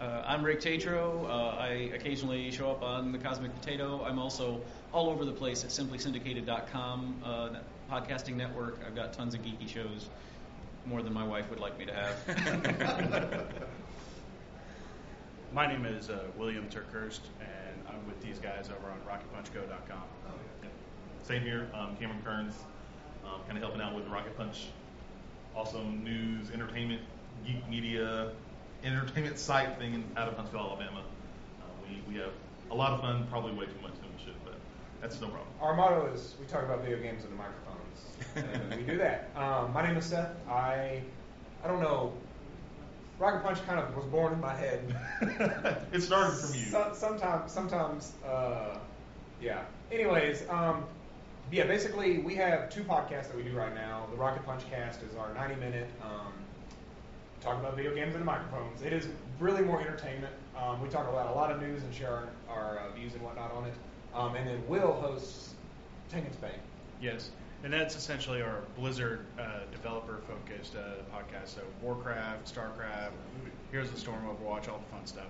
Uh, 0.00 0.22
I'm 0.24 0.44
Rick 0.44 0.60
Tatro. 0.60 1.26
Uh, 1.28 1.56
I 1.58 1.68
occasionally 1.94 2.50
show 2.52 2.70
up 2.70 2.82
on 2.82 3.10
the 3.10 3.18
Cosmic 3.18 3.52
Potato. 3.60 4.04
I'm 4.04 4.18
also 4.20 4.60
all 4.92 5.10
over 5.10 5.24
the 5.24 5.32
place 5.32 5.64
at 5.64 5.70
simplysyndicated.com 5.70 7.22
uh, 7.24 7.48
podcasting 7.90 8.36
network. 8.36 8.78
I've 8.86 8.94
got 8.94 9.12
tons 9.14 9.34
of 9.34 9.42
geeky 9.42 9.68
shows, 9.68 10.08
more 10.86 11.02
than 11.02 11.12
my 11.12 11.26
wife 11.26 11.48
would 11.50 11.60
like 11.60 11.78
me 11.78 11.86
to 11.86 11.94
have. 11.94 13.46
My 15.52 15.68
name 15.68 15.86
is 15.86 16.10
uh, 16.10 16.24
William 16.36 16.68
Turkhurst, 16.68 17.20
and 17.40 17.88
I'm 17.88 18.04
with 18.08 18.20
these 18.20 18.40
guys 18.40 18.70
over 18.70 18.90
on 18.90 18.98
RocketPunchGo.com. 19.08 20.02
Same 21.22 21.42
here, 21.42 21.68
um, 21.72 21.96
Cameron 21.96 22.20
Kearns, 22.24 22.54
um, 23.24 23.40
kind 23.46 23.56
of 23.56 23.62
helping 23.62 23.80
out 23.80 23.94
with 23.94 24.06
Rocket 24.08 24.36
Punch. 24.36 24.66
Awesome 25.54 26.02
news, 26.02 26.50
entertainment, 26.50 27.02
geek 27.46 27.66
media, 27.70 28.32
entertainment 28.82 29.38
site 29.38 29.78
thing 29.78 29.94
in, 29.94 30.04
out 30.16 30.28
of 30.28 30.34
Huntsville, 30.34 30.60
Alabama. 30.60 31.00
Uh, 31.00 31.64
we, 31.88 32.02
we 32.12 32.20
have 32.20 32.32
a 32.70 32.74
lot 32.74 32.92
of 32.92 33.00
fun, 33.00 33.26
probably 33.30 33.52
way 33.52 33.66
too 33.66 33.80
much 33.80 33.94
than 33.94 34.10
we 34.18 34.24
should, 34.24 34.34
but 34.44 34.54
that's 35.00 35.20
no 35.20 35.28
problem. 35.28 35.48
Our 35.62 35.74
motto 35.74 36.12
is 36.12 36.34
we 36.40 36.46
talk 36.46 36.64
about 36.64 36.82
video 36.82 36.98
games 37.00 37.24
into 37.24 37.36
the 37.36 37.42
and 37.42 37.54
we 38.76 38.82
do 38.82 38.98
that. 38.98 39.30
Um, 39.36 39.72
my 39.72 39.86
name 39.86 39.96
is 39.96 40.06
Seth. 40.06 40.30
I 40.48 41.02
I 41.62 41.68
don't 41.68 41.80
know. 41.80 42.12
Rocket 43.18 43.44
Punch 43.44 43.64
kind 43.66 43.78
of 43.78 43.94
was 43.96 44.04
born 44.06 44.32
in 44.32 44.40
my 44.40 44.54
head. 44.54 44.96
it 45.92 46.00
started 46.02 46.36
from 46.36 46.54
you. 46.58 46.66
So, 46.66 46.92
sometimes, 46.94 47.52
sometimes, 47.52 48.12
uh, 48.26 48.78
yeah. 49.40 49.62
Anyways, 49.92 50.48
um, 50.50 50.84
yeah. 51.52 51.64
Basically, 51.64 52.18
we 52.18 52.34
have 52.34 52.70
two 52.70 52.82
podcasts 52.82 53.28
that 53.28 53.36
we 53.36 53.44
do 53.44 53.52
right 53.52 53.74
now. 53.74 54.06
The 54.10 54.16
Rocket 54.16 54.44
Punch 54.44 54.68
Cast 54.68 55.00
is 55.02 55.16
our 55.16 55.28
90-minute 55.34 55.88
um, 56.02 56.32
talk 57.40 57.60
about 57.60 57.76
video 57.76 57.94
games 57.94 58.14
into 58.14 58.24
microphones. 58.24 58.82
It 58.82 58.92
is 58.92 59.06
really 59.38 59.62
more 59.62 59.80
entertainment. 59.80 60.32
Um, 60.56 60.80
we 60.80 60.88
talk 60.88 61.08
about 61.08 61.30
a 61.30 61.34
lot 61.34 61.50
of 61.50 61.60
news 61.60 61.82
and 61.82 61.94
share 61.94 62.28
our, 62.48 62.56
our 62.56 62.78
uh, 62.78 62.92
views 62.92 63.12
and 63.12 63.22
whatnot 63.22 63.52
on 63.52 63.66
it. 63.66 63.74
Um, 64.14 64.34
and 64.34 64.48
then 64.48 64.66
Will 64.66 64.92
hosts 64.92 65.54
Tank 66.08 66.24
and 66.24 66.34
Spank. 66.34 66.54
Yes, 67.00 67.30
and 67.64 67.72
that's 67.72 67.96
essentially 67.96 68.42
our 68.42 68.60
Blizzard 68.76 69.24
uh, 69.40 69.60
developer-focused 69.72 70.76
uh, 70.76 70.80
podcast. 71.16 71.48
So 71.48 71.62
Warcraft, 71.82 72.54
Starcraft, 72.54 73.10
Heroes 73.70 73.88
of 73.88 73.94
the 73.94 74.00
Storm, 74.00 74.22
Overwatch, 74.26 74.68
all 74.68 74.78
the 74.78 74.90
fun 74.94 75.06
stuff. 75.06 75.24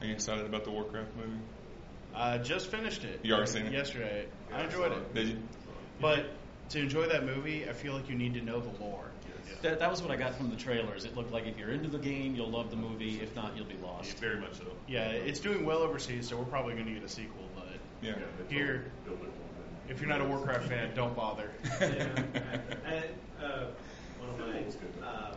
are 0.00 0.06
you 0.06 0.12
excited 0.12 0.44
about 0.46 0.64
the 0.64 0.70
Warcraft 0.70 1.08
movie? 1.16 1.38
I 2.14 2.38
just 2.38 2.68
finished 2.70 3.04
it. 3.04 3.20
You 3.22 3.34
already 3.34 3.50
seen 3.50 3.66
it? 3.66 3.72
Yesterday. 3.72 4.26
I 4.52 4.64
enjoyed 4.64 4.92
it. 4.92 5.14
Did 5.14 5.28
you? 5.28 5.38
But 6.00 6.26
to 6.70 6.78
enjoy 6.80 7.06
that 7.08 7.24
movie, 7.24 7.68
I 7.68 7.72
feel 7.72 7.94
like 7.94 8.08
you 8.08 8.16
need 8.16 8.34
to 8.34 8.40
know 8.42 8.60
the 8.60 8.82
lore. 8.82 9.10
that, 9.62 9.78
that 9.78 9.90
was 9.90 10.02
what 10.02 10.10
I 10.10 10.16
got 10.16 10.34
from 10.34 10.50
the 10.50 10.56
trailers. 10.56 11.04
It 11.04 11.16
looked 11.16 11.32
like 11.32 11.46
if 11.46 11.56
you're 11.58 11.70
into 11.70 11.88
the 11.88 11.98
game, 11.98 12.34
you'll 12.34 12.50
love 12.50 12.70
the 12.70 12.76
movie. 12.76 13.20
If 13.22 13.34
not, 13.34 13.56
you'll 13.56 13.66
be 13.66 13.76
lost. 13.82 14.18
Very 14.18 14.40
much 14.40 14.54
so. 14.54 14.64
Yeah, 14.88 15.08
it's 15.08 15.40
doing 15.40 15.64
well 15.64 15.78
overseas, 15.78 16.28
so 16.28 16.36
we're 16.36 16.44
probably 16.44 16.74
going 16.74 16.86
to 16.86 16.92
get 16.92 17.04
a 17.04 17.08
sequel. 17.08 17.44
But 17.54 17.78
Yeah. 18.02 18.14
here, 18.48 18.90
if 19.90 20.00
you're 20.00 20.08
not 20.08 20.20
a 20.20 20.24
Warcraft 20.24 20.68
fan, 20.68 20.94
don't 20.94 21.14
bother. 21.14 21.50
And, 21.80 23.04
uh, 23.42 23.66
one 24.18 24.30
of 24.30 24.38
my 24.38 24.58
um, 25.06 25.36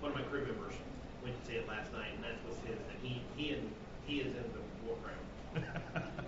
one 0.00 0.12
of 0.12 0.16
my 0.16 0.22
crew 0.22 0.42
members 0.42 0.74
went 1.22 1.38
to 1.40 1.46
see 1.50 1.56
it 1.56 1.68
last 1.68 1.92
night, 1.92 2.12
and 2.14 2.24
that 2.24 2.32
was 2.48 2.56
his. 2.66 2.76
And 2.76 2.98
he 3.02 3.22
he 3.36 3.54
and 3.54 3.70
he 4.06 4.20
is 4.20 4.34
into 4.36 4.58
Warcraft. 4.86 6.04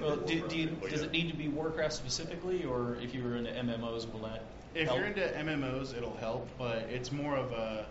Well, 0.00 0.16
do, 0.16 0.48
do 0.48 0.56
you, 0.58 0.76
does 0.88 1.02
it 1.02 1.12
need 1.12 1.30
to 1.30 1.36
be 1.36 1.48
Warcraft 1.48 1.92
specifically, 1.92 2.64
or 2.64 2.96
if 3.00 3.14
you 3.14 3.22
were 3.22 3.36
into 3.36 3.50
MMOs, 3.50 4.10
will 4.12 4.20
that 4.20 4.44
If 4.74 4.86
help? 4.88 4.98
you're 4.98 5.06
into 5.06 5.20
MMOs, 5.20 5.96
it'll 5.96 6.16
help, 6.16 6.48
but 6.58 6.78
it's 6.90 7.12
more 7.12 7.36
of 7.36 7.52
a 7.52 7.86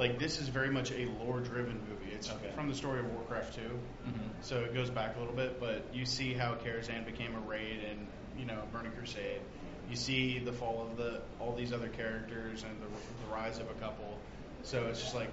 like 0.00 0.18
this 0.18 0.40
is 0.40 0.48
very 0.48 0.70
much 0.70 0.90
a 0.90 1.06
lore-driven 1.22 1.78
movie. 1.88 2.12
It's 2.12 2.30
Okay. 2.30 2.50
from 2.54 2.68
the 2.68 2.74
story 2.74 2.98
of 3.00 3.06
Warcraft 3.12 3.54
2, 3.54 3.60
Mhm. 3.60 4.12
so 4.40 4.58
it 4.60 4.74
goes 4.74 4.88
back 4.90 5.14
a 5.16 5.20
little 5.20 5.34
bit. 5.34 5.60
But 5.60 5.84
you 5.92 6.04
see 6.06 6.32
how 6.32 6.54
Karazhan 6.54 7.04
became 7.04 7.36
a 7.36 7.40
raid 7.40 7.84
and 7.88 8.08
you 8.36 8.46
know 8.46 8.62
Burning 8.72 8.92
Crusade. 8.92 9.40
You 9.88 9.96
see 9.96 10.38
the 10.38 10.52
fall 10.52 10.86
of 10.90 10.96
the 10.96 11.20
all 11.38 11.54
these 11.54 11.72
other 11.72 11.88
characters 11.88 12.62
and 12.64 12.72
the, 12.80 12.86
the 12.86 13.32
rise 13.32 13.58
of 13.58 13.70
a 13.70 13.74
couple. 13.74 14.18
So 14.62 14.86
it's 14.86 15.00
just 15.00 15.14
like 15.14 15.30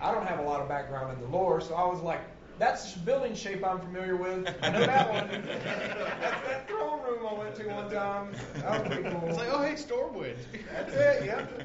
I 0.00 0.12
don't 0.12 0.26
have 0.26 0.40
a 0.40 0.42
lot 0.42 0.60
of 0.60 0.68
background 0.68 1.12
in 1.16 1.20
the 1.20 1.28
lore, 1.28 1.60
so 1.60 1.74
I 1.74 1.86
was 1.86 2.00
like, 2.00 2.20
that's 2.58 2.96
a 2.96 2.98
building 2.98 3.34
shape 3.36 3.64
I'm 3.64 3.78
familiar 3.78 4.16
with. 4.16 4.48
I 4.62 4.70
know 4.70 4.80
that 4.86 5.08
one. 5.12 5.28
that's 5.46 6.46
that 6.48 6.68
throne 6.68 7.00
room 7.04 7.26
I 7.30 7.34
went 7.34 7.54
to 7.56 7.68
one 7.68 7.90
time. 7.90 8.32
That 8.54 8.70
was 8.84 8.92
pretty 8.96 9.10
cool. 9.10 9.28
it's 9.28 9.38
like 9.38 9.48
oh 9.52 9.62
hey 9.62 9.74
Stormwind. 9.74 10.36
That's 10.72 10.92
it, 10.94 11.24
yeah. 11.26 11.46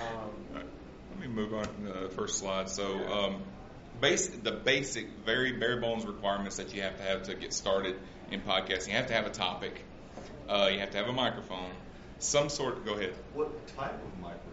Um, 0.00 0.62
Let 1.10 1.20
me 1.20 1.28
move 1.28 1.54
on 1.54 1.64
to 1.64 2.00
the 2.02 2.08
first 2.10 2.38
slide. 2.38 2.68
So, 2.68 2.96
um, 3.08 3.42
base, 4.00 4.28
the 4.28 4.52
basic, 4.52 5.08
very 5.24 5.52
bare 5.52 5.80
bones 5.80 6.04
requirements 6.06 6.56
that 6.56 6.74
you 6.74 6.82
have 6.82 6.96
to 6.96 7.02
have 7.02 7.22
to 7.24 7.34
get 7.34 7.52
started 7.52 7.96
in 8.30 8.40
podcasting. 8.40 8.88
You 8.88 8.94
have 8.94 9.06
to 9.08 9.14
have 9.14 9.26
a 9.26 9.30
topic. 9.30 9.84
Uh, 10.48 10.68
you 10.72 10.78
have 10.80 10.90
to 10.90 10.98
have 10.98 11.08
a 11.08 11.12
microphone. 11.12 11.70
Some 12.18 12.48
sort. 12.48 12.84
Go 12.84 12.94
ahead. 12.94 13.14
What 13.32 13.66
type 13.76 13.94
of 13.94 14.20
microphone? 14.20 14.50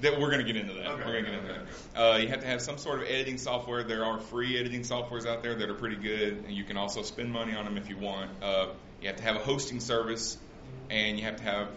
That 0.00 0.18
we're 0.18 0.30
going 0.30 0.44
to 0.44 0.52
get 0.52 0.56
into 0.56 0.74
that. 0.74 0.86
Okay, 0.86 1.04
we're 1.04 1.12
going 1.12 1.24
to 1.24 1.30
get 1.30 1.40
into 1.40 1.52
okay, 1.52 1.60
that. 1.94 2.00
Uh, 2.00 2.16
you 2.16 2.28
have 2.28 2.40
to 2.40 2.46
have 2.46 2.60
some 2.60 2.76
sort 2.78 3.02
of 3.02 3.08
editing 3.08 3.38
software. 3.38 3.84
There 3.84 4.04
are 4.04 4.18
free 4.18 4.58
editing 4.58 4.80
softwares 4.80 5.26
out 5.26 5.42
there 5.42 5.54
that 5.54 5.70
are 5.70 5.74
pretty 5.74 5.96
good, 5.96 6.44
and 6.44 6.50
you 6.50 6.64
can 6.64 6.76
also 6.76 7.02
spend 7.02 7.32
money 7.32 7.54
on 7.54 7.64
them 7.64 7.76
if 7.76 7.88
you 7.88 7.96
want. 7.96 8.30
Uh, 8.42 8.68
you 9.00 9.08
have 9.08 9.16
to 9.16 9.22
have 9.22 9.36
a 9.36 9.40
hosting 9.40 9.78
service, 9.78 10.38
and 10.90 11.18
you 11.18 11.24
have 11.24 11.36
to 11.36 11.44
have 11.44 11.68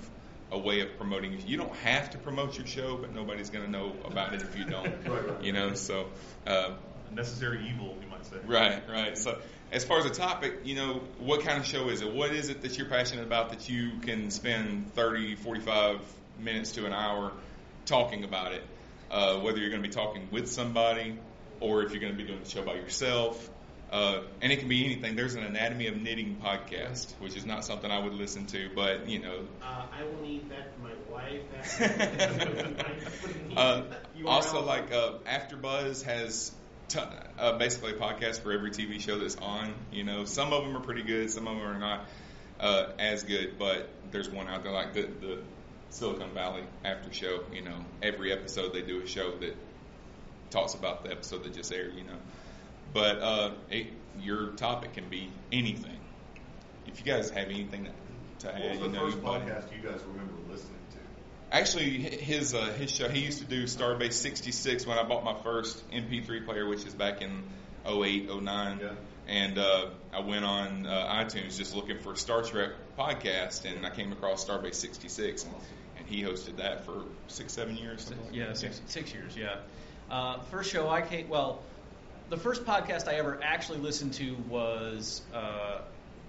a 0.51 0.59
way 0.59 0.81
of 0.81 0.97
promoting. 0.97 1.37
You 1.45 1.57
don't 1.57 1.75
have 1.77 2.11
to 2.11 2.17
promote 2.17 2.57
your 2.57 2.67
show, 2.67 2.97
but 2.97 3.13
nobody's 3.13 3.49
going 3.49 3.65
to 3.65 3.71
know 3.71 3.93
about 4.05 4.33
it 4.33 4.41
if 4.41 4.57
you 4.57 4.65
don't. 4.65 4.85
Right, 5.05 5.29
right. 5.29 5.43
You 5.43 5.53
know, 5.53 5.73
so. 5.73 6.07
Uh, 6.45 6.75
Necessary 7.11 7.69
evil, 7.69 7.95
you 8.01 8.07
might 8.07 8.25
say. 8.25 8.37
Right, 8.45 8.81
right. 8.89 9.17
So, 9.17 9.37
as 9.71 9.83
far 9.83 9.99
as 9.99 10.05
the 10.05 10.09
topic, 10.11 10.61
you 10.63 10.75
know, 10.75 11.01
what 11.19 11.41
kind 11.41 11.59
of 11.59 11.65
show 11.65 11.89
is 11.89 12.01
it? 12.01 12.13
What 12.13 12.31
is 12.31 12.49
it 12.49 12.61
that 12.61 12.77
you're 12.77 12.87
passionate 12.87 13.23
about 13.23 13.49
that 13.49 13.69
you 13.69 13.99
can 14.01 14.31
spend 14.31 14.93
30, 14.93 15.35
45 15.35 15.99
minutes 16.39 16.73
to 16.73 16.85
an 16.85 16.93
hour 16.93 17.31
talking 17.85 18.23
about 18.23 18.53
it? 18.53 18.63
Uh, 19.09 19.39
whether 19.39 19.59
you're 19.59 19.69
going 19.69 19.81
to 19.81 19.87
be 19.87 19.93
talking 19.93 20.27
with 20.31 20.49
somebody 20.49 21.17
or 21.59 21.83
if 21.83 21.91
you're 21.91 22.01
going 22.01 22.13
to 22.13 22.17
be 22.17 22.27
doing 22.27 22.41
the 22.43 22.49
show 22.49 22.63
by 22.63 22.73
yourself. 22.73 23.49
Uh, 23.95 24.23
and 24.41 24.51
it 24.51 24.59
can 24.59 24.67
be 24.67 24.83
anything. 24.83 25.15
There's 25.15 25.35
an 25.35 25.43
Anatomy 25.43 25.87
of 25.87 25.95
Knitting 25.95 26.41
podcast, 26.43 27.13
which 27.19 27.37
is 27.37 27.45
not 27.45 27.63
something 27.63 27.89
I 27.89 27.97
would 27.99 28.13
listen 28.13 28.45
to, 28.47 28.69
but, 28.75 29.07
you 29.07 29.19
know, 29.19 29.47
Uh, 29.61 29.85
I 29.89 30.03
will 30.03 30.21
need 30.21 30.49
that 30.49 30.73
for 30.75 30.81
my 30.81 30.95
wife. 31.09 31.43
Uh, 33.55 33.83
also, 34.25 34.61
like 34.65 34.91
uh, 34.91 35.13
AfterBuzz 35.25 36.03
has 36.03 36.51
t- 36.89 36.99
uh, 37.39 37.57
basically 37.57 37.91
a 37.91 37.97
podcast 37.97 38.41
for 38.41 38.51
every 38.51 38.71
TV 38.71 38.99
show 38.99 39.17
that's 39.17 39.37
on. 39.37 39.73
You 39.93 40.03
know, 40.03 40.25
some 40.25 40.51
of 40.51 40.65
them 40.65 40.75
are 40.75 40.81
pretty 40.81 41.03
good, 41.03 41.31
some 41.31 41.47
of 41.47 41.55
them 41.55 41.65
are 41.65 41.79
not 41.79 42.09
uh, 42.59 42.87
as 42.99 43.23
good. 43.23 43.57
But 43.57 43.89
there's 44.11 44.29
one 44.29 44.49
out 44.49 44.63
there 44.63 44.73
like 44.73 44.93
the 44.93 45.03
the 45.03 45.43
Silicon 45.89 46.33
Valley 46.33 46.63
after 46.83 47.13
show. 47.13 47.43
You 47.53 47.61
know, 47.61 47.85
every 48.01 48.33
episode 48.33 48.73
they 48.73 48.81
do 48.81 49.01
a 49.01 49.07
show 49.07 49.37
that 49.37 49.55
talks 50.49 50.73
about 50.73 51.05
the 51.05 51.11
episode 51.11 51.43
that 51.43 51.53
just 51.53 51.71
aired. 51.71 51.95
You 51.95 52.03
know, 52.03 52.19
but 52.95 53.19
uh, 53.21 53.51
it, 53.69 53.87
your 54.21 54.47
topic 54.53 54.93
can 54.93 55.09
be 55.09 55.29
anything. 55.51 55.99
If 56.87 56.99
you 56.99 57.05
guys 57.05 57.29
have 57.31 57.49
anything 57.49 57.89
to 58.39 58.47
What 58.47 58.55
add, 58.55 58.69
was 58.71 58.79
you 58.79 58.83
the 58.85 58.89
know, 58.89 58.99
first 59.01 59.17
you 59.17 59.21
buddy. 59.21 59.45
podcast 59.45 59.71
you 59.75 59.87
guys 59.89 59.99
remember 60.07 60.33
listening 60.49 60.79
to? 60.91 60.97
Actually, 61.51 61.89
his 61.99 62.53
uh, 62.55 62.73
his 62.77 62.89
show 62.89 63.09
he 63.09 63.19
used 63.19 63.39
to 63.39 63.45
do 63.45 63.65
Starbase 63.65 64.13
66 64.13 64.85
when 64.87 64.97
I 64.97 65.03
bought 65.03 65.23
my 65.25 65.35
first 65.43 65.83
MP3 65.91 66.45
player, 66.45 66.65
which 66.67 66.85
is 66.85 66.93
back 66.93 67.21
in 67.21 67.43
08, 67.85 68.29
09. 68.41 68.79
Yeah. 68.81 68.89
And 69.27 69.57
uh, 69.57 69.87
I 70.13 70.21
went 70.21 70.45
on 70.45 70.85
uh, 70.85 71.23
iTunes 71.23 71.57
just 71.57 71.75
looking 71.75 71.99
for 71.99 72.15
Star 72.15 72.43
Trek 72.43 72.71
podcast, 72.97 73.65
and 73.69 73.85
I 73.85 73.89
came 73.89 74.11
across 74.13 74.45
Starbase 74.45 74.75
66, 74.75 75.43
and, 75.43 75.53
and 75.97 76.07
he 76.07 76.21
hosted 76.23 76.57
that 76.57 76.85
for 76.85 77.03
six, 77.27 77.51
seven 77.53 77.75
years. 77.75 78.03
something 78.05 78.23
like 78.27 78.35
Yeah, 78.35 78.47
that. 78.47 78.57
six, 78.57 78.81
six 78.85 79.13
years. 79.13 79.35
Yeah. 79.35 79.55
Uh, 80.09 80.39
first 80.51 80.71
show 80.71 80.87
I 80.87 81.01
came. 81.01 81.27
Well, 81.27 81.63
the 82.29 82.37
first 82.37 82.65
podcast 82.65 83.07
I 83.07 83.15
ever 83.15 83.39
actually 83.43 83.79
listened 83.79 84.13
to 84.15 84.35
was 84.49 85.21
uh, 85.33 85.81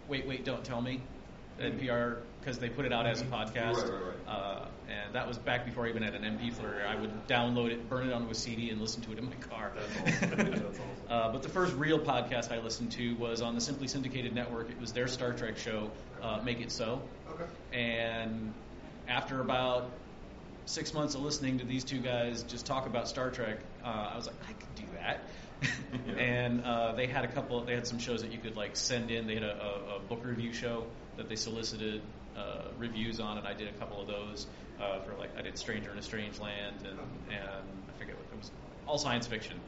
"Wait, 0.09 0.27
Wait, 0.27 0.45
Don't 0.45 0.65
Tell 0.65 0.81
Me" 0.81 1.01
NPR 1.61 2.19
because 2.41 2.59
they 2.59 2.69
put 2.69 2.85
it 2.85 2.93
out 2.93 3.07
as 3.07 3.21
a 3.21 3.25
podcast. 3.25 3.75
Right, 3.75 3.93
right, 3.93 4.03
right. 4.03 4.29
Uh, 4.29 4.67
and 4.89 5.15
that 5.15 5.27
was 5.27 5.37
back 5.39 5.65
before 5.65 5.87
I 5.87 5.89
even 5.89 6.03
had 6.03 6.15
an 6.15 6.23
MP 6.23 6.57
player. 6.57 6.87
I 6.89 6.95
would 6.95 7.27
download 7.27 7.71
it, 7.71 7.89
burn 7.89 8.09
it 8.09 8.13
onto 8.13 8.31
a 8.31 8.35
CD, 8.35 8.71
and 8.71 8.81
listen 8.81 9.03
to 9.03 9.13
it 9.13 9.19
in 9.19 9.25
my 9.25 9.35
car. 9.37 9.73
That's 9.75 10.23
awesome. 10.23 10.51
That's 10.51 10.61
awesome. 10.61 10.83
Uh, 11.07 11.31
but 11.31 11.41
the 11.41 11.49
first 11.49 11.73
real 11.77 12.01
podcast 12.01 12.51
I 12.51 12.59
listened 12.59 12.91
to 12.93 13.15
was 13.15 13.41
on 13.41 13.55
the 13.55 13.61
Simply 13.61 13.87
Syndicated 13.87 14.35
Network. 14.35 14.71
It 14.71 14.81
was 14.81 14.93
their 14.93 15.07
Star 15.07 15.33
Trek 15.33 15.57
show, 15.57 15.93
uh, 16.21 16.41
Make 16.43 16.61
It 16.61 16.73
So. 16.73 17.01
Okay. 17.31 17.45
And 17.73 18.53
after 19.07 19.41
about 19.41 19.89
six 20.65 20.93
months 20.93 21.15
of 21.15 21.23
listening 21.23 21.59
to 21.59 21.65
these 21.65 21.85
two 21.85 21.99
guys 22.01 22.43
just 22.43 22.67
talk 22.67 22.87
about 22.87 23.07
Star 23.07 23.31
Trek, 23.31 23.59
uh, 23.85 24.11
I 24.13 24.17
was 24.17 24.27
like, 24.27 24.35
I 24.49 24.53
could 24.53 24.75
do 24.75 24.83
that. 24.95 25.21
and 26.19 26.63
uh, 26.63 26.93
they 26.93 27.07
had 27.07 27.25
a 27.25 27.29
couple. 27.29 27.65
They 27.65 27.75
had 27.75 27.87
some 27.87 27.99
shows 27.99 28.23
that 28.23 28.33
you 28.33 28.39
could 28.39 28.57
like 28.57 28.77
send 28.77 29.11
in. 29.11 29.27
They 29.27 29.35
had 29.35 29.43
a, 29.43 29.57
a, 29.63 29.97
a 29.97 30.01
book 30.01 30.25
review 30.25 30.53
show 30.53 30.85
that 31.17 31.29
they 31.29 31.37
solicited 31.37 32.03
uh, 32.37 32.69
reviews 32.79 33.21
on, 33.21 33.39
and 33.39 33.47
I 33.47 33.55
did 33.55 33.69
a 33.69 33.73
couple 33.73 34.01
of 34.01 34.07
those 34.07 34.47
uh, 34.81 35.01
for 35.01 35.15
like 35.15 35.37
I 35.39 35.43
did 35.43 35.59
Stranger 35.59 35.91
in 35.91 35.99
a 35.99 36.03
Strange 36.03 36.39
Land, 36.39 36.77
and 36.81 36.99
and 37.31 37.41
I 37.41 37.99
forget 37.99 38.17
what 38.17 38.27
it 38.33 38.39
was. 38.39 38.51
All 38.87 38.99
science 38.99 39.27
fiction, 39.27 39.59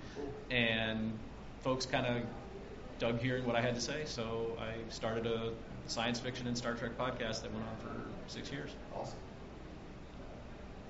and 0.50 1.12
folks 1.60 1.86
kind 1.86 2.06
of 2.06 2.22
dug 2.98 3.20
hearing 3.20 3.46
what 3.46 3.56
I 3.56 3.60
had 3.60 3.74
to 3.74 3.80
say, 3.80 4.02
so 4.04 4.56
I 4.60 4.74
started 4.90 5.26
a 5.26 5.52
science 5.86 6.20
fiction 6.20 6.46
and 6.46 6.56
Star 6.56 6.74
Trek 6.74 6.96
podcast 6.98 7.42
that 7.42 7.52
went 7.52 7.64
on 7.66 7.76
for 7.78 8.30
six 8.30 8.52
years. 8.52 8.70
Awesome. 8.94 9.18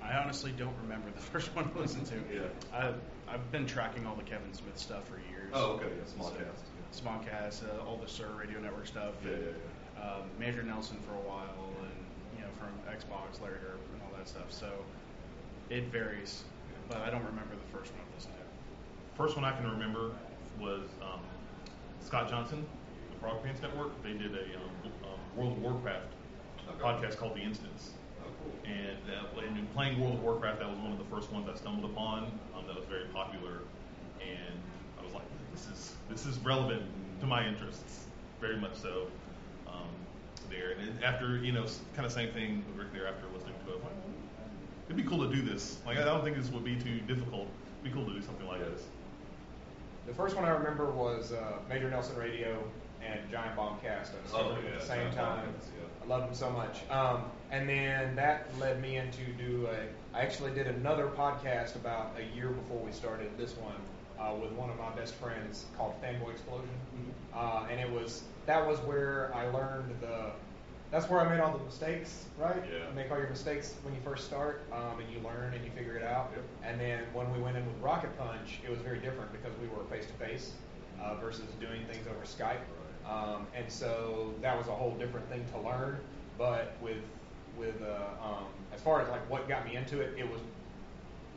I 0.01 0.17
honestly 0.17 0.51
don't 0.51 0.75
remember 0.83 1.11
the 1.11 1.21
first 1.31 1.55
one 1.55 1.71
I 1.75 1.79
listened 1.79 2.07
to. 2.07 2.15
Yeah. 2.33 2.41
I, 2.73 2.93
I've 3.31 3.51
been 3.51 3.65
tracking 3.65 4.05
all 4.07 4.15
the 4.15 4.23
Kevin 4.23 4.53
Smith 4.53 4.77
stuff 4.77 5.07
for 5.07 5.17
years. 5.31 5.51
Oh, 5.53 5.73
okay. 5.73 5.87
Yeah, 5.95 6.23
SModcast. 6.23 6.63
So, 6.91 7.03
SModcast, 7.03 7.63
uh, 7.79 7.85
all 7.85 7.97
the 7.97 8.07
Sir 8.07 8.27
Radio 8.37 8.59
Network 8.59 8.87
stuff. 8.87 9.13
Yeah, 9.23 9.31
yeah, 9.31 10.01
Um, 10.03 10.23
Major 10.39 10.63
Nelson 10.63 10.97
for 11.01 11.13
a 11.13 11.21
while, 11.21 11.69
and 11.83 12.05
you 12.35 12.41
know 12.41 12.49
from 12.57 12.69
Xbox, 12.91 13.41
Larry 13.41 13.59
Hryb, 13.59 13.79
and 13.93 14.01
all 14.01 14.17
that 14.17 14.27
stuff. 14.27 14.51
So 14.51 14.71
it 15.69 15.85
varies, 15.91 16.43
but 16.87 16.97
I 16.97 17.09
don't 17.09 17.25
remember 17.25 17.55
the 17.55 17.77
first 17.77 17.91
one 17.93 18.01
I 18.01 18.15
listened 18.15 18.33
to. 18.35 18.43
First 19.15 19.35
one 19.35 19.45
I 19.45 19.51
can 19.55 19.69
remember 19.69 20.11
was 20.59 20.87
um, 21.01 21.19
Scott 22.03 22.29
Johnson, 22.29 22.65
the 23.11 23.17
Frog 23.19 23.43
Pants 23.43 23.61
Network. 23.61 24.01
They 24.01 24.13
did 24.13 24.33
a 24.33 24.41
um, 24.57 24.91
um, 25.03 25.19
World 25.35 25.57
of 25.57 25.61
Warcraft 25.61 26.13
Okay. 26.69 26.83
podcast 26.83 27.17
called 27.17 27.35
The 27.35 27.41
Instance. 27.41 27.91
And, 28.65 28.97
uh, 29.09 29.41
in 29.41 29.67
playing 29.67 29.99
World 29.99 30.15
of 30.15 30.23
Warcraft, 30.23 30.59
that 30.59 30.69
was 30.69 30.77
one 30.79 30.91
of 30.91 30.97
the 30.97 31.05
first 31.05 31.31
ones 31.31 31.49
I 31.51 31.55
stumbled 31.57 31.89
upon. 31.89 32.31
Um, 32.55 32.67
that 32.67 32.75
was 32.75 32.85
very 32.85 33.05
popular, 33.05 33.61
and 34.21 34.55
I 34.99 35.03
was 35.03 35.13
like, 35.13 35.23
"This 35.51 35.67
is 35.67 35.95
this 36.09 36.25
is 36.25 36.37
relevant 36.39 36.83
to 37.21 37.25
my 37.25 37.47
interests, 37.47 38.05
very 38.39 38.57
much 38.57 38.75
so." 38.75 39.07
Um, 39.67 39.89
there, 40.49 40.71
and 40.71 41.03
after 41.03 41.37
you 41.37 41.51
know, 41.51 41.65
kind 41.95 42.05
of 42.05 42.11
same 42.11 42.31
thing 42.31 42.63
with 42.67 42.77
Rick 42.77 42.93
there. 42.93 43.07
After 43.07 43.25
listening 43.33 43.55
to 43.65 43.73
it, 43.73 43.83
like, 43.83 43.93
it'd 44.85 44.97
be 44.97 45.03
cool 45.03 45.27
to 45.27 45.33
do 45.33 45.41
this. 45.41 45.77
Like, 45.85 45.97
I 45.97 46.03
don't 46.03 46.23
think 46.23 46.37
this 46.37 46.49
would 46.51 46.63
be 46.63 46.75
too 46.75 46.99
difficult. 47.01 47.47
It'd 47.81 47.93
be 47.93 47.97
cool 47.97 48.05
to 48.07 48.13
do 48.13 48.21
something 48.21 48.47
like 48.47 48.59
this. 48.59 48.83
The 50.07 50.13
first 50.13 50.35
one 50.35 50.45
I 50.45 50.49
remember 50.49 50.91
was 50.91 51.31
uh, 51.31 51.59
Major 51.69 51.89
Nelson 51.89 52.17
Radio 52.17 52.63
and 53.05 53.19
Giant 53.31 53.55
Bombcast. 53.55 54.09
I 54.09 54.33
Oh, 54.33 54.57
yeah, 54.63 54.73
at 54.73 54.79
the 54.79 54.85
same 54.85 54.99
Giant 55.11 55.15
time. 55.15 55.47
Bombcast, 55.47 55.69
yeah. 55.77 55.98
Loved 56.09 56.27
them 56.27 56.33
so 56.33 56.49
much. 56.49 56.79
Um, 56.89 57.25
and 57.51 57.69
then 57.69 58.15
that 58.15 58.47
led 58.59 58.81
me 58.81 58.97
into 58.97 59.21
do 59.37 59.67
a. 59.67 60.17
I 60.17 60.21
actually 60.21 60.51
did 60.51 60.65
another 60.65 61.05
podcast 61.05 61.75
about 61.75 62.15
a 62.17 62.35
year 62.35 62.49
before 62.49 62.83
we 62.83 62.91
started 62.91 63.29
this 63.37 63.55
one 63.57 63.75
uh, 64.19 64.33
with 64.33 64.51
one 64.53 64.71
of 64.71 64.77
my 64.79 64.89
best 64.95 65.13
friends 65.13 65.65
called 65.77 65.93
Fanboy 66.01 66.31
Explosion. 66.31 66.67
Uh, 67.31 67.67
and 67.69 67.79
it 67.79 67.91
was 67.91 68.23
that 68.47 68.65
was 68.65 68.79
where 68.79 69.31
I 69.35 69.49
learned 69.49 69.95
the. 70.01 70.31
That's 70.89 71.07
where 71.07 71.19
I 71.19 71.29
made 71.29 71.39
all 71.39 71.55
the 71.55 71.63
mistakes, 71.63 72.25
right? 72.39 72.63
Yeah. 72.65 72.89
You 72.89 72.95
make 72.95 73.11
all 73.11 73.19
your 73.19 73.29
mistakes 73.29 73.75
when 73.83 73.93
you 73.93 74.01
first 74.03 74.25
start, 74.25 74.63
um, 74.73 74.99
and 74.99 75.07
you 75.13 75.19
learn 75.23 75.53
and 75.53 75.63
you 75.63 75.69
figure 75.77 75.95
it 75.95 76.03
out. 76.03 76.31
Yep. 76.33 76.43
And 76.63 76.81
then 76.81 77.03
when 77.13 77.31
we 77.31 77.39
went 77.39 77.55
in 77.55 77.65
with 77.67 77.75
Rocket 77.83 78.17
Punch, 78.17 78.57
it 78.65 78.71
was 78.71 78.79
very 78.79 78.97
different 78.97 79.31
because 79.31 79.51
we 79.61 79.67
were 79.67 79.83
face 79.83 80.07
to 80.07 80.13
face 80.13 80.53
versus 81.21 81.45
doing 81.61 81.85
things 81.85 82.07
over 82.07 82.25
Skype. 82.25 82.65
Um, 83.09 83.47
and 83.55 83.71
so 83.71 84.33
that 84.41 84.57
was 84.57 84.67
a 84.67 84.71
whole 84.71 84.95
different 84.95 85.27
thing 85.29 85.43
to 85.53 85.59
learn. 85.59 85.99
But 86.37 86.73
with 86.81 87.03
with 87.57 87.81
uh, 87.81 88.25
um, 88.25 88.45
as 88.73 88.81
far 88.81 89.01
as 89.01 89.09
like 89.09 89.27
what 89.29 89.47
got 89.47 89.65
me 89.65 89.75
into 89.75 89.99
it, 89.99 90.13
it 90.17 90.29
was 90.29 90.39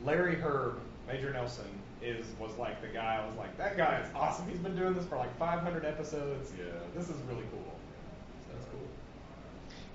Larry 0.03 0.35
Hryb, 0.35 0.75
Major 1.07 1.31
Nelson 1.33 1.65
is 2.01 2.25
was 2.39 2.55
like 2.57 2.81
the 2.81 2.87
guy. 2.87 3.19
I 3.21 3.25
was 3.25 3.35
like, 3.35 3.57
that 3.57 3.77
guy 3.77 4.01
is 4.01 4.07
awesome. 4.15 4.47
He's 4.49 4.59
been 4.59 4.75
doing 4.75 4.93
this 4.93 5.05
for 5.05 5.17
like 5.17 5.37
500 5.37 5.85
episodes. 5.85 6.51
Yeah. 6.57 6.65
this 6.95 7.09
is 7.09 7.15
really 7.27 7.45
cool. 7.51 7.73
So 8.41 8.47
that's 8.53 8.65
cool. 8.65 8.87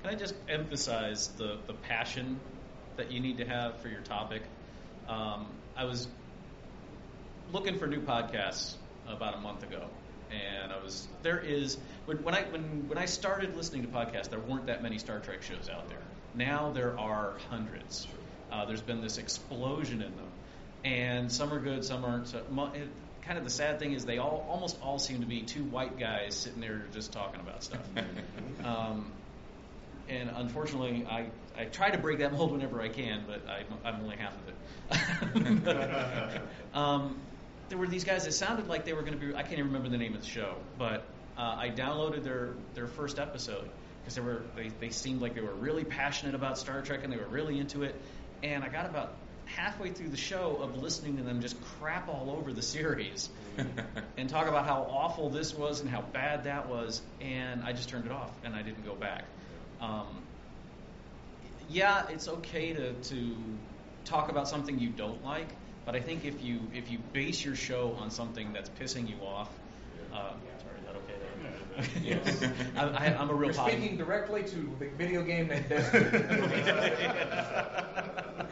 Can 0.02 0.14
I 0.14 0.14
just 0.14 0.34
emphasize 0.48 1.28
the, 1.36 1.58
the 1.66 1.74
passion 1.74 2.40
that 2.96 3.12
you 3.12 3.20
need 3.20 3.38
to 3.38 3.44
have 3.44 3.80
for 3.80 3.88
your 3.88 4.00
topic? 4.00 4.42
Um, 5.08 5.46
I 5.76 5.84
was 5.84 6.08
looking 7.52 7.78
for 7.78 7.86
new 7.86 8.00
podcasts 8.00 8.74
about 9.06 9.34
a 9.34 9.40
month 9.40 9.62
ago, 9.62 9.86
and 10.30 10.72
I 10.72 10.82
was 10.82 11.06
there 11.22 11.38
is 11.38 11.78
when, 12.06 12.22
when 12.22 12.34
I 12.34 12.42
when 12.44 12.88
when 12.88 12.98
I 12.98 13.06
started 13.06 13.56
listening 13.56 13.82
to 13.82 13.88
podcasts, 13.88 14.30
there 14.30 14.40
weren't 14.40 14.66
that 14.66 14.82
many 14.82 14.98
Star 14.98 15.20
Trek 15.20 15.42
shows 15.42 15.68
out 15.68 15.88
there. 15.88 16.02
Now 16.34 16.70
there 16.70 16.98
are 16.98 17.34
hundreds. 17.50 18.06
Uh, 18.50 18.64
there's 18.64 18.80
been 18.80 19.00
this 19.00 19.18
explosion 19.18 20.02
in 20.02 20.16
them, 20.16 20.28
and 20.84 21.30
some 21.30 21.52
are 21.52 21.60
good, 21.60 21.84
some 21.84 22.04
aren't. 22.04 22.28
So, 22.28 22.38
it, 22.74 22.88
kind 23.22 23.36
of 23.36 23.44
the 23.44 23.50
sad 23.50 23.78
thing 23.78 23.92
is 23.92 24.06
they 24.06 24.18
all 24.18 24.46
almost 24.48 24.78
all 24.82 24.98
seem 24.98 25.20
to 25.20 25.26
be 25.26 25.42
two 25.42 25.64
white 25.64 25.98
guys 25.98 26.34
sitting 26.34 26.60
there 26.60 26.86
just 26.92 27.12
talking 27.12 27.40
about 27.40 27.62
stuff. 27.62 27.86
um, 28.64 29.12
and 30.08 30.30
unfortunately, 30.34 31.06
I, 31.08 31.26
I 31.56 31.64
try 31.66 31.90
to 31.90 31.98
break 31.98 32.20
that 32.20 32.32
mold 32.32 32.52
whenever 32.52 32.80
I 32.80 32.88
can, 32.88 33.24
but 33.26 33.42
I, 33.46 33.64
I'm 33.86 34.00
only 34.00 34.16
half 34.16 34.32
of 34.34 34.48
it. 34.48 36.40
um, 36.74 37.20
there 37.68 37.78
were 37.78 37.86
these 37.86 38.04
guys 38.04 38.24
that 38.24 38.32
sounded 38.32 38.68
like 38.68 38.84
they 38.84 38.92
were 38.92 39.02
going 39.02 39.18
to 39.18 39.26
be. 39.26 39.34
I 39.34 39.42
can't 39.42 39.54
even 39.54 39.66
remember 39.66 39.88
the 39.88 39.98
name 39.98 40.14
of 40.14 40.20
the 40.20 40.26
show, 40.26 40.56
but 40.78 41.04
uh, 41.36 41.56
I 41.58 41.70
downloaded 41.70 42.24
their 42.24 42.54
their 42.74 42.86
first 42.86 43.18
episode 43.18 43.68
because 44.00 44.14
they 44.14 44.20
were 44.20 44.42
they, 44.56 44.70
they 44.80 44.90
seemed 44.90 45.20
like 45.20 45.34
they 45.34 45.40
were 45.40 45.54
really 45.54 45.84
passionate 45.84 46.34
about 46.34 46.58
Star 46.58 46.82
Trek 46.82 47.00
and 47.04 47.12
they 47.12 47.16
were 47.16 47.28
really 47.28 47.58
into 47.58 47.82
it. 47.82 47.94
And 48.42 48.62
I 48.64 48.68
got 48.68 48.86
about 48.86 49.14
halfway 49.46 49.90
through 49.90 50.10
the 50.10 50.16
show 50.16 50.58
of 50.60 50.80
listening 50.82 51.16
to 51.16 51.22
them 51.22 51.40
just 51.40 51.60
crap 51.62 52.08
all 52.08 52.34
over 52.38 52.52
the 52.52 52.62
series 52.62 53.30
and 54.16 54.28
talk 54.28 54.46
about 54.46 54.66
how 54.66 54.82
awful 54.90 55.30
this 55.30 55.54
was 55.54 55.80
and 55.80 55.88
how 55.88 56.02
bad 56.02 56.44
that 56.44 56.68
was, 56.68 57.02
and 57.20 57.62
I 57.62 57.72
just 57.72 57.88
turned 57.88 58.06
it 58.06 58.12
off 58.12 58.30
and 58.44 58.54
I 58.54 58.62
didn't 58.62 58.84
go 58.84 58.94
back. 58.94 59.24
Um, 59.80 60.22
yeah, 61.70 62.06
it's 62.08 62.28
okay 62.28 62.72
to, 62.72 62.92
to 62.92 63.36
talk 64.04 64.30
about 64.30 64.48
something 64.48 64.78
you 64.78 64.90
don't 64.90 65.24
like, 65.24 65.48
but 65.88 65.96
I 65.96 66.00
think 66.00 66.26
if 66.26 66.44
you 66.44 66.60
if 66.74 66.90
you 66.90 66.98
base 67.14 67.42
your 67.42 67.56
show 67.56 67.96
on 67.98 68.10
something 68.10 68.52
that's 68.52 68.68
pissing 68.68 69.08
you 69.08 69.16
off, 69.24 69.48
uh, 70.12 70.32
sorry, 70.58 70.80
is 70.80 70.84
that 70.84 70.96
okay 70.96 71.14
there? 71.18 71.30
yes, 72.04 72.42
I, 72.76 73.06
I, 73.06 73.16
I'm 73.18 73.30
a 73.30 73.34
real 73.34 73.46
You're 73.46 73.54
potty- 73.54 73.78
speaking 73.78 73.96
directly 73.96 74.42
to 74.42 74.76
the 74.78 74.88
video 74.98 75.22
game 75.22 75.46
named 75.48 75.64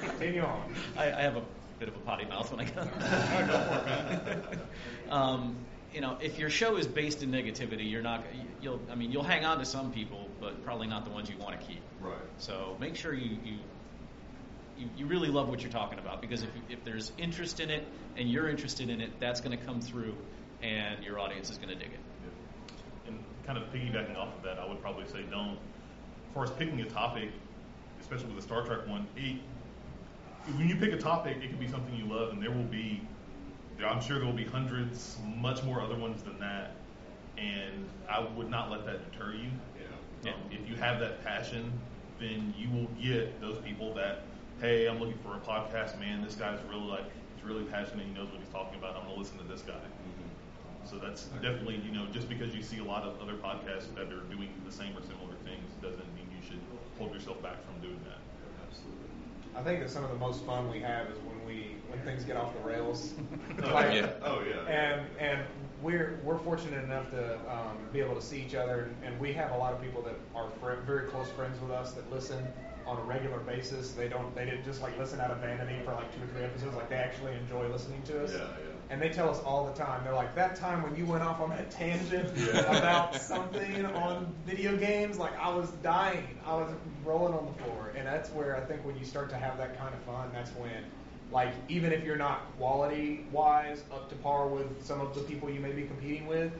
Continue 0.01 0.45
on. 0.45 0.75
I, 0.97 1.13
I 1.13 1.21
have 1.21 1.37
a 1.37 1.43
bit 1.79 1.91
of 1.91 1.97
a 1.97 1.99
potty 1.99 2.25
mouth 2.25 2.51
when 2.51 2.61
I 2.61 2.65
get. 2.65 2.79
um, 5.11 5.57
you 5.93 6.01
know, 6.01 6.17
if 6.23 6.39
your 6.39 6.49
show 6.49 6.79
is 6.79 6.87
based 6.87 7.23
in 7.23 7.31
negativity, 7.31 7.91
you're 7.91 8.01
not. 8.01 8.25
You'll. 8.63 8.81
I 8.91 8.95
mean, 8.95 9.13
you'll 9.13 9.23
hang 9.23 9.45
on 9.45 9.59
to 9.59 9.67
some 9.67 9.93
people, 9.93 10.27
but 10.41 10.65
probably 10.65 10.87
not 10.87 11.05
the 11.05 11.11
ones 11.11 11.29
you 11.29 11.37
want 11.37 11.61
to 11.61 11.67
keep. 11.67 11.83
Right. 12.01 12.15
So 12.39 12.79
make 12.81 12.97
sure 12.97 13.13
you. 13.13 13.37
you 13.45 13.59
you, 14.79 14.89
you 14.97 15.07
really 15.07 15.29
love 15.29 15.49
what 15.49 15.63
you're 15.63 15.73
talking 15.73 15.99
about 15.99 16.21
because 16.21 16.43
if, 16.43 16.51
if 16.69 16.85
there's 16.85 17.13
interest 17.19 17.61
in 17.61 17.71
it 17.71 17.87
and 18.17 18.31
you're 18.31 18.49
interested 18.49 18.91
in 18.91 19.01
it, 19.01 19.11
that's 19.21 19.41
going 19.41 19.57
to 19.57 19.65
come 19.65 19.81
through 19.81 20.15
and 20.63 21.03
your 21.05 21.19
audience 21.19 21.51
is 21.51 21.59
going 21.59 21.69
to 21.69 21.75
dig 21.75 21.93
it. 21.93 22.01
And 23.07 23.19
kind 23.47 23.59
of 23.59 23.65
piggybacking 23.73 24.17
off 24.17 24.35
of 24.37 24.43
that, 24.43 24.59
I 24.59 24.67
would 24.67 24.81
probably 24.81 25.07
say 25.07 25.23
don't, 25.31 25.59
as 26.29 26.35
far 26.35 26.45
as 26.45 26.51
picking 26.51 26.81
a 26.81 26.89
topic, 26.89 27.31
especially 28.01 28.27
with 28.27 28.37
the 28.37 28.43
Star 28.43 28.65
Trek 28.65 28.87
one, 28.87 29.07
it, 29.17 29.37
when 30.57 30.69
you 30.69 30.77
pick 30.77 30.93
a 30.93 30.99
topic, 30.99 31.39
it 31.43 31.49
can 31.49 31.59
be 31.59 31.69
something 31.69 31.95
you 31.95 32.07
love, 32.07 32.33
and 32.33 32.43
there 32.43 32.51
will 32.51 32.63
be, 32.65 33.03
I'm 33.85 34.01
sure 34.01 34.19
there 34.19 34.27
will 34.27 34.33
be 34.33 34.45
hundreds, 34.45 35.19
much 35.37 35.63
more 35.65 35.81
other 35.81 35.97
ones 35.97 36.23
than 36.23 36.39
that, 36.39 36.77
and 37.37 37.89
I 38.09 38.21
would 38.21 38.49
not 38.49 38.71
let 38.71 38.87
that 38.87 39.11
deter 39.11 39.33
you. 39.33 39.51
Yeah. 40.25 40.33
Um, 40.33 40.41
if 40.51 40.69
you 40.69 40.77
have 40.77 41.01
that 41.01 41.25
passion, 41.25 41.73
then 42.21 42.55
you 42.57 42.71
will 42.71 42.89
get 43.03 43.41
those 43.41 43.59
people 43.59 43.93
that, 43.95 44.23
hey, 44.61 44.87
I'm 44.87 44.99
looking 44.99 45.19
for 45.19 45.35
a 45.37 45.41
podcast, 45.41 45.99
man. 46.01 46.23
This 46.23 46.35
guy's 46.35 46.59
really 46.69 46.87
like, 46.87 47.05
he's 47.35 47.45
really 47.45 47.65
passionate. 47.65 48.07
He 48.07 48.13
knows 48.13 48.29
what 48.31 48.39
he's 48.41 48.49
talking 48.49 48.79
about. 48.79 48.97
I'm 48.97 49.05
gonna 49.07 49.19
listen 49.19 49.39
to 49.39 49.45
this 49.45 49.63
guy. 49.63 49.75
So 50.85 50.99
that's 50.99 51.25
definitely, 51.43 51.83
you 51.85 51.91
know, 51.91 52.07
just 52.13 52.29
because 52.29 52.55
you 52.55 52.63
see 52.63 52.79
a 52.79 52.85
lot 52.85 53.03
of 53.03 53.21
other 53.21 53.35
podcasts 53.35 53.93
that 53.97 54.07
are 54.13 54.21
doing 54.31 54.49
the 54.65 54.71
same 54.71 54.97
or 54.97 55.03
similar 55.03 55.35
things 55.45 55.69
doesn't 55.83 56.07
mean 56.15 56.29
you 56.31 56.47
should 56.47 56.61
hold 56.97 57.13
yourself 57.13 57.43
back 57.43 57.57
from 57.67 57.81
doing 57.81 57.99
that. 58.05 58.19
Absolutely. 58.69 59.09
I 59.57 59.63
think 59.65 59.81
that 59.81 59.91
some 59.91 60.05
of 60.05 60.11
the 60.11 60.17
most 60.17 60.45
fun 60.45 60.71
we 60.71 60.79
have 60.81 61.09
is 61.09 61.19
when 61.19 61.45
we 61.45 61.75
when 61.89 61.99
things 62.05 62.23
get 62.25 62.37
off 62.37 62.55
the 62.55 62.61
rails. 62.69 63.15
Oh, 63.65 63.73
Like- 63.75 63.95
yeah. 63.95 64.11
Oh, 64.23 64.43
yeah. 64.49 64.65
And 64.73 65.07
and 65.19 65.41
we're 65.83 66.21
we're 66.23 66.39
fortunate 66.39 66.85
enough 66.85 67.11
to 67.11 67.35
um, 67.51 67.79
be 67.93 67.99
able 68.01 68.15
to 68.15 68.23
see 68.23 68.41
each 68.41 68.55
other, 68.55 68.91
and 69.05 69.19
we 69.19 69.33
have 69.33 69.51
a 69.53 69.57
lot 69.57 69.73
of 69.75 69.83
people 69.83 70.03
that 70.03 70.15
are 70.37 70.49
fri 70.61 70.77
very 70.87 71.09
close 71.09 71.29
friends 71.33 71.61
with 71.61 71.73
us 71.73 71.93
that 71.93 72.09
listen 72.13 72.47
on 72.87 72.99
a 72.99 73.03
regular 73.03 73.39
basis. 73.41 73.93
They 73.93 74.09
don't 74.09 74.35
they 74.35 74.45
didn't 74.45 74.65
just 74.65 74.83
like 74.83 74.97
listen 74.99 75.21
out 75.21 75.31
of 75.31 75.39
vanity 75.39 75.77
for 75.85 75.93
like 75.93 76.15
two 76.15 76.23
or 76.23 76.27
three 76.29 76.45
episodes. 76.45 76.75
Like 76.77 76.89
they 76.89 76.97
actually 76.97 77.35
enjoy 77.35 77.69
listening 77.69 78.03
to 78.05 78.25
us. 78.25 78.33
Yeah, 78.33 78.39
yeah. 78.39 78.47
And 78.89 79.03
they 79.03 79.09
tell 79.09 79.29
us 79.29 79.41
all 79.41 79.67
the 79.67 79.73
time. 79.73 80.05
They're 80.05 80.15
like, 80.15 80.35
that 80.37 80.55
time 80.55 80.83
when 80.85 80.95
you 80.95 81.05
went 81.07 81.25
off 81.25 81.41
on 81.41 81.51
that 81.51 81.71
tangent 81.73 82.31
Yeah. 82.37 82.61
about 82.79 83.17
something 83.17 83.85
on 83.85 84.33
video 84.47 84.77
games, 84.77 85.19
like 85.19 85.37
I 85.41 85.53
was 85.53 85.71
dying. 85.83 86.39
I 86.47 86.55
was 86.55 86.71
rolling 87.05 87.35
on 87.35 87.47
the 87.47 87.65
floor. 87.65 87.93
And 87.97 88.07
that's 88.07 88.31
where 88.31 88.57
I 88.57 88.61
think 88.61 88.85
when 88.85 88.97
you 88.97 89.05
start 89.05 89.29
to 89.31 89.37
have 89.37 89.59
that 89.59 89.77
kind 89.77 89.93
of 89.93 90.01
fun, 90.03 90.31
that's 90.33 90.51
when, 90.51 90.85
like, 91.33 91.53
even 91.69 91.93
if 91.93 92.05
you're 92.05 92.17
not 92.17 92.57
quality 92.59 93.27
wise 93.33 93.83
up 93.93 94.09
to 94.11 94.15
par 94.17 94.47
with 94.47 94.85
some 94.85 95.01
of 95.01 95.15
the 95.15 95.23
people 95.23 95.51
you 95.51 95.59
may 95.61 95.73
be 95.73 95.83
competing 95.83 96.27
with, 96.29 96.53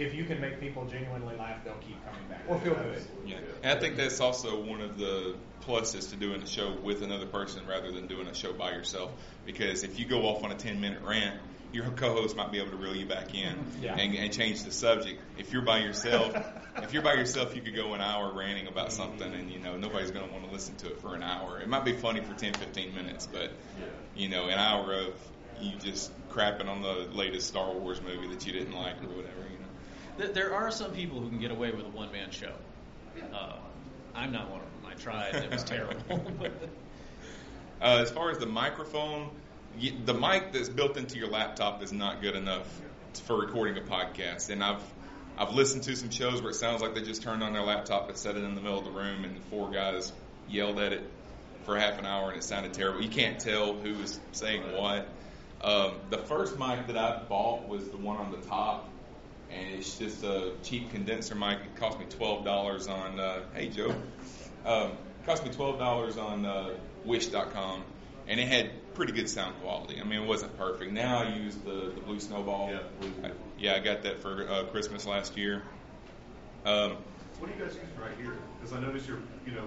if 0.00 0.14
you 0.14 0.24
can 0.24 0.40
make 0.40 0.60
people 0.60 0.86
genuinely 0.86 1.36
laugh, 1.36 1.62
they'll 1.64 1.74
keep 1.74 2.02
coming 2.04 2.26
back 2.28 2.40
or 2.48 2.58
feel 2.60 2.74
good. 2.74 3.02
Yeah, 3.26 3.36
and 3.62 3.76
I 3.76 3.80
think 3.80 3.96
that's 3.96 4.20
also 4.20 4.60
one 4.62 4.80
of 4.80 4.98
the 4.98 5.36
pluses 5.66 6.10
to 6.10 6.16
doing 6.16 6.42
a 6.42 6.46
show 6.46 6.74
with 6.82 7.02
another 7.02 7.26
person 7.26 7.66
rather 7.66 7.92
than 7.92 8.06
doing 8.06 8.26
a 8.26 8.34
show 8.34 8.52
by 8.52 8.70
yourself. 8.72 9.12
Because 9.44 9.84
if 9.84 9.98
you 9.98 10.06
go 10.06 10.22
off 10.22 10.42
on 10.42 10.52
a 10.52 10.56
ten 10.56 10.80
minute 10.80 11.02
rant, 11.02 11.38
your 11.72 11.90
co-host 11.90 12.34
might 12.34 12.50
be 12.50 12.58
able 12.58 12.70
to 12.70 12.76
reel 12.76 12.96
you 12.96 13.06
back 13.06 13.34
in 13.34 13.56
Yeah. 13.80 13.96
and, 13.96 14.14
and 14.14 14.32
change 14.32 14.64
the 14.64 14.72
subject. 14.72 15.20
If 15.38 15.52
you're 15.52 15.62
by 15.62 15.78
yourself, 15.78 16.34
if 16.76 16.92
you're 16.92 17.02
by 17.02 17.14
yourself, 17.14 17.54
you 17.54 17.62
could 17.62 17.76
go 17.76 17.94
an 17.94 18.00
hour 18.00 18.32
ranting 18.32 18.66
about 18.66 18.88
mm-hmm. 18.88 18.96
something, 18.96 19.34
and 19.34 19.50
you 19.50 19.58
know 19.58 19.76
nobody's 19.76 20.10
going 20.10 20.26
to 20.26 20.32
want 20.32 20.46
to 20.46 20.50
listen 20.50 20.76
to 20.76 20.88
it 20.88 21.00
for 21.00 21.14
an 21.14 21.22
hour. 21.22 21.60
It 21.60 21.68
might 21.68 21.84
be 21.84 21.92
funny 21.92 22.20
for 22.20 22.34
10, 22.34 22.54
15 22.54 22.94
minutes, 22.94 23.28
but 23.30 23.52
you 24.16 24.28
know 24.28 24.48
an 24.48 24.58
hour 24.58 24.94
of 24.94 25.14
you 25.60 25.76
just 25.76 26.10
crapping 26.30 26.68
on 26.68 26.80
the 26.80 27.08
latest 27.12 27.48
Star 27.48 27.70
Wars 27.72 28.00
movie 28.00 28.28
that 28.28 28.46
you 28.46 28.52
didn't 28.52 28.72
like 28.72 28.96
or 29.02 29.08
whatever. 29.08 29.42
You 29.50 29.58
know. 29.58 29.59
Th- 30.20 30.32
There 30.34 30.54
are 30.54 30.70
some 30.70 30.92
people 30.92 31.20
who 31.20 31.28
can 31.28 31.38
get 31.38 31.50
away 31.50 31.70
with 31.72 31.86
a 31.86 31.88
one 31.90 32.12
man 32.12 32.30
show. 32.30 32.52
Uh, 33.32 33.56
I'm 34.14 34.32
not 34.32 34.50
one 34.50 34.60
of 34.60 34.66
them. 34.66 34.90
I 34.90 34.94
tried. 34.94 35.34
It 35.34 35.50
was 35.50 35.64
terrible. 35.64 36.02
Uh, 37.82 38.00
as 38.02 38.10
far 38.10 38.30
as 38.30 38.36
the 38.36 38.44
microphone, 38.44 39.30
y- 39.80 39.94
the 40.04 40.12
mic 40.12 40.52
that's 40.52 40.68
built 40.68 40.98
into 40.98 41.16
your 41.16 41.28
laptop 41.28 41.82
is 41.82 41.92
not 41.94 42.20
good 42.20 42.36
enough 42.36 42.68
for 43.24 43.40
recording 43.40 43.78
a 43.78 43.80
podcast. 43.86 44.50
And 44.50 44.62
I've 44.62 44.82
I've 45.38 45.54
listened 45.54 45.84
to 45.84 45.96
some 45.96 46.10
shows 46.10 46.42
where 46.42 46.50
it 46.50 46.56
sounds 46.56 46.82
like 46.82 46.94
they 46.94 47.00
just 47.00 47.22
turned 47.22 47.42
on 47.42 47.54
their 47.54 47.62
laptop 47.62 48.10
and 48.10 48.18
set 48.18 48.36
it 48.36 48.44
in 48.44 48.54
the 48.54 48.60
middle 48.60 48.78
of 48.78 48.84
the 48.84 48.90
room, 48.90 49.24
and 49.24 49.42
four 49.44 49.70
guys 49.70 50.12
yelled 50.46 50.78
at 50.78 50.92
it 50.92 51.10
for 51.64 51.78
half 51.78 51.98
an 51.98 52.04
hour, 52.04 52.28
and 52.28 52.36
it 52.38 52.44
sounded 52.44 52.74
terrible. 52.74 53.00
You 53.00 53.08
can't 53.08 53.40
tell 53.40 53.72
who 53.72 53.94
was 53.94 54.20
saying 54.32 54.60
what. 54.76 55.08
Um, 55.62 55.94
the 56.10 56.18
first 56.18 56.58
mic 56.58 56.86
that 56.88 56.98
I 56.98 57.22
bought 57.30 57.66
was 57.66 57.88
the 57.88 57.96
one 57.96 58.18
on 58.18 58.30
the 58.30 58.46
top, 58.46 58.90
and 59.52 59.74
it's 59.74 59.98
just 59.98 60.22
a 60.24 60.52
cheap 60.62 60.90
condenser 60.90 61.34
mic. 61.34 61.58
It 61.60 61.76
cost 61.76 61.98
me 61.98 62.06
twelve 62.08 62.44
dollars 62.44 62.86
on. 62.88 63.18
Uh, 63.20 63.40
hey 63.54 63.68
Joe, 63.68 63.94
um, 64.64 64.92
cost 65.26 65.44
me 65.44 65.50
twelve 65.52 65.78
dollars 65.78 66.16
on 66.18 66.44
uh, 66.46 66.70
Wish.com, 67.04 67.82
and 68.28 68.40
it 68.40 68.48
had 68.48 68.70
pretty 68.94 69.12
good 69.12 69.28
sound 69.28 69.54
quality. 69.62 70.00
I 70.00 70.04
mean, 70.04 70.22
it 70.22 70.26
wasn't 70.26 70.56
perfect. 70.58 70.92
Now 70.92 71.18
I 71.18 71.34
use 71.36 71.56
the 71.56 71.92
the 71.94 72.00
Blue 72.00 72.20
Snowball. 72.20 72.70
Yeah, 72.70 72.78
Blue. 73.00 73.12
I, 73.24 73.30
yeah, 73.58 73.74
I 73.74 73.80
got 73.80 74.02
that 74.02 74.20
for 74.22 74.48
uh, 74.48 74.64
Christmas 74.64 75.06
last 75.06 75.36
year. 75.36 75.62
Um, 76.64 76.96
What 77.38 77.50
are 77.50 77.54
you 77.54 77.60
guys 77.64 77.74
using 77.74 77.88
right 78.00 78.16
here? 78.20 78.36
Because 78.58 78.74
I 78.76 78.80
noticed 78.80 79.08
you're, 79.08 79.18
you 79.46 79.52
know, 79.52 79.64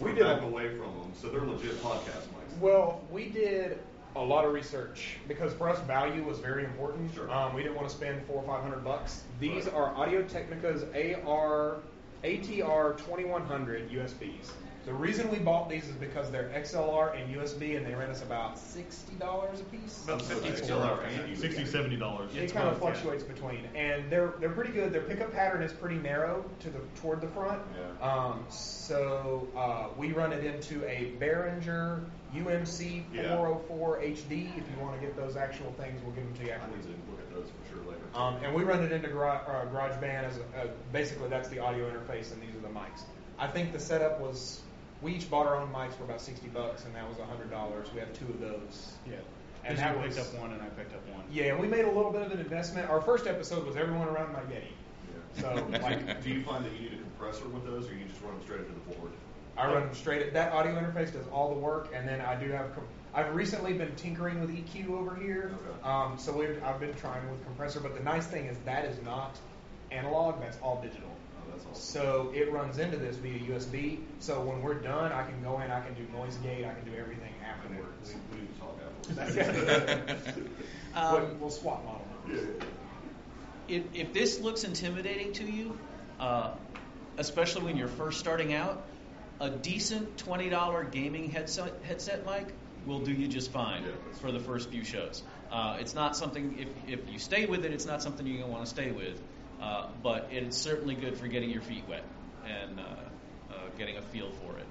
We 0.00 0.06
sort 0.06 0.14
did 0.16 0.26
a- 0.26 0.42
away 0.42 0.68
from 0.70 0.86
them, 0.98 1.12
so 1.14 1.28
they're 1.28 1.40
legit 1.42 1.80
podcast 1.82 2.26
mics. 2.34 2.58
Well, 2.60 3.00
we 3.12 3.28
did 3.28 3.78
a 4.16 4.20
lot 4.20 4.44
of 4.44 4.52
research 4.52 5.16
because 5.28 5.52
for 5.54 5.68
us 5.68 5.80
value 5.86 6.22
was 6.24 6.38
very 6.38 6.64
important. 6.64 7.14
Sure. 7.14 7.30
Um, 7.30 7.54
we 7.54 7.62
didn't 7.62 7.76
want 7.76 7.88
to 7.88 7.94
spend 7.94 8.24
four 8.26 8.42
or 8.42 8.46
five 8.46 8.62
hundred 8.62 8.84
bucks. 8.84 9.22
These 9.38 9.66
Right. 9.66 9.74
are 9.74 9.94
Audio 9.94 10.22
Technica's 10.22 10.84
AR 11.24 11.76
ATR 12.24 12.98
2100 12.98 13.90
USBs. 13.90 14.50
The 14.86 14.94
reason 14.94 15.30
we 15.30 15.38
bought 15.38 15.68
these 15.68 15.84
is 15.86 15.94
because 15.96 16.30
they're 16.30 16.48
XLR 16.54 17.14
and 17.14 17.34
USB, 17.34 17.76
and 17.76 17.84
they 17.86 17.94
rent 17.94 18.10
us 18.10 18.22
about 18.22 18.58
sixty 18.58 19.14
dollars 19.16 19.60
a 19.60 19.64
piece. 19.64 20.04
About 20.04 20.22
So 20.22 20.34
50 20.36 20.62
XLR 20.62 21.04
and 21.06 21.38
60 21.38 21.66
70 21.66 21.96
dollars. 21.96 22.34
It 22.34 22.52
kind 22.52 22.66
of 22.68 22.78
fluctuates 22.78 23.22
between, 23.22 23.66
and 23.74 24.10
they're 24.10 24.32
they're 24.40 24.48
pretty 24.50 24.72
good. 24.72 24.90
Their 24.92 25.02
pickup 25.02 25.32
pattern 25.32 25.62
is 25.62 25.72
pretty 25.72 25.96
narrow 25.96 26.44
to 26.60 26.70
the 26.70 26.78
toward 27.00 27.20
the 27.20 27.28
front. 27.28 27.60
Yeah. 28.00 28.06
Um, 28.10 28.44
so 28.48 29.46
uh, 29.54 29.88
we 29.98 30.12
run 30.12 30.32
it 30.32 30.44
into 30.44 30.82
a 30.88 31.12
Behringer 31.20 32.02
UMC 32.34 33.04
Yeah. 33.12 33.36
404 33.36 34.00
HD. 34.02 34.50
If 34.56 34.64
you 34.70 34.78
want 34.80 34.98
to 35.00 35.06
get 35.06 35.16
those 35.16 35.36
actual 35.36 35.72
things, 35.72 36.00
we'll 36.02 36.14
give 36.14 36.24
them 36.24 36.34
to 36.34 36.44
you 36.44 36.52
I 36.52 36.66
need 36.70 36.82
to 36.82 36.88
look 37.10 37.20
at 37.20 37.32
those 37.34 37.48
for 37.50 37.74
sure 37.74 37.84
later. 37.84 38.00
Um, 38.14 38.36
and 38.44 38.54
we 38.54 38.62
run 38.62 38.82
it 38.84 38.92
into 38.92 39.08
Gar- 39.08 39.42
uh, 39.46 39.66
GarageBand 39.74 40.24
as 40.24 40.38
a, 40.38 40.40
uh, 40.40 40.66
basically 40.92 41.28
that's 41.28 41.48
the 41.48 41.58
audio 41.58 41.90
interface, 41.90 42.32
and 42.32 42.40
these 42.42 42.54
are 42.54 42.60
the 42.60 42.68
mics. 42.74 43.02
I 43.38 43.46
think 43.46 43.72
the 43.72 43.80
setup 43.80 44.20
was 44.20 44.60
we 45.02 45.14
each 45.14 45.30
bought 45.30 45.46
our 45.46 45.56
own 45.56 45.72
mics 45.72 45.94
for 45.94 46.04
about 46.04 46.20
sixty 46.20 46.48
bucks, 46.48 46.84
and 46.84 46.94
that 46.94 47.08
was 47.08 47.18
hundred 47.18 47.50
dollars. 47.50 47.88
We 47.92 48.00
have 48.00 48.12
two 48.12 48.26
of 48.26 48.40
those. 48.40 48.92
Yeah. 49.06 49.14
And 49.64 49.76
And 49.76 49.78
that 49.78 49.96
you 49.96 50.02
was- 50.02 50.16
picked 50.16 50.34
up 50.34 50.40
one, 50.40 50.52
and 50.52 50.62
I 50.62 50.68
picked 50.70 50.94
up 50.94 51.06
one. 51.08 51.22
Yeah, 51.30 51.54
we 51.58 51.66
made 51.68 51.84
a 51.84 51.90
little 51.90 52.10
bit 52.10 52.22
of 52.22 52.32
an 52.32 52.38
investment. 52.40 52.88
Our 52.90 53.00
first 53.00 53.26
episode 53.26 53.66
was 53.66 53.76
everyone 53.76 54.08
around 54.08 54.32
my 54.32 54.40
Yeti. 54.40 54.72
Yeah. 55.36 55.42
So 55.42 55.66
like 55.82 56.22
do 56.22 56.30
you 56.30 56.42
find 56.42 56.64
that 56.64 56.72
you 56.74 56.90
need 56.90 56.92
a 56.98 57.02
compressor 57.02 57.48
with 57.48 57.64
those, 57.66 57.88
or 57.88 57.94
you 57.94 58.04
just 58.04 58.20
run 58.22 58.34
them 58.34 58.42
straight 58.42 58.60
into 58.60 58.72
the 58.72 58.94
board? 58.96 59.12
I 59.56 59.66
run 59.66 59.86
them 59.86 59.94
straight. 59.94 60.22
At, 60.22 60.32
that 60.34 60.52
audio 60.52 60.72
interface 60.74 61.12
does 61.12 61.26
all 61.32 61.50
the 61.54 61.60
work, 61.60 61.90
and 61.94 62.08
then 62.08 62.20
I 62.20 62.34
do 62.36 62.50
have. 62.52 62.74
Com- 62.74 62.84
I've 63.12 63.34
recently 63.34 63.72
been 63.72 63.94
tinkering 63.96 64.40
with 64.40 64.50
EQ 64.50 64.90
over 64.90 65.16
here, 65.16 65.50
Okay. 65.52 65.82
um, 65.88 66.16
so 66.16 66.32
we've, 66.32 66.62
I've 66.62 66.78
been 66.78 66.94
trying 66.94 67.28
with 67.30 67.44
compressor. 67.44 67.80
But 67.80 67.96
the 67.96 68.02
nice 68.04 68.26
thing 68.26 68.46
is 68.46 68.56
that 68.64 68.84
is 68.84 69.02
not 69.02 69.36
analog; 69.90 70.40
that's 70.40 70.58
all 70.62 70.80
digital. 70.80 71.08
Oh, 71.10 71.50
that's 71.50 71.64
awesome. 71.66 71.74
So 71.74 72.32
it 72.34 72.52
runs 72.52 72.78
into 72.78 72.96
this 72.96 73.16
via 73.16 73.38
USB. 73.40 73.98
So 74.20 74.40
when 74.40 74.62
we're 74.62 74.74
done, 74.74 75.10
I 75.12 75.24
can 75.24 75.42
go 75.42 75.60
in, 75.60 75.70
I 75.70 75.80
can 75.80 75.94
do 75.94 76.02
noise 76.12 76.36
gate, 76.36 76.64
I 76.64 76.72
can 76.72 76.84
do 76.84 76.96
everything 76.96 77.32
We 77.40 77.46
afterwards. 77.46 78.14
need, 78.14 78.20
We 78.32 78.40
need 78.40 78.54
to 78.54 78.60
talk 78.60 78.78
afterwards. 79.98 80.38
um, 80.94 81.12
we'll 81.14 81.34
we'll 81.40 81.50
swap 81.50 81.84
model. 81.84 82.06
yeah. 82.28 82.64
if, 83.68 83.82
if 83.92 84.12
this 84.12 84.38
looks 84.40 84.62
intimidating 84.64 85.32
to 85.34 85.44
you, 85.44 85.76
uh, 86.20 86.52
especially 87.18 87.64
when 87.64 87.76
you're 87.76 87.88
first 87.88 88.20
starting 88.20 88.54
out, 88.54 88.84
a 89.40 89.50
decent 89.50 90.18
twenty 90.18 90.48
dollar 90.48 90.84
gaming 90.84 91.30
headset 91.30 91.72
headset 91.82 92.26
mic 92.26 92.54
will 92.86 93.00
do 93.00 93.12
you 93.12 93.26
just 93.26 93.50
fine 93.50 93.82
Yeah, 93.82 93.90
for 94.20 94.32
the 94.32 94.40
first 94.40 94.70
few 94.70 94.84
shows. 94.84 95.22
Uh, 95.50 95.78
it's 95.80 95.94
not 95.94 96.16
something 96.16 96.58
if 96.58 97.00
if 97.00 97.10
you 97.10 97.18
stay 97.18 97.46
with 97.46 97.64
it, 97.64 97.72
it's 97.72 97.86
not 97.86 98.02
something 98.02 98.26
you're 98.26 98.40
gonna 98.40 98.52
want 98.52 98.64
to 98.64 98.70
stay 98.70 98.90
with, 98.90 99.20
uh, 99.60 99.88
but 100.02 100.28
it's 100.30 100.56
certainly 100.56 100.94
good 100.94 101.18
for 101.18 101.26
getting 101.26 101.50
your 101.50 101.62
feet 101.62 101.84
wet 101.88 102.04
and 102.44 102.78
uh, 102.80 102.82
uh, 103.52 103.54
getting 103.78 103.96
a 103.96 104.02
feel 104.02 104.30
for 104.30 104.58
it. 104.58 104.66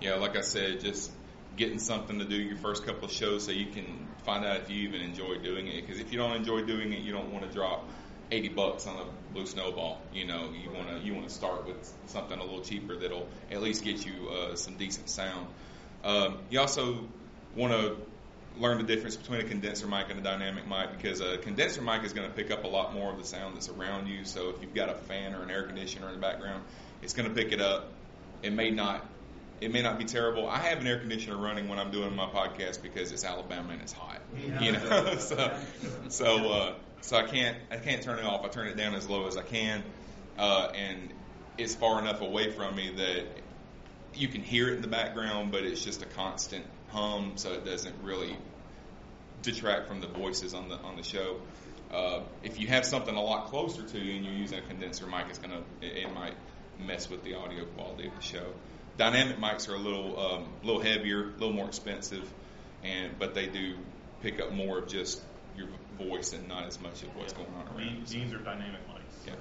yeah, 0.00 0.14
like 0.16 0.36
I 0.36 0.40
said, 0.40 0.80
just 0.80 1.10
getting 1.56 1.78
something 1.78 2.18
to 2.18 2.24
do 2.24 2.36
your 2.36 2.56
first 2.56 2.84
couple 2.84 3.04
of 3.04 3.12
shows 3.12 3.44
so 3.44 3.52
you 3.52 3.66
can 3.66 4.08
find 4.24 4.44
out 4.44 4.56
if 4.56 4.70
you 4.70 4.88
even 4.88 5.00
enjoy 5.02 5.38
doing 5.38 5.68
it. 5.68 5.86
Because 5.86 6.00
if 6.00 6.12
you 6.12 6.18
don't 6.18 6.34
enjoy 6.34 6.62
doing 6.64 6.92
it, 6.92 7.00
you 7.00 7.12
don't 7.12 7.32
want 7.32 7.46
to 7.46 7.52
drop 7.52 7.88
eighty 8.30 8.48
bucks 8.48 8.86
on 8.86 8.96
a 8.96 9.32
blue 9.32 9.46
snowball. 9.46 10.00
You 10.12 10.26
know, 10.26 10.50
you 10.52 10.70
want 10.70 10.88
to 10.88 10.98
you 10.98 11.14
want 11.14 11.28
to 11.28 11.34
start 11.34 11.66
with 11.66 11.92
something 12.06 12.38
a 12.38 12.42
little 12.42 12.62
cheaper 12.62 12.96
that'll 12.96 13.28
at 13.50 13.62
least 13.62 13.84
get 13.84 14.04
you 14.04 14.28
uh, 14.28 14.56
some 14.56 14.76
decent 14.76 15.08
sound. 15.08 15.46
Um, 16.02 16.38
you 16.50 16.60
also 16.60 17.08
want 17.56 17.72
to 17.72 17.96
learn 18.58 18.78
the 18.78 18.84
difference 18.84 19.16
between 19.16 19.40
a 19.40 19.44
condenser 19.44 19.86
mic 19.86 20.10
and 20.10 20.18
a 20.18 20.22
dynamic 20.22 20.68
mic 20.68 20.92
because 20.96 21.20
a 21.20 21.38
condenser 21.38 21.82
mic 21.82 22.04
is 22.04 22.12
going 22.12 22.28
to 22.28 22.34
pick 22.34 22.50
up 22.50 22.64
a 22.64 22.68
lot 22.68 22.94
more 22.94 23.10
of 23.10 23.18
the 23.18 23.24
sound 23.24 23.56
that's 23.56 23.68
around 23.68 24.06
you. 24.06 24.24
So 24.24 24.50
if 24.50 24.60
you've 24.60 24.74
got 24.74 24.88
a 24.88 24.94
fan 24.94 25.34
or 25.34 25.42
an 25.42 25.50
air 25.50 25.64
conditioner 25.64 26.08
in 26.08 26.14
the 26.14 26.20
background, 26.20 26.62
it's 27.02 27.14
going 27.14 27.28
to 27.28 27.34
pick 27.34 27.52
it 27.52 27.60
up. 27.60 27.92
It 28.42 28.52
may 28.52 28.70
not 28.70 29.06
it 29.60 29.72
may 29.72 29.82
not 29.82 29.98
be 29.98 30.04
terrible. 30.04 30.48
I 30.48 30.58
have 30.58 30.78
an 30.78 30.86
air 30.86 30.98
conditioner 30.98 31.36
running 31.36 31.68
when 31.68 31.78
I'm 31.78 31.90
doing 31.90 32.14
my 32.14 32.26
podcast 32.26 32.82
because 32.82 33.12
it's 33.12 33.24
Alabama 33.24 33.72
and 33.72 33.80
it's 33.80 33.92
hot. 33.92 34.20
You 34.60 34.72
know, 34.72 35.16
so 35.18 35.58
so 36.08 36.52
uh, 36.52 36.74
so 37.04 37.18
I 37.18 37.24
can't 37.24 37.56
I 37.70 37.76
can't 37.76 38.02
turn 38.02 38.18
it 38.18 38.24
off. 38.24 38.44
I 38.44 38.48
turn 38.48 38.66
it 38.66 38.76
down 38.76 38.94
as 38.94 39.08
low 39.08 39.26
as 39.26 39.36
I 39.36 39.42
can, 39.42 39.84
uh, 40.38 40.72
and 40.74 41.12
it's 41.58 41.74
far 41.74 42.00
enough 42.00 42.22
away 42.22 42.50
from 42.50 42.74
me 42.74 42.92
that 42.96 43.26
you 44.14 44.28
can 44.28 44.42
hear 44.42 44.68
it 44.68 44.76
in 44.76 44.82
the 44.82 44.88
background, 44.88 45.52
but 45.52 45.64
it's 45.64 45.84
just 45.84 46.02
a 46.02 46.06
constant 46.06 46.64
hum, 46.88 47.32
so 47.36 47.52
it 47.52 47.64
doesn't 47.64 47.94
really 48.02 48.36
detract 49.42 49.86
from 49.88 50.00
the 50.00 50.06
voices 50.06 50.54
on 50.54 50.68
the 50.70 50.76
on 50.76 50.96
the 50.96 51.02
show. 51.02 51.40
Uh, 51.92 52.20
if 52.42 52.58
you 52.58 52.66
have 52.68 52.86
something 52.86 53.14
a 53.14 53.22
lot 53.22 53.46
closer 53.48 53.82
to 53.82 53.98
you 53.98 54.16
and 54.16 54.24
you're 54.24 54.34
using 54.34 54.58
a 54.58 54.62
condenser 54.62 55.06
mic, 55.06 55.26
it's 55.28 55.38
gonna 55.38 55.62
it, 55.82 56.06
it 56.06 56.14
might 56.14 56.34
mess 56.80 57.10
with 57.10 57.22
the 57.22 57.34
audio 57.34 57.66
quality 57.66 58.08
of 58.08 58.16
the 58.16 58.22
show. 58.22 58.46
Dynamic 58.96 59.36
mics 59.36 59.68
are 59.68 59.74
a 59.74 59.78
little 59.78 60.18
um, 60.18 60.48
little 60.62 60.80
heavier, 60.80 61.24
a 61.24 61.32
little 61.32 61.52
more 61.52 61.66
expensive, 61.66 62.26
and 62.82 63.18
but 63.18 63.34
they 63.34 63.46
do 63.46 63.76
pick 64.22 64.40
up 64.40 64.52
more 64.52 64.78
of 64.78 64.88
just 64.88 65.20
voice 65.96 66.32
and 66.32 66.46
not 66.48 66.66
as 66.66 66.80
much 66.80 67.02
of 67.02 67.14
what's 67.16 67.32
going 67.32 67.48
on 67.54 67.76
around. 67.76 68.00
These, 68.00 68.10
these 68.10 68.32
are 68.32 68.38
dynamic 68.38 68.80
mics. 68.88 69.26
Yeah. 69.26 69.34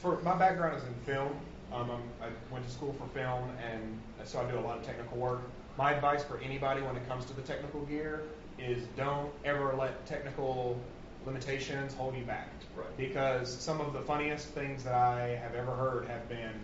For 0.00 0.20
my 0.22 0.36
background 0.36 0.76
is 0.76 0.84
in 0.84 0.94
film. 1.04 1.36
Um, 1.72 1.90
I'm, 1.90 2.02
I 2.28 2.52
went 2.52 2.66
to 2.66 2.70
school 2.70 2.92
for 2.92 3.06
film, 3.14 3.50
and 3.72 4.00
so 4.24 4.40
I 4.40 4.50
do 4.50 4.58
a 4.58 4.60
lot 4.60 4.78
of 4.78 4.84
technical 4.84 5.16
work. 5.16 5.40
My 5.78 5.92
advice 5.92 6.22
for 6.22 6.38
anybody 6.38 6.82
when 6.82 6.96
it 6.96 7.08
comes 7.08 7.24
to 7.26 7.34
the 7.34 7.42
technical 7.42 7.80
gear 7.82 8.24
is 8.58 8.84
don't 8.96 9.32
ever 9.44 9.74
let 9.74 10.04
technical 10.06 10.78
limitations 11.24 11.94
hold 11.94 12.16
you 12.16 12.24
back. 12.24 12.48
Right. 12.76 12.96
Because 12.96 13.54
some 13.54 13.80
of 13.80 13.92
the 13.92 14.00
funniest 14.00 14.48
things 14.48 14.84
that 14.84 14.94
I 14.94 15.36
have 15.36 15.54
ever 15.54 15.72
heard 15.72 16.06
have 16.08 16.28
been 16.28 16.54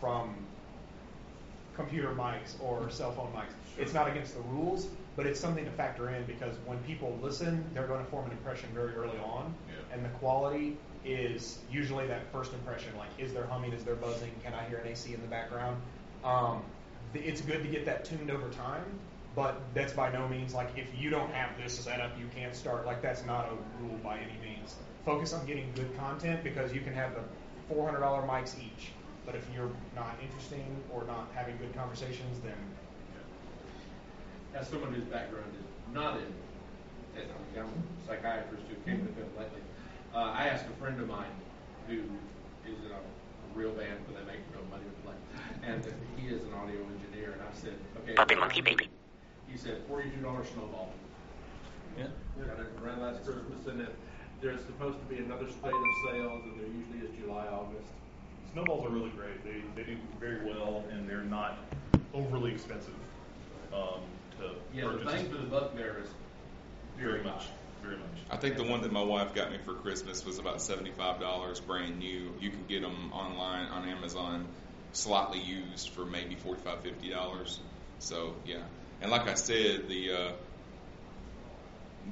from 0.00 0.34
computer 1.76 2.10
mics 2.10 2.54
or 2.62 2.88
cell 2.90 3.12
phone 3.12 3.32
mics. 3.34 3.52
It's 3.76 3.92
not 3.92 4.08
against 4.08 4.34
the 4.34 4.40
rules, 4.42 4.86
but 5.16 5.26
it's 5.26 5.38
something 5.38 5.64
to 5.64 5.70
factor 5.72 6.10
in 6.10 6.24
because 6.24 6.54
when 6.66 6.78
people 6.84 7.18
listen, 7.22 7.64
they're 7.74 7.86
going 7.86 8.04
to 8.04 8.10
form 8.10 8.26
an 8.26 8.32
impression 8.32 8.68
very 8.74 8.94
early 8.94 9.18
on, 9.24 9.54
Yeah. 9.68 9.94
and 9.94 10.04
the 10.04 10.08
quality 10.20 10.76
is 11.04 11.58
usually 11.70 12.06
that 12.06 12.30
first 12.32 12.52
impression. 12.52 12.96
Like, 12.96 13.10
is 13.18 13.32
there 13.32 13.44
humming? 13.46 13.72
Is 13.72 13.84
there 13.84 13.94
buzzing? 13.94 14.32
Can 14.42 14.54
I 14.54 14.64
hear 14.68 14.78
an 14.78 14.88
AC 14.88 15.14
in 15.14 15.20
the 15.20 15.28
background? 15.28 15.80
Um, 16.24 16.62
th- 17.12 17.24
it's 17.24 17.40
good 17.42 17.62
to 17.62 17.68
get 17.68 17.84
that 17.86 18.04
tuned 18.04 18.30
over 18.30 18.48
time, 18.50 18.84
but 19.36 19.60
that's 19.74 19.92
by 19.92 20.10
no 20.10 20.26
means 20.28 20.54
like 20.54 20.70
if 20.76 20.86
you 20.98 21.10
don't 21.10 21.30
have 21.32 21.50
this 21.62 21.78
set 21.78 22.00
up, 22.00 22.12
you 22.18 22.26
can't 22.34 22.54
start. 22.54 22.86
Like, 22.86 23.02
that's 23.02 23.24
not 23.24 23.48
a 23.50 23.82
rule 23.84 23.98
by 24.02 24.16
any 24.18 24.36
means. 24.42 24.74
Focus 25.04 25.32
on 25.34 25.44
getting 25.46 25.70
good 25.74 25.94
content 25.98 26.42
because 26.42 26.72
you 26.72 26.80
can 26.80 26.94
have 26.94 27.12
the 27.14 27.74
$400 27.74 28.00
mics 28.26 28.58
each. 28.58 28.92
But 29.26 29.34
if 29.34 29.46
you're 29.54 29.70
not 29.94 30.16
interesting 30.22 30.64
or 30.92 31.04
not 31.04 31.28
having 31.34 31.56
good 31.58 31.74
conversations, 31.74 32.40
then 32.40 32.54
as 34.54 34.68
someone 34.68 34.92
whose 34.94 35.04
background 35.04 35.50
is 35.58 35.94
not 35.94 36.16
in, 36.18 36.30
and 37.20 37.26
I'm 37.58 37.66
a 37.66 38.06
psychiatrist 38.06 38.64
who 38.68 38.76
came 38.88 39.00
to 39.00 39.06
the 39.06 39.12
film 39.12 39.28
lately, 39.38 39.60
uh, 40.14 40.30
I 40.30 40.46
asked 40.46 40.66
a 40.66 40.80
friend 40.80 41.00
of 41.00 41.08
mine 41.08 41.34
who 41.88 42.00
is 42.66 42.78
in 42.86 42.90
a, 42.90 42.94
a 42.94 43.48
real 43.54 43.72
band, 43.72 43.98
but 44.06 44.16
they 44.18 44.32
make 44.32 44.40
no 44.54 44.62
money 44.70 44.84
to 44.84 44.96
play, 45.02 45.18
and 45.62 45.84
he 46.16 46.28
is 46.28 46.42
an 46.42 46.54
audio 46.54 46.78
engineer, 46.80 47.32
and 47.32 47.42
I 47.42 47.52
said, 47.52 47.74
okay. 48.02 48.14
Puppy 48.14 48.34
monkey 48.36 48.60
baby. 48.60 48.88
He 49.48 49.58
said 49.58 49.82
forty-two 49.88 50.22
dollar 50.22 50.44
snowball. 50.44 50.92
Yeah. 51.98 52.06
Got 52.38 52.58
it 52.58 52.66
around 52.82 53.02
last 53.02 53.24
Christmas, 53.24 53.66
and 53.68 53.78
then 53.80 53.88
there's 54.40 54.60
supposed 54.66 54.98
to 54.98 55.14
be 55.14 55.22
another 55.22 55.48
spate 55.48 55.72
of 55.72 56.10
sales, 56.10 56.42
and 56.44 56.58
there 56.58 56.66
usually 56.66 57.06
is 57.06 57.10
July, 57.20 57.46
August. 57.46 57.86
Snowballs 58.52 58.86
are 58.86 58.90
really 58.90 59.10
great. 59.10 59.44
They, 59.44 59.62
they 59.76 59.88
do 59.88 59.96
very 60.18 60.44
well, 60.44 60.84
and 60.90 61.08
they're 61.08 61.22
not 61.22 61.58
overly 62.12 62.52
expensive 62.52 62.94
um, 63.72 64.00
to 64.38 64.50
Yeah, 64.74 64.88
the 64.88 64.98
purchase. 64.98 65.12
bang 65.12 65.30
for 65.30 65.36
the 65.38 65.44
buck 65.44 65.76
there 65.76 65.98
is 66.02 66.08
very 66.98 67.22
much, 67.22 67.44
very 67.82 67.96
much. 67.96 68.06
I 68.30 68.36
think 68.36 68.56
the 68.56 68.64
one 68.64 68.82
that 68.82 68.92
my 68.92 69.02
wife 69.02 69.34
got 69.34 69.50
me 69.50 69.58
for 69.64 69.74
Christmas 69.74 70.24
was 70.24 70.38
about 70.38 70.60
seventy-five 70.60 71.20
dollars, 71.20 71.60
brand 71.60 71.98
new. 71.98 72.32
You 72.40 72.50
can 72.50 72.64
get 72.68 72.82
them 72.82 73.12
online 73.12 73.66
on 73.66 73.88
Amazon, 73.88 74.46
slightly 74.92 75.40
used 75.40 75.90
for 75.90 76.04
maybe 76.04 76.34
forty-five, 76.36 76.80
fifty 76.80 77.10
dollars. 77.10 77.60
So 77.98 78.34
yeah, 78.46 78.62
and 79.02 79.10
like 79.10 79.28
I 79.28 79.34
said, 79.34 79.88
the 79.88 80.12
uh, 80.12 80.32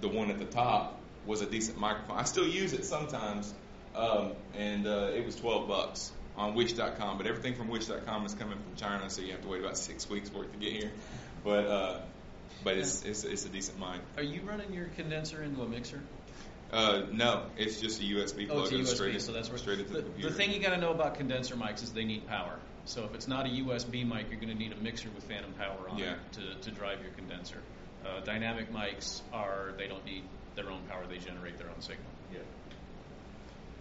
the 0.00 0.08
one 0.08 0.30
at 0.30 0.38
the 0.38 0.44
top 0.44 0.98
was 1.26 1.40
a 1.42 1.46
decent 1.46 1.78
microphone. 1.78 2.18
I 2.18 2.24
still 2.24 2.46
use 2.46 2.72
it 2.72 2.84
sometimes, 2.84 3.52
um, 3.94 4.32
and 4.56 4.86
uh, 4.86 5.10
it 5.14 5.24
was 5.24 5.36
twelve 5.36 5.68
bucks 5.68 6.10
on 6.36 6.54
Wish.com. 6.54 7.18
But 7.18 7.26
everything 7.26 7.54
from 7.54 7.68
Wish.com 7.68 8.26
is 8.26 8.34
coming 8.34 8.58
from 8.58 8.76
China, 8.76 9.08
so 9.10 9.22
you 9.22 9.32
have 9.32 9.42
to 9.42 9.48
wait 9.48 9.60
about 9.60 9.76
six 9.76 10.08
weeks 10.08 10.28
for 10.28 10.44
it 10.44 10.52
to 10.52 10.58
get 10.58 10.72
here. 10.72 10.90
But 11.44 11.66
uh, 11.66 12.00
but 12.64 12.76
it's, 12.76 13.02
it's 13.04 13.24
it's 13.24 13.44
a 13.44 13.48
decent 13.48 13.78
mic. 13.78 14.00
Are 14.16 14.22
you 14.22 14.42
running 14.42 14.72
your 14.72 14.86
condenser 14.96 15.42
into 15.42 15.62
a 15.62 15.68
mixer? 15.68 16.00
Uh, 16.72 17.02
no, 17.12 17.44
it's 17.58 17.80
just 17.80 18.00
a 18.00 18.04
USB 18.04 18.48
Oh, 18.48 18.54
plug. 18.54 18.72
it's 18.72 18.90
a 18.90 18.92
USB, 18.92 18.96
straight, 18.96 19.22
so 19.22 19.32
that's 19.32 19.50
where 19.50 19.58
straight 19.58 19.80
into 19.80 19.92
the, 19.92 19.98
the, 19.98 20.04
computer. 20.04 20.30
the 20.30 20.34
thing 20.34 20.52
you 20.52 20.60
got 20.60 20.70
to 20.70 20.78
know 20.78 20.90
about 20.90 21.16
condenser 21.16 21.54
mics 21.54 21.82
is 21.82 21.92
they 21.92 22.04
need 22.04 22.26
power. 22.26 22.58
So 22.86 23.04
if 23.04 23.14
it's 23.14 23.28
not 23.28 23.46
a 23.46 23.50
USB 23.50 24.08
mic, 24.08 24.30
you're 24.30 24.40
going 24.40 24.52
to 24.52 24.58
need 24.58 24.72
a 24.72 24.76
mixer 24.76 25.10
with 25.14 25.24
phantom 25.24 25.52
power 25.52 25.88
on 25.90 25.98
Yeah. 25.98 26.12
it 26.14 26.18
to, 26.32 26.70
to 26.70 26.70
drive 26.70 27.02
your 27.02 27.12
condenser. 27.12 27.58
Uh, 28.06 28.20
dynamic 28.20 28.72
mics 28.72 29.20
are 29.32 29.74
they 29.76 29.86
don't 29.86 30.04
need 30.06 30.24
their 30.56 30.70
own 30.70 30.80
power; 30.88 31.04
they 31.06 31.18
generate 31.18 31.58
their 31.58 31.68
own 31.68 31.80
signal. 31.80 32.06
Yeah. 32.32 32.38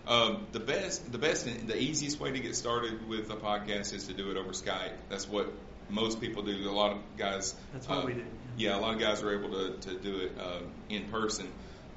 Um, 0.07 0.47
the 0.51 0.59
best, 0.59 1.11
the 1.11 1.17
best, 1.17 1.47
and 1.47 1.67
the 1.67 1.79
easiest 1.79 2.19
way 2.19 2.31
to 2.31 2.39
get 2.39 2.55
started 2.55 3.07
with 3.07 3.29
a 3.31 3.35
podcast 3.35 3.93
is 3.93 4.07
to 4.07 4.13
do 4.13 4.31
it 4.31 4.37
over 4.37 4.49
Skype. 4.49 4.93
That's 5.09 5.27
what 5.27 5.51
most 5.89 6.19
people 6.19 6.43
do. 6.43 6.69
A 6.69 6.71
lot 6.71 6.91
of 6.91 6.97
guys. 7.17 7.55
That's 7.73 7.87
what 7.87 8.03
uh, 8.03 8.05
we 8.07 8.13
do. 8.13 8.25
Yeah, 8.57 8.77
a 8.77 8.79
lot 8.79 8.93
of 8.93 8.99
guys 8.99 9.23
are 9.23 9.33
able 9.33 9.49
to, 9.49 9.77
to 9.89 9.99
do 9.99 10.19
it 10.19 10.37
uh, 10.39 10.59
in 10.89 11.09
person, 11.09 11.47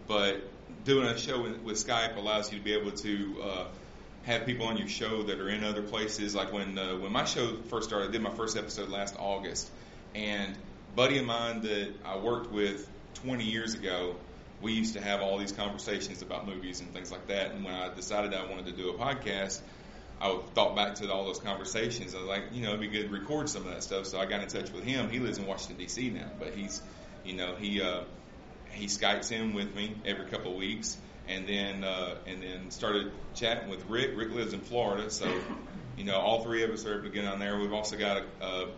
but 0.07 0.43
doing 0.85 1.07
a 1.07 1.19
show 1.19 1.43
with, 1.43 1.77
Skype 1.77 2.17
allows 2.17 2.53
you 2.53 2.59
to 2.59 2.65
be 2.65 2.75
able 2.75 2.93
to 2.93 3.43
uh, 3.43 3.67
have 4.25 4.47
people 4.47 4.67
on 4.67 4.77
your 4.77 4.89
show 4.89 5.23
that 5.25 5.41
are 5.41 5.49
in 5.49 5.65
other 5.65 5.83
places. 5.83 6.35
Like 6.35 6.53
when 6.53 6.79
uh, 6.79 6.97
when 6.97 7.13
my 7.13 7.25
show 7.25 7.57
first 7.69 7.89
started, 7.89 8.09
I 8.09 8.13
did 8.13 8.23
my 8.23 8.35
first 8.35 8.57
episode 8.57 8.89
last 8.89 9.17
August, 9.19 9.71
and 10.15 10.57
buddy 10.95 11.19
of 11.19 11.27
mine 11.27 11.63
that 11.63 11.93
I 12.05 12.19
worked 12.19 12.53
with 12.53 12.89
20 13.15 13.45
years 13.45 13.75
ago, 13.75 14.17
we 14.61 14.73
used 14.73 14.95
to 14.95 15.01
have 15.01 15.21
all 15.21 15.39
these 15.39 15.53
conversations 15.53 16.23
about 16.23 16.47
movies 16.47 16.81
and 16.81 16.93
things 16.93 17.11
like 17.11 17.27
that. 17.29 17.53
And 17.53 17.65
when 17.65 17.75
I 17.75 17.93
decided 17.93 18.35
I 18.35 18.49
wanted 18.49 18.67
to 18.67 18.73
do 18.73 18.91
a 18.91 18.95
podcast, 18.95 19.61
I 20.25 20.39
thought 20.55 20.75
back 20.75 20.95
to 20.97 21.13
all 21.13 21.27
those 21.27 21.39
conversations. 21.39 22.15
I 22.15 22.19
was 22.19 22.27
like, 22.27 22.45
you 22.53 22.63
know, 22.63 22.71
it'd 22.71 22.81
be 22.81 22.89
good 22.89 23.09
to 23.09 23.13
record 23.13 23.51
some 23.51 23.67
of 23.67 23.69
that 23.75 23.83
stuff. 23.83 24.07
So 24.07 24.19
I 24.19 24.25
got 24.25 24.41
in 24.41 24.49
touch 24.49 24.73
with 24.73 24.83
him. 24.83 25.11
He 25.11 25.19
lives 25.19 25.37
in 25.37 25.47
Washington 25.47 25.77
D.C. 25.77 26.09
now, 26.09 26.31
but 26.39 26.55
he's, 26.55 26.81
you 27.27 27.35
know, 27.35 27.57
he 27.57 27.83
uh, 27.83 28.05
he 28.71 28.87
Skypes 28.87 29.33
in 29.33 29.53
with 29.53 29.75
me 29.75 29.95
every 30.07 30.25
couple 30.27 30.53
of 30.53 30.57
weeks, 30.57 30.97
and 31.29 31.47
then 31.47 31.85
uh, 31.85 32.15
and 32.27 32.43
then 32.43 32.71
started 32.71 33.13
chatting 33.35 33.69
with 33.69 33.85
Rick. 33.87 34.13
Rick 34.17 34.31
lives 34.31 34.55
in 34.55 34.61
Florida, 34.61 35.11
so 35.11 35.31
you 35.99 36.05
know, 36.05 36.17
all 36.17 36.43
three 36.43 36.63
of 36.63 36.71
us 36.71 36.87
are 36.87 36.95
able 36.95 37.03
to 37.05 37.11
get 37.11 37.27
on 37.27 37.39
there. 37.39 37.59
We've 37.59 37.75
also 37.75 37.99
got 37.99 38.23
a, 38.41 38.47
a 38.47 38.69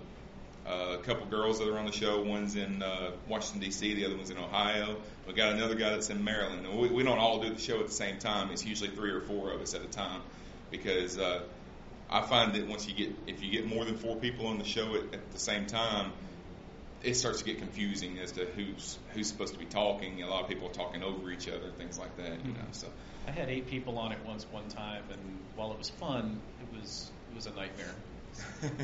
a 0.68 0.98
couple 0.98 1.26
girls 1.26 1.60
that 1.60 1.68
are 1.68 1.78
on 1.78 1.86
the 1.86 1.92
show. 1.92 2.22
One's 2.22 2.56
in 2.56 2.82
uh, 2.82 3.12
Washington 3.28 3.60
D.C., 3.60 3.94
the 3.94 4.04
other 4.04 4.16
one's 4.16 4.30
in 4.30 4.36
Ohio. 4.36 4.96
We 5.24 5.32
got 5.32 5.52
another 5.52 5.76
guy 5.76 5.90
that's 5.90 6.10
in 6.10 6.24
Maryland. 6.24 6.66
And 6.66 6.76
we, 6.76 6.88
we 6.88 7.04
don't 7.04 7.18
all 7.18 7.40
do 7.40 7.54
the 7.54 7.60
show 7.60 7.78
at 7.78 7.86
the 7.86 7.92
same 7.92 8.18
time. 8.18 8.50
It's 8.50 8.64
usually 8.64 8.90
three 8.90 9.12
or 9.12 9.20
four 9.20 9.52
of 9.52 9.60
us 9.60 9.74
at 9.74 9.82
a 9.82 9.86
time 9.86 10.22
because 10.70 11.18
uh, 11.18 11.42
I 12.08 12.22
find 12.22 12.54
that 12.54 12.66
once 12.66 12.88
you 12.88 12.94
get 12.94 13.14
if 13.26 13.42
you 13.42 13.50
get 13.50 13.66
more 13.66 13.84
than 13.84 13.96
four 13.96 14.16
people 14.16 14.46
on 14.46 14.58
the 14.58 14.64
show 14.64 14.94
at, 14.94 15.14
at 15.14 15.32
the 15.32 15.38
same 15.38 15.66
time, 15.66 16.12
it 17.02 17.14
starts 17.14 17.38
to 17.38 17.44
get 17.44 17.58
confusing 17.58 18.18
as 18.18 18.32
to 18.32 18.44
who's 18.44 18.98
who's 19.12 19.28
supposed 19.28 19.54
to 19.54 19.58
be 19.58 19.66
talking. 19.66 20.22
A 20.22 20.28
lot 20.28 20.42
of 20.42 20.48
people 20.48 20.68
are 20.68 20.72
talking 20.72 21.02
over 21.02 21.30
each 21.30 21.48
other, 21.48 21.70
things 21.78 21.98
like 21.98 22.16
that. 22.16 22.44
You 22.44 22.52
know, 22.52 22.66
so 22.72 22.88
I 23.26 23.30
had 23.30 23.48
eight 23.48 23.68
people 23.68 23.98
on 23.98 24.12
it 24.12 24.18
once 24.24 24.46
one 24.50 24.68
time, 24.68 25.02
and 25.10 25.38
while 25.56 25.72
it 25.72 25.78
was 25.78 25.90
fun, 25.90 26.40
it 26.60 26.76
was 26.76 27.10
it 27.30 27.34
was 27.34 27.46
a 27.46 27.52
nightmare. 27.52 27.94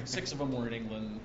Six 0.04 0.32
of 0.32 0.38
them 0.38 0.52
were 0.52 0.66
in 0.66 0.72
England, 0.72 1.20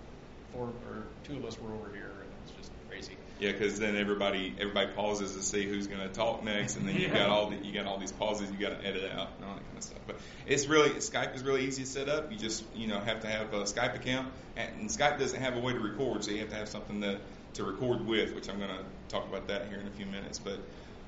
four 0.53 0.65
or 0.65 1.03
two 1.23 1.37
of 1.37 1.45
us 1.45 1.59
were 1.59 1.73
over 1.73 1.89
here, 1.93 2.11
and 2.21 2.29
it 2.29 2.41
was 2.43 2.51
just 2.57 2.71
crazy. 2.89 3.17
Yeah, 3.39 3.51
because 3.51 3.79
then 3.79 3.95
everybody 3.95 4.55
everybody 4.59 4.87
pauses 4.93 5.35
to 5.35 5.43
see 5.43 5.65
who's 5.65 5.85
going 5.87 6.01
to 6.01 6.09
talk 6.09 6.43
next, 6.43 6.75
and 6.75 6.87
then 6.87 6.95
you 6.95 7.07
Yeah. 7.07 7.13
got 7.13 7.29
all 7.29 7.49
the, 7.51 7.57
you 7.57 7.71
got 7.71 7.85
all 7.85 7.99
these 7.99 8.11
pauses 8.11 8.49
you 8.51 8.57
got 8.57 8.81
to 8.81 8.87
edit 8.87 9.11
out 9.11 9.29
and 9.35 9.45
all 9.45 9.53
that 9.55 9.63
kind 9.65 9.77
of 9.77 9.83
stuff. 9.83 9.99
But 10.07 10.15
it's 10.47 10.65
really 10.67 10.89
Skype 10.91 11.35
is 11.35 11.43
really 11.43 11.65
easy 11.65 11.83
to 11.83 11.89
set 11.89 12.09
up. 12.09 12.31
You 12.31 12.37
just 12.37 12.63
you 12.75 12.87
know 12.87 12.99
have 12.99 13.21
to 13.21 13.27
have 13.27 13.53
a 13.53 13.63
Skype 13.63 13.95
account, 13.95 14.33
and 14.55 14.89
Skype 14.89 15.19
doesn't 15.19 15.39
have 15.39 15.55
a 15.55 15.59
way 15.59 15.73
to 15.73 15.79
record, 15.79 16.23
so 16.23 16.31
you 16.31 16.39
have 16.39 16.49
to 16.49 16.55
have 16.55 16.67
something 16.69 17.01
to 17.01 17.19
to 17.53 17.63
record 17.63 18.05
with, 18.05 18.33
which 18.33 18.49
I'm 18.49 18.57
going 18.57 18.69
to 18.69 18.83
talk 19.09 19.27
about 19.27 19.47
that 19.47 19.67
here 19.69 19.79
in 19.79 19.87
a 19.87 19.91
few 19.91 20.05
minutes. 20.05 20.39
But 20.39 20.59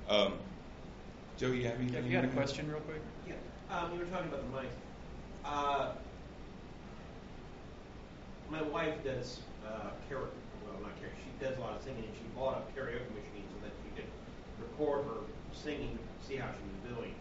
um, 0.08 0.34
Joe, 1.38 1.48
you 1.48 1.66
have 1.66 1.76
anything? 1.76 1.94
Have 1.96 2.06
you 2.06 2.16
had 2.16 2.26
a 2.26 2.30
question, 2.30 2.70
real 2.70 2.82
quick? 2.82 3.02
Yeah, 3.28 3.34
um, 3.76 3.92
you 3.94 4.00
were 4.00 4.06
talking 4.06 4.28
about 4.28 4.42
the 4.52 4.62
mic. 4.62 4.70
Uh, 5.46 5.92
my 8.50 8.62
wife 8.64 9.04
does 9.04 9.40
uh, 9.66 9.90
karaoke. 10.10 10.30
Well, 10.66 10.82
not 10.82 10.92
karaoke. 10.98 11.14
She 11.24 11.29
does 11.40 11.58
a 11.58 11.62
lot 11.62 11.76
of 11.76 11.82
singing, 11.84 12.04
and 12.04 12.14
she 12.16 12.24
bought 12.36 12.64
a 12.68 12.80
karaoke 12.80 13.10
machine 13.16 13.48
so 13.54 13.58
that 13.64 13.72
she 13.84 13.90
could 13.96 14.10
record 14.60 15.06
her 15.06 15.20
singing, 15.54 15.98
see 16.28 16.36
how 16.36 16.50
she 16.52 16.64
was 16.68 16.96
doing. 16.96 17.16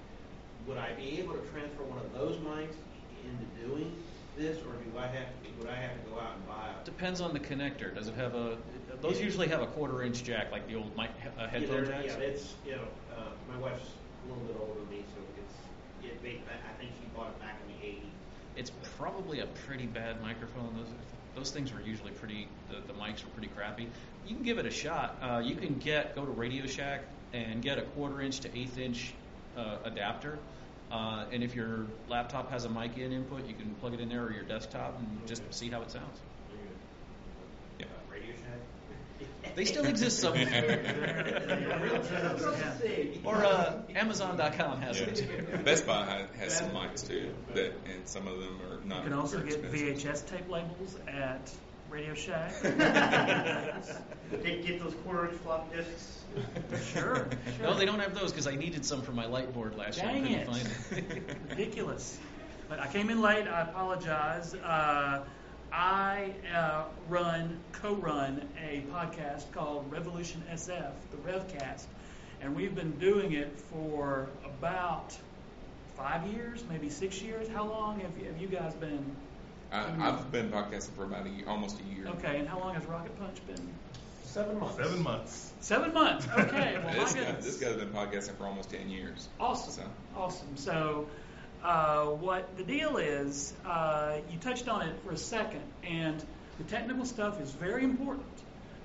Would 0.67 0.79
I 0.79 0.93
be 0.95 1.19
able 1.21 1.35
to 1.35 1.45
transfer 1.55 1.83
one 1.85 1.99
of 1.99 2.13
those 2.13 2.37
mics 2.43 2.77
into 3.25 3.47
doing 3.67 3.95
this, 4.37 4.59
or 4.59 4.75
do 4.75 4.99
I 4.99 5.07
have? 5.07 5.27
To, 5.27 5.49
would 5.59 5.69
I 5.69 5.77
have 5.77 5.95
to 5.95 6.11
go 6.11 6.21
out 6.21 6.35
and 6.37 6.47
buy 6.47 6.71
a? 6.71 6.85
Depends 6.85 7.21
on 7.21 7.33
the 7.33 7.41
connector. 7.41 7.95
Does 7.95 8.09
it 8.09 8.15
have 8.15 8.35
a? 8.35 8.59
Those 9.01 9.21
usually 9.21 9.49
have 9.49 9.63
a 9.63 9.67
quarter 9.67 10.03
inch 10.03 10.25
jack, 10.25 10.51
like 10.53 10.67
the 10.67 10.75
old 10.75 10.97
mic 10.97 11.11
uh, 11.39 11.47
headphone 11.47 11.85
they're- 11.85 11.87
jacks. 11.87 12.15
yeah, 12.19 12.25
it's 12.25 12.55
you 12.67 12.73
know, 12.73 12.85
uh, 13.17 13.31
my 13.53 13.59
wife's 13.59 13.91
a 14.27 14.29
little 14.29 14.45
bit 14.45 14.57
older 14.61 14.81
than 14.81 14.91
me, 14.91 15.05
so 15.15 15.23
it's 15.39 15.55
it. 16.25 16.41
I 16.49 16.55
I 16.55 16.75
think 16.79 16.91
she 17.01 17.07
bought 17.17 17.29
it 17.29 17.41
back 17.41 17.57
in 17.67 17.75
the 17.75 17.87
'80s. 17.87 18.11
it's 18.57 18.73
probably 18.99 19.41
a 19.41 19.47
pretty 19.67 19.87
bad 19.87 20.21
microphone. 20.21 20.75
Those 20.77 20.93
those 21.35 21.51
things 21.51 21.73
were 21.73 21.81
usually 21.81 22.13
pretty. 22.13 22.49
The, 22.71 22.81
the 22.93 22.99
mics 22.99 23.25
were 23.25 23.31
pretty 23.31 23.49
crappy. 23.49 23.89
You 24.27 24.35
can 24.35 24.45
give 24.45 24.59
it 24.59 24.67
a 24.67 24.71
shot. 24.71 25.17
Uh, 25.23 25.43
you 25.45 25.57
can 25.57 25.79
get 25.79 26.15
go 26.15 26.25
to 26.25 26.31
Radio 26.31 26.67
Shack 26.67 27.03
and 27.33 27.63
get 27.63 27.79
a 27.79 27.83
quarter 27.83 28.21
inch 28.21 28.41
to 28.41 28.59
eighth 28.59 28.79
inch 28.79 29.15
uh, 29.57 29.77
adapter. 29.85 30.39
Uh, 30.91 31.27
and 31.31 31.43
if 31.43 31.55
your 31.55 31.87
laptop 32.09 32.51
has 32.51 32.65
a 32.65 32.69
mic 32.69 32.97
in 32.97 33.13
input, 33.13 33.47
you 33.47 33.55
can 33.55 33.75
plug 33.77 33.93
it 33.93 34.01
in 34.01 34.09
there 34.09 34.25
or 34.25 34.33
your 34.33 34.45
desktop 34.45 34.99
and 34.99 35.27
just 35.27 35.43
see 35.53 35.69
how 35.69 35.83
it 35.83 35.91
sounds. 35.91 36.19
Uh, 37.81 37.85
Radio 38.11 38.33
Shack. 38.33 39.48
They 39.59 39.65
still 39.65 39.87
exist 39.87 40.21
somewhere. 40.21 40.85
or 43.25 43.35
uh, 43.35 43.83
Amazon.com 43.93 44.81
has 44.83 45.01
it 45.01 45.17
too. 45.17 45.59
Best 45.65 45.85
Buy 45.85 46.05
has, 46.05 46.29
has 46.39 46.59
some 46.59 46.71
mics 46.71 47.05
too, 47.09 47.35
that 47.55 47.73
and 47.93 48.07
some 48.07 48.29
of 48.29 48.39
them 48.39 48.61
are 48.71 48.79
not. 48.87 48.99
You 48.99 49.11
can 49.11 49.19
also 49.19 49.41
get 49.41 49.55
expensive. 49.55 49.99
VHS 49.99 50.27
tape 50.31 50.49
labels 50.49 50.97
at 51.09 51.51
Radio 51.91 52.15
Shack. 52.15 52.53
They 54.31 54.61
get 54.61 54.81
those 54.81 54.95
quarter 55.05 55.31
inch 55.31 55.41
flop 55.41 55.75
discs. 55.75 56.23
Sure, 56.93 57.27
sure. 57.57 57.63
No, 57.63 57.75
they 57.75 57.87
don't 57.87 57.99
have 57.99 58.15
those 58.15 58.31
because 58.31 58.47
I 58.47 58.55
needed 58.55 58.85
some 58.85 59.01
for 59.03 59.13
my 59.13 59.27
light 59.27 59.53
board 59.55 59.75
last 59.75 59.99
Dang 59.99 60.25
year. 60.27 60.39
I 60.39 60.43
it. 60.43 60.47
couldn't 60.47 60.67
find 60.69 61.05
it. 61.09 61.37
Ridiculous. 61.49 62.17
But 62.69 62.79
I 62.79 62.87
came 62.87 63.09
in 63.11 63.23
late. 63.23 63.49
I 63.49 63.63
apologize. 63.63 64.55
Uh, 64.55 65.25
I 65.73 66.33
uh, 66.55 66.85
run, 67.09 67.59
co-run 67.73 68.49
a 68.63 68.83
podcast 68.93 69.51
called 69.53 69.91
Revolution 69.91 70.43
SF, 70.51 70.93
the 71.11 71.17
RevCast, 71.19 71.85
and 72.41 72.55
we've 72.55 72.75
been 72.75 72.93
doing 72.93 73.33
it 73.33 73.61
for 73.61 74.29
about 74.45 75.17
five 75.97 76.27
years, 76.29 76.65
maybe 76.71 76.89
six 76.89 77.21
years. 77.21 77.49
How 77.49 77.67
long 77.67 78.01
have 78.01 78.11
you, 78.19 78.27
have 78.27 78.41
you 78.41 78.49
guys 78.49 78.75
been? 78.75 79.05
I, 79.71 80.09
I've 80.09 80.33
been 80.33 80.51
podcasting 80.51 80.95
for 80.97 81.05
about 81.05 81.27
a 81.27 81.31
year, 81.31 81.45
almost 81.47 81.79
a 81.81 81.95
year. 81.95 82.07
Okay, 82.09 82.39
and 82.39 82.49
how 82.49 82.59
long 82.59 82.75
has 82.75 82.85
Rocket 82.87 83.19
Punch 83.19 83.47
been? 83.47 83.69
Seven 84.23 84.59
months. 84.59 84.77
Seven 84.77 85.03
months. 85.03 85.53
Seven 85.61 85.93
months. 85.93 86.27
Okay. 86.39 86.79
Well, 86.85 86.95
this, 86.95 87.15
my 87.15 87.23
guy, 87.23 87.33
this 87.33 87.57
guy's 87.59 87.77
been 87.77 87.91
podcasting 87.91 88.37
for 88.37 88.47
almost 88.47 88.71
ten 88.71 88.89
years. 88.89 89.29
Awesome. 89.41 89.73
So, 89.73 89.83
Awesome. 90.17 90.57
So, 90.57 91.09
uh, 91.63 92.07
what 92.07 92.57
the 92.57 92.65
deal 92.65 92.97
is, 92.97 93.53
uh, 93.67 94.19
you 94.31 94.39
touched 94.39 94.69
on 94.69 94.89
it 94.89 94.97
for 95.05 95.13
a 95.13 95.17
second, 95.17 95.63
and 95.83 96.25
the 96.59 96.65
technical 96.65 97.05
stuff 97.05 97.41
is 97.41 97.51
very 97.51 97.85
important, 97.85 98.27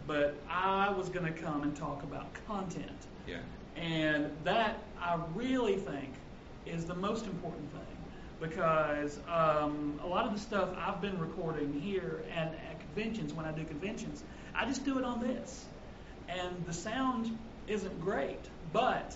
but 0.07 0.35
I 0.49 0.91
was 0.91 1.09
going 1.09 1.25
to 1.25 1.39
come 1.39 1.63
and 1.63 1.75
talk 1.75 2.03
about 2.03 2.27
content. 2.47 2.89
yeah. 3.27 3.37
And 3.75 4.29
that, 4.43 4.77
I 5.01 5.19
really 5.33 5.77
think, 5.77 6.13
is 6.65 6.85
the 6.85 6.93
most 6.93 7.25
important 7.25 7.71
thing 7.71 7.81
because 8.39 9.17
um, 9.27 9.99
a 10.03 10.07
lot 10.07 10.25
of 10.25 10.33
the 10.33 10.39
stuff 10.39 10.69
I've 10.77 11.01
been 11.01 11.17
recording 11.17 11.79
here 11.79 12.23
and 12.35 12.49
at 12.49 12.79
conventions, 12.79 13.33
when 13.33 13.45
I 13.45 13.51
do 13.51 13.63
conventions, 13.63 14.21
I 14.53 14.65
just 14.65 14.85
do 14.85 14.99
it 14.99 15.05
on 15.05 15.21
this. 15.21 15.65
And 16.27 16.65
the 16.65 16.73
sound 16.73 17.37
isn't 17.67 18.01
great, 18.01 18.39
but 18.71 19.15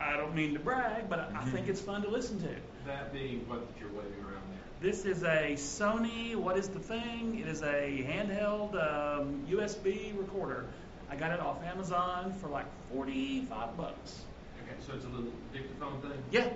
I 0.00 0.16
don't 0.16 0.34
mean 0.34 0.54
to 0.54 0.60
brag, 0.60 1.08
but 1.08 1.18
I 1.18 1.40
I 1.40 1.44
think 1.46 1.68
it's 1.68 1.80
fun 1.80 2.02
to 2.02 2.08
listen 2.08 2.40
to. 2.40 2.48
That 2.86 3.12
being 3.12 3.48
what 3.48 3.66
you're 3.80 3.88
waving 3.88 4.22
around 4.24 4.42
there. 4.50 4.90
This 4.90 5.04
is 5.04 5.22
a 5.22 5.54
Sony, 5.56 6.36
what 6.36 6.58
is 6.58 6.68
the 6.68 6.78
thing? 6.78 7.38
It 7.40 7.48
is 7.48 7.62
a 7.62 8.04
handheld 8.06 8.74
um, 8.74 9.44
USB 9.48 10.16
recorder. 10.18 10.66
I 11.10 11.16
got 11.16 11.32
it 11.32 11.40
off 11.40 11.62
Amazon 11.64 12.34
for 12.40 12.48
like 12.48 12.66
45 12.92 13.76
bucks. 13.76 14.20
Okay, 14.62 14.74
so 14.86 14.92
it's 14.94 15.04
a 15.04 15.08
little 15.08 15.32
dictaphone 15.52 16.00
thing? 16.00 16.22
Yeah. 16.30 16.48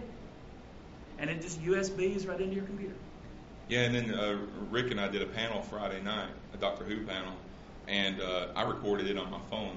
And 1.19 1.31
it 1.31 1.41
just 1.41 1.63
USBs 1.63 2.29
right 2.29 2.41
into 2.41 2.55
your 2.57 2.65
computer. 2.65 2.95
Yeah, 3.69 3.81
and 3.83 3.95
then 3.95 4.15
uh, 4.15 4.39
Rick 4.71 4.91
and 4.91 5.01
I 5.01 5.09
did 5.09 5.23
a 5.23 5.27
panel 5.27 5.63
Friday 5.63 6.03
night, 6.03 6.31
a 6.53 6.57
Doctor 6.57 6.85
Who 6.85 7.07
panel, 7.07 7.35
and 7.87 8.21
uh, 8.21 8.49
I 8.57 8.63
recorded 8.65 9.07
it 9.07 9.17
on 9.17 9.31
my 9.31 9.41
phone 9.51 9.77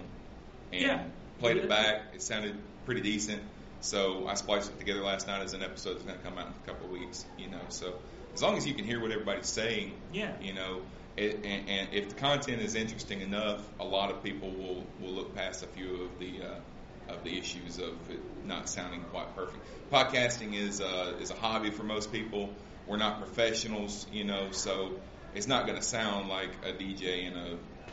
and 0.72 0.82
Yeah. 0.82 1.04
played 1.40 1.58
it 1.58 1.70
back. 1.70 2.02
It 2.16 2.22
sounded 2.24 2.58
pretty 2.86 3.02
decent, 3.02 3.42
so 3.84 4.28
I 4.28 4.34
spliced 4.36 4.72
it 4.72 4.80
together 4.80 5.02
last 5.02 5.28
night 5.28 5.42
as 5.44 5.54
an 5.54 5.62
episode 5.62 5.94
that's 5.96 6.04
going 6.06 6.18
to 6.18 6.24
come 6.24 6.38
out 6.38 6.48
in 6.48 6.54
a 6.54 6.68
couple 6.68 6.86
of 6.88 6.92
weeks. 6.92 7.26
You 7.38 7.50
know, 7.50 7.62
so 7.70 7.94
as 8.34 8.42
long 8.42 8.58
as 8.58 8.66
you 8.66 8.74
can 8.74 8.86
hear 8.86 9.00
what 9.02 9.12
everybody's 9.12 9.48
saying, 9.48 9.94
Yeah. 10.12 10.32
you 10.42 10.54
know, 10.54 10.82
it, 11.18 11.36
and, 11.44 11.70
and 11.70 11.88
if 11.94 12.10
the 12.10 12.16
content 12.16 12.62
is 12.62 12.76
interesting 12.76 13.22
enough, 13.22 13.62
a 13.80 13.86
lot 13.86 14.10
of 14.10 14.24
people 14.24 14.50
will 14.50 14.84
will 15.00 15.14
look 15.14 15.36
past 15.36 15.64
a 15.64 15.68
few 15.68 16.04
of 16.04 16.20
the. 16.20 16.42
Uh, 16.42 16.56
of 17.10 17.22
the 17.26 17.38
issues 17.38 17.80
of 17.80 17.90
it 18.10 18.22
not 18.48 18.70
sounding 18.70 19.02
quite 19.12 19.36
perfect. 19.36 19.60
Podcasting 19.92 20.54
is 20.54 20.80
uh, 20.80 21.12
is 21.20 21.32
a 21.32 21.36
hobby 21.36 21.70
for 21.70 21.84
most 21.84 22.14
people. 22.14 22.50
We're 22.88 22.96
not 22.96 23.20
professionals, 23.20 24.08
you 24.14 24.24
know, 24.24 24.52
so 24.52 24.94
it's 25.36 25.46
not 25.46 25.66
going 25.68 25.78
to 25.78 25.84
sound 25.84 26.30
like 26.30 26.50
a 26.66 26.72
DJ 26.72 27.26
in 27.28 27.34
a 27.34 27.46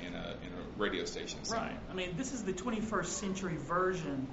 in 0.06 0.14
a 0.14 0.36
in 0.46 0.52
a 0.52 0.78
radio 0.78 1.04
station. 1.06 1.44
somewhere. 1.44 1.70
Right. 1.70 1.78
I 1.90 1.94
mean, 1.94 2.14
this 2.16 2.32
is 2.32 2.44
the 2.44 2.52
21st 2.52 3.06
century 3.06 3.56
version 3.56 4.28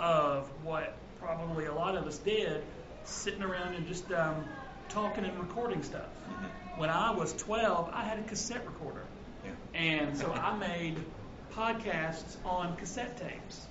of 0.00 0.48
what 0.64 0.96
probably 1.20 1.66
a 1.66 1.74
lot 1.74 1.94
of 1.94 2.06
us 2.06 2.18
did, 2.18 2.62
sitting 3.04 3.42
around 3.42 3.74
and 3.74 3.86
just 3.86 4.10
um, 4.12 4.44
talking 4.88 5.24
and 5.24 5.38
recording 5.38 5.82
stuff. 5.82 6.08
When 6.76 6.90
I 6.90 7.10
was 7.10 7.32
12, 7.34 7.90
I 7.92 8.04
had 8.04 8.18
a 8.18 8.22
cassette 8.22 8.66
recorder. 8.66 9.04
Yeah. 9.44 9.50
And 9.74 10.16
so 10.16 10.32
I 10.32 10.56
made 10.56 10.96
podcasts 11.54 12.36
on 12.44 12.76
cassette 12.76 13.18
tapes 13.18 13.66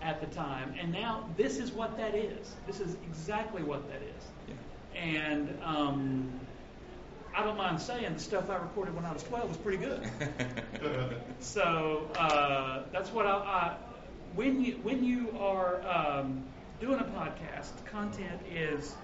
at 0.00 0.20
the 0.20 0.26
time. 0.34 0.74
And 0.80 0.92
now 0.92 1.28
this 1.36 1.58
is 1.58 1.72
what 1.72 1.96
that 1.98 2.14
is. 2.14 2.54
This 2.66 2.80
is 2.80 2.96
exactly 3.06 3.62
what 3.62 3.88
that 3.88 4.02
is. 4.02 4.24
Yeah. 4.48 5.00
And 5.00 5.58
um, 5.64 6.40
I 7.34 7.44
don't 7.44 7.56
mind 7.56 7.80
saying 7.80 8.14
the 8.14 8.20
stuff 8.20 8.50
I 8.50 8.56
recorded 8.56 8.94
when 8.94 9.04
I 9.04 9.12
was 9.12 9.22
12 9.24 9.48
was 9.48 9.56
pretty 9.58 9.78
good. 9.78 10.08
So 11.40 12.08
uh, 12.16 12.84
that's 12.92 13.10
what 13.10 13.26
I, 13.26 13.32
I 13.32 13.76
when 14.34 14.60
you 14.60 14.74
when 14.82 15.04
you 15.04 15.36
are 15.38 15.82
um, 15.86 16.44
doing 16.80 17.00
a 17.00 17.04
podcast, 17.04 17.84
content 17.84 18.40
is 18.46 18.96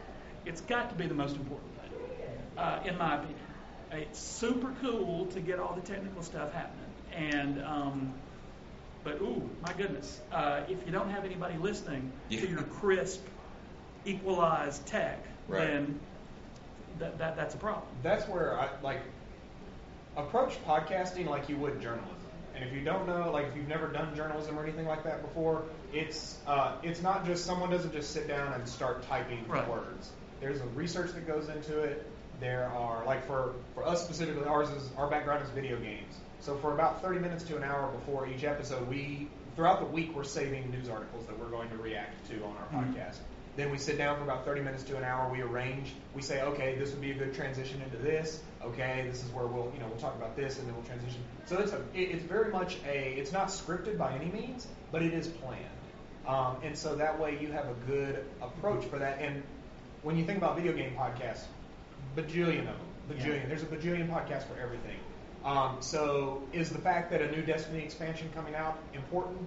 it's 0.44 0.60
got 0.60 0.90
to 0.90 0.96
be 0.96 1.06
the 1.06 1.14
most 1.14 1.36
important 1.36 1.74
thing, 1.76 1.90
uh, 2.56 2.80
in 2.84 2.96
my 2.96 3.16
opinion. 3.16 3.44
It's 3.90 4.20
super 4.20 4.74
cool 4.80 5.26
to 5.26 5.40
get 5.40 5.58
all 5.58 5.74
the 5.74 5.80
technical 5.82 6.22
stuff 6.22 6.52
happening, 6.52 6.92
and 7.10 7.62
um, 7.62 8.14
but 9.02 9.20
ooh, 9.20 9.50
my 9.60 9.72
goodness, 9.72 10.20
uh, 10.30 10.62
if 10.68 10.84
you 10.84 10.92
don't 10.92 11.10
have 11.10 11.24
anybody 11.24 11.56
listening 11.58 12.12
Yeah. 12.28 12.40
to 12.40 12.48
your 12.48 12.62
crisp, 12.62 13.26
equalized 14.04 14.86
tech, 14.86 15.26
Right. 15.46 15.68
then 15.68 16.00
that, 16.98 17.18
that 17.18 17.36
that's 17.36 17.54
a 17.54 17.58
problem. 17.58 17.84
that's 18.02 18.28
where 18.28 18.58
I 18.58 18.68
like 18.82 19.00
approach 20.16 20.62
podcasting 20.64 21.26
like 21.26 21.48
you 21.48 21.56
would 21.58 21.80
journalism. 21.80 22.17
And 22.58 22.66
if 22.68 22.74
you 22.74 22.82
don't 22.82 23.06
know, 23.06 23.30
like 23.30 23.46
if 23.46 23.56
you've 23.56 23.68
never 23.68 23.86
done 23.86 24.16
journalism 24.16 24.58
or 24.58 24.64
anything 24.64 24.86
like 24.86 25.04
that 25.04 25.22
before, 25.22 25.62
it's 25.92 26.36
uh, 26.44 26.72
it's 26.82 27.00
not 27.02 27.24
just 27.24 27.46
someone 27.46 27.70
doesn't 27.70 27.92
just 27.92 28.12
sit 28.12 28.26
down 28.26 28.52
and 28.52 28.68
start 28.68 29.04
typing 29.04 29.46
Right. 29.46 29.68
words. 29.68 30.10
There's 30.40 30.60
a 30.60 30.66
research 30.66 31.12
that 31.12 31.24
goes 31.26 31.48
into 31.48 31.78
it. 31.80 32.10
There 32.40 32.64
are 32.66 33.04
like 33.06 33.24
for 33.26 33.54
for 33.74 33.86
us 33.86 34.04
specifically, 34.04 34.44
ours 34.46 34.68
is 34.70 34.90
our 34.96 35.08
background 35.08 35.44
is 35.44 35.50
video 35.50 35.78
games. 35.78 36.18
So 36.40 36.56
for 36.56 36.74
about 36.74 37.00
30 37.00 37.20
minutes 37.20 37.44
to 37.44 37.56
an 37.56 37.62
hour 37.62 37.92
before 37.92 38.26
each 38.28 38.42
episode, 38.42 38.88
we 38.88 39.28
throughout 39.54 39.78
the 39.78 39.86
week 39.86 40.14
we're 40.16 40.24
saving 40.24 40.70
news 40.72 40.88
articles 40.88 41.26
that 41.26 41.38
we're 41.38 41.50
going 41.50 41.68
to 41.70 41.76
react 41.76 42.28
to 42.30 42.44
on 42.44 42.56
our 42.56 42.68
Mhm. 42.72 42.94
podcast. 42.94 43.18
Then 43.58 43.72
we 43.72 43.78
sit 43.78 43.98
down 43.98 44.16
for 44.16 44.22
about 44.22 44.44
30 44.44 44.60
minutes 44.60 44.84
to 44.84 44.96
an 44.96 45.02
hour. 45.02 45.28
We 45.32 45.42
arrange. 45.42 45.92
We 46.14 46.22
say, 46.22 46.42
okay, 46.42 46.76
this 46.78 46.92
would 46.92 47.00
be 47.00 47.10
a 47.10 47.14
good 47.14 47.34
transition 47.34 47.82
into 47.82 47.96
this. 47.96 48.40
Okay, 48.62 49.04
this 49.10 49.24
is 49.24 49.32
where 49.32 49.48
we'll, 49.48 49.72
you 49.74 49.80
know, 49.80 49.88
we'll 49.88 49.98
talk 49.98 50.14
about 50.14 50.36
this, 50.36 50.60
and 50.60 50.68
then 50.68 50.76
we'll 50.76 50.84
transition. 50.84 51.20
So 51.46 51.58
it's 51.58 51.72
a, 51.72 51.78
it, 51.92 52.12
it's 52.12 52.22
very 52.22 52.52
much 52.52 52.76
a, 52.86 53.14
it's 53.18 53.32
not 53.32 53.48
scripted 53.48 53.98
by 53.98 54.14
any 54.14 54.26
means, 54.30 54.68
but 54.92 55.02
it 55.02 55.12
is 55.12 55.26
planned. 55.26 55.64
Um, 56.28 56.58
and 56.62 56.78
so 56.78 56.94
that 56.94 57.18
way 57.18 57.36
you 57.40 57.50
have 57.50 57.64
a 57.64 57.74
good 57.88 58.24
approach 58.40 58.84
for 58.84 59.00
that. 59.00 59.18
And 59.20 59.42
when 60.04 60.16
you 60.16 60.24
think 60.24 60.38
about 60.38 60.54
video 60.54 60.72
game 60.72 60.94
podcasts, 60.96 61.42
bajillion 62.16 62.60
of 62.60 62.66
them, 62.66 62.76
bajillion. 63.10 63.48
There's 63.48 63.64
a 63.64 63.66
bajillion 63.66 64.08
podcasts 64.08 64.46
for 64.46 64.56
everything. 64.60 65.00
Um, 65.44 65.78
so 65.80 66.44
is 66.52 66.70
the 66.70 66.78
fact 66.78 67.10
that 67.10 67.22
a 67.22 67.30
new 67.32 67.42
Destiny 67.42 67.82
expansion 67.82 68.30
coming 68.36 68.54
out 68.54 68.78
important? 68.94 69.40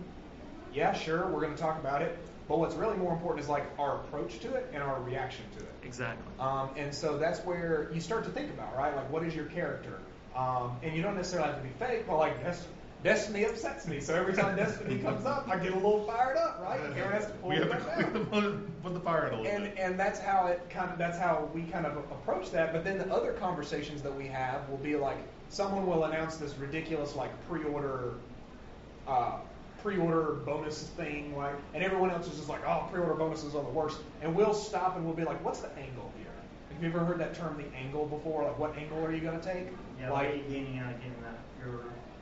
Yeah, 0.73 0.91
sure, 0.91 1.27
we're 1.27 1.39
going 1.39 1.55
to 1.55 1.61
talk 1.61 1.79
about 1.79 2.01
it. 2.01 2.17
But 2.47 2.59
what's 2.59 2.75
really 2.75 2.97
more 2.97 3.13
important 3.13 3.43
is 3.43 3.49
like 3.49 3.65
our 3.79 3.97
approach 4.01 4.39
to 4.39 4.53
it 4.55 4.69
and 4.73 4.83
our 4.83 5.01
reaction 5.01 5.45
to 5.57 5.63
it. 5.63 5.71
Exactly. 5.83 6.25
Um, 6.39 6.69
and 6.75 6.93
so 6.93 7.17
that's 7.17 7.39
where 7.45 7.89
you 7.93 8.01
start 8.01 8.23
to 8.25 8.29
think 8.29 8.49
about, 8.49 8.75
right? 8.75 8.95
Like, 8.95 9.09
what 9.11 9.23
is 9.23 9.33
your 9.35 9.45
character? 9.45 9.99
Um, 10.35 10.77
and 10.83 10.95
you 10.95 11.01
don't 11.01 11.15
necessarily 11.15 11.49
have 11.49 11.57
to 11.61 11.63
be 11.67 11.73
fake, 11.79 12.05
but 12.07 12.17
like, 12.17 12.41
Des- 12.43 12.65
Destiny 13.03 13.45
upsets 13.45 13.87
me. 13.87 13.99
So 13.99 14.13
every 14.13 14.33
time 14.33 14.55
Destiny 14.55 14.97
comes 15.03 15.25
up, 15.25 15.47
I 15.49 15.57
get 15.57 15.71
a 15.71 15.75
little 15.75 16.03
fired 16.05 16.37
up, 16.37 16.59
right? 16.61 16.79
Aaron 16.95 17.13
has 17.13 17.25
to 17.25 17.31
pull 17.33 17.49
We 17.49 17.55
have 17.55 17.69
to, 17.69 17.75
back 17.75 17.97
we 17.97 18.03
have 18.03 18.13
to 18.13 18.19
put, 18.25 18.83
put 18.83 18.93
the 18.93 18.99
fire 18.99 19.27
in 19.27 19.33
a 19.33 19.37
little 19.41 19.51
and 19.51 19.63
bit. 19.65 19.77
and 19.79 19.99
that's 19.99 20.19
how 20.19 20.47
it 20.47 20.69
kind 20.69 20.91
of 20.91 20.97
that's 20.99 21.17
how 21.17 21.49
we 21.53 21.63
kind 21.63 21.85
of 21.87 21.97
approach 21.97 22.51
that. 22.51 22.71
But 22.73 22.83
then 22.83 22.99
the 22.99 23.11
other 23.11 23.33
conversations 23.33 24.01
that 24.03 24.15
we 24.15 24.27
have 24.27 24.69
will 24.69 24.77
be 24.77 24.95
like 24.95 25.17
someone 25.49 25.87
will 25.87 26.03
announce 26.03 26.37
this 26.37 26.55
ridiculous 26.57 27.15
like 27.15 27.31
pre-order 27.49 28.13
uh, 29.07 29.39
pre-order 29.81 30.33
bonus 30.45 30.83
thing, 30.83 31.35
like, 31.35 31.55
and 31.73 31.83
everyone 31.83 32.11
else 32.11 32.27
is 32.27 32.37
just 32.37 32.49
like, 32.49 32.65
oh, 32.65 32.87
pre-order 32.91 33.15
bonuses 33.15 33.55
are 33.55 33.63
the 33.63 33.69
worst. 33.69 33.97
And 34.21 34.35
we'll 34.35 34.53
stop 34.53 34.95
and 34.95 35.05
we'll 35.05 35.15
be 35.15 35.23
like, 35.23 35.43
what's 35.43 35.59
the 35.59 35.69
angle 35.77 36.11
here? 36.17 36.27
Like, 36.69 36.81
you 36.81 36.87
ever 36.87 36.99
heard 36.99 37.19
that 37.19 37.33
term, 37.35 37.57
the 37.57 37.77
angle, 37.77 38.05
before? 38.05 38.43
Like, 38.43 38.59
what 38.59 38.77
angle 38.77 39.03
are 39.03 39.13
you 39.13 39.21
going 39.21 39.39
to 39.39 39.45
take? 39.45 39.67
Yeah, 39.99 40.11
like, 40.11 40.27
what 40.27 40.33
are 40.33 40.37
you 40.37 40.43
gaining 40.43 40.79
out 40.79 40.93
of 40.93 40.97
getting 40.97 41.21
that? 41.23 41.39
Your 41.65 41.81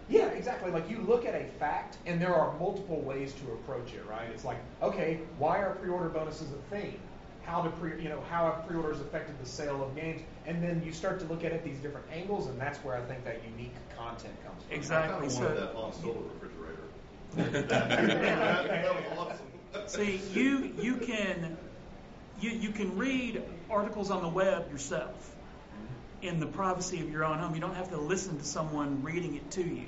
yeah, 0.09 0.25
exactly. 0.29 0.71
Like 0.71 0.89
you 0.89 0.97
look 1.01 1.25
at 1.25 1.35
a 1.35 1.45
fact, 1.59 1.97
and 2.07 2.19
there 2.19 2.33
are 2.33 2.57
multiple 2.57 2.99
ways 3.01 3.31
to 3.33 3.51
approach 3.51 3.93
it, 3.93 4.03
right? 4.09 4.27
It's 4.33 4.43
like, 4.43 4.57
okay, 4.81 5.19
why 5.37 5.59
are 5.59 5.75
pre-order 5.75 6.09
bonuses 6.09 6.47
a 6.51 6.75
thing? 6.75 6.99
How 7.43 7.61
do 7.61 7.69
pre, 7.69 8.01
you 8.01 8.09
know, 8.09 8.21
how 8.29 8.51
have 8.51 8.67
pre-orders 8.67 8.99
affected 9.01 9.39
the 9.39 9.45
sale 9.45 9.83
of 9.83 9.95
games? 9.95 10.21
And 10.47 10.63
then 10.63 10.81
you 10.83 10.91
start 10.91 11.19
to 11.19 11.25
look 11.27 11.43
at 11.43 11.51
it 11.51 11.63
these 11.63 11.77
different 11.77 12.07
angles, 12.11 12.47
and 12.47 12.59
that's 12.59 12.79
where 12.79 12.95
I 12.95 13.01
think 13.01 13.23
that 13.23 13.41
unique 13.55 13.75
content 13.95 14.33
comes 14.45 14.63
from. 14.63 14.75
Exactly. 14.75 15.15
I 15.15 15.19
kind 15.19 15.25
of 15.25 15.31
So- 15.31 15.55
that 15.55 15.75
Han 15.75 15.93
Solo 15.93 16.23
refrigerator. 16.33 16.57
that, 16.57 16.57
that, 16.57 16.73
that 16.73 16.81
was 16.81 16.81
awesome. 16.81 17.18
See, 19.87 20.19
you 20.33 20.71
you 20.81 20.95
can 20.95 21.57
you 22.41 22.49
you 22.51 22.71
can 22.71 22.97
read 22.97 23.43
articles 23.69 24.09
on 24.09 24.23
the 24.23 24.29
web 24.29 24.71
yourself 24.71 25.35
in 26.21 26.39
the 26.39 26.47
privacy 26.47 27.01
of 27.01 27.11
your 27.11 27.23
own 27.23 27.37
home. 27.37 27.53
You 27.53 27.61
don't 27.61 27.75
have 27.75 27.91
to 27.91 27.97
listen 27.97 28.39
to 28.39 28.45
someone 28.45 29.03
reading 29.03 29.35
it 29.35 29.51
to 29.51 29.63
you. 29.63 29.85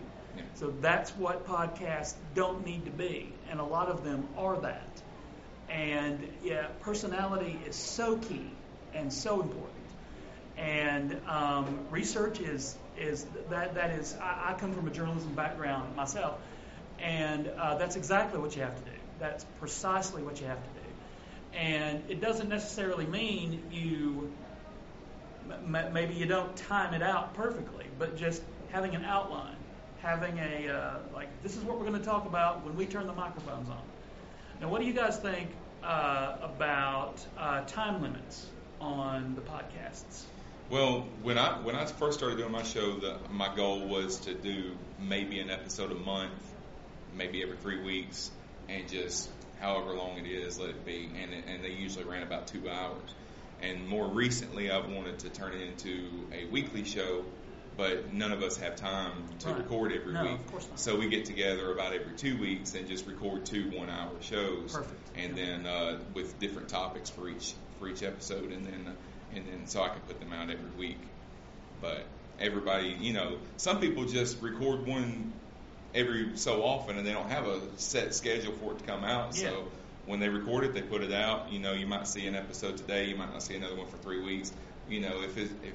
So 0.56 0.74
that's 0.82 1.12
what 1.12 1.48
podcasts 1.48 2.14
don't 2.36 2.66
need 2.66 2.86
to 2.86 2.92
be, 2.92 3.34
and 3.50 3.60
a 3.60 3.64
lot 3.66 3.90
of 3.90 4.04
them 4.04 4.28
are 4.38 4.60
that. 4.62 5.02
And 5.70 6.28
yeah, 6.44 6.68
personality 6.82 7.58
is 7.68 7.76
so 7.76 8.18
key 8.18 8.52
and 8.94 9.12
so 9.12 9.42
important. 9.42 9.70
And 10.58 11.20
um, 11.28 11.80
research 11.90 12.40
is 12.40 12.78
is 12.98 13.26
that 13.50 13.76
that 13.76 13.92
is. 13.92 14.16
I, 14.22 14.52
I 14.52 14.54
come 14.60 14.74
from 14.74 14.88
a 14.88 14.92
journalism 14.92 15.34
background 15.34 15.96
myself, 15.96 16.40
and 17.02 17.48
uh, 17.48 17.78
that's 17.78 17.96
exactly 17.96 18.40
what 18.40 18.56
you 18.56 18.62
have 18.62 18.76
to 18.76 18.92
do. 18.92 18.98
That's 19.20 19.44
precisely 19.60 20.24
what 20.24 20.40
you 20.40 20.48
have 20.48 20.64
to 20.64 20.70
do. 20.82 20.88
And 21.54 22.04
it 22.10 22.22
doesn't 22.22 22.50
necessarily 22.50 23.06
mean 23.06 23.68
you 23.72 24.38
m- 25.50 25.94
maybe 25.94 26.14
you 26.14 26.26
don't 26.26 26.56
time 26.56 26.94
it 26.94 27.02
out 27.02 27.34
perfectly, 27.34 27.88
but 27.98 28.16
just 28.18 28.44
having 28.68 28.96
an 28.96 29.04
outline, 29.04 29.58
having 29.98 30.38
a 30.38 30.70
uh, 30.70 31.00
like 31.14 31.42
this 31.44 31.58
is 31.58 31.64
what 31.64 31.78
we're 31.80 31.86
going 31.86 32.00
to 32.00 32.06
talk 32.06 32.26
about 32.26 32.64
when 32.66 32.76
we 32.76 32.86
turn 32.86 33.08
the 33.08 33.14
microphones 33.14 33.70
on. 33.70 33.84
Now, 34.62 34.70
what 34.70 34.80
do 34.82 34.88
you 34.88 34.94
guys 34.94 35.18
think 35.18 35.50
uh, 35.84 36.38
about 36.42 37.26
uh, 37.38 37.62
time 37.66 38.02
limits 38.02 38.48
on 38.80 39.36
the 39.36 39.42
podcasts? 39.42 40.26
Well, 40.70 41.02
when 41.22 41.38
I 41.38 41.60
when 41.62 41.76
I 41.76 41.86
first 41.86 42.18
started 42.18 42.38
doing 42.38 42.52
my 42.52 42.64
show, 42.64 43.00
the, 43.00 43.20
my 43.30 43.54
goal 43.56 43.88
was 43.90 44.20
to 44.22 44.34
do 44.34 44.78
maybe 44.98 45.40
an 45.40 45.50
episode 45.50 45.92
a 45.92 45.96
month, 45.96 46.51
maybe 47.16 47.42
every 47.44 47.58
three 47.58 47.82
weeks, 47.82 48.32
and 48.70 48.88
just 48.90 49.30
however 49.60 49.94
long 49.96 50.18
it 50.18 50.26
is, 50.28 50.60
let 50.60 50.70
it 50.70 50.86
be. 50.86 51.10
And 51.22 51.34
and 51.48 51.64
they 51.64 51.72
usually 51.72 52.06
ran 52.06 52.24
about 52.24 52.48
two 52.48 52.70
hours. 52.70 53.14
And 53.62 53.88
more 53.88 54.08
recently, 54.08 54.72
I've 54.72 54.90
wanted 54.90 55.20
to 55.20 55.30
turn 55.30 55.54
it 55.54 55.62
into 55.62 56.28
a 56.34 56.46
weekly 56.46 56.84
show, 56.84 57.24
but 57.78 58.12
none 58.12 58.32
of 58.32 58.42
us 58.42 58.58
have 58.58 58.76
time 58.76 59.12
to 59.40 59.50
Right. 59.50 59.58
record 59.60 59.92
every 59.92 60.14
No, 60.14 60.24
week. 60.24 60.32
of 60.32 60.48
course 60.48 60.68
not. 60.68 60.80
So 60.80 60.98
we 60.98 61.10
get 61.10 61.26
together 61.26 61.72
about 61.72 61.94
every 61.94 62.16
two 62.18 62.38
weeks 62.40 62.74
and 62.74 62.88
just 62.88 63.06
record 63.06 63.46
two 63.46 63.70
one-hour 63.70 64.14
shows. 64.22 64.74
Perfect. 64.74 65.00
And 65.16 65.38
then 65.38 65.66
uh, 65.68 66.00
with 66.16 66.40
different 66.40 66.70
topics 66.70 67.10
for 67.10 67.30
each 67.30 67.54
for 67.80 67.88
each 67.88 68.02
episode, 68.04 68.52
and 68.52 68.66
then 68.66 68.96
and 69.36 69.46
then 69.48 69.68
so 69.68 69.84
I 69.84 69.90
can 69.90 70.02
put 70.02 70.20
them 70.20 70.34
out 70.34 70.50
every 70.50 70.72
week. 70.78 71.00
But 71.82 72.06
everybody, 72.40 72.96
you 73.00 73.14
know, 73.14 73.38
some 73.58 73.80
people 73.80 74.06
just 74.06 74.42
record 74.42 74.88
one 74.88 75.34
every 75.94 76.38
so 76.38 76.64
often, 76.64 76.98
and 76.98 77.06
they 77.06 77.14
don't 77.14 77.30
have 77.30 77.46
a 77.48 77.60
set 77.78 78.14
schedule 78.14 78.54
for 78.54 78.74
it 78.74 78.80
to 78.80 78.86
come 78.86 79.04
out. 79.04 79.36
Yeah. 79.38 79.50
So 79.50 79.68
when 80.06 80.20
they 80.20 80.30
record 80.30 80.64
it, 80.64 80.74
they 80.74 80.82
put 80.82 81.02
it 81.04 81.12
out. 81.12 81.52
You 81.52 81.60
know, 81.60 81.74
you 81.74 81.88
might 81.88 82.08
see 82.08 82.26
an 82.28 82.36
episode 82.36 82.78
today, 82.78 83.06
you 83.08 83.16
might 83.16 83.32
not 83.32 83.44
see 83.44 83.56
another 83.56 83.76
one 83.76 83.88
for 83.88 83.98
three 83.98 84.22
weeks. 84.24 84.52
You 84.90 85.02
know, 85.02 85.22
if 85.22 85.38
it, 85.38 85.52
if 85.64 85.74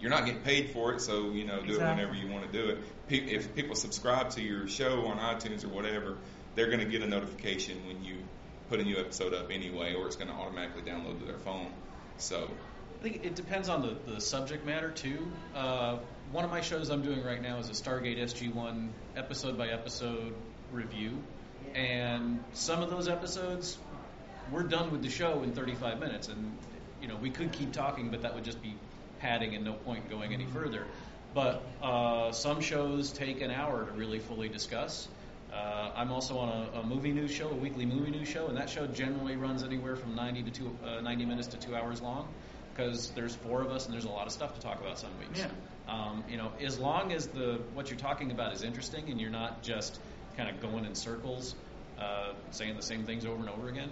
you're 0.00 0.10
not 0.10 0.26
getting 0.26 0.42
paid 0.42 0.70
for 0.70 0.92
it, 0.92 1.00
so 1.00 1.30
you 1.30 1.44
know, 1.44 1.60
do 1.60 1.72
Exactly. 1.74 1.84
it 2.04 2.08
whenever 2.08 2.14
you 2.14 2.32
want 2.32 2.50
to 2.50 2.62
do 2.62 2.68
it. 2.70 2.78
Pe- 3.08 3.34
If 3.34 3.54
people 3.54 3.74
subscribe 3.76 4.30
to 4.30 4.42
your 4.42 4.66
show 4.68 5.06
on 5.06 5.18
iTunes 5.18 5.64
or 5.64 5.68
whatever, 5.68 6.16
they're 6.54 6.66
going 6.66 6.80
to 6.80 6.86
get 6.86 7.02
a 7.02 7.06
notification 7.06 7.86
when 7.86 8.02
you 8.04 8.16
put 8.68 8.80
a 8.80 8.82
new 8.84 8.96
episode 8.98 9.32
up 9.34 9.50
anyway, 9.50 9.94
or 9.94 10.06
it's 10.06 10.16
going 10.16 10.28
to 10.28 10.34
automatically 10.34 10.82
download 10.82 11.18
to 11.20 11.24
their 11.24 11.38
phone. 11.38 11.70
So 12.18 12.50
I 12.98 13.02
think 13.02 13.24
it 13.24 13.34
depends 13.36 13.68
on 13.68 13.82
the, 13.82 14.12
the 14.14 14.20
subject 14.20 14.64
matter 14.66 14.90
too. 14.90 15.30
Uh, 15.54 15.98
one 16.32 16.44
of 16.44 16.50
my 16.50 16.60
shows 16.60 16.90
I'm 16.90 17.02
doing 17.02 17.22
right 17.22 17.40
now 17.40 17.58
is 17.58 17.68
a 17.68 17.72
Stargate 17.72 18.18
SG1 18.18 18.88
episode 19.16 19.56
by 19.56 19.68
episode 19.68 20.34
review, 20.72 21.18
and 21.74 22.42
some 22.52 22.82
of 22.82 22.90
those 22.90 23.08
episodes 23.08 23.78
we're 24.50 24.64
done 24.64 24.90
with 24.90 25.02
the 25.02 25.10
show 25.10 25.42
in 25.42 25.52
35 25.52 26.00
minutes, 26.00 26.28
and 26.28 26.56
you 27.00 27.08
know 27.08 27.16
we 27.16 27.30
could 27.30 27.52
keep 27.52 27.72
talking, 27.72 28.10
but 28.10 28.22
that 28.22 28.34
would 28.34 28.44
just 28.44 28.60
be 28.62 28.74
padding 29.20 29.54
and 29.54 29.64
no 29.64 29.72
point 29.72 30.10
going 30.10 30.32
any 30.32 30.46
further. 30.46 30.86
But 31.34 31.62
uh, 31.82 32.32
some 32.32 32.60
shows 32.60 33.12
take 33.12 33.40
an 33.40 33.50
hour 33.50 33.84
to 33.84 33.92
really 33.92 34.18
fully 34.18 34.48
discuss. 34.48 35.08
Uh, 35.52 35.90
I'm 35.94 36.10
also 36.10 36.38
on 36.38 36.48
a, 36.48 36.80
a 36.80 36.82
movie 36.82 37.12
news 37.12 37.30
show, 37.30 37.48
a 37.48 37.54
weekly 37.54 37.86
movie 37.86 38.10
news 38.10 38.28
show, 38.28 38.46
and 38.46 38.56
that 38.56 38.68
show 38.68 38.86
generally 38.86 39.36
runs 39.36 39.62
anywhere 39.62 39.96
from 39.96 40.16
90 40.16 40.42
to 40.44 40.50
two, 40.50 40.78
uh, 40.84 41.00
90 41.00 41.24
minutes 41.24 41.48
to 41.48 41.56
two 41.56 41.76
hours 41.76 42.00
long 42.00 42.28
because 42.74 43.10
there's 43.10 43.34
four 43.34 43.62
of 43.62 43.70
us 43.70 43.86
and 43.86 43.94
there's 43.94 44.04
a 44.04 44.10
lot 44.10 44.26
of 44.26 44.32
stuff 44.32 44.54
to 44.54 44.60
talk 44.60 44.80
about 44.80 44.98
some 44.98 45.10
weeks. 45.18 45.38
Yeah. 45.38 45.48
Um, 45.88 46.24
you 46.28 46.36
know, 46.36 46.50
as 46.60 46.78
long 46.78 47.12
as 47.12 47.28
the 47.28 47.60
what 47.74 47.90
you're 47.90 47.98
talking 47.98 48.30
about 48.32 48.52
is 48.52 48.62
interesting 48.62 49.08
and 49.08 49.20
you're 49.20 49.30
not 49.30 49.62
just 49.62 49.98
kind 50.36 50.50
of 50.50 50.60
going 50.60 50.84
in 50.84 50.94
circles, 50.94 51.54
uh, 51.98 52.32
saying 52.50 52.76
the 52.76 52.82
same 52.82 53.04
things 53.04 53.24
over 53.24 53.36
and 53.36 53.48
over 53.48 53.68
again, 53.68 53.90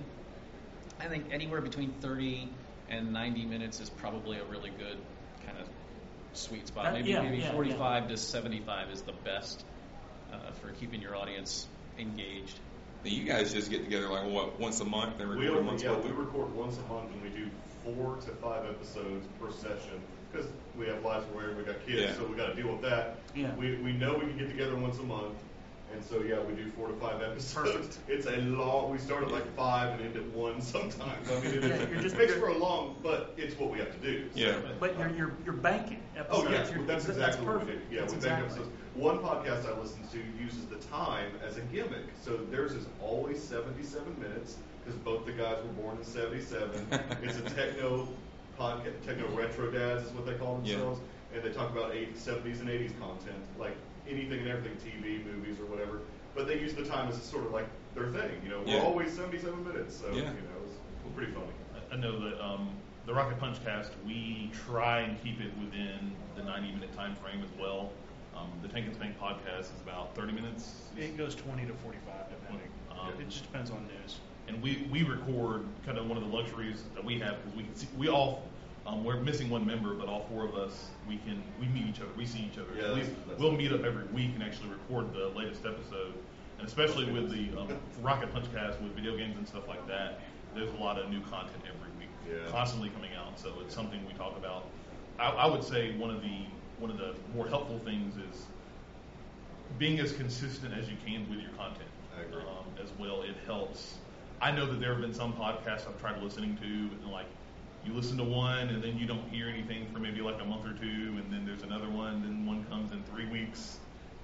I 1.01 1.07
think 1.07 1.26
anywhere 1.32 1.61
between 1.61 1.92
30 2.01 2.49
and 2.88 3.12
90 3.12 3.45
minutes 3.47 3.80
is 3.80 3.90
probably 3.90 4.38
a 4.38 4.45
really 4.45 4.70
good 4.70 4.99
kind 5.47 5.59
of 5.59 5.68
sweet 6.32 6.66
spot. 6.66 6.84
That- 6.84 6.95
maybe 6.95 7.11
yeah, 7.11 7.22
maybe 7.22 7.38
yeah, 7.38 7.53
45 7.53 8.09
to 8.09 8.16
75 8.16 8.90
is 8.90 9.03
the 9.03 9.12
best 9.12 9.64
uh, 10.32 10.51
for 10.61 10.70
keeping 10.72 11.01
your 11.01 11.16
audience 11.16 11.66
engaged. 11.99 12.59
Now, 13.05 13.11
you 13.11 13.24
guys 13.24 13.53
just 13.53 13.70
get 13.70 13.84
together 13.84 14.09
like 14.09 14.30
what 14.30 14.59
once 14.59 14.80
a 14.80 14.84
month 14.84 15.20
and 15.20 15.28
We 15.28 15.36
record 15.36 15.59
only, 15.59 15.68
once 15.68 15.82
yeah, 15.82 15.90
a 15.90 16.01
we 16.01 16.11
record 16.11 16.55
once 16.55 16.78
a 16.78 16.92
month 16.92 17.11
and 17.12 17.22
we 17.22 17.28
do 17.28 17.51
four 17.84 18.16
to 18.16 18.30
five 18.36 18.64
episodes 18.66 19.26
per 19.38 19.51
session 19.53 20.01
because 20.35 20.51
we 20.78 20.87
have 20.87 21.03
lives 21.05 21.24
we're 21.35 21.47
where 21.47 21.57
we 21.57 21.62
got 21.62 21.85
kids, 21.87 22.01
Yeah. 22.03 22.14
so 22.14 22.26
we 22.26 22.37
got 22.37 22.47
to 22.49 22.55
deal 22.55 22.72
with 22.72 22.82
that. 22.82 23.16
Yeah. 23.35 23.55
We, 23.55 23.76
we 23.76 23.93
know 23.93 24.14
we 24.14 24.20
can 24.26 24.39
get 24.39 24.49
together 24.49 24.74
once 24.76 24.99
a 24.99 25.03
month, 25.03 25.35
and 25.93 26.03
so 26.05 26.22
yeah, 26.22 26.41
we 26.41 26.55
do 26.55 26.70
four 26.72 26.89
to 26.89 26.95
five 26.95 27.22
episodes. 27.22 27.70
Perfect. 27.72 27.99
It's 28.09 28.26
a 28.26 28.37
long. 28.39 28.91
We 28.91 28.99
start 28.99 29.22
at 29.24 29.30
like 29.30 29.47
five 29.57 29.93
and 29.99 30.01
end 30.09 30.16
at 30.16 30.26
one 30.35 30.61
sometimes. 30.74 31.30
I 31.30 31.35
mean, 31.41 31.45
it, 31.55 31.62
Yeah, 31.62 31.76
you're 31.89 31.99
it 31.99 32.03
just- 32.03 32.16
makes 32.16 32.35
for 32.35 32.49
a 32.49 32.59
long, 32.59 32.97
but 33.03 33.35
it's 33.37 33.57
what 33.59 33.70
we 33.70 33.78
have 33.78 33.93
to 33.93 33.99
do. 33.99 34.24
so- 34.35 34.39
Yeah. 34.41 34.57
But 34.80 34.99
you're 34.99 35.11
you're, 35.11 35.32
you're 35.45 35.55
banking 35.55 36.01
Oh 36.16 36.20
episodes. 36.43 36.51
yeah, 36.51 36.74
You're- 36.74 36.87
that's 36.87 37.09
exactly 37.09 37.47
what 37.47 37.55
we 37.55 37.61
perfect. 37.66 37.91
do. 37.91 37.95
Yeah, 37.95 38.01
That's 38.03 38.14
we 38.14 38.20
bank 38.20 38.45
exactly. 38.45 38.62
episodes. 38.64 38.70
One 38.95 39.18
podcast 39.18 39.66
I 39.72 39.80
listen 39.80 40.07
to 40.12 40.18
uses 40.43 40.66
the 40.66 40.76
time 40.89 41.32
as 41.47 41.57
a 41.57 41.61
gimmick. 41.62 42.07
So 42.22 42.37
theirs 42.37 42.72
is 42.72 42.87
always 43.03 43.43
77 43.43 44.20
minutes 44.20 44.57
because 44.85 44.99
both 45.01 45.26
the 45.26 45.32
guys 45.32 45.57
were 45.64 45.72
born 45.82 45.97
in 45.99 46.05
77. 46.05 46.87
it's 47.22 47.39
a 47.39 47.43
techno 47.43 48.07
podcast, 48.59 49.02
techno 49.05 49.28
retro 49.36 49.70
dads 49.70 50.05
is 50.05 50.12
what 50.12 50.26
they 50.26 50.34
call 50.34 50.61
Yeah. 50.64 50.74
themselves, 50.76 51.00
and 51.34 51.42
they 51.42 51.50
talk 51.50 51.70
about 51.72 51.92
80s, 51.92 52.18
70s 52.20 52.61
and 52.61 52.68
80s 52.68 52.92
content, 52.98 53.42
like 53.59 53.76
anything 54.07 54.40
and 54.40 54.48
everything, 54.48 54.76
TV, 54.78 55.24
movies, 55.24 55.59
or 55.61 55.66
whatever. 55.66 56.02
But 56.34 56.46
they 56.46 56.59
use 56.61 56.74
the 56.74 56.84
time 56.84 57.09
as 57.09 57.20
sort 57.22 57.44
of 57.46 57.52
like 57.52 57.68
their 57.94 58.09
thing. 58.09 58.42
You 58.42 58.50
know, 58.50 58.61
we're 58.66 58.74
Yeah. 58.74 58.82
always 58.82 59.12
77 59.12 59.64
minutes, 59.64 59.96
so 59.96 60.09
Yeah. 60.09 60.30
you 60.34 60.42
know, 60.42 60.61
it's 60.64 61.14
pretty 61.14 61.32
funny. 61.32 61.46
I 61.92 61.96
know 61.96 62.18
that 62.28 62.44
um, 62.44 62.70
the 63.07 63.14
Rocket 63.14 63.38
Punch 63.38 63.62
cast, 63.64 63.92
we 64.05 64.50
try 64.52 65.00
and 65.00 65.20
keep 65.22 65.40
it 65.40 65.57
within 65.59 66.16
the 66.34 66.42
90 66.42 66.72
minute 66.72 66.92
time 66.92 67.14
frame 67.14 67.42
as 67.42 67.50
well. 67.59 67.92
Um, 68.34 68.50
the 68.62 68.68
Tank 68.68 68.86
and 68.86 68.94
Spank 68.96 69.16
podcast 69.18 69.72
is 69.72 69.80
about 69.80 70.14
30 70.16 70.32
minutes. 70.32 70.90
It 70.96 71.16
goes 71.16 71.34
20 71.36 71.66
to 71.66 71.74
45, 71.74 72.30
depending. 72.30 72.68
Um, 72.90 73.12
it 73.20 73.28
just 73.28 73.44
depends 73.44 73.70
on 73.70 73.86
news. 73.86 74.18
And 74.49 74.62
we, 74.62 74.86
we 74.90 75.03
record 75.03 75.64
kind 75.86 75.99
of 75.99 76.07
one 76.07 76.16
of 76.18 76.24
the 76.28 76.36
luxuries 76.36 76.82
that 76.95 77.05
we 77.05 77.18
have 77.18 77.36
because 77.42 77.57
we 77.57 77.62
can 77.64 77.74
see, 77.74 77.88
we 77.97 78.09
all 78.09 78.42
um, 78.86 79.03
we're 79.03 79.16
missing 79.20 79.49
one 79.49 79.66
member, 79.66 79.95
but 79.95 80.09
all 80.09 80.26
four 80.30 80.45
of 80.45 80.55
us 80.55 80.90
we 81.09 81.16
can 81.18 81.42
we 81.59 81.66
meet 81.68 81.86
each 81.86 82.01
other, 82.01 82.11
we 82.16 82.26
see 82.26 82.40
each 82.53 82.59
other. 82.59 82.68
Yeah, 82.76 82.82
So 82.82 82.95
we, 82.95 83.01
that's- 83.01 83.16
that's 83.28 83.40
we'll 83.40 83.53
meet 83.53 83.72
up 83.72 83.84
every 83.84 84.05
week 84.09 84.30
and 84.34 84.42
actually 84.42 84.70
record 84.70 85.12
the 85.14 85.28
latest 85.28 85.64
episode, 85.64 86.12
and 86.59 86.66
especially 86.66 87.11
with 87.11 87.30
the 87.30 87.59
um, 87.59 87.68
Rocket 88.03 88.32
Punch 88.32 88.47
cast 88.53 88.80
with 88.80 88.92
video 88.95 89.16
games 89.16 89.36
and 89.38 89.47
stuff 89.49 89.66
like 89.68 89.86
that. 89.88 90.20
There's 90.55 90.70
a 90.70 90.76
lot 90.76 90.99
of 90.99 91.11
new 91.11 91.20
content 91.22 91.62
every 91.66 91.90
week, 91.99 92.11
Yeah. 92.30 92.49
constantly 92.51 92.90
coming 92.90 93.11
out. 93.14 93.40
So 93.40 93.55
it's 93.61 93.74
something 93.74 93.99
we 94.07 94.12
talk 94.12 94.36
about. 94.36 94.66
I, 95.18 95.30
I 95.30 95.47
would 95.47 95.64
say 95.64 95.97
one 95.97 96.11
of 96.11 96.20
the 96.22 96.45
one 96.78 96.90
of 96.90 96.99
the 96.99 97.14
more 97.34 97.47
helpful 97.49 97.78
things 97.84 98.14
is 98.16 98.45
being 99.78 99.99
as 100.01 100.12
consistent 100.12 100.74
as 100.74 100.88
you 100.88 100.97
can 101.07 101.28
with 101.30 101.40
your 101.40 101.51
content. 101.53 101.88
Um, 102.16 102.64
as 102.82 102.90
well, 102.99 103.22
it 103.22 103.34
helps. 103.47 103.95
I 104.45 104.51
know 104.51 104.66
that 104.66 104.78
there 104.78 104.92
have 104.92 105.01
been 105.01 105.14
some 105.14 105.32
podcasts 105.32 105.88
I've 105.88 105.99
tried 105.99 106.22
listening 106.22 106.55
to, 106.59 106.66
and 106.66 107.11
like 107.11 107.24
you 107.82 107.95
listen 107.95 108.18
to 108.18 108.24
one, 108.24 108.68
and 108.68 108.84
then 108.84 108.99
you 108.99 109.07
don't 109.07 109.26
hear 109.30 109.49
anything 109.49 109.86
for 109.90 110.01
maybe 110.01 110.20
like 110.20 110.38
a 110.38 110.45
month 110.45 110.66
or 110.66 110.74
two, 110.74 111.16
and 111.16 111.32
then 111.32 111.47
there's 111.47 111.62
another 111.62 111.88
one, 111.88 112.20
then 112.20 112.45
one 112.45 112.62
comes 112.66 112.92
in 112.92 113.03
three 113.05 113.26
weeks, 113.26 113.78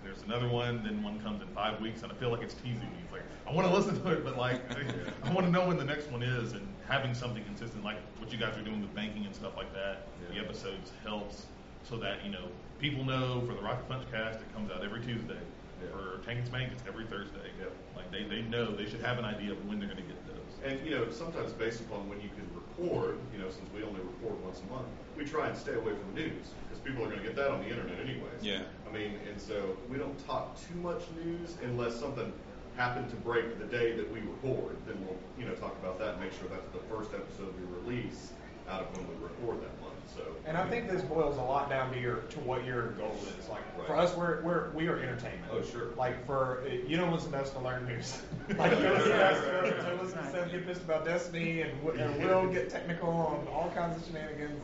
there's 0.04 0.20
another 0.20 0.46
one, 0.46 0.82
then 0.84 1.02
one 1.02 1.18
comes 1.20 1.40
in 1.40 1.48
five 1.54 1.80
weeks, 1.80 2.02
and 2.02 2.12
I 2.12 2.14
feel 2.16 2.28
like 2.28 2.42
it's 2.42 2.52
teasing 2.52 2.82
me. 2.82 2.98
It's 3.02 3.12
like 3.14 3.22
I 3.48 3.54
want 3.54 3.66
to 3.66 3.74
listen 3.74 3.98
to 4.02 4.12
it, 4.12 4.22
but 4.22 4.36
like 4.36 4.60
I 5.24 5.32
want 5.32 5.46
to 5.46 5.50
know 5.50 5.66
when 5.66 5.78
the 5.78 5.86
next 5.86 6.10
one 6.10 6.22
is, 6.22 6.52
and 6.52 6.68
having 6.86 7.14
something 7.14 7.42
consistent, 7.44 7.82
like 7.82 7.96
what 8.18 8.30
you 8.30 8.36
guys 8.36 8.54
are 8.58 8.62
doing 8.62 8.82
with 8.82 8.94
banking 8.94 9.24
and 9.24 9.34
stuff 9.34 9.56
like 9.56 9.72
that. 9.72 10.06
The 10.30 10.38
episodes 10.38 10.92
helps 11.02 11.46
so 11.82 11.96
that 11.96 12.22
you 12.26 12.30
know 12.30 12.44
people 12.78 13.04
know 13.04 13.40
for 13.46 13.54
the 13.54 13.62
Rocket 13.62 13.88
Punch 13.88 14.04
cast 14.12 14.40
it 14.40 14.52
comes 14.52 14.70
out 14.70 14.84
every 14.84 15.00
Tuesday. 15.00 15.40
For 15.88 16.24
Tank 16.24 16.38
and 16.38 16.46
Spank, 16.46 16.72
it's 16.72 16.82
every 16.86 17.06
Thursday. 17.06 17.50
Yeah. 17.58 17.66
Like 17.96 18.10
they, 18.12 18.24
they 18.24 18.42
know 18.42 18.74
they 18.74 18.88
should 18.88 19.00
have 19.00 19.18
an 19.18 19.24
idea 19.24 19.52
of 19.52 19.66
when 19.66 19.78
they're 19.78 19.88
going 19.88 20.02
to 20.02 20.08
get 20.08 20.26
those. 20.26 20.36
And 20.64 20.84
you 20.84 20.92
know, 20.92 21.10
sometimes 21.10 21.52
based 21.52 21.80
upon 21.80 22.08
when 22.08 22.20
you 22.20 22.28
can 22.28 22.46
record, 22.54 23.18
you 23.32 23.38
know, 23.38 23.50
since 23.50 23.68
we 23.74 23.82
only 23.82 24.00
record 24.00 24.42
once 24.44 24.60
a 24.60 24.72
month, 24.72 24.86
we 25.16 25.24
try 25.24 25.48
and 25.48 25.56
stay 25.56 25.74
away 25.74 25.92
from 25.92 26.14
news 26.14 26.52
because 26.68 26.80
people 26.84 27.02
are 27.04 27.08
going 27.08 27.20
to 27.20 27.24
get 27.24 27.36
that 27.36 27.50
on 27.50 27.60
the 27.60 27.68
internet 27.68 27.98
anyways. 28.00 28.42
Yeah. 28.42 28.62
I 28.88 28.92
mean, 28.92 29.18
and 29.28 29.40
so 29.40 29.76
we 29.90 29.96
don't 29.96 30.18
talk 30.26 30.56
too 30.68 30.78
much 30.80 31.02
news 31.24 31.56
unless 31.62 31.98
something 31.98 32.32
happened 32.76 33.10
to 33.10 33.16
break 33.16 33.58
the 33.58 33.66
day 33.66 33.92
that 33.96 34.10
we 34.12 34.20
record. 34.20 34.76
Then 34.86 35.04
we'll, 35.04 35.16
you 35.38 35.44
know, 35.44 35.54
talk 35.54 35.76
about 35.80 35.98
that 35.98 36.14
and 36.14 36.20
make 36.22 36.32
sure 36.32 36.48
that's 36.48 36.70
the 36.72 36.84
first 36.94 37.12
episode 37.14 37.52
we 37.58 37.92
release 37.92 38.32
out 38.70 38.82
of 38.82 38.96
when 38.96 39.06
we 39.08 39.14
record 39.22 39.60
that 39.62 39.80
month. 39.80 39.94
So. 40.14 40.22
And 40.46 40.56
I 40.56 40.68
think 40.68 40.90
this 40.90 41.02
boils 41.02 41.36
a 41.36 41.42
lot 41.42 41.70
down 41.70 41.92
to 41.92 42.00
your 42.00 42.16
to 42.16 42.40
what 42.40 42.64
your 42.64 42.92
goal 42.92 43.14
is. 43.38 43.48
Like 43.48 43.62
for 43.86 43.96
us, 43.96 44.14
we're 44.16 44.42
we're 44.42 44.70
we 44.70 44.88
are 44.88 44.96
entertainment. 44.98 45.44
Oh 45.52 45.62
sure. 45.62 45.90
Like 45.96 46.24
for 46.26 46.64
you 46.86 46.96
don't 46.96 47.12
listen 47.12 47.30
to 47.32 47.38
us 47.38 47.50
to 47.50 47.60
learn 47.60 47.86
news. 47.86 48.20
like 48.58 48.72
you 48.72 48.88
listen 48.88 49.10
to 49.10 49.24
us 49.24 49.44
to, 49.44 49.82
to 49.96 50.02
listen 50.02 50.18
to 50.18 50.30
Seth 50.30 50.50
get 50.50 50.66
pissed 50.66 50.82
about 50.82 51.04
Destiny 51.04 51.62
and, 51.62 51.84
w- 51.84 52.02
and 52.02 52.22
Will 52.24 52.48
get 52.52 52.70
technical 52.70 53.08
on 53.10 53.46
all 53.48 53.70
kinds 53.74 53.96
of 54.00 54.06
shenanigans. 54.06 54.60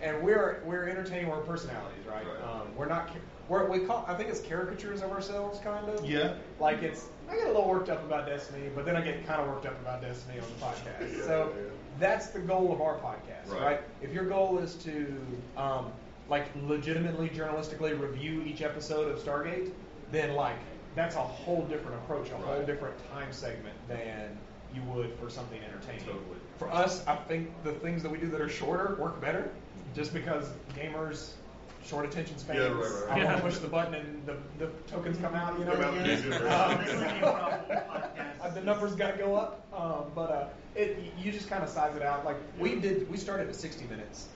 And, 0.00 0.14
and 0.14 0.22
we're 0.24 0.60
we're 0.64 0.88
entertaining. 0.88 1.28
We're 1.28 1.40
personalities, 1.40 2.06
right? 2.08 2.24
Um, 2.44 2.68
we're 2.76 2.86
not. 2.86 3.08
ca- 3.08 3.14
We're, 3.48 3.68
we 3.68 3.80
call. 3.80 4.04
I 4.08 4.14
think 4.14 4.28
it's 4.30 4.40
caricatures 4.40 5.02
of 5.02 5.10
ourselves, 5.10 5.58
kind 5.60 5.88
of. 5.88 6.04
Yeah. 6.08 6.34
Like 6.60 6.82
it's. 6.82 7.06
I 7.28 7.34
get 7.34 7.44
a 7.44 7.48
little 7.48 7.68
worked 7.68 7.90
up 7.90 8.02
about 8.04 8.26
Destiny, 8.26 8.70
but 8.74 8.86
then 8.86 8.96
I 8.96 9.00
get 9.02 9.26
kind 9.26 9.42
of 9.42 9.48
worked 9.48 9.66
up 9.66 9.78
about 9.82 10.00
Destiny 10.00 10.38
on 10.38 10.46
the 10.58 10.64
podcast. 10.64 11.26
So. 11.26 11.52
That's 11.98 12.28
the 12.28 12.38
goal 12.38 12.72
of 12.72 12.80
our 12.80 12.96
podcast, 12.96 13.50
Right. 13.50 13.62
right? 13.62 13.80
If 14.02 14.12
your 14.12 14.24
goal 14.24 14.58
is 14.58 14.74
to 14.76 15.16
um, 15.56 15.92
like 16.28 16.46
legitimately 16.66 17.28
journalistically 17.30 17.98
review 17.98 18.42
each 18.42 18.62
episode 18.62 19.10
of 19.10 19.18
Stargate, 19.18 19.70
then 20.12 20.34
like 20.34 20.56
that's 20.94 21.16
a 21.16 21.20
whole 21.20 21.64
different 21.66 21.96
approach, 22.02 22.30
a 22.30 22.36
whole 22.36 22.62
different 22.64 22.96
time 23.10 23.32
segment 23.32 23.76
than 23.88 24.38
you 24.74 24.82
would 24.82 25.12
for 25.14 25.30
something 25.30 25.60
entertaining. 25.62 26.04
Totally. 26.04 26.36
For 26.58 26.70
us, 26.72 27.06
I 27.06 27.16
think 27.16 27.50
the 27.62 27.72
things 27.72 28.02
that 28.02 28.10
we 28.10 28.18
do 28.18 28.26
that 28.28 28.40
are 28.40 28.48
shorter 28.48 28.96
work 29.00 29.20
better, 29.20 29.50
just 29.94 30.12
because 30.12 30.50
gamers. 30.74 31.32
Short 31.88 32.04
attention 32.04 32.36
spans. 32.38 32.58
Yeah, 32.58 32.66
right, 32.66 32.74
right, 32.74 32.92
right. 32.92 33.08
I 33.08 33.10
want 33.10 33.22
Yeah. 33.22 33.36
to 33.36 33.40
push 33.42 33.56
the 33.58 33.68
button 33.68 33.94
and 33.94 34.26
the, 34.26 34.36
the 34.58 34.66
tokens 34.86 35.16
come 35.18 35.34
out. 35.34 35.58
You 35.58 35.64
know. 35.64 35.72
Come 35.72 35.84
out 35.84 36.06
Yeah. 36.06 37.60
Um, 38.42 38.50
the 38.54 38.60
numbers 38.60 38.94
got 38.94 39.12
to 39.12 39.18
go 39.18 39.34
up, 39.34 39.64
um, 39.72 40.10
but 40.14 40.30
uh, 40.30 40.48
it, 40.74 40.98
you 41.18 41.32
just 41.32 41.48
kind 41.48 41.62
of 41.62 41.70
size 41.70 41.96
it 41.96 42.02
out. 42.02 42.24
Like 42.24 42.36
we 42.58 42.76
did, 42.76 43.10
we 43.10 43.16
started 43.16 43.48
at 43.48 43.56
60 43.56 43.86
minutes. 43.86 44.28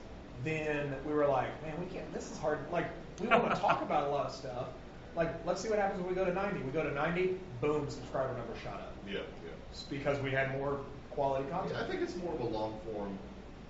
Then 0.43 0.95
we 1.05 1.13
were 1.13 1.27
like, 1.27 1.61
man, 1.63 1.79
we 1.79 1.85
can't. 1.85 2.11
This 2.13 2.31
is 2.31 2.37
hard. 2.39 2.59
Like 2.71 2.87
we 3.21 3.27
want 3.27 3.53
to 3.53 3.55
talk 3.61 3.81
about 3.83 4.07
a 4.07 4.09
lot 4.09 4.25
of 4.25 4.31
stuff. 4.33 4.67
Like 5.15 5.45
let's 5.45 5.61
see 5.61 5.69
what 5.69 5.77
happens 5.77 5.99
when 6.01 6.09
we 6.09 6.15
go 6.15 6.25
to 6.25 6.33
90. 6.33 6.61
We 6.63 6.71
go 6.71 6.83
to 6.83 6.91
90, 6.91 7.37
boom, 7.61 7.87
subscriber 7.89 8.35
number 8.35 8.53
shot 8.63 8.75
up. 8.75 8.93
Yeah, 9.05 9.19
yeah. 9.45 9.51
It's 9.71 9.83
because 9.83 10.19
we 10.21 10.31
had 10.31 10.57
more 10.57 10.79
quality 11.11 11.47
content. 11.51 11.75
I 11.79 11.87
think 11.87 12.01
it's 12.01 12.15
more 12.15 12.33
of 12.33 12.39
a 12.39 12.45
long 12.47 12.79
form, 12.91 13.15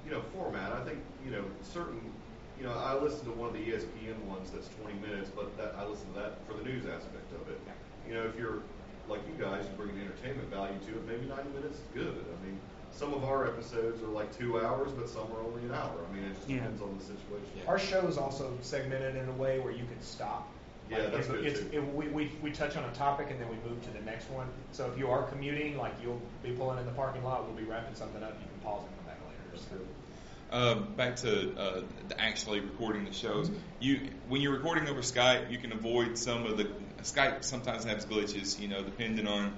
you 0.05 0.11
know, 0.11 0.21
format. 0.33 0.71
I 0.71 0.85
think 0.85 0.99
you 1.25 1.31
know 1.31 1.43
certain, 1.61 1.99
you 2.63 2.69
know, 2.69 2.79
I 2.79 2.95
listened 2.95 3.25
to 3.25 3.35
one 3.35 3.49
of 3.51 3.55
the 3.59 3.59
ESPN 3.59 4.15
ones 4.23 4.47
that's 4.55 4.69
20 4.79 4.95
minutes, 5.03 5.29
but 5.35 5.51
that 5.57 5.75
I 5.77 5.83
listen 5.83 6.07
to 6.13 6.19
that 6.23 6.39
for 6.47 6.53
the 6.55 6.63
news 6.63 6.85
aspect 6.87 7.27
of 7.35 7.43
it. 7.51 7.59
You 8.07 8.13
know, 8.15 8.23
if 8.23 8.39
you're 8.39 8.63
like 9.09 9.19
you 9.27 9.35
guys, 9.35 9.65
you 9.67 9.75
bring 9.75 9.91
an 9.99 10.07
entertainment 10.07 10.47
value 10.47 10.79
to 10.87 10.91
it. 10.95 11.03
Maybe 11.05 11.27
90 11.27 11.51
minutes 11.51 11.83
is 11.83 11.87
good. 11.93 12.23
I 12.23 12.45
mean, 12.45 12.55
some 12.95 13.13
of 13.13 13.25
our 13.25 13.47
episodes 13.47 14.01
are 14.01 14.07
like 14.15 14.31
two 14.31 14.61
hours, 14.63 14.93
but 14.95 15.09
some 15.09 15.27
are 15.35 15.43
only 15.43 15.63
an 15.67 15.73
hour. 15.75 15.91
I 15.91 16.15
mean, 16.15 16.23
it 16.23 16.35
just 16.39 16.47
Yeah. 16.47 16.63
depends 16.63 16.79
on 16.81 16.95
the 16.97 17.03
situation. 17.03 17.67
Our 17.67 17.79
show 17.79 18.07
is 18.07 18.17
also 18.17 18.55
segmented 18.61 19.17
in 19.17 19.27
a 19.27 19.33
way 19.35 19.59
where 19.59 19.73
you 19.73 19.83
can 19.83 19.99
stop. 19.99 20.47
Yeah, 20.89 20.99
Like, 20.99 21.11
that's 21.19 21.27
if 21.27 21.33
good 21.33 21.45
it's, 21.45 21.59
too. 21.59 21.69
It, 21.73 21.83
we, 21.93 22.07
we, 22.15 22.31
we 22.41 22.51
touch 22.51 22.77
on 22.79 22.85
a 22.87 22.93
topic 22.95 23.27
and 23.29 23.41
then 23.41 23.49
we 23.51 23.59
move 23.67 23.83
to 23.83 23.91
the 23.91 24.03
next 24.07 24.29
one. 24.31 24.47
So 24.71 24.87
if 24.87 24.97
you 24.97 25.11
are 25.11 25.23
commuting, 25.23 25.75
like 25.75 25.95
you'll 26.01 26.21
be 26.41 26.51
pulling 26.51 26.79
in 26.79 26.85
the 26.85 26.95
parking 26.95 27.25
lot, 27.25 27.43
we'll 27.43 27.59
be 27.59 27.67
wrapping 27.67 27.95
something 27.95 28.23
up. 28.23 28.39
You 28.39 28.47
can 28.47 28.59
pause 28.63 28.83
and 28.87 28.95
come 28.95 29.05
back 29.11 29.19
later. 29.27 29.59
So. 29.67 29.75
Um, 30.53 30.93
back 30.95 31.15
to 31.17 31.59
uh, 31.59 31.81
the 32.09 32.21
actually 32.21 32.59
recording 32.59 33.05
the 33.05 33.11
shows. 33.11 33.49
You 33.79 34.11
when 34.27 34.39
you're 34.39 34.53
recording 34.53 34.87
over 34.87 35.01
Skype, 35.01 35.51
you 35.51 35.57
can 35.57 35.71
avoid 35.71 36.15
some 36.15 36.45
of 36.45 36.57
the 36.57 36.65
Skype. 37.01 37.43
Sometimes 37.43 37.85
has 37.85 38.05
glitches, 38.05 38.59
you 38.59 38.67
know, 38.67 38.83
depending 38.83 39.25
on 39.25 39.57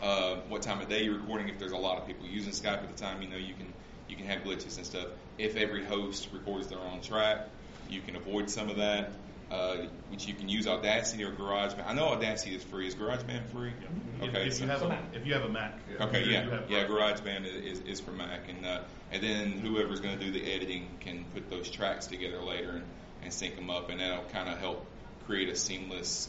uh, 0.00 0.36
what 0.48 0.62
time 0.62 0.80
of 0.80 0.88
day 0.88 1.02
you're 1.02 1.18
recording. 1.18 1.48
If 1.48 1.58
there's 1.58 1.72
a 1.72 1.76
lot 1.76 1.98
of 2.00 2.06
people 2.06 2.24
using 2.24 2.52
Skype 2.52 2.84
at 2.84 2.88
the 2.88 3.02
time, 3.02 3.20
you 3.20 3.28
know, 3.28 3.36
you 3.36 3.54
can 3.54 3.74
you 4.06 4.14
can 4.14 4.26
have 4.26 4.42
glitches 4.42 4.76
and 4.76 4.86
stuff. 4.86 5.08
If 5.38 5.56
every 5.56 5.84
host 5.84 6.28
records 6.32 6.68
their 6.68 6.78
own 6.78 7.00
track, 7.00 7.48
you 7.88 8.00
can 8.02 8.14
avoid 8.14 8.48
some 8.48 8.70
of 8.70 8.76
that. 8.76 9.10
Uh, 9.50 9.86
which 10.10 10.26
you 10.26 10.34
can 10.34 10.46
use 10.46 10.66
Audacity 10.66 11.24
or 11.24 11.32
GarageBand. 11.32 11.86
I 11.86 11.94
know 11.94 12.08
Audacity 12.08 12.54
is 12.54 12.62
free. 12.64 12.86
Is 12.86 12.94
GarageBand 12.94 13.46
free? 13.46 13.72
If- 14.20 14.28
Okay. 14.28 14.46
if 14.48 14.54
so- 14.54 14.64
you 14.64 14.70
have 14.70 14.82
a 14.82 14.98
if 15.14 15.26
you 15.26 15.32
have 15.32 15.44
a 15.44 15.48
Mac. 15.48 15.74
Okay, 15.98 16.24
yeah, 16.28 16.44
you 16.44 16.50
have- 16.50 16.70
yeah. 16.70 16.84
GarageBand 16.86 17.46
is, 17.46 17.78
is, 17.78 17.86
is 17.86 18.00
for 18.00 18.10
Mac, 18.10 18.46
and 18.50 18.66
uh, 18.66 18.80
and 19.10 19.22
then 19.22 19.52
whoever's 19.52 20.00
going 20.00 20.18
to 20.18 20.22
do 20.24 20.30
the 20.32 20.52
editing 20.52 20.88
can 21.00 21.24
put 21.32 21.48
those 21.48 21.70
tracks 21.70 22.08
together 22.08 22.42
later 22.42 22.72
and, 22.72 22.84
and 23.22 23.32
sync 23.32 23.56
them 23.56 23.70
up, 23.70 23.88
and 23.88 24.00
that'll 24.00 24.24
kind 24.24 24.50
of 24.50 24.58
help 24.58 24.84
create 25.26 25.48
a 25.48 25.56
seamless 25.56 26.28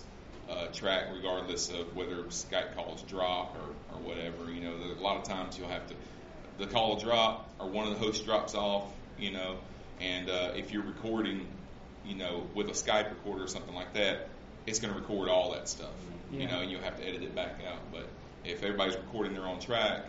uh, 0.49 0.67
track, 0.67 1.07
regardless 1.13 1.69
of 1.71 1.93
whether 1.97 2.23
Skype 2.29 2.73
calls 2.73 3.01
drop 3.03 3.53
or, 3.57 3.95
or 3.97 4.01
whatever. 4.01 4.49
You 4.49 4.61
know, 4.61 4.77
there, 4.79 4.95
a 4.95 5.01
lot 5.01 5.17
of 5.17 5.23
times 5.23 5.57
you'll 5.57 5.67
have 5.67 5.85
to 5.87 5.95
the 6.57 6.67
call 6.67 6.91
will 6.91 6.99
drop 7.01 7.49
or 7.59 7.67
one 7.67 7.85
of 7.85 7.93
the 7.93 7.99
hosts 7.99 8.23
drops 8.23 8.55
off. 8.55 8.85
You 9.17 9.31
know, 9.31 9.57
and 9.99 10.29
uh, 10.29 10.51
if 10.55 10.71
you're 10.71 10.83
recording, 10.83 11.45
you 12.09 12.15
know, 12.15 12.47
with 12.55 12.67
a 12.67 12.73
Skype 12.73 13.09
recorder 13.09 13.43
or 13.43 13.47
something 13.47 13.75
like 13.75 13.93
that, 13.93 14.27
it's 14.65 14.79
going 14.79 14.93
to 14.93 14.99
record 14.99 15.29
all 15.29 15.53
that 15.53 15.69
stuff. 15.69 15.93
You 16.31 16.47
know, 16.47 16.59
and 16.59 16.69
you'll 16.69 16.81
have 16.81 16.97
to 16.97 17.07
edit 17.07 17.23
it 17.23 17.33
back 17.33 17.59
out. 17.67 17.91
But 17.91 18.07
if 18.43 18.61
everybody's 18.63 18.95
recording 18.95 19.33
their 19.33 19.47
own 19.47 19.59
track, 19.59 20.05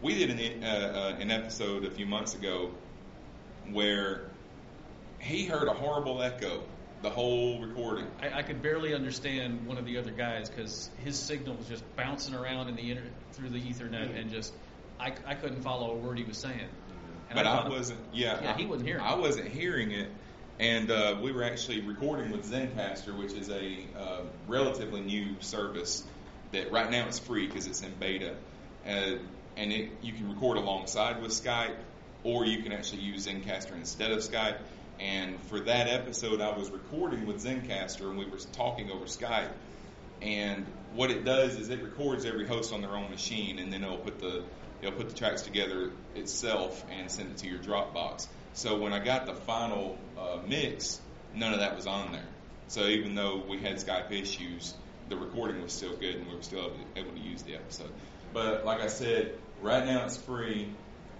we 0.00 0.14
did 0.14 0.30
an, 0.30 0.64
uh, 0.64 0.66
uh, 0.66 1.20
an 1.20 1.30
episode 1.30 1.84
a 1.84 1.90
few 1.90 2.06
months 2.06 2.34
ago 2.34 2.70
where 3.70 4.30
he 5.18 5.44
heard 5.44 5.68
a 5.68 5.74
horrible 5.74 6.22
echo 6.22 6.62
the 7.02 7.10
whole 7.10 7.60
recording. 7.60 8.06
I, 8.20 8.38
I 8.38 8.42
could 8.42 8.62
barely 8.62 8.94
understand 8.94 9.66
one 9.66 9.78
of 9.78 9.84
the 9.84 9.98
other 9.98 10.10
guys 10.10 10.48
because 10.48 10.90
his 11.04 11.18
signal 11.18 11.56
was 11.56 11.66
just 11.66 11.84
bouncing 11.96 12.34
around 12.34 12.68
in 12.68 12.76
the 12.76 12.90
inter- 12.90 13.10
through 13.32 13.50
the 13.50 13.60
Ethernet 13.60 14.18
and 14.18 14.30
just 14.30 14.52
I, 14.98 15.12
I 15.26 15.34
couldn't 15.34 15.62
follow 15.62 15.92
a 15.92 15.96
word 15.96 16.18
he 16.18 16.24
was 16.24 16.38
saying. 16.38 16.68
And 17.30 17.34
but 17.36 17.44
thought- 17.44 17.66
I 17.66 17.68
wasn't. 17.68 18.00
Yeah, 18.12 18.42
yeah, 18.42 18.54
I, 18.54 18.58
he 18.58 18.66
wasn't 18.66 18.88
hearing. 18.88 19.02
I 19.04 19.14
it. 19.14 19.20
wasn't 19.20 19.48
hearing 19.48 19.90
it, 19.92 20.08
and 20.58 20.90
uh, 20.90 21.16
we 21.22 21.30
were 21.30 21.44
actually 21.44 21.80
recording 21.82 22.32
with 22.32 22.44
Zencastr, 22.50 23.16
which 23.16 23.32
is 23.32 23.48
a 23.48 23.78
uh, 23.96 24.22
relatively 24.48 25.00
new 25.00 25.36
service 25.40 26.04
that 26.52 26.72
right 26.72 26.90
now 26.90 27.06
it's 27.06 27.18
free 27.18 27.46
because 27.46 27.66
it's 27.66 27.82
in 27.82 27.92
beta, 28.00 28.34
uh, 28.86 29.16
and 29.56 29.72
it 29.72 29.90
you 30.02 30.12
can 30.12 30.28
record 30.28 30.56
alongside 30.56 31.22
with 31.22 31.30
Skype, 31.30 31.76
or 32.24 32.44
you 32.44 32.62
can 32.62 32.72
actually 32.72 33.02
use 33.02 33.26
Zencastr 33.26 33.74
instead 33.74 34.10
of 34.10 34.18
Skype. 34.18 34.58
And 34.98 35.40
for 35.42 35.60
that 35.60 35.86
episode, 35.86 36.40
I 36.40 36.56
was 36.58 36.70
recording 36.70 37.24
with 37.24 37.44
Zencastr, 37.44 38.08
and 38.08 38.18
we 38.18 38.26
were 38.26 38.38
talking 38.52 38.90
over 38.90 39.04
Skype. 39.04 39.52
And 40.20 40.66
what 40.94 41.12
it 41.12 41.24
does 41.24 41.54
is 41.54 41.68
it 41.68 41.80
records 41.80 42.24
every 42.24 42.48
host 42.48 42.72
on 42.72 42.80
their 42.80 42.96
own 42.96 43.10
machine, 43.10 43.60
and 43.60 43.72
then 43.72 43.84
it'll 43.84 43.98
put 43.98 44.18
the 44.18 44.42
it'll 44.82 44.96
put 44.96 45.08
the 45.08 45.14
tracks 45.14 45.42
together 45.42 45.92
itself 46.16 46.84
and 46.90 47.08
send 47.08 47.30
it 47.30 47.36
to 47.38 47.46
your 47.46 47.58
Dropbox. 47.58 48.26
So 48.54 48.78
when 48.78 48.92
I 48.92 48.98
got 49.04 49.26
the 49.26 49.34
final 49.34 49.96
uh, 50.18 50.38
mix, 50.46 51.00
none 51.34 51.52
of 51.52 51.60
that 51.60 51.76
was 51.76 51.86
on 51.86 52.12
there. 52.12 52.26
So 52.68 52.86
even 52.86 53.14
though 53.14 53.42
we 53.48 53.58
had 53.58 53.76
Skype 53.76 54.10
issues, 54.10 54.74
the 55.08 55.16
recording 55.16 55.62
was 55.62 55.72
still 55.72 55.96
good, 55.96 56.16
and 56.16 56.26
we 56.28 56.34
were 56.34 56.42
still 56.42 56.60
able 56.66 56.70
to, 56.70 57.00
able 57.00 57.12
to 57.12 57.20
use 57.20 57.42
the 57.42 57.54
episode. 57.54 57.90
But 58.32 58.66
like 58.66 58.80
I 58.80 58.88
said, 58.88 59.34
right 59.62 59.84
now 59.86 60.04
it's 60.04 60.16
free. 60.16 60.68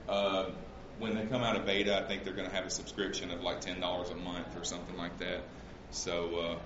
Uh, 0.08 0.50
when 0.98 1.14
they 1.14 1.24
come 1.26 1.42
out 1.42 1.56
of 1.56 1.64
beta, 1.64 1.96
I 1.96 2.06
think 2.08 2.24
they're 2.24 2.34
going 2.34 2.48
to 2.48 2.54
have 2.54 2.66
a 2.66 2.70
subscription 2.70 3.30
of 3.30 3.42
like 3.42 3.60
ten 3.60 3.80
dollars 3.80 4.10
a 4.10 4.16
month 4.16 4.56
or 4.56 4.64
something 4.64 4.96
like 4.96 5.18
that. 5.20 5.42
So 5.90 6.36
uh, 6.36 6.58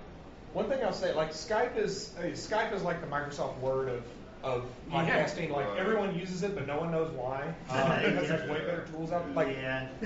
One 0.53 0.67
thing 0.67 0.83
I'll 0.83 0.91
say, 0.91 1.13
like 1.13 1.31
Skype 1.31 1.77
is 1.77 2.13
Skype 2.17 2.73
is 2.73 2.81
like 2.81 2.99
the 3.01 3.07
Microsoft 3.07 3.59
Word 3.59 3.89
of 3.89 4.03
of 4.43 4.65
Yeah. 4.91 5.05
podcasting. 5.25 5.49
Like 5.51 5.67
Right. 5.69 5.79
everyone 5.79 6.17
uses 6.17 6.43
it, 6.43 6.53
but 6.53 6.67
no 6.67 6.77
one 6.77 6.91
knows 6.91 7.11
why. 7.11 7.53
Uh, 7.69 8.01
because 8.05 8.27
there's 8.27 8.49
way 8.49 8.59
better 8.59 8.85
tools 8.91 9.11
out. 9.11 9.25
There. 9.25 9.33
Like, 9.45 9.57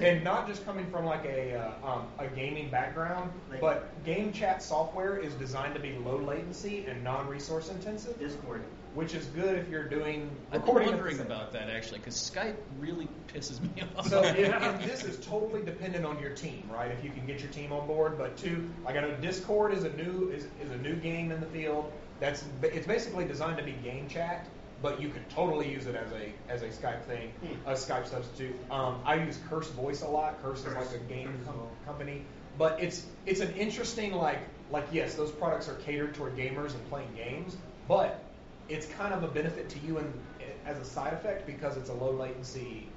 and 0.02 0.24
not 0.24 0.48
just 0.48 0.64
coming 0.66 0.90
from 0.92 1.06
like 1.06 1.26
a 1.26 1.56
uh, 1.60 1.72
um, 1.88 2.08
a 2.20 2.28
gaming 2.28 2.70
background, 2.70 3.32
Like- 3.50 3.60
but 3.62 4.04
game 4.06 4.32
chat 4.32 4.62
software 4.62 5.18
is 5.18 5.34
designed 5.36 5.74
to 5.74 5.80
be 5.80 5.94
low 5.98 6.18
latency 6.18 6.86
and 6.86 7.04
non-resource 7.04 7.70
intensive. 7.70 8.18
Discord. 8.20 8.62
which 8.94 9.14
is 9.14 9.26
good 9.28 9.60
if 9.60 9.70
you're 9.70 9.88
doing 9.88 10.28
I've 10.52 10.54
been 10.54 10.62
recording. 10.62 10.88
at 10.88 10.92
the 10.98 10.98
wondering 11.04 11.20
about 11.20 11.54
that 11.54 11.70
actually, 11.70 12.00
because 12.00 12.16
Skype 12.16 12.56
really 12.80 13.08
pisses 13.32 13.62
me 13.62 13.84
off. 13.98 14.08
So 14.08 14.24
if, 14.24 14.52
and 14.52 14.82
this 14.82 15.04
is 15.04 15.24
totally 15.24 15.62
dependent 15.62 16.04
on 16.04 16.20
your 16.20 16.32
team, 16.32 16.64
right? 16.74 16.90
If 16.90 17.04
you 17.04 17.12
can 17.12 17.28
get 17.28 17.40
your 17.42 17.52
team 17.52 17.72
on 17.72 17.86
board, 17.86 18.18
but 18.18 18.38
two, 18.38 18.68
like 18.86 18.96
I 18.96 19.02
know 19.02 19.12
Discord 19.18 19.74
is 19.74 19.84
a 19.84 19.94
new 19.94 20.32
is, 20.34 20.46
is 20.64 20.72
a 20.72 20.78
new 20.78 20.96
game 20.96 21.32
in 21.32 21.40
the 21.40 21.46
field. 21.48 21.92
That's 22.20 22.44
it's 22.64 22.88
basically 22.88 23.26
designed 23.26 23.58
to 23.58 23.64
be 23.64 23.74
game 23.84 24.08
chat, 24.08 24.48
but 24.82 25.00
you 25.02 25.10
could 25.10 25.28
totally 25.30 25.70
use 25.72 25.86
it 25.86 25.96
as 25.96 26.12
a 26.12 26.32
as 26.52 26.64
a 26.64 26.68
Skype 26.70 27.04
thing, 27.04 27.32
a 27.66 27.74
Skype 27.74 28.08
substitute. 28.08 28.56
Um, 28.72 29.00
I 29.06 29.16
use 29.16 29.40
Curse 29.50 29.70
Voice 29.70 30.02
a 30.02 30.08
lot. 30.08 30.42
Curse 30.42 30.66
is 30.66 30.74
like 30.74 30.92
a 30.92 31.00
game 31.14 31.40
com- 31.46 31.68
company, 31.86 32.24
but 32.58 32.82
it's 32.82 33.06
it's 33.26 33.40
an 33.42 33.54
interesting 33.54 34.14
like 34.14 34.40
like 34.72 34.88
yes, 34.92 35.16
those 35.16 35.32
products 35.32 35.70
are 35.70 35.76
catered 35.76 36.14
toward 36.16 36.36
gamers 36.36 36.74
and 36.74 36.90
playing 36.90 37.10
games, 37.16 37.56
but 37.88 38.24
it's 38.68 38.86
kind 38.88 39.14
of 39.14 39.24
a 39.24 39.28
benefit 39.28 39.70
to 39.70 39.80
you 39.80 39.98
and 40.00 40.12
eh, 40.42 40.44
as 40.66 40.78
a 40.80 40.86
side 40.86 41.14
effect 41.14 41.46
because 41.46 41.78
it's 41.78 41.90
a 41.90 41.94
low 41.94 42.12
latency 42.12 42.88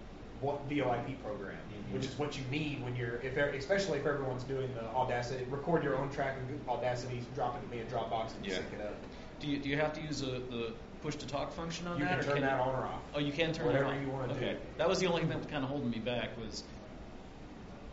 VoIP 0.42 1.22
program, 1.22 1.56
which 1.92 2.06
is 2.06 2.18
what 2.18 2.36
you 2.36 2.42
need 2.50 2.82
when 2.82 2.96
you're, 2.96 3.16
if 3.16 3.36
especially 3.36 3.98
if 3.98 4.06
everyone's 4.06 4.42
doing 4.44 4.72
the 4.74 4.84
Audacity, 4.86 5.44
record 5.50 5.84
your 5.84 5.96
own 5.96 6.10
track 6.10 6.36
in 6.48 6.60
Audacity, 6.68 7.22
drop 7.34 7.56
it 7.56 7.60
to 7.66 7.76
me 7.76 7.82
in 7.82 7.86
Dropbox, 7.88 8.34
and 8.36 8.46
Yeah. 8.46 8.54
sync 8.54 8.66
it 8.72 8.80
up. 8.80 8.94
Do 9.40 9.46
you, 9.48 9.58
do 9.58 9.68
you 9.68 9.76
have 9.76 9.92
to 9.94 10.00
use 10.02 10.22
a, 10.22 10.26
the 10.26 10.72
push 11.02 11.16
to 11.16 11.26
talk 11.26 11.52
function 11.52 11.86
on 11.86 11.98
You 11.98 12.04
that? 12.04 12.20
can 12.20 12.28
turn 12.32 12.40
that 12.42 12.60
on 12.60 12.68
or 12.68 12.84
off. 12.86 13.00
Oh, 13.14 13.18
you 13.20 13.32
can 13.32 13.52
turn 13.52 13.66
Whatever 13.66 13.86
it 13.86 13.96
on. 13.96 14.02
you 14.02 14.08
wanna 14.10 14.28
do. 14.28 14.34
okay. 14.34 14.56
That 14.76 14.88
was 14.88 14.98
the 15.00 15.06
only 15.06 15.22
thing 15.22 15.30
that 15.30 15.38
was 15.38 15.46
kind 15.46 15.64
of 15.64 15.70
holding 15.70 15.90
me 15.90 15.98
back 15.98 16.38
was 16.38 16.62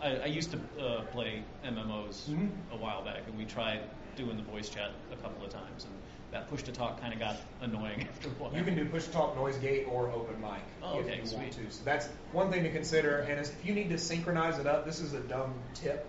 I, 0.02 0.18
I 0.18 0.26
used 0.26 0.52
to 0.52 0.60
uh, 0.84 1.02
play 1.06 1.44
MMOs 1.66 2.28
Mhm. 2.30 2.50
a 2.72 2.78
while 2.78 3.04
back, 3.04 3.22
and 3.28 3.38
we 3.38 3.46
tried 3.46 3.82
doing 4.16 4.38
the 4.38 4.44
voice 4.44 4.70
chat 4.70 4.92
a 5.12 5.16
couple 5.16 5.44
of 5.44 5.52
times, 5.52 5.86
and 5.86 5.94
that 6.32 6.48
push 6.50 6.62
to 6.64 6.72
talk 6.72 7.00
kind 7.02 7.14
of 7.14 7.20
got 7.20 7.38
annoying 7.62 8.02
after 8.10 8.28
a 8.28 8.32
while. 8.34 8.54
You 8.54 8.64
can 8.64 8.76
do 8.76 8.86
push 8.86 9.06
to 9.06 9.12
talk, 9.12 9.36
noise 9.36 9.58
gate, 9.58 9.88
or 9.90 10.10
open 10.12 10.40
mic 10.42 10.52
Oh, 10.84 11.00
if 11.00 11.06
okay, 11.06 11.16
you 11.24 11.36
want 11.38 11.54
sweet. 11.54 11.66
to. 11.66 11.72
So 11.72 11.84
that's 11.86 12.08
one 12.32 12.52
thing 12.52 12.64
to 12.64 12.72
consider. 12.72 13.20
And 13.20 13.40
if 13.40 13.66
you 13.66 13.74
need 13.74 13.90
to 13.90 13.98
synchronize 13.98 14.60
it 14.60 14.68
up, 14.68 14.86
this 14.86 15.00
is 15.00 15.14
a 15.14 15.20
dumb 15.22 15.56
tip, 15.74 16.06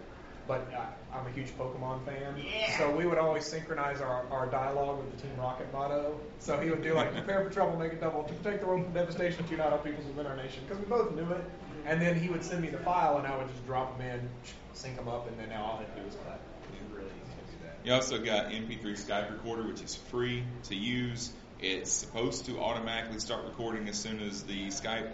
but 0.49 0.67
uh, 0.75 1.17
I'm 1.17 1.27
a 1.27 1.31
huge 1.31 1.51
Pokemon 1.59 2.05
fan. 2.07 2.43
Yeah. 2.43 2.79
So 2.79 2.91
we 2.91 3.07
would 3.07 3.19
always 3.19 3.45
synchronize 3.45 4.01
our, 4.01 4.25
our 4.31 4.47
dialogue 4.47 4.99
with 4.99 5.15
the 5.15 5.23
Team 5.23 5.37
Rocket 5.39 5.71
motto. 5.73 6.19
So 6.41 6.59
he 6.59 6.71
would 6.71 6.83
do 6.83 6.95
like, 6.95 7.13
prepare 7.13 7.45
for 7.45 7.51
trouble, 7.51 7.79
make 7.79 7.93
it 7.93 8.01
double, 8.01 8.25
to 8.25 8.33
protect 8.33 8.63
the 8.63 8.67
world 8.67 8.85
from 8.85 8.95
devastation, 8.95 9.45
to 9.45 9.51
unite 9.51 9.71
all 9.71 9.79
peoples 9.79 10.07
within 10.07 10.27
our 10.27 10.37
nation. 10.37 10.63
Because 10.67 10.83
we 10.83 10.89
both 10.89 11.15
knew 11.15 11.31
it. 11.31 11.45
And 11.85 12.01
then 12.03 12.19
he 12.19 12.29
would 12.29 12.43
send 12.43 12.63
me 12.63 12.69
the 12.69 12.79
file, 12.79 13.19
and 13.19 13.27
I 13.27 13.37
would 13.37 13.49
just 13.49 13.65
drop 13.67 13.97
them 13.97 14.09
in, 14.09 14.29
sync 14.73 14.97
them 14.97 15.09
up, 15.09 15.29
and 15.29 15.39
then 15.39 15.51
now 15.51 15.65
all 15.65 15.77
I 15.77 15.83
have 15.83 15.95
to 15.95 16.01
do 16.01 16.07
is 16.09 16.15
clap. 16.17 16.41
It's 16.73 16.93
really 16.93 17.07
easy 17.07 17.13
to 17.13 17.53
do 17.53 17.65
that. 17.65 17.87
You 17.87 17.93
also 17.93 18.19
got 18.19 18.51
MP3 18.51 18.83
Skype 18.83 19.31
Recorder, 19.31 19.67
which 19.67 19.83
is 19.83 19.95
free 19.95 20.43
to 20.65 20.75
use. 20.75 21.31
It's 21.61 21.93
supposed 21.93 22.47
to 22.47 22.61
automatically 22.61 23.19
start 23.21 23.45
recording 23.45 23.89
as 23.89 23.99
soon 23.99 24.21
as 24.21 24.43
the 24.45 24.69
Skype 24.69 25.11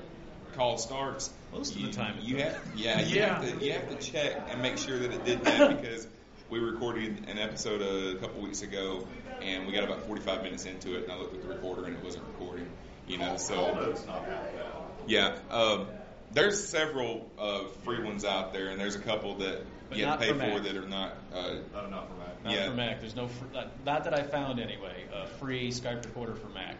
call 0.55 0.79
starts. 0.79 1.31
Most 1.53 1.77
of 1.77 1.83
the 1.83 1.91
time 1.93 2.17
you 2.23 2.37
does. 2.39 2.53
have, 2.55 2.63
yeah, 2.77 3.01
you 3.01 3.17
Yeah. 3.17 3.41
have 3.41 3.59
to 3.59 3.65
you 3.65 3.73
have 3.73 3.89
to 3.89 3.97
check 3.97 4.47
and 4.51 4.61
make 4.63 4.79
sure 4.79 4.99
that 4.99 5.13
it 5.13 5.25
did 5.25 5.45
that 5.45 5.81
because 5.83 6.07
we 6.51 6.59
recorded 6.59 7.27
an 7.29 7.39
episode 7.39 7.81
a 7.83 8.19
couple 8.21 8.41
weeks 8.43 8.63
ago 8.63 9.07
and 9.43 9.67
we 9.67 9.73
got 9.73 9.85
about 9.85 10.07
45 10.07 10.43
minutes 10.43 10.65
into 10.67 10.97
it 10.97 11.05
and 11.05 11.13
I 11.13 11.17
looked 11.17 11.35
at 11.35 11.43
the 11.43 11.49
recorder 11.49 11.85
and 11.87 11.97
it 11.97 12.05
wasn't 12.05 12.25
recording. 12.27 12.69
You 13.07 13.19
know, 13.19 13.37
so 13.37 13.55
Call 13.57 13.75
notes 13.75 14.07
not 14.07 14.25
half 14.25 14.45
bad. 14.53 14.73
yeah. 15.07 15.37
Um, 15.51 15.87
there's 16.33 16.67
several 16.67 17.31
uh, 17.39 17.65
free 17.85 18.03
ones 18.03 18.25
out 18.25 18.53
there, 18.53 18.71
and 18.71 18.81
there's 18.81 18.97
a 18.97 19.01
couple 19.01 19.37
that 19.37 19.61
But 19.89 19.99
you 19.99 20.07
have 20.07 20.19
not 20.19 20.27
to 20.27 20.33
pay 20.33 20.39
for 20.39 20.39
for 20.57 20.63
Mac. 20.63 20.63
that 20.65 20.77
are 20.77 20.89
not. 20.89 21.13
Uh, 21.33 21.55
No, 21.75 21.89
not 21.91 22.09
for 22.09 22.15
Mac. 22.17 22.45
Not 22.45 22.53
yeah. 22.55 22.69
for 22.71 22.75
Mac. 22.75 23.01
There's 23.01 23.15
no, 23.15 23.29
fr- 23.29 23.45
not, 23.53 23.85
not 23.85 24.05
that 24.05 24.19
I 24.19 24.23
found 24.25 24.59
anyway, 24.59 25.05
a 25.15 25.27
free 25.39 25.69
Skype 25.69 26.05
recorder 26.05 26.35
for 26.35 26.49
Mac. 26.49 26.77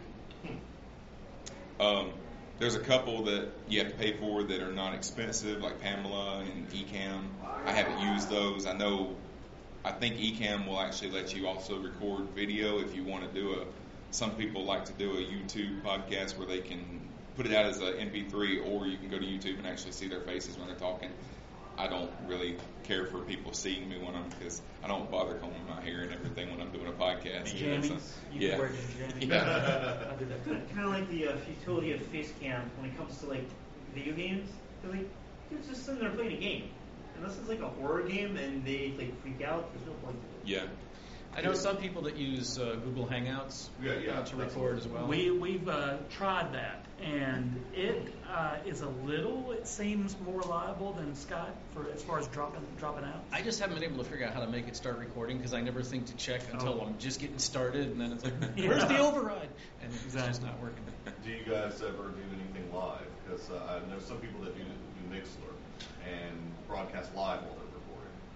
Um, 1.79 2.11
there's 2.59 2.75
a 2.75 2.79
couple 2.79 3.23
that 3.25 3.49
you 3.67 3.79
have 3.79 3.89
to 3.89 3.95
pay 3.95 4.17
for 4.17 4.43
that 4.43 4.61
are 4.61 4.71
not 4.71 4.95
expensive, 4.95 5.61
like 5.61 5.81
Pamela 5.81 6.39
and 6.39 6.69
Ecamm. 6.69 7.27
I 7.65 7.71
haven't 7.71 7.99
used 7.99 8.29
those. 8.29 8.65
I 8.65 8.73
know. 8.73 9.15
I 9.83 9.91
think 9.91 10.15
Ecamm 10.15 10.67
will 10.67 10.79
actually 10.79 11.11
let 11.11 11.35
you 11.35 11.47
also 11.47 11.77
record 11.79 12.29
video 12.35 12.79
if 12.79 12.95
you 12.95 13.03
want 13.03 13.31
to 13.31 13.39
do 13.39 13.53
a. 13.53 13.65
Some 14.11 14.31
people 14.31 14.63
like 14.63 14.85
to 14.85 14.93
do 14.93 15.11
a 15.11 15.21
YouTube 15.21 15.81
podcast 15.81 16.37
where 16.37 16.47
they 16.47 16.61
can 16.61 17.01
put 17.35 17.45
it 17.45 17.53
out 17.53 17.65
as 17.65 17.81
a 17.81 17.91
MP3, 17.91 18.65
or 18.71 18.87
you 18.87 18.97
can 18.97 19.09
go 19.09 19.19
to 19.19 19.25
YouTube 19.25 19.57
and 19.57 19.67
actually 19.67 19.91
see 19.91 20.07
their 20.07 20.21
faces 20.21 20.57
when 20.57 20.67
they're 20.67 20.77
talking. 20.77 21.09
I 21.77 21.87
don't 21.87 22.11
really 22.27 22.57
care 22.83 23.05
for 23.05 23.19
people 23.19 23.53
seeing 23.53 23.89
me 23.89 23.97
when 23.97 24.15
I'm 24.15 24.29
because 24.29 24.61
I 24.83 24.87
don't 24.87 25.09
bother 25.11 25.35
combing 25.35 25.65
my 25.67 25.81
hair 25.81 26.01
and 26.01 26.13
everything 26.13 26.49
when 26.51 26.61
I'm 26.61 26.71
doing 26.71 26.87
a 26.87 26.91
podcast. 26.91 27.59
you 27.59 27.75
know, 27.75 27.81
so- 27.81 27.97
You 28.33 28.47
yeah. 28.49 28.57
wear 28.57 28.69
jammies. 28.69 29.27
Yeah. 29.29 30.11
I 30.11 30.15
did 30.15 30.29
that. 30.29 30.45
Kind 30.73 30.85
of 30.85 30.91
like 30.91 31.09
the 31.09 31.27
uh, 31.29 31.37
futility 31.37 31.91
of 31.93 32.01
face 32.07 32.31
cam 32.39 32.69
when 32.79 32.89
it 32.91 32.97
comes 32.97 33.17
to 33.19 33.27
like 33.27 33.45
video 33.93 34.13
games. 34.13 34.49
They're 34.81 34.91
like 34.91 35.09
dude's 35.49 35.67
just 35.67 35.85
sitting 35.85 36.01
there 36.01 36.11
playing 36.11 36.33
a 36.37 36.39
game, 36.39 36.69
unless 37.17 37.37
it's 37.37 37.49
like 37.49 37.59
a 37.61 37.67
horror 37.67 38.03
game 38.03 38.37
and 38.37 38.63
they 38.65 38.93
like 38.97 39.21
freak 39.21 39.41
out. 39.41 39.71
There's 39.73 39.85
no 39.87 39.93
point 40.03 40.17
to 40.21 40.27
it. 40.51 40.55
Yeah. 40.55 40.65
I 41.37 41.41
know 41.41 41.53
some 41.53 41.77
people 41.77 42.03
that 42.03 42.15
use 42.15 42.57
uh, 42.57 42.77
Google 42.83 43.05
Hangouts 43.05 43.67
Yeah, 43.81 43.93
yeah, 43.95 44.19
uh, 44.19 44.25
to 44.25 44.35
record 44.37 44.77
as 44.77 44.87
well. 44.87 45.05
We 45.07 45.31
we've 45.31 45.67
uh, 45.67 45.97
tried 46.11 46.53
that, 46.53 46.85
and 47.03 47.61
it 47.73 48.13
uh, 48.29 48.57
is 48.65 48.79
a 48.81 48.87
little. 48.87 49.51
It 49.51 49.67
seems 49.67 50.15
more 50.25 50.39
reliable 50.39 50.93
than 50.93 51.11
Skype 51.13 51.53
for 51.73 51.89
as 51.93 52.01
far 52.03 52.19
as 52.19 52.27
dropping 52.27 52.61
dropping 52.77 53.03
out. 53.03 53.23
I 53.33 53.41
just 53.41 53.59
haven't 53.59 53.75
been 53.75 53.83
able 53.91 54.03
to 54.03 54.09
figure 54.09 54.25
out 54.25 54.33
how 54.33 54.39
to 54.41 54.47
make 54.49 54.67
it 54.69 54.77
start 54.77 54.97
recording 54.97 55.37
because 55.37 55.53
I 55.53 55.61
never 55.61 55.83
think 55.83 56.05
to 56.07 56.15
check 56.15 56.41
until 56.53 56.79
Oh. 56.81 56.85
I'm 56.85 56.97
just 56.99 57.19
getting 57.19 57.37
started, 57.39 57.87
and 57.87 57.99
then 57.99 58.13
it's 58.13 58.23
like, 58.23 58.33
Yeah. 58.55 58.69
where's 58.69 58.85
the 58.85 58.99
override? 58.99 59.49
And 59.83 59.93
it's 59.93 60.13
just 60.13 60.41
not 60.41 60.59
working. 60.61 60.83
Do 61.23 61.31
you 61.31 61.43
guys 61.43 61.81
ever 61.81 62.09
do 62.11 62.21
anything 62.33 62.73
live? 62.73 63.05
Because 63.27 63.49
uh, 63.49 63.81
I 63.83 63.91
know 63.91 63.99
some 63.99 64.17
people 64.17 64.41
that 64.45 64.55
do, 64.57 64.63
do 64.63 65.15
Mixlr 65.15 65.51
and 66.07 66.37
broadcast 66.67 67.13
live 67.15 67.41
while 67.41 67.41
they're 67.41 67.49
recording. 67.49 67.64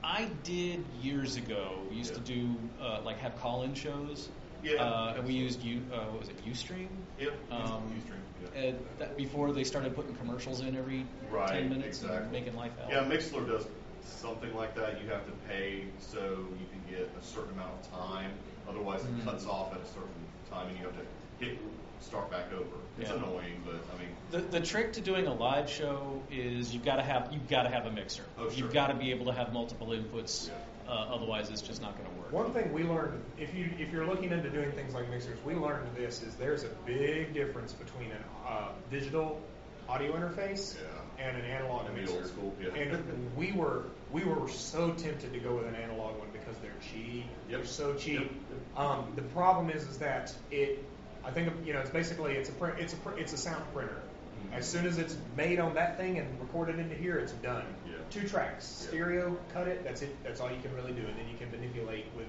I 0.03 0.29
did 0.43 0.83
years 1.01 1.35
ago. 1.35 1.79
We 1.89 1.97
used 1.97 2.13
to 2.15 2.21
do 2.21 2.55
uh, 2.81 3.01
like 3.03 3.17
have 3.19 3.35
call-in 3.39 3.73
shows. 3.73 4.29
Yeah. 4.63 4.83
Uh, 4.83 5.13
and 5.17 5.25
we 5.25 5.33
used 5.33 5.63
you. 5.63 5.81
Uh, 5.91 5.99
what 6.05 6.19
was 6.21 6.29
it? 6.29 6.45
UStream. 6.45 6.87
Yep. 7.19 7.33
Um, 7.51 7.83
Ustream, 7.97 8.53
yeah. 8.55 8.61
and 8.61 8.79
that 8.97 9.15
before 9.15 9.51
they 9.53 9.63
started 9.63 9.95
putting 9.95 10.15
commercials 10.15 10.59
in 10.61 10.75
every 10.75 11.05
Right, 11.31 11.47
ten 11.49 11.69
minutes 11.69 12.01
and 12.03 12.31
making 12.31 12.55
life 12.55 12.71
hell. 12.77 12.89
Yeah, 12.89 13.03
Mixlr 13.09 13.47
does 13.47 13.67
something 14.03 14.53
like 14.55 14.75
that. 14.75 15.01
You 15.01 15.09
have 15.09 15.25
to 15.27 15.31
pay 15.47 15.85
so 15.99 16.19
you 16.19 16.65
can 16.71 16.81
get 16.89 17.09
a 17.19 17.23
certain 17.25 17.53
amount 17.53 17.71
of 17.73 17.91
time. 17.91 18.31
Otherwise, 18.67 19.01
it 19.03 19.17
Mhm. 19.17 19.23
cuts 19.23 19.45
off 19.45 19.73
at 19.73 19.79
a 19.81 19.85
certain 19.85 20.09
time, 20.51 20.67
and 20.67 20.77
you 20.77 20.83
have 20.83 20.95
to 20.97 21.45
hit 21.45 21.57
start 22.01 22.29
back 22.31 22.51
over. 22.53 22.65
It's 22.99 23.09
Yeah. 23.09 23.17
annoying, 23.17 23.61
but 23.65 23.75
I 23.75 23.99
mean, 23.99 24.09
The, 24.31 24.39
the 24.59 24.65
trick 24.65 24.93
to 24.93 25.01
doing 25.01 25.27
a 25.27 25.33
live 25.33 25.69
show 25.69 26.21
is 26.31 26.73
you've 26.73 26.85
got 26.85 26.97
to 26.97 27.03
have 27.03 27.29
you've 27.31 27.47
got 27.47 27.63
to 27.63 27.69
have 27.69 27.85
a 27.85 27.91
mixer. 27.91 28.23
Oh, 28.37 28.49
sure. 28.49 28.57
You've 28.57 28.73
got 28.73 28.87
to 28.87 28.93
be 28.95 29.11
able 29.11 29.25
to 29.27 29.33
have 29.33 29.53
multiple 29.53 29.87
inputs. 29.87 30.49
Uh, 30.87 30.91
otherwise, 30.91 31.49
it's 31.51 31.61
just 31.61 31.81
not 31.83 31.95
going 31.97 32.09
to 32.09 32.15
work. 32.19 32.31
One 32.31 32.51
thing 32.51 32.73
we 32.73 32.83
learned, 32.83 33.21
if 33.37 33.53
you 33.53 33.69
if 33.77 33.91
you're 33.91 34.07
looking 34.07 34.31
into 34.31 34.49
doing 34.49 34.71
things 34.71 34.93
like 34.93 35.09
mixers, 35.09 35.37
we 35.45 35.53
learned 35.53 35.95
this 35.95 36.23
is 36.23 36.33
there's 36.35 36.63
a 36.63 36.69
big 36.85 37.33
difference 37.33 37.73
between 37.73 38.11
a 38.11 38.49
uh, 38.49 38.71
digital 38.89 39.39
audio 39.87 40.13
interface 40.15 40.75
and 41.19 41.35
an 41.37 41.45
analog 41.45 41.85
And 41.87 41.95
the 41.95 42.01
mixer. 42.01 42.15
old 42.17 42.25
school, 42.27 42.55
yeah. 42.61 42.69
And 42.73 43.35
we 43.35 43.51
were 43.51 43.83
we 44.11 44.23
were 44.23 44.47
so 44.49 44.91
tempted 44.91 45.31
to 45.33 45.39
go 45.39 45.55
with 45.57 45.67
an 45.67 45.75
analog 45.75 46.17
one 46.17 46.29
because 46.33 46.55
they're 46.59 46.71
cheap. 46.91 47.25
They're 47.49 47.65
so 47.65 47.93
cheap. 47.93 48.31
Um, 48.75 49.11
the 49.15 49.21
problem 49.23 49.69
is 49.69 49.83
is 49.83 49.97
that 49.99 50.33
it. 50.49 50.83
I 51.23 51.31
think 51.31 51.51
you 51.65 51.73
know 51.73 51.79
it's 51.79 51.89
basically 51.89 52.33
it's 52.33 52.49
a 52.49 52.53
print 52.53 52.79
it's 52.79 52.93
a 52.93 52.97
pr- 52.97 53.17
it's 53.17 53.33
a 53.33 53.37
sound 53.37 53.63
printer. 53.73 54.01
Mm-hmm. 54.45 54.55
As 54.55 54.67
soon 54.67 54.85
as 54.85 54.97
it's 54.97 55.15
made 55.35 55.59
on 55.59 55.75
that 55.75 55.97
thing 55.97 56.17
and 56.17 56.39
recorded 56.39 56.79
into 56.79 56.95
here, 56.95 57.17
it's 57.17 57.33
done. 57.33 57.65
Yeah. 57.85 57.97
Two 58.09 58.27
tracks, 58.27 58.65
stereo, 58.65 59.37
cut 59.53 59.67
it. 59.67 59.83
That's 59.83 60.01
it. 60.01 60.15
That's 60.23 60.39
all 60.39 60.49
you 60.49 60.61
can 60.61 60.73
really 60.75 60.93
do, 60.93 61.01
and 61.01 61.17
then 61.17 61.27
you 61.29 61.37
can 61.37 61.51
manipulate 61.51 62.05
with 62.15 62.27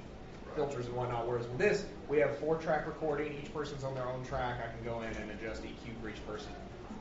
filters 0.54 0.86
and 0.86 0.96
whatnot. 0.96 1.26
Whereas 1.26 1.46
with 1.46 1.58
this, 1.58 1.84
we 2.08 2.18
have 2.18 2.36
four 2.38 2.56
track 2.56 2.86
recording. 2.86 3.38
Each 3.40 3.52
person's 3.54 3.84
on 3.84 3.94
their 3.94 4.06
own 4.06 4.24
track. 4.24 4.60
I 4.60 4.74
can 4.74 4.84
go 4.84 5.00
in 5.02 5.14
and 5.16 5.30
adjust 5.30 5.62
EQ 5.62 6.02
for 6.02 6.08
each 6.08 6.26
person. 6.26 6.50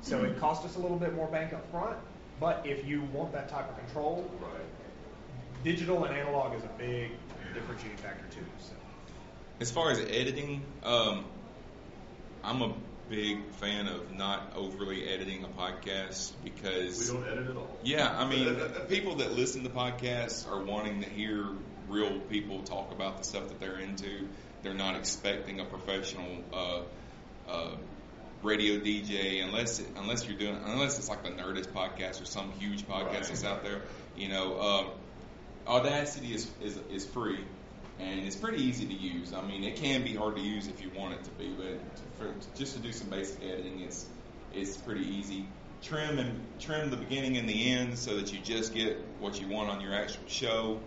So 0.01 0.23
it 0.23 0.39
costs 0.39 0.65
us 0.65 0.75
a 0.75 0.79
little 0.79 0.97
bit 0.97 1.13
more 1.13 1.27
bank 1.27 1.53
up 1.53 1.69
front, 1.71 1.97
but 2.39 2.65
if 2.65 2.85
you 2.85 3.01
want 3.13 3.33
that 3.33 3.49
type 3.49 3.69
of 3.69 3.77
control, 3.85 4.29
right. 4.41 5.63
digital 5.63 6.05
and 6.05 6.15
analog 6.15 6.55
is 6.55 6.63
a 6.63 6.69
big 6.77 7.11
differentiating 7.53 7.97
factor 7.97 8.23
too. 8.33 8.45
So. 8.59 8.73
As 9.59 9.71
far 9.71 9.91
as 9.91 9.99
editing, 9.99 10.63
um, 10.83 11.25
I'm 12.43 12.61
a 12.61 12.73
big 13.09 13.43
fan 13.53 13.87
of 13.87 14.11
not 14.13 14.53
overly 14.55 15.07
editing 15.07 15.43
a 15.43 15.47
podcast 15.47 16.31
because 16.43 17.11
we 17.11 17.17
don't 17.17 17.27
edit 17.27 17.49
at 17.49 17.57
all. 17.57 17.77
Yeah, 17.83 18.09
I 18.17 18.27
mean, 18.27 18.55
people 18.87 19.15
that 19.17 19.33
listen 19.33 19.63
to 19.63 19.69
podcasts 19.69 20.49
are 20.49 20.63
wanting 20.63 21.01
to 21.01 21.09
hear 21.09 21.45
real 21.87 22.19
people 22.21 22.61
talk 22.63 22.91
about 22.91 23.17
the 23.17 23.23
stuff 23.23 23.47
that 23.47 23.59
they're 23.59 23.79
into. 23.79 24.27
They're 24.61 24.73
not 24.75 24.95
expecting 24.95 25.59
a 25.59 25.65
professional 25.65 26.43
uh, 26.53 26.81
uh, 27.49 27.75
radio 28.43 28.79
DJ 28.79 29.43
unless 29.43 29.79
it, 29.79 29.87
unless 29.97 30.27
you're 30.27 30.37
doing 30.37 30.57
unless 30.65 30.97
it's 30.99 31.09
like 31.09 31.23
the 31.23 31.29
Nerdist 31.29 31.67
podcast 31.69 32.21
or 32.21 32.25
some 32.25 32.51
huge 32.53 32.87
podcast 32.87 33.05
Right. 33.05 33.23
that's 33.23 33.43
out 33.43 33.63
there. 33.63 33.81
You 34.15 34.29
know, 34.29 34.59
um, 34.61 34.87
Audacity 35.67 36.33
is, 36.33 36.49
is 36.61 36.77
is 36.91 37.05
free. 37.05 37.43
And 37.99 38.25
it's 38.25 38.35
pretty 38.35 38.63
easy 38.63 38.85
to 38.85 38.93
use. 38.93 39.33
I 39.33 39.41
mean, 39.41 39.63
it 39.63 39.75
can 39.75 40.03
be 40.03 40.15
hard 40.15 40.35
to 40.35 40.41
use 40.41 40.67
if 40.67 40.81
you 40.81 40.89
want 40.95 41.13
it 41.15 41.23
to 41.25 41.29
be, 41.31 41.49
but 41.57 41.79
for, 42.17 42.33
just 42.57 42.75
to 42.75 42.79
do 42.79 42.91
some 42.91 43.09
basic 43.09 43.43
editing, 43.43 43.81
it's 43.81 44.05
it's 44.53 44.77
pretty 44.77 45.05
easy. 45.05 45.45
Trim 45.81 46.19
and 46.19 46.41
trim 46.59 46.89
the 46.89 46.97
beginning 46.97 47.37
and 47.37 47.47
the 47.47 47.71
end 47.71 47.97
so 47.97 48.15
that 48.17 48.33
you 48.33 48.39
just 48.39 48.73
get 48.73 48.97
what 49.19 49.39
you 49.39 49.47
want 49.47 49.69
on 49.69 49.81
your 49.81 49.93
actual 49.93 50.23
show. 50.27 50.79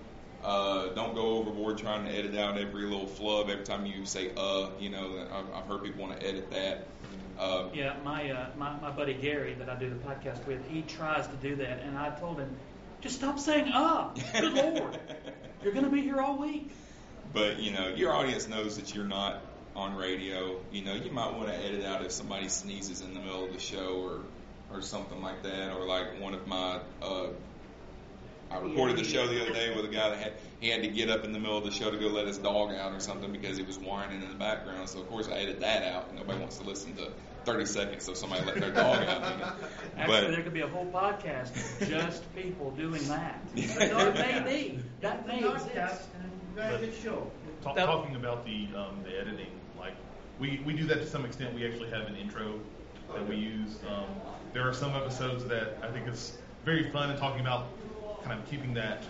Uh, 0.42 0.88
don't 0.88 1.14
go 1.14 1.36
overboard 1.36 1.78
trying 1.78 2.04
to 2.04 2.10
edit 2.10 2.36
out 2.36 2.58
every 2.58 2.82
little 2.82 3.06
flub 3.06 3.48
every 3.48 3.64
time 3.64 3.86
you 3.86 4.04
say 4.04 4.32
uh. 4.36 4.70
You 4.80 4.90
know, 4.90 5.26
I've, 5.32 5.54
I've 5.54 5.66
heard 5.68 5.84
people 5.84 6.02
want 6.02 6.18
to 6.18 6.26
edit 6.26 6.50
that. 6.50 6.88
Uh, 7.38 7.68
Yeah, 7.72 7.94
my, 8.04 8.30
uh, 8.30 8.46
my 8.56 8.78
my 8.80 8.90
buddy 8.90 9.14
Gary 9.14 9.54
that 9.54 9.68
I 9.68 9.74
do 9.76 9.88
the 9.88 9.96
podcast 9.96 10.44
with, 10.46 10.66
he 10.68 10.82
tries 10.82 11.26
to 11.26 11.34
do 11.36 11.56
that, 11.56 11.82
and 11.82 11.96
I 11.96 12.10
told 12.18 12.38
him, 12.38 12.54
just 13.00 13.16
stop 13.16 13.38
saying 13.38 13.68
"uh." 13.72 14.14
Good 14.32 14.52
lord, 14.76 14.98
you're 15.62 15.72
going 15.72 15.84
to 15.84 15.90
be 15.90 16.02
here 16.02 16.20
all 16.20 16.38
week. 16.38 16.70
But 17.32 17.58
you 17.58 17.72
know, 17.72 17.88
your 17.88 18.12
audience 18.12 18.48
knows 18.48 18.76
that 18.76 18.94
you're 18.94 19.04
not 19.04 19.42
on 19.74 19.94
radio. 19.96 20.60
You 20.70 20.84
know, 20.84 20.94
you 20.94 21.10
might 21.10 21.32
want 21.34 21.48
to 21.48 21.54
edit 21.54 21.84
out 21.84 22.04
if 22.04 22.12
somebody 22.12 22.48
sneezes 22.48 23.00
in 23.00 23.14
the 23.14 23.20
middle 23.20 23.44
of 23.44 23.52
the 23.52 23.60
show 23.60 24.02
or 24.02 24.20
or 24.76 24.82
something 24.82 25.20
like 25.20 25.42
that, 25.42 25.72
or 25.76 25.86
like 25.86 26.20
one 26.20 26.34
of 26.34 26.46
my. 26.46 26.80
Uh, 27.00 27.28
I 28.50 28.58
recorded 28.58 28.98
the 28.98 29.04
show 29.04 29.26
the 29.26 29.40
other 29.40 29.52
day 29.54 29.74
with 29.74 29.86
a 29.86 29.88
guy 29.88 30.10
that 30.10 30.18
had 30.18 30.32
he 30.60 30.68
had 30.68 30.82
to 30.82 30.88
get 30.88 31.08
up 31.08 31.24
in 31.24 31.32
the 31.32 31.38
middle 31.38 31.56
of 31.56 31.64
the 31.64 31.70
show 31.70 31.90
to 31.90 31.96
go 31.96 32.08
let 32.08 32.26
his 32.26 32.36
dog 32.36 32.74
out 32.74 32.92
or 32.92 33.00
something 33.00 33.32
because 33.32 33.56
he 33.56 33.62
was 33.62 33.78
whining 33.78 34.22
in 34.22 34.28
the 34.28 34.34
background. 34.34 34.88
So 34.90 35.00
of 35.00 35.08
course 35.08 35.28
I 35.28 35.38
edit 35.38 35.60
that 35.60 35.82
out. 35.84 36.14
Nobody 36.14 36.38
wants 36.38 36.58
to 36.58 36.64
listen 36.64 36.94
to 36.96 37.12
30 37.44 37.64
seconds 37.64 38.08
of 38.08 38.16
somebody 38.16 38.44
letting 38.44 38.60
their 38.60 38.72
dog 38.72 39.02
out. 39.08 39.22
Actually, 39.24 40.06
But 40.06 40.30
there 40.30 40.42
could 40.42 40.52
be 40.52 40.60
a 40.60 40.68
whole 40.68 40.86
podcast 40.86 41.88
just 41.88 42.34
people 42.36 42.70
doing 42.72 43.06
that. 43.08 43.40
Yeah. 43.54 43.66
there 43.78 44.12
may 44.12 44.40
be. 44.44 44.78
That 45.00 45.26
may 45.26 45.38
exist. 45.38 46.08
And 46.56 46.70
very 46.70 46.86
good 46.86 46.94
show. 47.02 47.30
Talk, 47.62 47.76
That- 47.76 47.86
talking 47.86 48.16
about 48.16 48.44
the 48.44 48.68
um, 48.76 49.02
the 49.04 49.18
editing, 49.18 49.60
like 49.78 49.94
we, 50.38 50.60
we 50.64 50.72
do 50.72 50.84
that 50.86 50.96
to 50.96 51.06
some 51.06 51.24
extent. 51.24 51.54
We 51.54 51.66
actually 51.66 51.90
have 51.90 52.06
an 52.08 52.16
intro 52.16 52.58
that 53.14 53.26
we 53.26 53.36
use. 53.36 53.78
Um, 53.88 54.06
there 54.52 54.66
are 54.68 54.72
some 54.74 54.94
episodes 54.94 55.44
that 55.46 55.78
I 55.82 55.88
think 55.90 56.06
it's 56.06 56.38
very 56.64 56.90
fun 56.90 57.10
and 57.10 57.18
talking 57.18 57.40
about 57.40 57.68
kind 58.24 58.38
of 58.38 58.48
keeping 58.48 58.74
that 58.74 59.04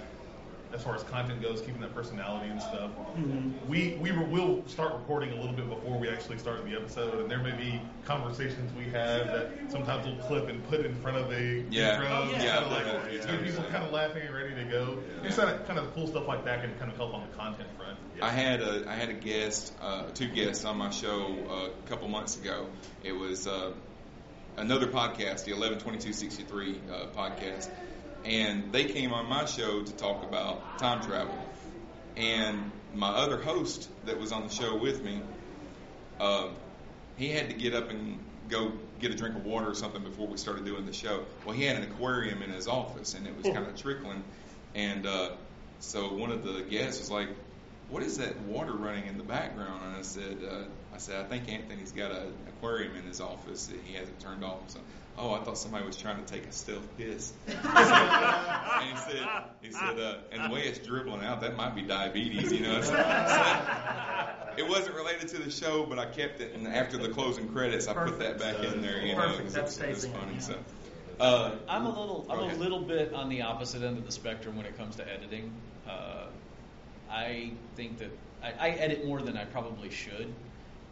as 0.74 0.82
far 0.82 0.94
as 0.97 1.03
content 1.05 1.43
goes, 1.43 1.61
keeping 1.61 1.81
that 1.82 1.94
personality 1.94 2.49
and 2.51 2.61
stuff. 2.62 2.90
Mhm. 3.16 3.53
We 3.69 3.97
we 4.01 4.12
were, 4.12 4.24
will 4.24 4.62
start 4.66 4.94
recording 4.94 5.32
a 5.32 5.36
little 5.36 5.53
bit 5.53 5.69
before 5.69 5.99
we 5.99 6.09
actually 6.09 6.39
start 6.39 6.65
the 6.65 6.74
episode, 6.77 7.20
and 7.20 7.31
there 7.31 7.39
may 7.39 7.53
be 7.57 7.81
conversations 8.05 8.73
we 8.77 8.85
have 8.86 9.27
that 9.28 9.51
sometimes 9.70 10.07
we'll 10.07 10.16
clip 10.27 10.49
and 10.49 10.62
put 10.69 10.85
in 10.85 10.94
front 11.03 11.19
of 11.19 11.28
the 11.28 11.65
Yeah. 11.70 11.94
intro, 11.94 12.09
Oh, 12.09 12.31
yeah. 12.31 12.55
kind 12.55 12.65
of 12.65 12.73
like 12.73 12.86
Yeah, 13.12 13.20
to 13.20 13.27
get 13.28 13.44
people 13.44 13.65
kind 13.70 13.85
of 13.85 13.93
laughing 13.93 14.23
and 14.27 14.35
ready 14.35 14.55
to 14.55 14.65
go. 14.65 14.99
Just 15.23 15.39
kind 15.39 15.51
of, 15.51 15.66
kind 15.66 15.78
of 15.78 15.94
cool 15.94 16.07
stuff 16.07 16.27
like 16.27 16.44
that 16.44 16.62
can 16.62 16.74
kind 16.78 16.90
of 16.90 16.97
help 16.97 17.15
on 17.15 17.27
the 17.28 17.36
content 17.36 17.69
front. 17.77 17.99
I 18.20 18.31
had 18.31 18.61
a 18.62 18.89
I 18.89 18.94
had 18.94 19.09
a 19.09 19.15
guest, 19.15 19.74
uh, 19.81 20.05
two 20.15 20.28
guests 20.28 20.65
on 20.65 20.78
my 20.78 20.90
show 20.90 21.35
uh, 21.51 21.69
a 21.85 21.89
couple 21.89 22.09
months 22.09 22.36
ago. 22.36 22.66
It 23.03 23.12
was 23.12 23.47
uh, 23.47 23.73
another 24.57 24.86
podcast, 24.86 25.44
the 25.44 25.53
eleven 25.53 25.78
twenty 25.78 25.99
two 25.99 26.12
sixty 26.12 26.44
three 26.44 26.81
uh, 26.90 27.07
podcast, 27.16 27.69
and 28.24 28.73
they 28.73 28.85
came 28.85 29.12
on 29.12 29.28
my 29.28 29.44
show 29.44 29.82
to 29.82 29.93
talk 29.93 30.23
about 30.24 30.78
time 30.78 31.03
travel. 31.03 31.35
And 32.16 32.70
my 32.94 33.09
other 33.09 33.39
host 33.39 33.89
that 34.07 34.19
was 34.19 34.32
on 34.32 34.47
the 34.47 34.53
show 34.53 34.77
with 34.77 35.03
me, 35.03 35.20
uh, 36.20 36.49
he 37.16 37.28
had 37.28 37.51
to 37.51 37.55
get 37.55 37.74
up 37.74 37.90
and 37.90 38.19
go 38.49 38.73
get 39.01 39.12
a 39.12 39.16
drink 39.16 39.35
of 39.35 39.44
water 39.44 39.70
or 39.70 39.74
something 39.74 40.03
before 40.03 40.28
we 40.28 40.36
started 40.36 40.65
doing 40.65 40.86
the 40.86 40.93
show. 40.93 41.24
Well, 41.44 41.55
he 41.55 41.65
had 41.65 41.77
an 41.77 41.90
aquarium 41.90 42.43
in 42.43 42.51
his 42.51 42.69
office, 42.69 43.15
and 43.15 43.27
it 43.27 43.36
was 43.36 43.47
kind 43.47 43.66
of 43.66 43.77
trickling. 43.77 44.23
And 44.74 45.07
uh, 45.07 45.31
so 45.81 46.15
one 46.15 46.31
of 46.31 46.44
the 46.44 46.62
guests 46.62 47.01
was 47.01 47.11
like, 47.11 47.28
"What 47.90 48.03
is 48.03 48.19
that 48.19 48.39
water 48.43 48.73
running 48.73 49.07
in 49.07 49.19
the 49.19 49.24
background?" 49.24 49.82
And 49.85 49.97
I 49.97 50.03
said, 50.03 50.39
uh, 50.49 50.65
"I 50.94 50.99
said 50.99 51.24
I 51.24 51.28
think 51.28 51.49
Anthony's 51.49 51.93
got 51.93 52.12
an 52.12 52.32
aquarium 52.49 52.97
in 52.97 53.05
his 53.05 53.20
office 53.20 53.66
that 53.66 53.81
he 53.85 53.94
hasn't 53.94 54.20
turned 54.20 54.44
off." 54.44 54.70
So, 54.70 54.81
oh, 55.18 55.32
I 55.32 55.44
thought 55.44 55.59
somebody 55.59 55.84
was 55.84 55.97
trying 55.97 56.22
to 56.24 56.32
take 56.32 56.47
a 56.47 56.52
stealth 56.52 56.97
piss. 56.97 57.32
and 57.47 57.56
he 57.56 58.97
said, 58.97 59.28
"He 59.62 59.70
said, 59.72 59.98
uh, 59.98 60.16
and 60.32 60.51
the 60.51 60.55
way 60.55 60.62
it's 60.62 60.78
dribbling 60.80 61.22
out, 61.24 61.40
that 61.43 61.56
might 61.56 61.74
be 61.74 61.82
diabetes, 61.82 62.52
you 62.52 62.60
know." 62.60 62.80
So, 62.80 62.94
so 62.94 64.55
it 64.56 64.68
wasn't 64.68 64.97
related 64.97 65.28
to 65.28 65.39
the 65.39 65.51
show, 65.51 65.84
but 65.86 65.98
I 65.98 66.06
kept 66.06 66.40
it, 66.40 66.55
and 66.55 66.66
after 66.66 66.98
the 66.98 67.09
closing 67.09 67.48
credits, 67.48 67.89
I 67.89 67.94
put 67.94 68.18
that 68.20 68.39
back 68.39 68.59
in 68.62 68.82
there. 68.82 69.01
You 69.02 69.14
know, 69.14 69.20
Perfect. 69.22 69.43
'cause 69.44 69.55
That 69.55 69.64
it's, 69.89 70.05
it's 70.05 70.06
funny. 70.06 70.34
yeah. 70.34 70.39
So. 70.40 70.56
Uh, 71.20 71.52
I'm 71.68 71.86
a 71.86 71.89
little, 71.89 72.26
I'm 72.30 72.39
Go 72.39 72.44
a 72.47 72.56
little 72.56 72.80
bit 72.80 73.12
on 73.14 73.28
the 73.28 73.43
opposite 73.43 73.82
end 73.82 73.98
of 73.98 74.05
the 74.06 74.12
spectrum 74.12 74.56
when 74.56 74.66
it 74.66 74.76
comes 74.76 74.97
to 74.97 75.09
editing. 75.09 75.52
Uh, 75.89 76.24
I 77.09 77.52
think 77.76 77.98
that 77.98 78.10
I, 78.43 78.52
I 78.59 78.70
edit 78.70 79.06
more 79.06 79.20
than 79.22 79.36
I 79.36 79.44
probably 79.44 79.90
should, 79.90 80.34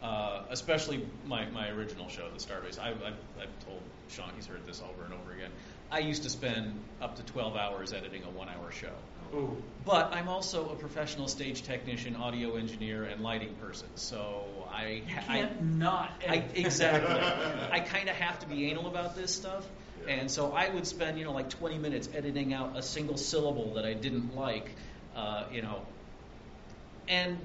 uh, 0.02 0.42
especially 0.50 1.06
my, 1.26 1.48
my 1.50 1.68
original 1.68 2.08
show, 2.08 2.28
The 2.30 2.38
Starbase. 2.38 2.78
I, 2.78 2.90
I've, 2.90 3.02
I've 3.40 3.64
told 3.66 3.80
Sean, 4.08 4.30
he's 4.34 4.46
heard 4.46 4.66
this 4.66 4.82
over 4.82 5.04
and 5.04 5.14
over 5.14 5.32
again. 5.32 5.50
I 5.90 5.98
used 5.98 6.22
to 6.22 6.30
spend 6.30 6.80
up 7.00 7.16
to 7.16 7.22
12 7.24 7.56
hours 7.56 7.92
editing 7.92 8.22
a 8.24 8.30
one-hour 8.30 8.70
show. 8.72 8.92
Ooh. 9.34 9.62
But 9.84 10.12
I'm 10.12 10.28
also 10.28 10.70
a 10.70 10.76
professional 10.76 11.28
stage 11.28 11.62
technician, 11.62 12.16
audio 12.16 12.56
engineer, 12.56 13.04
and 13.04 13.22
lighting 13.22 13.54
person. 13.54 13.88
So 13.94 14.44
I 14.72 15.02
You 15.06 15.14
can't 15.26 15.78
not. 15.78 16.10
I, 16.28 16.44
exactly. 16.54 17.14
I 17.70 17.80
kind 17.80 18.08
of 18.08 18.16
have 18.16 18.38
to 18.40 18.46
be 18.46 18.70
anal 18.70 18.86
about 18.86 19.16
this 19.16 19.34
stuff. 19.34 19.66
And 20.08 20.30
so 20.30 20.52
I 20.52 20.68
would 20.68 20.86
spend, 20.86 21.18
you 21.18 21.24
know, 21.24 21.32
like 21.32 21.50
20 21.50 21.78
minutes 21.78 22.08
editing 22.14 22.54
out 22.54 22.76
a 22.76 22.82
single 22.82 23.16
syllable 23.16 23.74
that 23.74 23.84
I 23.84 23.92
didn't 23.92 24.34
like, 24.34 24.70
uh, 25.14 25.44
you 25.52 25.62
know. 25.62 25.82
And 27.06 27.38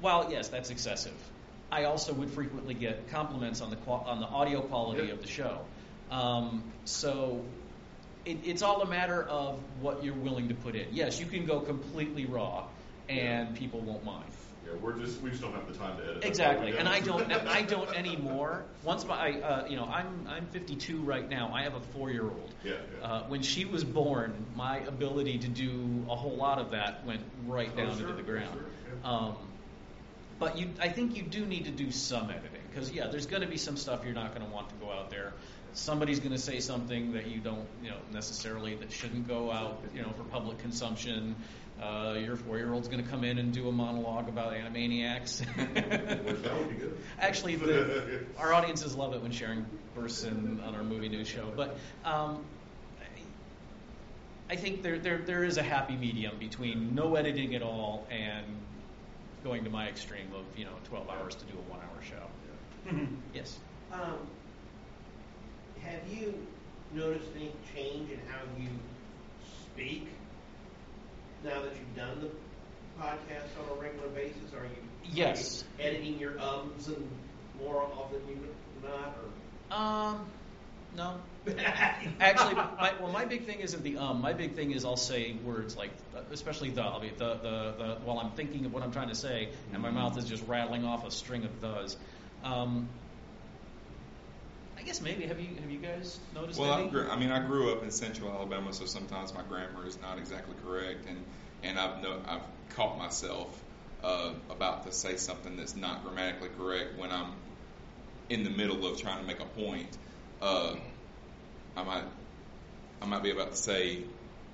while, 0.00 0.30
yes, 0.30 0.48
that's 0.48 0.70
excessive, 0.70 1.14
I 1.70 1.84
also 1.84 2.12
would 2.14 2.30
frequently 2.30 2.74
get 2.74 3.10
compliments 3.10 3.60
on 3.60 3.70
the, 3.70 3.76
on 3.86 4.20
the 4.20 4.26
audio 4.26 4.62
quality 4.62 5.10
of 5.10 5.20
the 5.22 5.28
show. 5.28 5.60
Um, 6.10 6.64
so 6.84 7.44
it, 8.24 8.38
it's 8.44 8.62
all 8.62 8.82
a 8.82 8.86
matter 8.86 9.22
of 9.22 9.58
what 9.80 10.02
you're 10.02 10.14
willing 10.14 10.48
to 10.48 10.54
put 10.54 10.74
in. 10.74 10.86
Yes, 10.92 11.20
you 11.20 11.26
can 11.26 11.44
go 11.46 11.60
completely 11.60 12.24
raw, 12.26 12.66
and 13.08 13.54
people 13.54 13.80
won't 13.80 14.04
mind. 14.04 14.24
Yeah, 14.66 14.74
we're 14.82 14.98
just 14.98 15.20
we 15.22 15.30
just 15.30 15.40
don't 15.42 15.54
have 15.54 15.66
the 15.66 15.78
time 15.78 15.96
to 15.98 16.04
edit. 16.04 16.24
Exactly, 16.24 16.76
and. 16.76 16.88
I 16.88 17.00
don't. 17.00 17.30
I 17.32 17.62
don't 17.62 17.94
anymore. 17.96 18.64
Once 18.84 19.06
my, 19.06 19.40
uh, 19.40 19.66
you 19.66 19.76
know, 19.76 19.84
I'm 19.84 20.26
I'm 20.28 20.46
52 20.46 21.00
right 21.00 21.26
now. 21.28 21.52
I 21.54 21.62
have 21.62 21.74
a 21.74 21.80
four-year-old. 21.80 22.54
Yeah, 22.64 22.72
yeah. 23.00 23.06
Uh, 23.06 23.22
when 23.28 23.42
she 23.42 23.64
was 23.64 23.84
born, 23.84 24.34
my 24.56 24.78
ability 24.78 25.38
to 25.38 25.48
do 25.48 26.04
a 26.10 26.16
whole 26.16 26.36
lot 26.36 26.58
of 26.58 26.72
that 26.72 27.06
went 27.06 27.22
right 27.46 27.70
Oh, 27.72 27.76
down 27.76 27.98
sure, 27.98 28.10
into 28.10 28.22
the 28.22 28.28
ground. 28.28 28.52
sure, 28.54 28.66
yeah. 29.02 29.10
um, 29.10 29.36
but 30.38 30.58
you, 30.58 30.68
I 30.80 30.88
think 30.88 31.16
you 31.16 31.22
do 31.22 31.44
need 31.44 31.64
to 31.64 31.70
do 31.70 31.90
some 31.90 32.30
editing 32.30 32.62
because 32.70 32.90
yeah, 32.92 33.08
there's 33.08 33.26
going 33.26 33.42
to 33.42 33.48
be 33.48 33.56
some 33.56 33.76
stuff 33.76 34.04
you're 34.04 34.14
not 34.14 34.34
going 34.34 34.46
to 34.46 34.52
want 34.52 34.68
to 34.68 34.74
go 34.76 34.90
out 34.90 35.10
there. 35.10 35.32
Somebody's 35.72 36.20
going 36.20 36.32
to 36.32 36.38
say 36.38 36.60
something 36.60 37.12
that 37.12 37.26
you 37.26 37.40
don't, 37.40 37.66
you 37.82 37.90
know, 37.90 37.98
necessarily 38.12 38.74
that 38.76 38.90
shouldn't 38.90 39.28
go 39.28 39.50
out, 39.50 39.80
you 39.94 40.02
know, 40.02 40.10
for 40.16 40.24
public 40.24 40.58
consumption. 40.58 41.36
Uh, 41.80 42.16
your 42.18 42.36
four-year-old's 42.36 42.88
going 42.88 43.02
to 43.04 43.08
come 43.08 43.22
in 43.22 43.38
and 43.38 43.52
do 43.52 43.68
a 43.68 43.72
monologue 43.72 44.28
about 44.28 44.52
Animaniacs. 44.52 45.44
that 45.74 46.58
would 46.58 46.68
be 46.70 46.74
good. 46.74 46.98
Actually, 47.20 47.54
the, 47.56 48.24
our 48.36 48.52
audiences 48.52 48.96
love 48.96 49.14
it 49.14 49.22
when 49.22 49.30
Sharon 49.30 49.64
bursts 49.94 50.24
in 50.24 50.60
on 50.64 50.74
our 50.74 50.82
movie 50.82 51.08
news 51.08 51.28
show. 51.28 51.52
But 51.54 51.78
um, 52.04 52.44
I 54.50 54.56
think 54.56 54.82
there, 54.82 54.98
there 54.98 55.18
there 55.18 55.44
is 55.44 55.58
a 55.58 55.62
happy 55.62 55.94
medium 55.94 56.38
between 56.38 56.94
no 56.94 57.16
editing 57.16 57.54
at 57.54 57.62
all 57.62 58.06
and 58.10 58.44
going 59.44 59.64
to 59.64 59.70
my 59.70 59.88
extreme 59.88 60.32
of 60.34 60.44
you 60.58 60.64
know 60.64 60.72
12 60.84 61.08
hours 61.08 61.34
to 61.36 61.44
do 61.46 61.54
a 61.58 61.70
one-hour 61.70 62.02
show. 62.02 62.96
Yes. 63.34 63.58
Um, 63.92 64.18
have 65.82 66.00
you 66.10 66.34
noticed 66.94 67.28
any 67.36 67.52
change 67.74 68.10
in 68.10 68.18
how 68.28 68.40
you 68.58 68.68
speak 69.72 70.08
now 71.44 71.62
that 71.62 71.72
you've 71.76 71.96
done 71.96 72.20
the 72.20 72.30
podcast 73.02 73.48
on 73.62 73.76
a 73.76 73.80
regular 73.80 74.08
basis? 74.08 74.52
Are 74.54 74.64
you 74.64 74.82
Yes. 75.12 75.64
are 75.78 75.82
you 75.82 75.88
editing 75.88 76.18
your 76.18 76.38
ums 76.38 76.88
and 76.88 77.08
more 77.62 77.82
often 77.82 78.20
than 78.26 78.28
you 78.28 78.48
not? 78.82 79.16
Or 79.70 79.76
Um, 79.76 80.26
no. 80.96 81.20
Actually, 82.20 82.54
my, 82.54 82.92
well, 83.00 83.12
my 83.12 83.24
big 83.24 83.44
thing 83.44 83.60
isn't 83.60 83.82
the 83.82 83.98
um. 83.98 84.20
My 84.20 84.32
big 84.32 84.54
thing 84.54 84.72
is 84.72 84.84
I'll 84.84 84.96
say 84.96 85.34
words 85.44 85.76
like, 85.76 85.90
uh, 86.16 86.20
especially 86.32 86.70
the, 86.70 86.82
I'll 86.82 87.00
be 87.00 87.10
the, 87.10 87.34
the, 87.34 87.74
the, 87.78 87.98
while 88.04 88.18
I'm 88.18 88.32
thinking 88.32 88.64
of 88.66 88.72
what 88.72 88.82
I'm 88.82 88.92
trying 88.92 89.08
to 89.08 89.14
say, 89.14 89.48
and 89.72 89.82
my 89.82 89.90
mouth 89.90 90.18
is 90.18 90.24
just 90.24 90.46
rattling 90.46 90.84
off 90.84 91.06
a 91.06 91.10
string 91.10 91.44
of 91.44 91.50
thes. 91.60 91.96
Um, 92.44 92.88
I 94.78 94.82
guess 94.82 95.00
maybe 95.00 95.26
have 95.26 95.40
you 95.40 95.48
have 95.60 95.70
you 95.70 95.78
guys 95.78 96.18
noticed 96.34 96.58
Well, 96.58 96.72
I, 96.72 96.80
any? 96.80 96.90
grew, 96.90 97.08
I 97.08 97.18
mean, 97.18 97.30
I 97.30 97.44
grew 97.44 97.72
up 97.72 97.82
in 97.82 97.90
Central 97.90 98.30
Alabama, 98.30 98.72
so 98.72 98.86
sometimes 98.86 99.34
my 99.34 99.42
grammar 99.42 99.86
is 99.86 99.98
not 100.00 100.18
exactly 100.18 100.54
correct, 100.64 101.06
and 101.08 101.24
and 101.62 101.78
I've 101.78 102.02
no, 102.02 102.20
I've 102.26 102.42
caught 102.76 102.98
myself 102.98 103.60
uh, 104.04 104.32
about 104.50 104.86
to 104.86 104.92
say 104.92 105.16
something 105.16 105.56
that's 105.56 105.74
not 105.74 106.04
grammatically 106.04 106.50
correct 106.56 106.96
when 106.98 107.10
I'm 107.10 107.32
in 108.28 108.44
the 108.44 108.50
middle 108.50 108.86
of 108.86 109.00
trying 109.00 109.20
to 109.20 109.26
make 109.26 109.40
a 109.40 109.46
point. 109.46 109.96
Uh, 110.40 110.76
I 111.78 111.84
might 111.84 112.04
I 113.00 113.06
might 113.06 113.22
be 113.22 113.30
about 113.30 113.52
to 113.52 113.56
say 113.56 114.00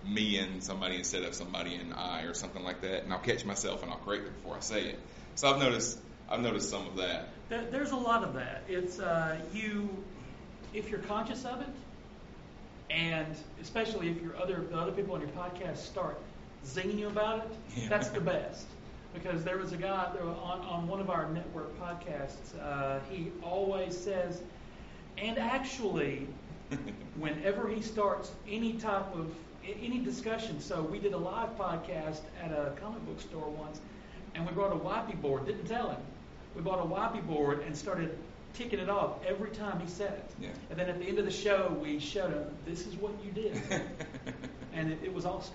me 0.07 0.37
and 0.39 0.63
somebody 0.63 0.97
instead 0.97 1.23
of 1.23 1.35
somebody 1.35 1.75
and 1.77 1.95
I 1.95 2.23
or 2.23 2.35
something 2.35 2.63
like 2.63 2.83
that, 2.83 3.05
and 3.05 3.13
I'll 3.13 3.19
catch 3.21 3.45
myself 3.47 3.83
and 3.83 3.91
I'll 3.91 3.99
correct 3.99 4.27
it 4.27 4.35
before 4.43 4.57
I 4.57 4.61
say 4.61 4.83
it. 4.89 4.99
So 5.35 5.49
I've 5.51 5.59
noticed 5.59 5.99
I've 6.29 6.41
noticed 6.41 6.69
some 6.69 6.87
of 6.87 6.97
that. 6.97 7.29
There's 7.49 7.93
a 7.93 7.97
lot 7.97 8.25
of 8.25 8.35
that. 8.35 8.63
It's 8.69 8.99
uh, 9.01 9.39
you, 9.55 9.89
if 10.75 10.91
you're 10.91 11.01
conscious 11.01 11.45
of 11.45 11.61
it, 11.63 11.69
and 12.91 13.35
especially 13.63 14.11
if 14.11 14.21
your 14.21 14.37
other 14.37 14.63
the 14.71 14.77
other 14.77 14.93
people 14.93 15.15
on 15.15 15.21
your 15.21 15.31
podcast 15.31 15.79
start 15.79 16.19
zinging 16.67 16.99
you 16.99 17.07
about 17.09 17.39
it, 17.41 17.51
Yeah. 17.77 17.89
that's 17.89 18.09
the 18.09 18.21
best. 18.35 18.67
Because 19.15 19.45
there 19.45 19.59
was 19.59 19.73
a 19.73 19.77
guy 19.77 20.11
there 20.15 20.27
was 20.27 20.37
on, 20.43 20.61
on 20.63 20.89
one 20.89 21.01
of 21.01 21.09
our 21.09 21.31
network 21.31 21.79
podcasts. 21.81 22.59
Uh, 22.61 22.99
he 23.11 23.31
always 23.45 23.97
says, 23.97 24.43
and 25.19 25.39
actually, 25.39 26.27
whenever 27.19 27.69
he 27.69 27.83
starts 27.83 28.33
any 28.49 28.75
type 28.75 29.15
of 29.15 29.31
any 29.83 29.99
discussion. 29.99 30.61
So 30.61 30.83
we 30.83 30.99
did 30.99 31.13
a 31.13 31.19
live 31.19 31.57
podcast 31.59 32.21
at 32.43 32.51
a 32.51 32.73
comic 32.81 33.05
book 33.07 33.21
store 33.21 33.49
once, 33.49 33.81
and 34.35 34.47
we 34.47 34.53
brought 34.53 34.73
a 34.73 34.77
wipey 34.77 35.21
board. 35.21 35.47
Didn't 35.47 35.67
tell 35.67 35.91
him. 35.91 36.01
We 36.55 36.63
bought 36.63 36.81
a 36.81 36.89
wipey 36.89 37.27
board 37.27 37.63
and 37.67 37.77
started 37.77 38.17
ticking 38.53 38.79
it 38.79 38.89
off 38.89 39.25
every 39.27 39.51
time 39.51 39.81
he 39.81 39.89
said 39.89 40.13
it. 40.13 40.31
Yeah. 40.41 40.49
And 40.71 40.79
then 40.79 40.89
at 40.89 40.99
the 40.99 41.07
end 41.07 41.19
of 41.19 41.25
the 41.25 41.31
show, 41.31 41.77
we 41.83 41.99
showed 41.99 42.33
him, 42.33 42.45
"This 42.67 42.87
is 42.87 42.95
what 42.97 43.13
you 43.25 43.33
did," 43.33 43.61
and 44.73 44.93
it, 44.93 44.99
it 45.03 45.13
was 45.13 45.25
awesome. 45.25 45.55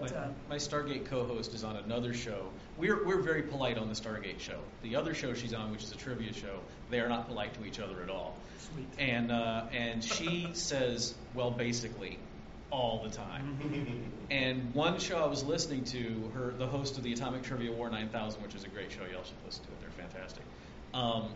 But 0.00 0.10
my, 0.10 0.16
uh, 0.16 0.28
my 0.48 0.56
Stargate 0.56 1.06
co-host 1.06 1.54
is 1.54 1.64
on 1.64 1.76
another 1.76 2.14
show. 2.14 2.48
We're 2.78 3.04
we're 3.04 3.20
very 3.20 3.42
polite 3.42 3.78
on 3.78 3.88
the 3.88 3.94
Stargate 3.94 4.40
show. 4.40 4.58
The 4.82 4.96
other 4.96 5.14
show 5.14 5.34
she's 5.34 5.54
on, 5.54 5.70
which 5.70 5.82
is 5.82 5.92
a 5.92 5.96
trivia 5.96 6.32
show, 6.32 6.60
they 6.90 7.00
are 7.00 7.08
not 7.08 7.28
polite 7.28 7.54
to 7.54 7.64
each 7.64 7.80
other 7.80 8.02
at 8.02 8.10
all. 8.10 8.36
Sweet. 8.58 8.86
And 8.98 9.30
uh, 9.30 9.64
and 9.72 10.02
she 10.02 10.48
says, 10.52 11.14
well, 11.34 11.50
basically, 11.50 12.18
all 12.70 13.02
the 13.04 13.10
time. 13.10 14.10
and 14.30 14.74
one 14.74 14.98
show 14.98 15.18
I 15.22 15.26
was 15.26 15.44
listening 15.44 15.84
to, 15.84 16.30
her 16.34 16.52
the 16.58 16.66
host 16.66 16.96
of 16.98 17.04
the 17.04 17.12
Atomic 17.12 17.42
Trivia 17.42 17.72
War 17.72 17.90
9000, 17.90 18.42
which 18.42 18.54
is 18.54 18.64
a 18.64 18.68
great 18.68 18.90
show. 18.90 19.02
Y'all 19.02 19.24
should 19.24 19.34
listen 19.44 19.64
to 19.64 19.70
it. 19.70 19.80
They're 19.80 20.06
fantastic. 20.06 20.42
Um, 20.94 21.28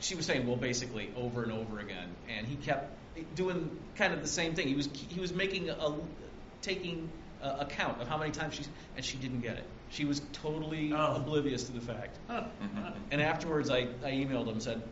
she 0.00 0.14
was 0.14 0.26
saying, 0.26 0.46
well, 0.46 0.56
basically, 0.56 1.10
over 1.16 1.42
and 1.42 1.52
over 1.52 1.78
again, 1.78 2.08
and 2.28 2.46
he 2.46 2.56
kept 2.56 2.92
doing 3.34 3.76
kind 3.96 4.12
of 4.12 4.22
the 4.22 4.28
same 4.28 4.54
thing. 4.54 4.68
He 4.68 4.74
was 4.74 4.88
he 5.08 5.20
was 5.20 5.32
making 5.32 5.70
a 5.70 5.94
taking 6.62 7.10
a, 7.44 7.60
a 7.60 7.66
count 7.66 8.00
of 8.00 8.08
how 8.08 8.16
many 8.18 8.30
times 8.32 8.54
she's 8.54 8.68
and 8.96 9.04
she 9.04 9.16
didn't 9.18 9.40
get 9.40 9.56
it. 9.56 9.64
She 9.90 10.04
was 10.04 10.20
totally 10.32 10.92
oblivious 10.92 11.64
to 11.64 11.72
the 11.72 11.80
fact. 11.80 12.16
And 13.10 13.20
afterwards, 13.22 13.70
I, 13.70 13.86
I 14.04 14.10
emailed 14.12 14.44
him 14.44 14.54
and 14.54 14.62
said, 14.62 14.82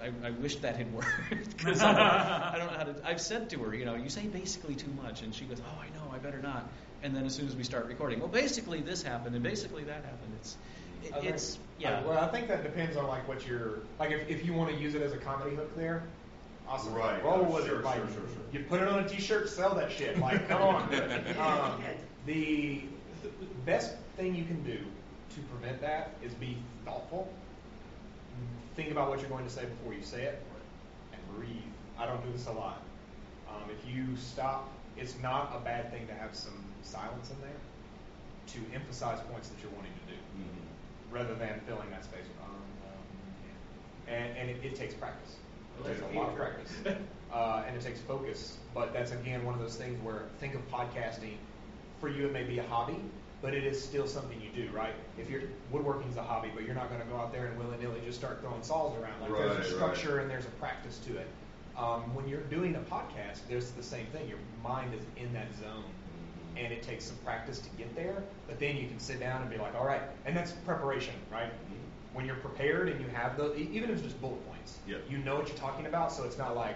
I, 0.00 0.12
I 0.26 0.30
wish 0.30 0.56
that 0.56 0.76
had 0.76 0.92
worked 0.94 1.08
because 1.56 1.82
I, 1.82 1.92
don't- 1.92 2.00
I 2.00 2.58
don't 2.58 2.72
know 2.72 2.78
how 2.78 2.84
to. 2.84 2.94
I've 3.06 3.20
said 3.20 3.50
to 3.50 3.58
her, 3.64 3.74
you 3.74 3.84
know, 3.84 3.96
you 3.96 4.08
say 4.08 4.26
basically 4.26 4.74
too 4.76 4.90
much, 5.02 5.22
and 5.22 5.34
she 5.34 5.44
goes, 5.44 5.58
oh, 5.60 5.80
I 5.80 5.86
know, 5.96 6.10
I 6.14 6.18
better 6.18 6.40
not. 6.40 6.68
And 7.02 7.14
then 7.14 7.26
as 7.26 7.34
soon 7.34 7.46
as 7.48 7.54
we 7.56 7.64
start 7.64 7.86
recording, 7.86 8.20
well, 8.20 8.28
basically 8.28 8.80
this 8.80 9.02
happened, 9.02 9.34
and 9.34 9.42
basically 9.42 9.84
that 9.84 10.04
happened. 10.04 10.32
It's 10.40 10.56
it, 11.04 11.12
think- 11.14 11.24
it's 11.26 11.58
yeah. 11.80 11.98
uh, 11.98 12.08
well, 12.08 12.18
I 12.18 12.28
think 12.28 12.48
that 12.48 12.62
depends 12.62 12.96
on 12.96 13.06
like 13.08 13.26
what 13.28 13.46
you're 13.46 13.80
like. 13.98 14.10
If, 14.12 14.28
if 14.30 14.44
you 14.46 14.52
want 14.52 14.70
to 14.72 14.76
use 14.80 14.94
it 14.94 15.02
as 15.02 15.12
a 15.12 15.16
comedy 15.18 15.54
hook, 15.56 15.76
there, 15.76 16.04
awesome. 16.68 16.94
Right. 16.94 17.22
Roll 17.24 17.46
Oh, 17.48 17.54
with 17.54 17.66
sure, 17.66 17.80
it. 17.80 17.84
Like, 17.84 17.96
sure, 17.96 18.06
sure, 18.06 18.14
sure. 18.14 18.42
You 18.52 18.60
put 18.68 18.80
it 18.80 18.88
on 18.88 19.00
a 19.04 19.08
T-shirt, 19.08 19.48
sell 19.48 19.74
that 19.74 19.90
shit. 19.90 20.18
Like, 20.18 20.48
come 20.48 20.62
on. 20.62 20.94
um, 21.38 21.82
the, 22.26 22.82
best 23.64 23.96
thing 24.16 24.34
you 24.34 24.44
can 24.44 24.62
do 24.62 24.78
to 24.78 25.40
prevent 25.50 25.80
that 25.82 26.12
is 26.22 26.32
be 26.34 26.56
thoughtful. 26.86 27.30
Think 28.76 28.90
about 28.90 29.10
what 29.10 29.20
you're 29.20 29.28
going 29.28 29.44
to 29.44 29.50
say 29.50 29.64
before 29.66 29.92
you 29.92 30.02
say 30.02 30.22
it, 30.24 30.42
and 31.12 31.20
breathe. 31.36 31.50
I 31.98 32.06
don't 32.06 32.24
do 32.24 32.32
this 32.32 32.46
a 32.46 32.52
lot. 32.52 32.80
Um, 33.48 33.68
if 33.70 33.94
you 33.94 34.16
stop, 34.16 34.70
it's 34.96 35.16
not 35.22 35.52
a 35.54 35.60
bad 35.60 35.90
thing 35.90 36.06
to 36.06 36.14
have 36.14 36.34
some 36.34 36.64
silence 36.82 37.30
in 37.30 37.36
there 37.40 37.50
to 38.46 38.74
emphasize 38.74 39.18
points 39.30 39.48
that 39.48 39.60
you're 39.60 39.72
wanting 39.72 39.92
to 39.92 40.12
do, 40.14 40.18
rather 41.10 41.34
than 41.34 41.60
filling 41.66 41.90
that 41.90 42.04
space 42.04 42.24
with 42.26 42.40
um, 42.42 42.54
um, 42.54 44.14
and, 44.14 44.36
and 44.38 44.50
it, 44.50 44.64
it 44.64 44.74
takes 44.76 44.94
practice. 44.94 45.36
It 45.84 45.88
takes 45.88 46.00
a 46.00 46.18
lot 46.18 46.28
of 46.30 46.36
practice, 46.36 46.72
uh, 47.32 47.64
and 47.66 47.76
it 47.76 47.82
takes 47.82 48.00
focus. 48.00 48.56
But 48.74 48.92
that's 48.92 49.12
again 49.12 49.44
one 49.44 49.54
of 49.54 49.60
those 49.60 49.76
things 49.76 50.02
where 50.02 50.24
think 50.40 50.54
of 50.54 50.68
podcasting. 50.70 51.34
For 52.00 52.08
you, 52.08 52.26
it 52.26 52.32
may 52.32 52.44
be 52.44 52.58
a 52.60 52.66
hobby, 52.66 52.96
but 53.42 53.54
it 53.54 53.64
is 53.64 53.82
still 53.82 54.06
something 54.06 54.40
you 54.40 54.50
do, 54.64 54.70
right? 54.72 54.94
If 55.18 55.28
you're 55.28 55.42
woodworking's 55.72 56.16
a 56.16 56.22
hobby, 56.22 56.50
but 56.54 56.64
you're 56.64 56.74
not 56.74 56.88
going 56.90 57.00
to 57.00 57.06
go 57.08 57.16
out 57.16 57.32
there 57.32 57.46
and 57.46 57.58
willy 57.58 57.76
nilly 57.80 58.00
just 58.04 58.18
start 58.18 58.40
throwing 58.40 58.62
saws 58.62 58.96
around. 59.00 59.20
Like 59.20 59.30
Right, 59.30 59.42
there's 59.42 59.56
a 59.56 59.58
right. 59.60 59.66
structure 59.96 60.18
and 60.20 60.30
there's 60.30 60.44
a 60.46 60.50
practice 60.60 60.98
to 61.06 61.16
it. 61.16 61.26
Um, 61.76 62.14
when 62.14 62.28
you're 62.28 62.42
doing 62.42 62.74
a 62.76 62.80
podcast, 62.80 63.40
there's 63.48 63.70
the 63.72 63.82
same 63.82 64.06
thing. 64.06 64.28
Your 64.28 64.38
mind 64.62 64.94
is 64.94 65.02
in 65.16 65.32
that 65.32 65.48
zone, 65.60 65.84
and 66.56 66.72
it 66.72 66.82
takes 66.82 67.04
some 67.04 67.16
practice 67.24 67.58
to 67.60 67.68
get 67.70 67.94
there. 67.96 68.22
But 68.46 68.58
then 68.60 68.76
you 68.76 68.86
can 68.88 68.98
sit 68.98 69.18
down 69.20 69.42
and 69.42 69.50
be 69.50 69.58
like, 69.58 69.74
all 69.74 69.86
right, 69.86 70.02
and 70.24 70.36
that's 70.36 70.52
preparation, 70.52 71.14
right? 71.32 71.52
When 72.18 72.26
you're 72.26 72.34
prepared 72.34 72.88
and 72.88 73.00
you 73.00 73.06
have 73.14 73.36
the, 73.36 73.56
e- 73.56 73.68
even 73.74 73.90
if 73.90 73.98
it's 73.98 74.02
just 74.02 74.20
bullet 74.20 74.44
points, 74.48 74.76
Yep. 74.88 75.02
you 75.08 75.18
know 75.18 75.36
what 75.36 75.46
you're 75.46 75.56
talking 75.56 75.86
about. 75.86 76.10
So 76.10 76.24
it's 76.24 76.36
not 76.36 76.56
like, 76.56 76.74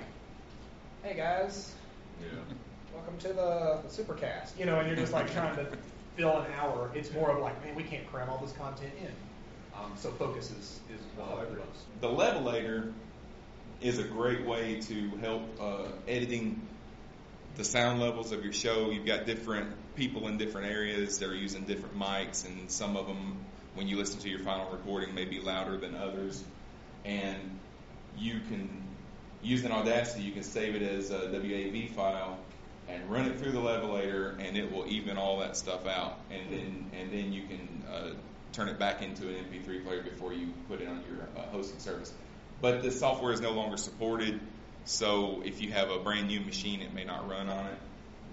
hey 1.03 1.17
guys, 1.17 1.75
Yeah. 2.23 2.29
welcome 2.95 3.19
to 3.19 3.27
the, 3.27 3.81
the 3.83 3.89
supercast, 3.89 4.57
you 4.57 4.67
know, 4.67 4.79
and 4.79 4.87
you're 4.87 4.97
just 4.97 5.13
like 5.13 5.33
trying 5.33 5.57
to 5.57 5.67
fill 6.15 6.43
an 6.43 6.53
hour. 6.53 6.93
It's 6.95 7.13
more 7.13 7.33
of 7.33 7.41
like, 7.41 7.61
man, 7.65 7.75
we 7.75 7.83
can't 7.83 8.07
cram 8.07 8.31
all 8.31 8.39
this 8.39 8.53
content 8.53 8.93
in. 9.01 9.11
Um, 9.77 9.91
so 9.97 10.13
focus 10.13 10.53
is 10.53 10.79
is 10.95 11.01
I 11.19 11.25
helps 11.25 11.81
the 12.01 12.07
The 12.07 12.15
levelator 12.15 12.93
is 13.81 13.99
a 13.99 14.05
great 14.05 14.47
way 14.47 14.81
to 14.83 15.11
help 15.17 15.43
uh, 15.61 15.89
editing 16.07 16.69
the 17.57 17.65
sound 17.65 17.99
levels 17.99 18.31
of 18.31 18.45
your 18.45 18.53
show. 18.53 18.91
You've 18.93 19.07
got 19.07 19.27
different 19.27 19.97
people 19.97 20.29
in 20.29 20.39
different 20.39 20.69
areas. 20.69 21.19
They're 21.19 21.35
using 21.35 21.65
different 21.65 21.99
mics, 21.99 22.47
and 22.47 22.71
some 22.71 22.97
of 22.97 23.09
them, 23.09 23.39
when 23.75 23.89
you 23.89 23.97
listen 23.97 24.21
to 24.21 24.29
your 24.29 24.41
final 24.41 24.71
recording, 24.71 25.15
may 25.15 25.25
be 25.25 25.41
louder 25.41 25.77
than 25.77 25.95
others. 25.95 26.43
And 27.05 27.59
you 28.19 28.41
can, 28.49 28.83
using 29.43 29.73
Audacity, 29.73 30.23
you 30.23 30.33
can 30.33 30.43
save 30.43 30.75
it 30.75 30.83
as 30.83 31.11
a 31.11 31.21
WAV 31.21 31.91
file 31.91 32.39
and 32.89 33.11
run 33.11 33.27
it 33.27 33.39
through 33.39 33.53
the 33.53 33.61
levelator, 33.61 34.39
and 34.39 34.57
it 34.57 34.71
will 34.71 34.87
even 34.87 35.17
all 35.17 35.39
that 35.41 35.57
stuff 35.57 35.87
out. 35.87 36.19
And 36.31 36.53
then, 36.53 36.91
and 36.99 37.13
then 37.13 37.33
you 37.33 37.43
can 37.43 37.85
uh, 37.91 38.11
turn 38.53 38.69
it 38.69 38.79
back 38.79 39.03
into 39.03 39.29
an 39.29 39.45
MP3 39.45 39.85
player 39.85 40.03
before 40.03 40.33
you 40.33 40.53
put 40.69 40.81
it 40.81 40.89
on 40.89 41.03
your 41.09 41.27
uh, 41.37 41.49
hosting 41.51 41.79
service. 41.79 42.13
But 42.61 42.83
the 42.83 42.91
software 42.91 43.33
is 43.33 43.41
no 43.41 43.53
longer 43.53 43.77
supported, 43.77 44.41
so 44.85 45.43
if 45.45 45.61
you 45.61 45.73
have 45.73 45.91
a 45.91 45.99
brand 45.99 46.29
new 46.29 46.41
machine, 46.41 46.81
it 46.81 46.93
may 46.93 47.05
not 47.05 47.29
run 47.29 47.49
on 47.49 47.67
it. 47.67 47.79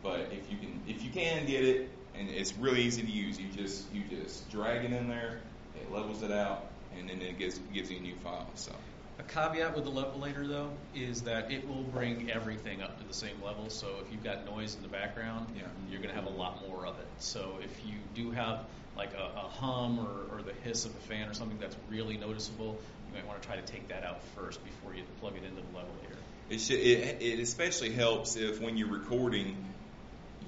But 0.03 0.31
if 0.31 0.51
you 0.51 0.57
can, 0.57 0.81
if 0.87 1.03
you 1.03 1.09
can 1.09 1.45
get 1.45 1.63
it, 1.63 1.89
and 2.19 2.29
it's 2.29 2.53
really 2.57 2.81
easy 2.83 3.01
to 3.01 3.11
use, 3.11 3.39
you 3.39 3.47
just 3.55 3.85
you 3.93 4.03
just 4.09 4.49
drag 4.51 4.85
it 4.85 4.91
in 4.91 5.07
there, 5.07 5.39
it 5.75 5.91
levels 5.91 6.21
it 6.21 6.31
out, 6.31 6.67
and 6.97 7.09
then 7.09 7.21
it 7.21 7.39
gives 7.39 7.57
gives 7.73 7.89
you 7.89 7.97
a 7.97 8.01
new 8.01 8.15
file. 8.15 8.49
So. 8.55 8.73
A 9.19 9.23
caveat 9.23 9.75
with 9.75 9.83
the 9.83 9.91
levelator, 9.91 10.47
though, 10.47 10.71
is 10.95 11.23
that 11.23 11.51
it 11.51 11.67
will 11.67 11.83
bring 11.83 12.31
everything 12.31 12.81
up 12.81 13.01
to 13.01 13.07
the 13.07 13.13
same 13.13 13.41
level. 13.43 13.69
So 13.69 13.87
if 14.05 14.13
you've 14.13 14.23
got 14.23 14.45
noise 14.45 14.75
in 14.75 14.81
the 14.81 14.87
background, 14.87 15.47
Yeah. 15.57 15.63
you're 15.89 16.01
going 16.01 16.15
to 16.15 16.15
have 16.15 16.25
a 16.25 16.37
lot 16.37 16.65
more 16.65 16.85
of 16.85 16.97
it. 16.97 17.07
So 17.17 17.57
if 17.61 17.85
you 17.85 17.95
do 18.15 18.31
have 18.31 18.63
like 18.95 19.13
a, 19.13 19.37
a 19.37 19.49
hum 19.49 19.99
or, 19.99 20.37
or 20.37 20.41
the 20.41 20.53
hiss 20.63 20.85
of 20.85 20.91
a 20.91 20.99
fan 20.99 21.27
or 21.27 21.33
something 21.33 21.57
that's 21.59 21.75
really 21.89 22.15
noticeable, 22.15 22.79
you 23.09 23.17
might 23.17 23.27
want 23.27 23.41
to 23.41 23.45
try 23.45 23.57
to 23.57 23.61
take 23.61 23.89
that 23.89 24.05
out 24.05 24.23
first 24.37 24.63
before 24.63 24.95
you 24.95 25.03
plug 25.19 25.33
it 25.35 25.43
into 25.43 25.55
the 25.57 25.77
levelator. 25.77 26.15
It, 26.49 26.61
should, 26.61 26.79
it, 26.79 27.21
it 27.21 27.39
especially 27.39 27.91
helps 27.91 28.37
if 28.37 28.61
when 28.61 28.77
you're 28.77 28.87
recording, 28.91 29.57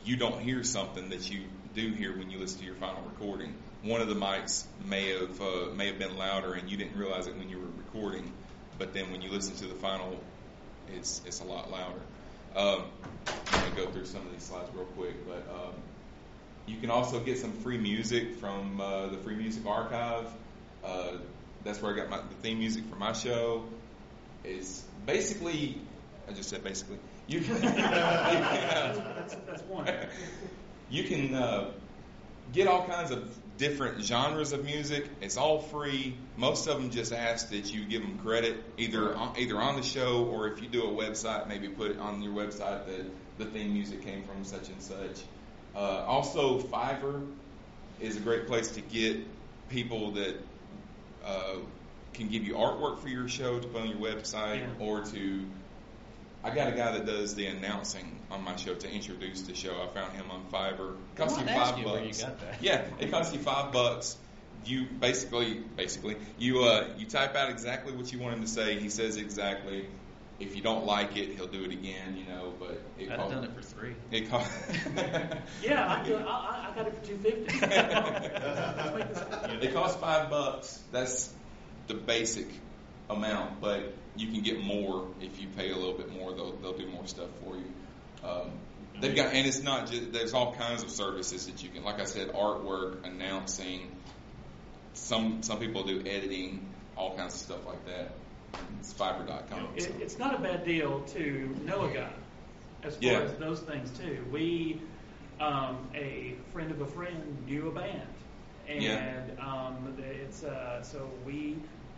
you 0.05 0.15
don't 0.15 0.39
hear 0.39 0.63
something 0.63 1.09
that 1.09 1.29
you 1.29 1.41
do 1.73 1.91
hear 1.91 2.17
when 2.17 2.29
you 2.29 2.39
listen 2.39 2.59
to 2.59 2.65
your 2.65 2.75
final 2.75 3.01
recording. 3.03 3.53
One 3.83 4.01
of 4.01 4.07
the 4.07 4.15
mics 4.15 4.65
may 4.85 5.11
have 5.17 5.41
uh, 5.41 5.73
may 5.75 5.87
have 5.87 5.99
been 5.99 6.17
louder, 6.17 6.53
and 6.53 6.69
you 6.69 6.77
didn't 6.77 6.97
realize 6.97 7.27
it 7.27 7.37
when 7.37 7.49
you 7.49 7.59
were 7.59 7.67
recording. 7.77 8.31
But 8.77 8.93
then 8.93 9.11
when 9.11 9.21
you 9.21 9.31
listen 9.31 9.55
to 9.57 9.67
the 9.67 9.75
final, 9.75 10.19
it's 10.93 11.21
it's 11.25 11.39
a 11.39 11.43
lot 11.43 11.71
louder. 11.71 12.01
Um, 12.55 12.85
I'm 13.27 13.59
gonna 13.63 13.75
go 13.75 13.91
through 13.91 14.05
some 14.05 14.25
of 14.25 14.31
these 14.31 14.43
slides 14.43 14.69
real 14.73 14.85
quick, 14.85 15.25
but 15.25 15.47
um, 15.53 15.73
you 16.67 16.79
can 16.79 16.89
also 16.89 17.19
get 17.19 17.37
some 17.37 17.53
free 17.53 17.77
music 17.77 18.35
from 18.35 18.79
uh, 18.79 19.07
the 19.07 19.17
Free 19.17 19.35
Music 19.35 19.65
Archive. 19.65 20.27
Uh, 20.83 21.17
that's 21.63 21.81
where 21.81 21.93
I 21.93 21.97
got 21.97 22.09
my 22.09 22.17
the 22.17 22.35
theme 22.41 22.59
music 22.59 22.85
for 22.89 22.95
my 22.95 23.13
show. 23.13 23.65
Is 24.43 24.83
basically, 25.05 25.79
I 26.27 26.33
just 26.33 26.49
said 26.49 26.63
basically. 26.63 26.97
You 27.27 27.41
can, 27.41 27.55
uh, 27.63 29.13
that's, 29.15 29.35
that's 29.47 29.61
one. 29.63 29.87
you 30.91 31.05
can 31.05 31.33
uh, 31.33 31.71
get 32.51 32.67
all 32.67 32.85
kinds 32.85 33.11
of 33.11 33.33
different 33.57 34.03
genres 34.03 34.51
of 34.51 34.65
music. 34.65 35.07
It's 35.21 35.37
all 35.37 35.59
free. 35.59 36.17
Most 36.35 36.67
of 36.67 36.77
them 36.77 36.89
just 36.89 37.13
ask 37.13 37.49
that 37.49 37.73
you 37.73 37.85
give 37.85 38.01
them 38.01 38.17
credit 38.19 38.57
either 38.77 39.15
on, 39.15 39.37
either 39.37 39.57
on 39.57 39.77
the 39.77 39.83
show 39.83 40.25
or 40.25 40.47
if 40.47 40.61
you 40.61 40.67
do 40.67 40.83
a 40.83 40.91
website, 40.91 41.47
maybe 41.47 41.69
put 41.69 41.91
it 41.91 41.99
on 41.99 42.21
your 42.21 42.33
website 42.33 42.85
that 42.87 43.05
the 43.37 43.45
theme 43.45 43.73
music 43.73 44.03
came 44.03 44.23
from 44.23 44.43
such 44.43 44.67
and 44.69 44.81
such. 44.81 45.21
Uh, 45.75 46.03
also, 46.05 46.59
Fiverr 46.59 47.25
is 48.01 48.17
a 48.17 48.19
great 48.19 48.47
place 48.47 48.71
to 48.71 48.81
get 48.81 49.19
people 49.69 50.11
that 50.11 50.35
uh, 51.23 51.55
can 52.13 52.27
give 52.27 52.43
you 52.43 52.55
artwork 52.55 52.99
for 52.99 53.07
your 53.07 53.29
show 53.29 53.59
to 53.59 53.67
put 53.67 53.81
on 53.81 53.87
your 53.87 53.99
website 53.99 54.67
or 54.79 55.05
to 55.05 55.45
I 56.43 56.49
got 56.55 56.69
a 56.69 56.71
guy 56.71 56.93
that 56.93 57.05
does 57.05 57.35
the 57.35 57.45
announcing 57.47 58.19
on 58.31 58.43
my 58.43 58.55
show 58.55 58.73
to 58.73 58.91
introduce 58.91 59.41
the 59.43 59.53
show. 59.53 59.75
I 59.81 59.87
found 59.93 60.13
him 60.13 60.31
on 60.31 60.45
Fiverr. 60.51 60.95
Cost 61.15 61.37
I 61.37 61.41
you 61.41 61.45
wanted 61.45 61.53
to 61.53 61.59
ask 61.59 61.69
five 61.71 61.79
you 61.79 61.85
bucks. 61.85 62.19
you 62.19 62.25
got 62.25 62.39
that. 62.39 62.63
Yeah, 62.63 62.85
it 62.99 63.11
costs 63.11 63.33
you 63.33 63.39
five 63.39 63.71
bucks. 63.71 64.17
You 64.65 64.85
basically, 64.99 65.55
basically, 65.75 66.17
you 66.37 66.63
uh, 66.63 66.87
you 66.97 67.05
type 67.05 67.35
out 67.35 67.49
exactly 67.49 67.93
what 67.93 68.11
you 68.11 68.19
want 68.19 68.35
him 68.35 68.41
to 68.41 68.47
say. 68.47 68.79
He 68.79 68.89
says 68.89 69.17
exactly. 69.17 69.87
If 70.39 70.55
you 70.55 70.63
don't 70.63 70.85
like 70.87 71.17
it, 71.17 71.35
he'll 71.35 71.45
do 71.47 71.63
it 71.63 71.71
again. 71.71 72.17
You 72.17 72.25
know, 72.25 72.53
but 72.59 72.81
it 72.97 73.11
I've 73.11 73.17
cost- 73.17 73.31
done 73.33 73.43
it 73.43 73.53
for 73.55 73.61
three. 73.61 73.93
It 74.11 74.29
cost. 74.29 74.51
Yeah, 75.63 75.87
I, 75.87 76.03
do, 76.03 76.15
I, 76.15 76.21
I 76.21 76.71
I 76.71 76.75
got 76.75 76.87
it 76.87 76.95
for 76.99 77.05
two 77.05 77.17
fifty. 77.17 77.59
Let's 77.59 78.95
make 78.95 79.09
this 79.09 79.19
happen. 79.19 79.61
It 79.61 79.73
costs 79.73 79.99
five 79.99 80.29
bucks. 80.31 80.79
That's 80.91 81.31
the 81.87 81.93
basic 81.93 82.47
amount, 83.09 83.61
but 83.61 83.93
you 84.15 84.27
can 84.31 84.41
get 84.41 84.61
more 84.61 85.07
if 85.21 85.41
you 85.41 85.47
pay 85.55 85.71
a 85.71 85.75
little 85.75 85.93
bit 85.93 86.11
more. 86.11 86.33
They'll 86.33 86.55
they'll 86.57 86.77
do 86.77 86.87
more 86.87 87.07
stuff 87.07 87.29
for 87.43 87.55
you. 87.55 87.71
Um, 88.23 88.51
they've 88.99 89.15
got, 89.15 89.33
and 89.33 89.47
it's 89.47 89.63
not 89.63 89.89
just. 89.89 90.11
There's 90.11 90.33
all 90.33 90.53
kinds 90.53 90.83
of 90.83 90.89
services 90.89 91.47
that 91.47 91.63
you 91.63 91.69
can. 91.69 91.83
Like 91.83 91.99
I 91.99 92.05
said, 92.05 92.33
artwork, 92.33 93.05
announcing. 93.05 93.91
Some 94.93 95.41
some 95.43 95.59
people 95.59 95.83
do 95.83 95.99
editing, 96.05 96.67
all 96.97 97.15
kinds 97.15 97.33
of 97.35 97.39
stuff 97.39 97.65
like 97.65 97.85
that. 97.85 98.11
It's 98.79 98.93
Fiverr.com. 98.93 99.69
It, 99.77 99.83
so. 99.83 99.89
it's 99.99 100.19
not 100.19 100.35
a 100.35 100.39
bad 100.39 100.65
deal 100.65 101.01
to 101.13 101.55
know 101.63 101.85
a 101.85 101.93
guy 101.93 102.11
as 102.83 102.95
far 102.95 103.03
Yeah. 103.11 103.19
as 103.21 103.33
those 103.35 103.61
things 103.61 103.97
too. 103.97 104.25
We, 104.31 104.81
um, 105.39 105.77
a 105.95 106.35
friend 106.51 106.71
of 106.71 106.81
a 106.81 106.85
friend, 106.85 107.45
knew 107.45 107.69
a 107.69 107.71
band, 107.71 108.07
and 108.67 108.81
Yeah. 108.83 109.23
um, 109.39 109.95
it's 109.99 110.43
uh, 110.43 110.81
so 110.83 111.09
we 111.25 111.57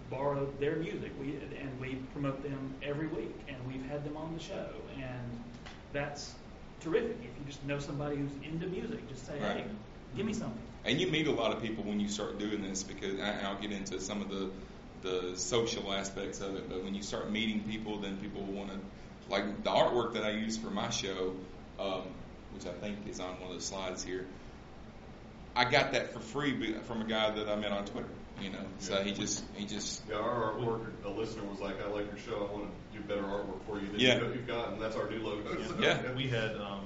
borrowed 0.10 0.60
their 0.60 0.76
music. 0.76 1.12
We 1.20 1.36
and 1.60 1.80
we 1.80 1.96
promote 2.14 2.44
them 2.44 2.74
every 2.84 3.08
week, 3.08 3.36
and 3.48 3.58
we've 3.68 3.86
had 3.86 4.04
them 4.04 4.18
on 4.18 4.34
the 4.36 4.44
show, 4.44 4.68
and 4.98 5.44
that's 5.92 6.34
terrific. 6.80 7.18
If 7.20 7.40
you 7.40 7.46
just 7.46 7.64
know 7.66 7.80
somebody 7.80 8.18
who's 8.18 8.32
into 8.44 8.68
music, 8.68 9.08
just 9.10 9.26
say, 9.26 9.40
Right. 9.40 9.58
"Hey, 9.58 9.66
give 10.16 10.26
me 10.26 10.34
something." 10.34 10.62
And 10.86 11.00
you 11.00 11.08
meet 11.08 11.28
a 11.28 11.32
lot 11.32 11.56
of 11.56 11.62
people 11.62 11.84
when 11.84 12.00
you 12.00 12.10
start 12.10 12.38
doing 12.38 12.62
this 12.62 12.84
because 12.84 13.14
and 13.14 13.48
I'll 13.48 13.60
get 13.60 13.72
into 13.72 14.00
some 14.00 14.22
of 14.22 14.30
the 14.30 14.50
the 15.02 15.38
social 15.38 15.92
aspects 15.94 16.40
of 16.42 16.56
it. 16.56 16.70
But 16.70 16.84
when 16.84 16.96
you 16.96 17.04
start 17.04 17.30
meeting 17.30 17.62
people, 17.64 18.00
then 18.00 18.18
people 18.18 18.42
want 18.44 18.70
to 18.72 18.80
like 19.30 19.64
the 19.64 19.70
artwork 19.70 20.14
that 20.14 20.24
I 20.24 20.32
use 20.32 20.58
for 20.58 20.70
my 20.70 20.90
show, 20.90 21.34
um, 21.80 22.04
which 22.54 22.66
I 22.66 22.74
think 22.74 23.08
is 23.08 23.20
on 23.20 23.40
one 23.40 23.52
of 23.52 23.58
the 23.58 23.64
slides 23.64 24.04
here. 24.04 24.26
I 25.56 25.66
got 25.66 25.92
that 25.92 26.14
for 26.14 26.20
free 26.20 26.74
from 26.88 27.02
a 27.02 27.06
guy 27.06 27.30
that 27.32 27.48
I 27.48 27.56
met 27.56 27.72
on 27.72 27.86
Twitter. 27.86 28.10
You 28.42 28.50
know, 28.50 28.60
so 28.80 28.98
Yeah. 28.98 29.04
he 29.04 29.12
just 29.14 29.44
he 29.56 29.66
just 29.66 30.04
Yeah, 30.10 30.16
our 30.16 30.54
artwork, 30.54 30.88
a 31.06 31.10
listener 31.10 31.44
was 31.46 31.60
like, 31.60 31.82
I 31.82 31.88
like 31.88 32.08
your 32.08 32.18
show, 32.18 32.48
I 32.50 32.52
want 32.52 32.72
to 32.92 32.98
do 32.98 33.04
better 33.06 33.24
artwork 33.24 33.64
for 33.66 33.80
you 33.80 33.88
than 33.88 34.00
Yeah. 34.00 34.20
you- 34.20 34.34
you've 34.34 34.48
got, 34.48 34.74
and 34.74 34.82
that's 34.82 34.96
our 34.96 35.10
new 35.10 35.20
logo. 35.24 35.62
So, 35.64 36.14
we 36.16 36.28
had 36.28 36.58
um, 36.58 36.86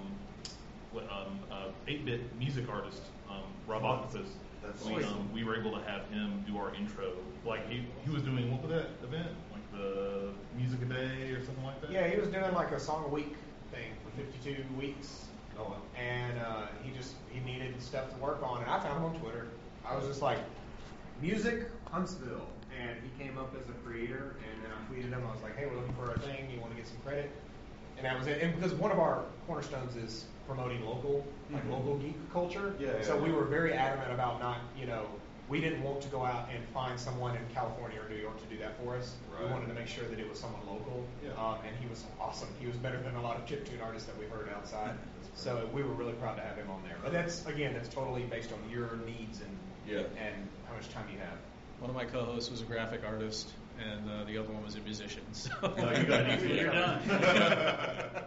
what, 0.92 1.06
um, 1.12 1.40
uh, 1.52 1.70
8-bit 1.88 2.36
music 2.38 2.70
artist 2.70 3.02
um, 3.30 3.44
Rob 3.66 3.84
Opposites. 3.84 4.32
That's 4.64 4.84
we, 4.86 4.96
awesome. 4.96 5.14
um, 5.14 5.34
we 5.34 5.44
were 5.44 5.56
able 5.56 5.72
to 5.72 5.84
have 5.90 6.08
him 6.10 6.44
do 6.48 6.58
our 6.58 6.74
intro. 6.76 7.14
Like 7.46 7.68
he, 7.70 7.86
he 8.04 8.10
was 8.12 8.22
doing 8.24 8.52
what 8.52 8.62
was 8.62 8.72
that 8.72 8.90
event? 9.04 9.30
Like 9.54 9.72
the 9.72 10.30
Music 10.58 10.82
a 10.82 10.86
Day 10.86 11.32
or 11.32 11.44
something 11.46 11.64
like 11.64 11.80
that. 11.82 11.92
Yeah, 11.92 12.08
he 12.08 12.20
was 12.20 12.28
doing 12.30 12.54
like 12.54 12.72
a 12.72 12.80
song 12.80 13.06
a 13.06 13.10
week 13.10 13.36
thing 13.72 13.94
for 14.04 14.12
52 14.22 14.64
weeks. 14.78 15.26
Oh, 15.58 15.64
wow. 15.64 15.76
And 15.98 16.38
uh, 16.40 16.68
he 16.84 16.92
just 16.92 17.16
he 17.32 17.40
needed 17.40 17.82
stuff 17.82 18.10
to 18.14 18.18
work 18.18 18.44
on, 18.44 18.62
and 18.62 18.70
I 18.70 18.80
found 18.80 18.98
him 18.98 19.06
on 19.06 19.20
Twitter. 19.20 19.48
I 19.86 19.96
was 19.96 20.06
just 20.06 20.22
like, 20.22 20.40
music 21.22 21.70
Huntsville, 21.92 22.48
and 22.80 22.98
he 23.04 23.24
came 23.24 23.38
up 23.38 23.54
as 23.60 23.68
a 23.70 23.74
creator. 23.88 24.36
And 24.44 24.64
then 24.64 24.72
I 24.72 24.94
tweeted 24.94 25.10
him. 25.18 25.24
I 25.28 25.32
was 25.34 25.42
like, 25.42 25.56
hey, 25.58 25.66
we're 25.66 25.78
looking 25.78 25.96
for 25.96 26.12
a 26.12 26.20
thing. 26.20 26.50
You 26.54 26.60
want 26.60 26.72
to 26.72 26.78
get 26.78 26.88
some 26.88 26.98
credit? 27.06 27.32
And 27.98 28.06
that 28.06 28.18
was 28.18 28.28
it. 28.28 28.42
And 28.42 28.54
because 28.56 28.74
one 28.74 28.92
of 28.92 29.00
our 29.00 29.24
cornerstones 29.48 29.96
is 29.96 30.26
promoting 30.46 30.86
local, 30.86 31.26
like 31.52 31.66
Mhm. 31.66 31.72
local 31.72 31.98
geek 31.98 32.16
culture. 32.32 32.76
Yeah, 32.80 33.02
So 33.02 33.16
yeah, 33.16 33.22
we 33.24 33.32
were 33.32 33.44
very 33.46 33.74
adamant 33.74 34.12
about 34.12 34.40
not, 34.40 34.60
you 34.78 34.86
know, 34.86 35.08
we 35.50 35.60
didn't 35.62 35.82
want 35.82 36.02
to 36.02 36.10
go 36.10 36.24
out 36.24 36.50
and 36.54 36.64
find 36.70 37.00
someone 37.00 37.36
in 37.36 37.44
California 37.54 38.00
or 38.02 38.10
New 38.10 38.18
York 38.22 38.38
to 38.40 38.46
do 38.46 38.58
that 38.60 38.78
for 38.82 38.96
us. 38.96 39.16
Right. 39.34 39.46
We 39.46 39.52
wanted 39.52 39.68
to 39.68 39.74
make 39.74 39.88
sure 39.88 40.06
that 40.08 40.20
it 40.20 40.30
was 40.30 40.40
someone 40.40 40.62
local. 40.68 41.06
Yeah. 41.24 41.32
Um, 41.42 41.58
and 41.66 41.76
he 41.78 41.88
was 41.88 42.04
awesome. 42.20 42.50
He 42.60 42.68
was 42.68 42.76
better 42.78 43.02
than 43.02 43.16
a 43.16 43.22
lot 43.22 43.38
of 43.38 43.46
chiptune 43.46 43.82
artists 43.82 44.08
that 44.08 44.18
we've 44.20 44.30
heard 44.30 44.50
outside. 44.56 44.96
so 45.36 45.68
we 45.74 45.84
were 45.84 45.94
really 45.94 46.14
proud 46.14 46.36
to 46.36 46.42
have 46.42 46.58
him 46.58 46.70
on 46.70 46.84
there. 46.84 46.98
But 47.02 47.14
that's 47.14 47.46
again, 47.46 47.74
that's 47.74 47.90
totally 47.90 48.24
based 48.24 48.52
on 48.52 48.70
your 48.70 48.98
needs 49.06 49.42
and 49.42 49.58
Yeah. 49.88 50.00
and 50.20 50.48
how 50.68 50.76
much 50.76 50.90
time 50.90 51.06
you 51.12 51.20
have. 51.20 51.38
One 51.80 51.90
of 51.90 51.96
my 51.96 52.06
co-hosts 52.06 52.50
was 52.52 52.62
a 52.62 52.66
graphic 52.66 53.02
artist, 53.06 53.52
and 53.80 54.10
uh, 54.10 54.24
the 54.26 54.38
other 54.38 54.52
one 54.52 54.64
was 54.64 54.76
a 54.76 54.82
musician. 54.82 55.24
So 55.34 55.52
No, 55.62 55.92
you 55.92 56.04
got 56.04 56.22
it. 56.30 56.42
you're 56.56 56.72
done. 56.72 57.00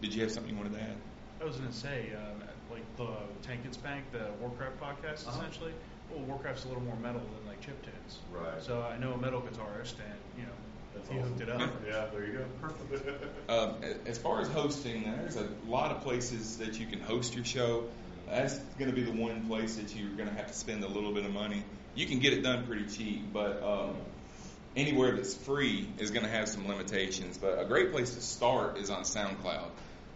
Did 0.00 0.14
you 0.14 0.22
have 0.22 0.30
something 0.30 0.52
you 0.52 0.56
wanted 0.58 0.74
to 0.74 0.80
add? 0.82 0.96
I 1.40 1.44
was 1.44 1.56
going 1.56 1.68
to 1.70 1.74
say, 1.76 2.12
um, 2.16 2.42
like 2.70 2.84
the 2.96 3.08
Tank 3.46 3.62
and 3.64 3.74
Spank, 3.74 4.04
the 4.12 4.30
Warcraft 4.40 4.80
podcast, 4.80 5.26
Uh-huh. 5.26 5.38
essentially. 5.40 5.72
Well, 6.10 6.20
Warcraft's 6.24 6.64
a 6.64 6.68
little 6.68 6.82
more 6.82 6.96
metal 6.96 7.20
than 7.20 7.46
like 7.48 7.60
chiptunes. 7.60 8.18
Right. 8.32 8.62
So 8.62 8.82
I 8.82 8.96
know 8.98 9.12
a 9.12 9.18
metal 9.18 9.40
guitarist, 9.40 9.94
and 9.98 10.14
you 10.38 10.44
know, 10.44 10.52
That's 10.94 11.08
he 11.08 11.18
awesome. 11.18 11.30
hooked 11.30 11.40
it 11.42 11.48
up. 11.50 11.70
Yeah, 11.86 12.06
there 12.12 12.26
you 12.26 12.32
go. 12.34 12.44
Perfect. 12.60 13.50
Um, 13.50 13.74
as 14.06 14.18
far 14.18 14.40
as 14.40 14.48
hosting, 14.48 15.04
there's 15.04 15.36
a 15.36 15.48
lot 15.66 15.90
of 15.92 16.02
places 16.02 16.58
that 16.58 16.78
you 16.78 16.86
can 16.86 17.00
host 17.00 17.34
your 17.34 17.44
show. 17.44 17.84
That's 18.28 18.58
going 18.78 18.90
to 18.90 18.96
be 18.96 19.02
the 19.02 19.12
one 19.12 19.46
place 19.46 19.76
that 19.76 19.94
you're 19.94 20.16
going 20.16 20.28
to 20.28 20.34
have 20.34 20.46
to 20.48 20.54
spend 20.54 20.82
a 20.84 20.88
little 20.88 21.12
bit 21.12 21.24
of 21.24 21.32
money. 21.32 21.62
You 21.94 22.06
can 22.06 22.18
get 22.18 22.32
it 22.32 22.42
done 22.42 22.66
pretty 22.66 22.86
cheap, 22.86 23.32
but 23.32 23.62
um, 23.62 23.96
anywhere 24.76 25.14
that's 25.14 25.34
free 25.34 25.88
is 25.98 26.10
going 26.10 26.24
to 26.24 26.30
have 26.30 26.48
some 26.48 26.66
limitations. 26.66 27.38
But 27.38 27.60
a 27.60 27.64
great 27.64 27.92
place 27.92 28.14
to 28.14 28.20
start 28.20 28.78
is 28.78 28.90
on 28.90 29.02
SoundCloud 29.02 29.70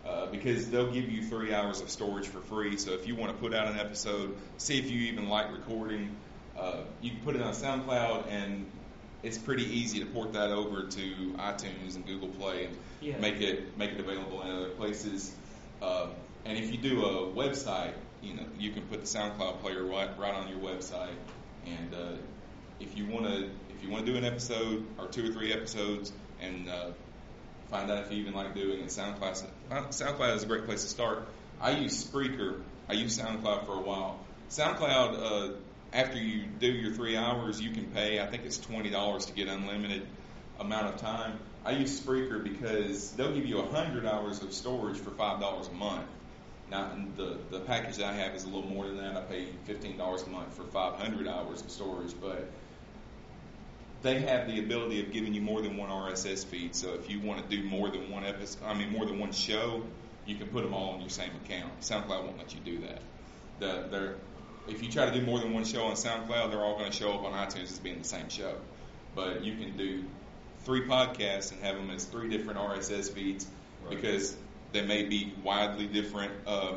uh, 0.07 0.27
because 0.27 0.71
they'll 0.71 0.93
give 0.93 1.11
you 1.11 1.23
three 1.23 1.53
hours 1.53 1.81
of 1.81 1.91
storage 1.91 2.27
for 2.27 2.41
free. 2.41 2.77
So 2.79 2.93
if 2.93 3.07
you 3.07 3.15
want 3.15 3.33
to 3.33 3.39
put 3.39 3.55
out 3.55 3.69
an 3.69 3.79
episode, 3.79 4.37
see 4.57 4.79
if 4.79 4.91
you 4.91 5.13
even 5.13 5.29
like 5.29 5.53
recording, 5.53 6.17
uh, 6.59 6.81
you 7.01 7.11
can 7.13 7.21
put 7.21 7.37
it 7.37 7.43
on 7.43 7.53
SoundCloud 7.53 8.27
and 8.31 8.71
it's 9.23 9.39
pretty 9.39 9.65
easy 9.65 10.01
to 10.01 10.07
port 10.07 10.33
that 10.33 10.51
over 10.51 10.89
to 10.89 11.35
iTunes 11.39 11.97
and 11.97 12.07
Google 12.07 12.29
Play 12.29 12.67
and 12.67 12.77
Yeah. 13.01 13.19
make 13.19 13.41
it 13.41 13.77
make 13.77 13.91
it 13.91 14.01
available 14.01 14.43
in 14.43 14.51
other 14.51 14.71
places. 14.71 15.35
Uh, 15.83 16.09
and 16.49 16.57
if 16.59 16.73
you 16.73 16.79
do 16.79 17.05
a 17.05 17.27
website, 17.33 17.93
you 18.23 18.35
know 18.35 18.45
you 18.59 18.73
can 18.73 18.83
put 18.85 19.01
the 19.01 19.07
SoundCloud 19.07 19.61
player 19.61 19.85
right 19.85 20.19
right 20.19 20.35
on 20.35 20.49
your 20.49 20.59
website. 20.59 21.15
And 21.67 21.95
uh, 21.95 22.17
if 22.81 22.97
you 22.97 23.07
want 23.07 23.27
to 23.27 23.51
if 23.71 23.85
you 23.85 23.91
want 23.91 24.07
to 24.07 24.13
do 24.13 24.19
an 24.19 24.25
episode 24.25 24.87
or 24.99 25.07
two 25.07 25.29
or 25.29 25.33
three 25.33 25.53
episodes 25.53 26.11
and 26.41 26.69
uh, 26.69 26.91
find 27.71 27.91
out 27.91 28.05
if 28.05 28.11
you 28.11 28.19
even 28.19 28.33
like 28.33 28.55
doing 28.55 28.81
it, 28.81 28.87
SoundCloud 28.87 29.45
SoundCloud 29.71 30.37
is 30.37 30.43
a 30.43 30.47
great 30.47 30.65
place 30.65 30.83
to 30.83 30.89
start. 30.89 31.29
I 31.61 31.73
use 31.73 32.03
Spreaker. 32.05 32.63
I 32.89 32.95
use 32.95 33.19
SoundCloud 33.19 33.67
for 33.67 33.73
a 33.73 33.83
while. 33.83 34.19
SoundCloud. 34.51 35.53
Uh, 35.53 35.57
after 35.91 36.19
you 36.19 36.45
do 36.59 36.67
your 36.67 36.93
three 36.93 37.17
hours, 37.17 37.61
you 37.61 37.71
can 37.71 37.87
pay. 37.87 38.21
I 38.21 38.27
think 38.27 38.45
it's 38.45 38.59
twenty 38.59 38.91
dollars 38.91 39.27
to 39.27 39.33
get 39.33 39.49
unlimited 39.49 40.07
amount 40.59 40.95
of 40.95 41.01
time. 41.01 41.39
I 41.65 41.73
use 41.73 42.01
Spreaker 42.01 42.43
because 42.43 43.13
they'll 43.13 43.35
give 43.35 43.47
you 43.47 43.63
hundred 43.63 44.07
hours 44.07 44.43
of 44.43 44.53
storage 44.53 44.99
for 44.99 45.11
five 45.11 45.41
dollars 45.41 45.69
a 45.69 45.73
month. 45.73 46.07
Now 46.71 46.91
the 47.17 47.39
the 47.51 47.61
package 47.61 48.01
I 48.01 48.13
have 48.13 48.35
is 48.35 48.45
a 48.45 48.49
little 48.49 48.69
more 48.69 48.87
than 48.87 48.99
that. 48.99 49.17
I 49.17 49.21
pay 49.23 49.47
fifteen 49.65 49.97
dollars 49.97 50.23
a 50.23 50.29
month 50.29 50.55
for 50.55 50.65
five 50.65 50.95
hundred 50.95 51.27
hours 51.27 51.63
of 51.63 51.71
storage, 51.71 52.13
but 52.21 52.49
they 54.03 54.21
have 54.21 54.47
the 54.47 54.61
ability 54.61 55.01
of 55.03 55.13
giving 55.13 55.35
you 55.35 55.41
more 55.41 55.61
than 55.61 55.77
one 55.77 55.91
RSS 55.91 56.45
feed. 56.45 56.75
So 56.75 56.95
if 56.95 57.11
you 57.11 57.21
want 57.21 57.49
to 57.49 57.57
do 57.57 57.65
more 57.65 57.91
than 57.91 58.11
one 58.11 58.25
episode, 58.25 58.63
I 58.65 58.75
mean 58.75 58.91
more 58.93 59.07
than 59.07 59.19
one 59.19 59.33
show, 59.33 59.83
you 60.27 60.37
can 60.37 60.49
put 60.49 60.63
them 60.63 60.73
all 60.75 60.91
on 60.91 61.01
your 61.01 61.11
same 61.11 61.31
account. 61.45 61.81
SoundCloud 61.81 62.25
won't 62.25 62.39
let 62.39 62.55
you 62.55 62.61
do 62.61 62.79
that. 62.87 63.01
The, 63.59 63.89
they're, 63.91 64.15
if 64.69 64.83
you 64.85 64.91
try 64.91 65.07
to 65.07 65.13
do 65.19 65.25
more 65.27 65.41
than 65.41 65.53
one 65.53 65.65
show 65.65 65.83
on 65.85 65.95
SoundCloud, 65.95 66.51
they're 66.51 66.65
all 66.65 66.79
going 66.79 66.91
to 66.93 66.97
show 66.97 67.13
up 67.13 67.25
on 67.25 67.33
iTunes 67.33 67.65
as 67.65 67.79
being 67.81 67.99
the 67.99 68.05
same 68.05 68.29
show. 68.29 68.55
But 69.17 69.43
you 69.45 69.57
can 69.57 69.77
do 69.77 70.05
three 70.65 70.83
podcasts 70.87 71.51
and 71.51 71.61
have 71.63 71.75
them 71.75 71.91
as 71.91 72.05
three 72.05 72.29
different 72.29 72.61
RSS 72.61 73.11
feeds 73.11 73.47
Right. 73.83 73.97
because 73.97 74.37
they 74.73 74.83
may 74.83 75.05
be 75.05 75.35
widely 75.43 75.87
different 75.87 76.33
uh, 76.47 76.75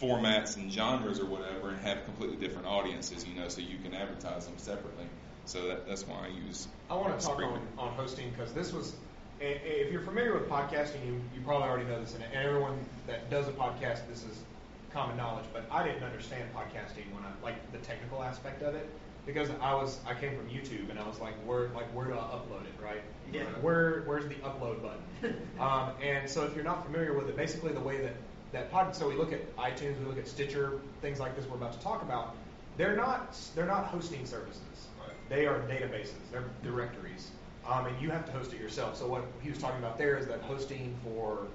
formats 0.00 0.56
and 0.56 0.70
genres 0.70 1.20
or 1.20 1.26
whatever, 1.26 1.70
and 1.70 1.80
have 1.80 2.04
completely 2.04 2.36
different 2.36 2.66
audiences. 2.66 3.26
You 3.26 3.34
know, 3.40 3.48
so 3.48 3.60
you 3.60 3.78
can 3.78 3.94
advertise 3.94 4.46
them 4.46 4.58
separately. 4.58 5.06
So 5.44 5.68
that, 5.68 5.86
that's 5.88 6.06
why 6.06 6.26
I 6.26 6.28
use. 6.28 6.68
I 6.88 6.94
want 6.94 7.18
to 7.18 7.26
talk 7.26 7.38
on, 7.38 7.60
on 7.78 7.92
hosting 7.94 8.30
because 8.30 8.52
this 8.52 8.72
was, 8.72 8.94
if 9.40 9.90
you're 9.90 10.02
familiar 10.02 10.34
with 10.34 10.48
podcasting, 10.48 11.04
you, 11.06 11.20
you 11.34 11.40
probably 11.44 11.68
already 11.68 11.86
know 11.86 12.00
this, 12.00 12.14
and 12.14 12.22
and 12.22 12.34
everyone 12.34 12.78
that 13.06 13.30
does 13.30 13.48
a 13.48 13.52
podcast, 13.52 14.08
this 14.08 14.24
is 14.24 14.44
common 14.92 15.16
knowledge. 15.16 15.46
But 15.52 15.66
I 15.70 15.84
didn't 15.86 16.04
understand 16.04 16.50
podcasting 16.54 17.12
when 17.12 17.24
I 17.24 17.30
like 17.42 17.72
the 17.72 17.78
technical 17.78 18.22
aspect 18.22 18.62
of 18.62 18.74
it 18.74 18.88
because 19.32 19.50
I 19.60 19.74
was 19.74 19.98
I 20.06 20.14
came 20.14 20.36
from 20.36 20.48
YouTube 20.48 20.90
and 20.90 20.98
I 20.98 21.06
was 21.06 21.18
like, 21.20 21.34
where 21.46 21.68
like 21.74 21.86
where 21.94 22.06
do 22.06 22.14
I 22.14 22.16
upload 22.16 22.64
it, 22.64 22.74
right? 22.82 23.02
Yeah. 23.32 23.44
Where 23.60 24.02
where's 24.06 24.26
the 24.26 24.34
upload 24.36 24.82
button? 24.82 25.36
um, 25.60 25.92
and 26.02 26.28
so 26.28 26.44
if 26.44 26.54
you're 26.54 26.64
not 26.64 26.84
familiar 26.84 27.12
with 27.14 27.28
it, 27.28 27.36
basically 27.36 27.72
the 27.72 27.80
way 27.80 28.00
that 28.02 28.14
that 28.52 28.70
pod, 28.72 28.94
so 28.96 29.08
we 29.08 29.14
look 29.14 29.32
at 29.32 29.56
iTunes, 29.56 29.98
we 30.00 30.06
look 30.06 30.18
at 30.18 30.26
Stitcher, 30.28 30.80
things 31.00 31.20
like 31.20 31.36
this 31.36 31.46
we're 31.46 31.56
about 31.56 31.72
to 31.72 31.80
talk 31.80 32.02
about. 32.02 32.34
They're 32.76 32.96
not 32.96 33.36
they're 33.54 33.66
not 33.66 33.86
hosting 33.86 34.26
services. 34.26 34.88
They 35.28 35.46
are 35.46 35.60
databases. 35.60 36.14
They're 36.32 36.44
directories. 36.64 37.30
um, 37.66 37.86
and 37.86 38.00
you 38.02 38.10
have 38.10 38.26
to 38.26 38.32
host 38.32 38.52
it 38.52 38.60
yourself. 38.60 38.96
So 38.96 39.06
what 39.06 39.24
he 39.42 39.50
was 39.50 39.58
talking 39.58 39.78
about 39.78 39.96
there 39.98 40.16
is 40.16 40.26
that 40.26 40.40
hosting 40.42 40.96
for 41.04 41.46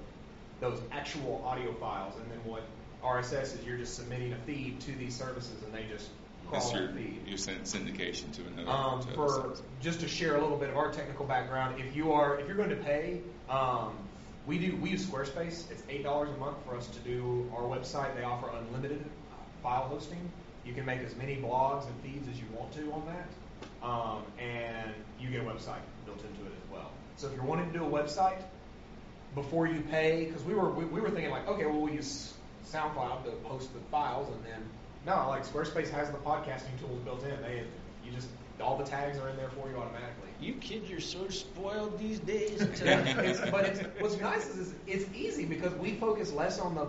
those 0.60 0.80
actual 0.92 1.42
audio 1.44 1.74
files, 1.74 2.14
and 2.20 2.30
then 2.30 2.38
what 2.44 2.62
RSS 3.04 3.54
is 3.58 3.64
you're 3.64 3.76
just 3.76 3.94
submitting 3.96 4.32
a 4.32 4.36
feed 4.46 4.80
to 4.82 4.92
these 4.92 5.14
services, 5.14 5.62
and 5.64 5.74
they 5.74 5.84
just 5.92 6.08
your, 6.72 6.90
your 7.26 7.38
syndication 7.38 8.32
to 8.32 8.42
another. 8.46 8.70
Um, 8.70 9.02
to 9.02 9.08
for 9.14 9.56
just 9.80 10.00
to 10.00 10.08
share 10.08 10.36
a 10.36 10.40
little 10.40 10.56
bit 10.56 10.70
of 10.70 10.76
our 10.76 10.92
technical 10.92 11.26
background, 11.26 11.80
if 11.80 11.94
you 11.94 12.12
are 12.12 12.38
if 12.38 12.46
you're 12.46 12.56
going 12.56 12.70
to 12.70 12.76
pay, 12.76 13.20
um, 13.48 13.96
we 14.46 14.58
do 14.58 14.76
we 14.76 14.90
use 14.90 15.04
Squarespace. 15.06 15.70
It's 15.70 15.82
eight 15.88 16.02
dollars 16.02 16.30
a 16.30 16.36
month 16.38 16.56
for 16.66 16.76
us 16.76 16.86
to 16.88 16.98
do 17.00 17.50
our 17.54 17.62
website. 17.62 18.16
They 18.16 18.22
offer 18.22 18.50
unlimited 18.50 19.04
file 19.62 19.88
hosting. 19.88 20.30
You 20.64 20.72
can 20.72 20.84
make 20.84 21.00
as 21.00 21.14
many 21.16 21.36
blogs 21.36 21.86
and 21.86 22.00
feeds 22.02 22.28
as 22.28 22.38
you 22.38 22.46
want 22.52 22.72
to 22.72 22.92
on 22.92 23.02
that, 23.06 23.86
um, 23.86 24.22
and 24.38 24.92
you 25.20 25.30
get 25.30 25.40
a 25.40 25.44
website 25.44 25.80
built 26.04 26.18
into 26.18 26.44
it 26.46 26.52
as 26.64 26.72
well. 26.72 26.90
So 27.16 27.28
if 27.28 27.34
you're 27.34 27.44
wanting 27.44 27.72
to 27.72 27.78
do 27.78 27.84
a 27.84 27.88
website 27.88 28.42
before 29.34 29.66
you 29.66 29.80
pay, 29.80 30.24
because 30.24 30.42
we 30.42 30.54
were 30.54 30.70
we, 30.70 30.84
we 30.84 31.00
were 31.00 31.10
thinking 31.10 31.30
like, 31.30 31.46
okay, 31.48 31.66
well 31.66 31.80
we 31.80 31.92
use 31.92 32.34
SoundCloud 32.70 33.24
to 33.24 33.48
host 33.48 33.72
the 33.74 33.80
files, 33.90 34.28
and 34.34 34.44
then 34.44 34.62
no, 35.06 35.28
like 35.28 35.46
Squarespace 35.46 35.88
has 35.90 36.10
the 36.10 36.18
podcasting 36.18 36.78
tools 36.80 36.98
built 37.04 37.22
in. 37.24 37.40
They 37.42 37.64
you 38.04 38.12
just 38.12 38.28
all 38.60 38.76
the 38.76 38.84
tags 38.84 39.18
are 39.18 39.28
in 39.28 39.36
there 39.36 39.50
for 39.50 39.68
you 39.70 39.76
automatically. 39.76 40.28
You 40.40 40.54
kids 40.54 40.90
are 40.90 41.00
so 41.00 41.28
spoiled 41.28 41.98
these 41.98 42.18
days. 42.20 42.60
it's, 42.62 43.50
but 43.50 43.66
it's, 43.66 43.80
what's 44.00 44.18
nice 44.18 44.46
is, 44.48 44.58
is 44.58 44.74
it's 44.86 45.06
easy 45.14 45.44
because 45.44 45.72
we 45.74 45.94
focus 45.94 46.32
less 46.32 46.58
on 46.58 46.74
the 46.74 46.86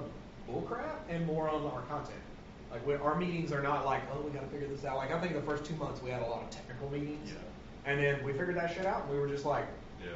bullcrap 0.49 0.95
and 1.09 1.25
more 1.25 1.49
on 1.49 1.63
our 1.65 1.81
content. 1.83 2.19
Like 2.71 2.85
we, 2.85 2.95
our 2.95 3.15
meetings 3.15 3.51
are 3.51 3.61
not 3.61 3.85
like, 3.85 4.01
oh, 4.13 4.21
we 4.21 4.31
got 4.31 4.41
to 4.41 4.47
figure 4.47 4.67
this 4.67 4.83
out. 4.85 4.97
Like 4.97 5.11
I 5.11 5.19
think 5.19 5.33
the 5.33 5.41
first 5.41 5.65
two 5.65 5.75
months 5.75 6.01
we 6.01 6.09
had 6.09 6.21
a 6.21 6.25
lot 6.25 6.43
of 6.43 6.49
technical 6.49 6.89
meetings, 6.89 7.31
and 7.85 8.01
then 8.01 8.23
we 8.23 8.31
figured 8.31 8.55
that 8.57 8.73
shit 8.73 8.85
out, 8.85 9.03
and 9.03 9.11
we 9.11 9.19
were 9.19 9.27
just 9.27 9.45
like, 9.45 9.65
Yeah. 10.01 10.11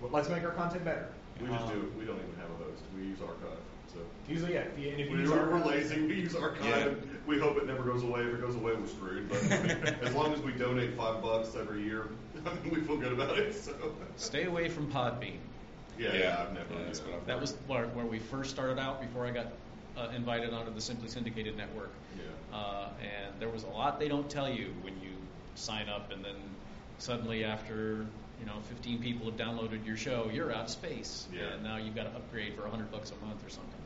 well, 0.00 0.10
let's 0.12 0.28
make 0.28 0.44
our 0.44 0.52
content 0.52 0.84
better. 0.84 1.08
We 1.40 1.48
just 1.48 1.64
Um, 1.64 1.70
do. 1.70 1.92
We 1.98 2.04
don't 2.04 2.16
even 2.18 2.34
have 2.38 2.50
a 2.50 2.64
host. 2.64 2.82
We 2.96 3.06
use 3.06 3.18
Archive. 3.20 3.58
So 3.94 4.00
Usually, 4.28 4.54
yeah. 4.54 4.60
If 4.60 4.78
you, 4.78 4.90
and 4.90 5.00
if 5.00 5.10
we, 5.10 5.18
use 5.18 5.30
we're, 5.30 5.50
we're 5.50 5.64
lazy. 5.64 6.00
We 6.02 6.14
use 6.20 6.34
Archive. 6.34 7.02
We 7.26 7.38
hope 7.38 7.56
it 7.56 7.66
never 7.66 7.82
goes 7.82 8.02
away. 8.02 8.20
If 8.22 8.34
it 8.34 8.40
goes 8.40 8.54
away, 8.54 8.72
we're 8.74 8.86
screwed. 8.86 9.28
But 9.28 9.42
as 10.02 10.14
long 10.14 10.32
as 10.34 10.40
we 10.40 10.52
donate 10.52 10.96
five 10.96 11.22
bucks 11.22 11.54
every 11.54 11.82
year, 11.82 12.08
I 12.44 12.52
mean, 12.64 12.74
we 12.74 12.80
feel 12.82 12.96
good 12.96 13.12
about 13.12 13.38
it. 13.38 13.54
So 13.54 13.72
Stay 14.16 14.44
away 14.44 14.68
from 14.68 14.90
Podbean. 14.90 15.36
yeah, 15.98 16.12
yeah, 16.14 16.42
I've 16.46 16.52
never. 16.54 16.74
Yeah, 16.74 16.84
that's 16.86 17.00
yeah. 17.00 17.06
what 17.06 17.14
I've 17.20 17.26
That 17.26 17.40
was 17.40 17.54
where, 17.66 17.86
where 17.88 18.06
we 18.06 18.18
first 18.18 18.50
started 18.50 18.78
out 18.78 19.00
before 19.00 19.26
I 19.26 19.30
got 19.30 19.46
uh, 19.96 20.08
invited 20.14 20.52
onto 20.52 20.74
the 20.74 20.80
Simply 20.80 21.08
Syndicated 21.08 21.56
network. 21.56 21.92
Yeah. 22.16 22.56
Uh, 22.56 22.88
and 23.00 23.40
there 23.40 23.48
was 23.48 23.64
a 23.64 23.68
lot 23.68 23.98
they 24.00 24.08
don't 24.08 24.28
tell 24.28 24.48
you 24.48 24.74
when 24.82 24.94
you 25.00 25.10
sign 25.54 25.88
up, 25.88 26.12
and 26.12 26.24
then 26.24 26.36
suddenly 26.98 27.44
after 27.44 28.06
you 28.40 28.46
know 28.46 28.54
15 28.68 29.00
people 29.00 29.26
have 29.30 29.38
downloaded 29.38 29.86
your 29.86 29.96
show, 29.96 30.30
you're 30.32 30.52
out 30.52 30.64
of 30.64 30.70
space, 30.70 31.26
Yeah. 31.32 31.54
and 31.54 31.62
now 31.62 31.76
you've 31.76 31.94
got 31.94 32.04
to 32.04 32.10
upgrade 32.10 32.54
for 32.54 32.62
100 32.62 32.90
bucks 32.90 33.12
a 33.12 33.26
month 33.26 33.44
or 33.46 33.50
something. 33.50 33.80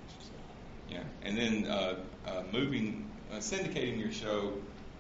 Yeah, 0.91 1.03
and 1.23 1.37
then 1.37 1.67
uh, 1.67 1.97
uh, 2.27 2.43
moving, 2.53 3.11
uh, 3.33 3.37
syndicating 3.37 4.01
your 4.01 4.13
show 4.13 4.55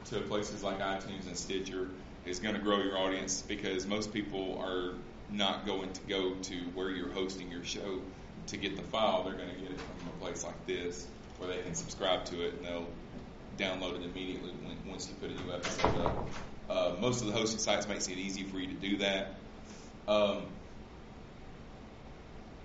to 0.06 0.20
places 0.20 0.62
like 0.62 0.81
iTunes 0.81 1.27
and 1.27 1.36
Stitcher 1.36 1.89
is 2.24 2.39
going 2.40 2.55
to 2.55 2.60
grow 2.60 2.78
your 2.78 2.98
audience 2.98 3.43
because 3.43 3.86
most 3.86 4.12
people 4.12 4.59
are 4.62 4.94
not 5.31 5.66
going 5.66 5.93
to 5.93 6.01
go 6.02 6.35
to 6.35 6.55
where 6.74 6.90
you're 6.90 7.12
hosting 7.12 7.51
your 7.51 7.65
show 7.65 8.01
to 8.48 8.56
get 8.56 8.77
the 8.77 8.82
file. 8.82 9.24
They're 9.24 9.35
going 9.35 9.55
to 9.55 9.60
get 9.60 9.70
it 9.70 9.81
from 9.81 10.09
a 10.09 10.24
place 10.24 10.44
like 10.44 10.66
this 10.66 11.06
where 11.39 11.48
they 11.48 11.62
can 11.62 11.74
subscribe 11.74 12.24
to 12.27 12.47
it 12.47 12.55
and 12.55 12.65
they'll 12.65 12.89
download 13.59 13.97
it 13.97 14.05
immediately 14.05 14.52
once 14.86 15.09
you 15.09 15.15
put 15.16 15.31
a 15.31 15.44
new 15.44 15.52
episode 15.52 16.05
up. 16.05 16.28
Uh, 16.69 16.94
most 17.01 17.20
of 17.20 17.27
the 17.27 17.32
hosting 17.32 17.59
sites 17.59 17.89
makes 17.89 18.09
it 18.09 18.19
easy 18.19 18.43
for 18.44 18.59
you 18.59 18.66
to 18.69 18.74
do 18.74 18.97
that. 18.98 19.35
Um, 20.06 20.43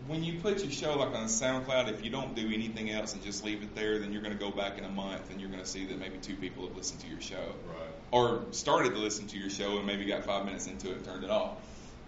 when 0.07 0.23
you 0.23 0.39
put 0.39 0.61
your 0.63 0.71
show 0.71 0.97
like 0.97 1.15
on 1.15 1.27
SoundCloud, 1.27 1.89
if 1.89 2.03
you 2.03 2.09
don't 2.09 2.35
do 2.35 2.45
anything 2.53 2.89
else 2.91 3.13
and 3.13 3.23
just 3.23 3.43
leave 3.43 3.63
it 3.63 3.73
there, 3.75 3.99
then 3.99 4.11
you're 4.11 4.21
going 4.21 4.37
to 4.37 4.39
go 4.39 4.51
back 4.51 4.77
in 4.77 4.83
a 4.83 4.89
month 4.89 5.29
and 5.31 5.39
you're 5.39 5.49
going 5.49 5.61
to 5.61 5.67
see 5.67 5.85
that 5.87 5.97
maybe 5.99 6.17
two 6.17 6.35
people 6.35 6.67
have 6.67 6.75
listened 6.75 6.99
to 7.01 7.07
your 7.07 7.21
show, 7.21 7.53
Right. 7.67 7.89
or 8.11 8.43
started 8.51 8.93
to 8.93 8.99
listen 8.99 9.27
to 9.27 9.37
your 9.37 9.49
show 9.49 9.77
and 9.77 9.85
maybe 9.87 10.05
got 10.05 10.23
five 10.25 10.45
minutes 10.45 10.67
into 10.67 10.91
it 10.91 10.97
and 10.97 11.05
turned 11.05 11.23
it 11.23 11.29
off. 11.29 11.57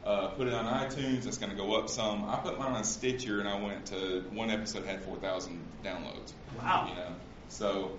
Uh, 0.05 0.27
put 0.27 0.47
it 0.47 0.53
on 0.53 0.65
iTunes, 0.65 1.25
it's 1.25 1.37
going 1.39 1.49
to 1.49 1.55
go 1.57 1.75
up 1.75 1.89
some. 1.89 2.25
I 2.25 2.35
put 2.35 2.59
mine 2.59 2.73
on 2.73 2.83
Stitcher 2.83 3.39
and 3.39 3.49
I 3.49 3.59
went 3.59 3.87
to 3.87 4.23
one 4.33 4.51
episode 4.51 4.85
had 4.85 5.01
four 5.01 5.15
thousand 5.17 5.65
downloads. 5.83 6.31
Wow. 6.61 6.87
You 6.89 6.95
know, 6.95 7.07
so 7.49 7.91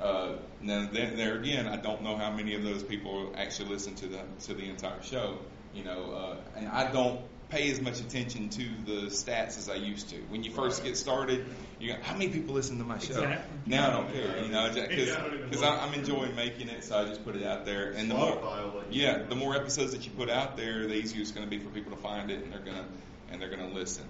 uh, 0.00 0.32
now 0.60 0.88
there, 0.92 1.10
there 1.10 1.36
again, 1.36 1.66
I 1.66 1.74
don't 1.74 2.02
know 2.02 2.16
how 2.16 2.30
many 2.30 2.54
of 2.54 2.62
those 2.62 2.84
people 2.84 3.32
actually 3.36 3.70
listen 3.70 3.96
to 3.96 4.06
the 4.06 4.20
to 4.44 4.54
the 4.54 4.68
entire 4.68 5.02
show. 5.02 5.38
You 5.74 5.82
know, 5.82 6.12
uh, 6.12 6.36
and 6.58 6.68
I 6.68 6.92
don't 6.92 7.20
pay 7.48 7.70
as 7.70 7.80
much 7.80 8.00
attention 8.00 8.50
to 8.50 8.62
the 8.84 9.06
stats 9.06 9.56
as 9.56 9.70
I 9.70 9.76
used 9.76 10.10
to. 10.10 10.16
When 10.28 10.44
you 10.44 10.50
first 10.50 10.84
get 10.84 10.96
started, 10.96 11.46
you 11.78 11.92
go, 11.92 11.98
how 12.02 12.12
many 12.12 12.28
people 12.28 12.54
listen 12.54 12.78
to 12.78 12.84
my 12.84 12.98
show? 12.98 13.14
Exactly. 13.14 13.58
Now 13.66 13.88
I 13.88 13.90
don't 13.90 14.12
care. 14.12 14.42
You 14.44 14.48
know, 14.50 14.66
Yeah, 14.66 14.82
I 14.82 15.20
don't 15.22 15.34
even 15.34 15.48
because. 15.50 15.62
I'm 15.62 15.94
enjoying 15.94 16.36
making 16.36 16.68
it, 16.68 16.84
so 16.84 16.98
I 16.98 17.04
just 17.06 17.24
put 17.24 17.36
it 17.36 17.44
out 17.44 17.64
there. 17.64 17.92
And 17.92 18.10
the 18.10 18.14
more, 18.14 18.32
Spotify 18.32 18.64
will 18.72 18.80
let 18.80 18.92
you 18.92 19.02
yeah, 19.02 19.22
the 19.22 19.34
more 19.34 19.54
episodes 19.54 19.92
that 19.92 20.04
you 20.04 20.10
put 20.10 20.28
out 20.28 20.56
there, 20.56 20.86
the 20.86 20.94
easier 20.94 21.22
it's 21.22 21.32
going 21.32 21.48
to 21.48 21.50
be 21.50 21.62
for 21.62 21.70
people 21.70 21.92
to 21.92 22.02
find 22.02 22.30
it, 22.30 22.42
and 22.42 22.52
they're 22.52 22.60
gonna 22.60 22.84
and 23.30 23.40
they're 23.40 23.50
gonna 23.50 23.68
listen. 23.68 24.04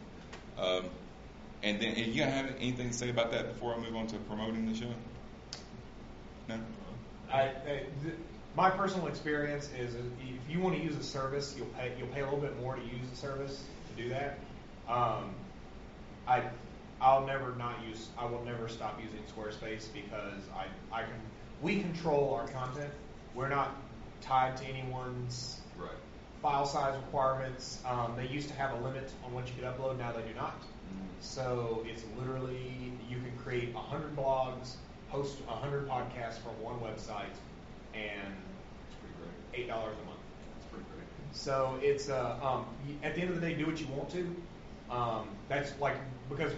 Um, 0.59 0.87
and 1.63 1.81
then, 1.81 1.95
and 1.97 2.15
you 2.15 2.23
have 2.23 2.55
anything 2.59 2.91
to 2.91 2.95
say 2.95 3.11
about 3.11 3.33
that 3.33 3.49
before 3.49 3.75
I 3.75 3.79
move 3.79 3.95
on 3.97 4.07
to 4.09 4.17
promoting 4.17 4.71
the 4.71 4.79
show? 4.79 4.91
No. 6.49 6.59
I, 7.31 7.43
I, 7.43 7.51
th- 8.03 8.15
my 8.59 8.69
personal 8.71 9.07
experience 9.07 9.71
is 9.79 9.95
if 9.95 10.51
you 10.51 10.59
want 10.59 10.77
to 10.77 10.83
use 10.83 10.97
a 10.97 11.03
service, 11.03 11.55
you'll 11.57 11.69
pay 11.79 11.93
you'll 11.97 12.09
pay 12.09 12.23
a 12.23 12.25
little 12.25 12.41
bit 12.41 12.61
more 12.61 12.75
to 12.75 12.83
use 12.83 13.09
the 13.09 13.17
service 13.17 13.63
to 13.89 14.03
do 14.03 14.09
that. 14.09 14.37
Um, 14.89 15.33
I 16.27 16.43
I'll 17.01 17.25
never 17.25 17.55
not 17.55 17.77
use 17.87 18.09
I 18.19 18.25
will 18.25 18.45
never 18.45 18.67
stop 18.69 19.01
using 19.01 19.21
Squarespace 19.33 19.87
because 19.95 20.43
I 20.57 20.67
I 20.93 21.03
can 21.03 21.21
we 21.63 21.81
control 21.81 22.35
our 22.35 22.49
content. 22.49 22.93
We're 23.37 23.49
not 23.49 23.77
tied 24.21 24.57
to 24.57 24.65
anyone's 24.65 25.61
Right. 25.79 25.91
file 26.43 26.67
size 26.67 26.97
requirements. 26.97 27.81
Um, 27.87 28.17
they 28.17 28.27
used 28.27 28.49
to 28.49 28.55
have 28.57 28.73
a 28.73 28.83
limit 28.85 29.09
on 29.25 29.33
what 29.35 29.47
you 29.47 29.55
could 29.55 29.71
upload. 29.73 29.99
Now 29.99 30.11
they 30.11 30.23
do 30.23 30.35
not. 30.35 30.61
So 31.21 31.85
it's 31.87 32.03
literally 32.19 32.93
you 33.09 33.19
can 33.19 33.39
create 33.45 33.73
100 33.73 34.17
blogs, 34.17 34.75
host 35.11 35.39
100 35.47 35.89
podcasts 35.89 36.39
from 36.43 36.61
one 36.61 36.81
website, 36.81 37.37
and 37.95 38.35
It's 38.89 38.97
pretty 39.01 39.15
great. 39.19 39.61
eight 39.63 39.69
dollars 39.69 39.97
a 40.03 40.07
month. 40.07 40.19
It's 40.57 40.67
pretty 40.67 40.85
great. 40.95 41.07
So 41.33 41.79
it's 41.83 42.09
uh, 42.09 42.37
um, 42.43 42.67
at 43.03 43.15
the 43.15 43.21
end 43.21 43.31
of 43.31 43.41
the 43.41 43.47
day, 43.47 43.55
do 43.55 43.67
what 43.67 43.81
you 43.81 43.87
want 43.89 44.11
to. 44.11 44.37
Um, 44.91 45.29
that's 45.49 45.79
like 45.81 45.97
because 46.29 46.53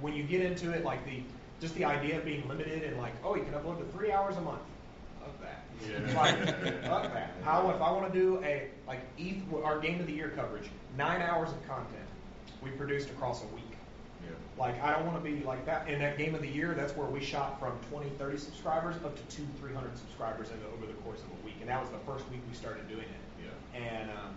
when 0.00 0.14
you 0.14 0.22
get 0.24 0.42
into 0.42 0.72
it, 0.72 0.84
like 0.84 1.04
the 1.04 1.22
just 1.60 1.74
the 1.74 1.84
idea 1.84 2.18
of 2.18 2.24
being 2.24 2.46
limited 2.48 2.82
and 2.82 2.98
like, 2.98 3.12
oh, 3.24 3.34
you 3.34 3.42
can 3.44 3.54
upload 3.54 3.78
to 3.78 3.84
three 3.96 4.12
hours 4.12 4.36
a 4.36 4.40
month. 4.40 4.60
Of 5.24 5.32
that. 5.40 5.64
Yeah. 5.88 6.20
Like, 6.20 6.38
fuck 6.84 7.12
that. 7.12 7.32
How 7.42 7.70
if 7.70 7.80
I 7.80 7.90
want 7.90 8.12
to 8.12 8.18
do 8.18 8.42
a 8.44 8.68
like 8.86 9.00
ETH, 9.18 9.42
our 9.64 9.78
game 9.80 10.00
of 10.00 10.06
the 10.06 10.12
year 10.12 10.32
coverage, 10.36 10.68
nine 10.96 11.20
hours 11.22 11.50
of 11.50 11.66
content 11.66 12.06
we 12.62 12.70
produced 12.70 13.10
across 13.10 13.42
a 13.42 13.46
week. 13.48 13.64
Yeah. 14.26 14.32
Like, 14.58 14.82
I 14.82 14.92
don't 14.92 15.06
want 15.06 15.22
to 15.22 15.30
be 15.30 15.44
like 15.44 15.64
that. 15.66 15.88
In 15.88 15.98
that 16.00 16.18
game 16.18 16.34
of 16.34 16.40
the 16.40 16.48
year, 16.48 16.74
that's 16.74 16.96
where 16.96 17.06
we 17.06 17.20
shot 17.20 17.60
from 17.60 17.72
20, 17.90 18.10
30 18.18 18.38
subscribers 18.38 18.96
up 19.04 19.14
to 19.16 19.36
two, 19.36 19.46
300 19.60 19.96
subscribers 19.96 20.50
in 20.50 20.58
the, 20.60 20.66
over 20.68 20.86
the 20.86 20.98
course 21.02 21.20
of 21.20 21.26
a 21.30 21.44
week. 21.44 21.56
And 21.60 21.68
that 21.68 21.80
was 21.80 21.90
the 21.90 21.98
first 22.10 22.28
week 22.30 22.40
we 22.48 22.54
started 22.54 22.88
doing 22.88 23.04
it. 23.04 23.44
Yeah. 23.44 23.80
And, 23.80 24.10
um, 24.10 24.34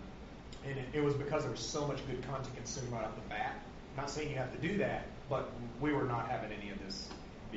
and 0.66 0.78
it, 0.78 0.84
it 1.00 1.04
was 1.04 1.14
because 1.14 1.42
there 1.42 1.50
was 1.50 1.60
so 1.60 1.86
much 1.86 2.06
good 2.06 2.22
content 2.28 2.54
consumed 2.56 2.92
right 2.92 3.04
off 3.04 3.14
the 3.14 3.28
bat. 3.28 3.60
Not 3.96 4.10
saying 4.10 4.30
you 4.30 4.36
have 4.36 4.52
to 4.52 4.58
do 4.66 4.78
that, 4.78 5.06
but 5.28 5.50
we 5.80 5.92
were 5.92 6.04
not 6.04 6.28
having 6.28 6.52
any 6.52 6.70
of 6.70 6.78
this. 6.84 7.08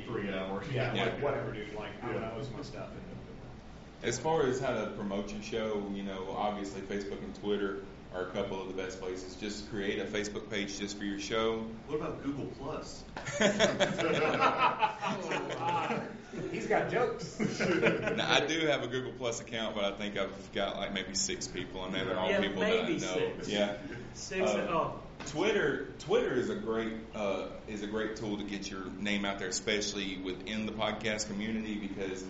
Three 0.06 0.32
hours. 0.32 0.66
Yeah, 0.72 0.92
Yeah. 0.94 1.04
like, 1.04 1.22
whatever, 1.22 1.52
dude. 1.52 1.72
Like, 1.74 1.90
I'm 2.02 2.10
going 2.10 2.22
Yeah. 2.22 2.28
to 2.30 2.34
host 2.34 2.50
my 2.56 2.62
stuff. 2.62 2.88
And, 2.90 4.08
As 4.08 4.18
far 4.18 4.44
as 4.46 4.58
how 4.60 4.72
to 4.74 4.88
promote 4.96 5.32
your 5.32 5.42
show, 5.42 5.82
you 5.94 6.02
know, 6.02 6.34
obviously 6.36 6.80
Facebook 6.82 7.22
and 7.22 7.34
Twitter 7.36 7.82
are 8.14 8.22
a 8.22 8.30
couple 8.30 8.60
of 8.60 8.68
the 8.68 8.74
best 8.80 9.00
places. 9.00 9.34
Just 9.36 9.68
create 9.70 9.98
a 9.98 10.04
Facebook 10.04 10.48
page 10.48 10.78
just 10.78 10.96
for 10.96 11.04
your 11.04 11.18
show. 11.18 11.64
What 11.88 11.96
about 11.96 12.22
Google 12.22 12.46
Plus? 12.58 13.02
He's 16.52 16.66
got 16.66 16.90
jokes. 16.90 17.38
now, 17.40 18.32
I 18.32 18.44
do 18.46 18.66
have 18.66 18.82
a 18.82 18.86
Google 18.86 19.12
Plus 19.12 19.40
account, 19.40 19.74
but 19.74 19.84
I 19.84 19.92
think 19.92 20.16
I've 20.16 20.52
got 20.52 20.76
like 20.76 20.92
maybe 20.92 21.14
six 21.14 21.48
people 21.48 21.80
on 21.80 21.92
there. 21.92 22.04
They're 22.04 22.18
all 22.18 22.30
Yeah, 22.30 22.40
people 22.40 22.60
that 22.60 22.84
I 22.84 22.88
know. 22.88 22.98
six. 22.98 23.48
Yeah. 23.48 23.74
Six. 24.14 24.50
Uh, 24.50 24.66
oh, 24.70 25.00
Twitter 25.26 25.88
Twitter 26.00 26.34
is 26.34 26.50
a 26.50 26.56
great 26.56 26.92
uh, 27.14 27.46
is 27.68 27.82
a 27.82 27.86
great 27.86 28.16
tool 28.16 28.36
to 28.36 28.44
get 28.44 28.70
your 28.70 28.84
name 29.00 29.24
out 29.24 29.38
there, 29.38 29.48
especially 29.48 30.18
within 30.18 30.66
the 30.66 30.72
podcast 30.72 31.28
community. 31.28 31.74
Because 31.76 32.24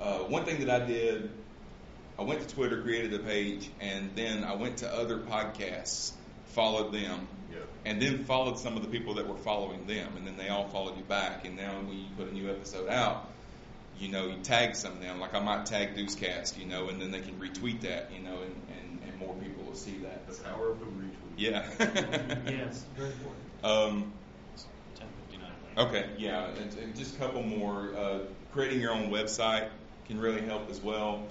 uh, 0.00 0.18
one 0.20 0.44
thing 0.44 0.64
that 0.64 0.82
I 0.82 0.84
did, 0.84 1.30
I 2.18 2.22
went 2.22 2.40
to 2.46 2.54
Twitter, 2.54 2.80
created 2.82 3.12
a 3.14 3.18
page, 3.18 3.68
and 3.80 4.10
then 4.14 4.44
I 4.44 4.54
went 4.54 4.78
to 4.78 4.92
other 4.92 5.18
podcasts, 5.18 6.12
followed 6.46 6.92
them, 6.92 7.28
Yeah. 7.52 7.58
and 7.84 8.00
then 8.00 8.24
followed 8.24 8.58
some 8.58 8.76
of 8.76 8.82
the 8.82 8.88
people 8.88 9.14
that 9.14 9.28
were 9.28 9.36
following 9.36 9.86
them, 9.86 10.16
and 10.16 10.26
then 10.26 10.36
they 10.36 10.48
all 10.48 10.68
followed 10.68 10.96
you 10.96 11.04
back. 11.04 11.44
And 11.44 11.56
now 11.56 11.76
when 11.76 11.88
you 11.98 12.06
put 12.16 12.28
a 12.28 12.32
new 12.34 12.48
episode 12.50 12.88
out, 12.88 13.28
you 13.98 14.08
know, 14.08 14.26
you 14.28 14.36
tag 14.42 14.76
some 14.76 14.92
of 14.92 15.00
them. 15.00 15.20
Like 15.20 15.34
I 15.34 15.40
might 15.40 15.66
tag 15.66 15.94
Deucecast, 15.96 16.58
you 16.58 16.66
know, 16.66 16.88
and 16.88 17.00
then 17.00 17.10
they 17.10 17.20
can 17.20 17.34
retweet 17.38 17.82
that, 17.82 18.10
you 18.12 18.20
know, 18.22 18.42
and, 18.42 18.54
and, 18.78 19.00
and 19.08 19.18
more 19.18 19.34
people 19.36 19.64
will 19.64 19.74
see 19.74 19.98
that. 20.02 20.26
The 20.28 20.42
power 20.42 20.70
of 20.70 20.80
the 20.80 20.86
retweet. 20.86 21.12
Yeah. 21.36 21.64
Yes, 22.50 22.84
very 22.96 23.10
important. 23.10 23.42
Um, 23.64 24.12
okay, 25.76 26.06
yeah, 26.18 26.46
and, 26.48 26.74
and 26.78 26.96
just 26.96 27.16
a 27.16 27.18
couple 27.18 27.42
more. 27.42 27.94
Uh, 27.96 28.18
creating 28.52 28.80
your 28.80 28.92
own 28.92 29.10
website 29.10 29.68
can 30.06 30.18
really 30.20 30.40
help 30.42 30.70
as 30.70 30.80
well, 30.80 31.26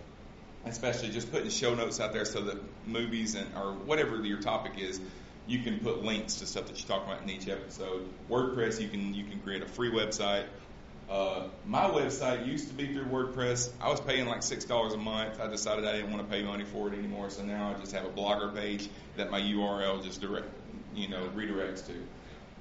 especially 0.65 1.09
just 1.09 1.31
putting 1.31 1.49
show 1.49 1.75
notes 1.75 1.99
out 1.99 2.13
there 2.13 2.25
so 2.25 2.41
that 2.41 2.57
movies 2.87 3.35
and 3.35 3.47
or 3.55 3.73
whatever 3.73 4.23
your 4.23 4.41
topic 4.41 4.73
is, 4.77 4.99
you 5.47 5.59
can 5.59 5.79
put 5.79 6.03
links 6.03 6.35
to 6.35 6.47
stuff 6.47 6.65
that 6.67 6.79
you 6.79 6.87
talk 6.87 7.05
about 7.05 7.21
in 7.21 7.29
each 7.29 7.47
episode. 7.47 8.07
WordPress, 8.29 8.81
you 8.81 8.89
can 8.89 9.13
you 9.13 9.23
can 9.23 9.39
create 9.39 9.61
a 9.61 9.67
free 9.67 9.91
website. 9.91 10.45
Uh, 11.09 11.43
my 11.67 11.83
website 11.83 12.47
used 12.47 12.67
to 12.69 12.73
be 12.73 12.91
through 12.91 13.05
WordPress. 13.05 13.69
I 13.79 13.89
was 13.89 14.01
paying 14.01 14.25
like 14.25 14.41
six 14.41 14.65
dollars 14.65 14.93
a 14.93 14.97
month. 14.97 15.39
I 15.39 15.47
decided 15.47 15.85
I 15.85 15.93
didn't 15.93 16.11
want 16.11 16.27
to 16.27 16.35
pay 16.35 16.43
money 16.43 16.63
for 16.63 16.87
it 16.87 16.97
anymore, 16.97 17.29
so 17.29 17.43
now 17.43 17.75
I 17.75 17.79
just 17.79 17.91
have 17.91 18.05
a 18.05 18.09
blogger 18.09 18.55
page 18.55 18.89
that 19.17 19.29
my 19.29 19.39
URL 19.39 20.03
just 20.03 20.19
direct, 20.19 20.47
you 20.95 21.07
know, 21.07 21.29
redirects 21.35 21.85
to. 21.87 21.93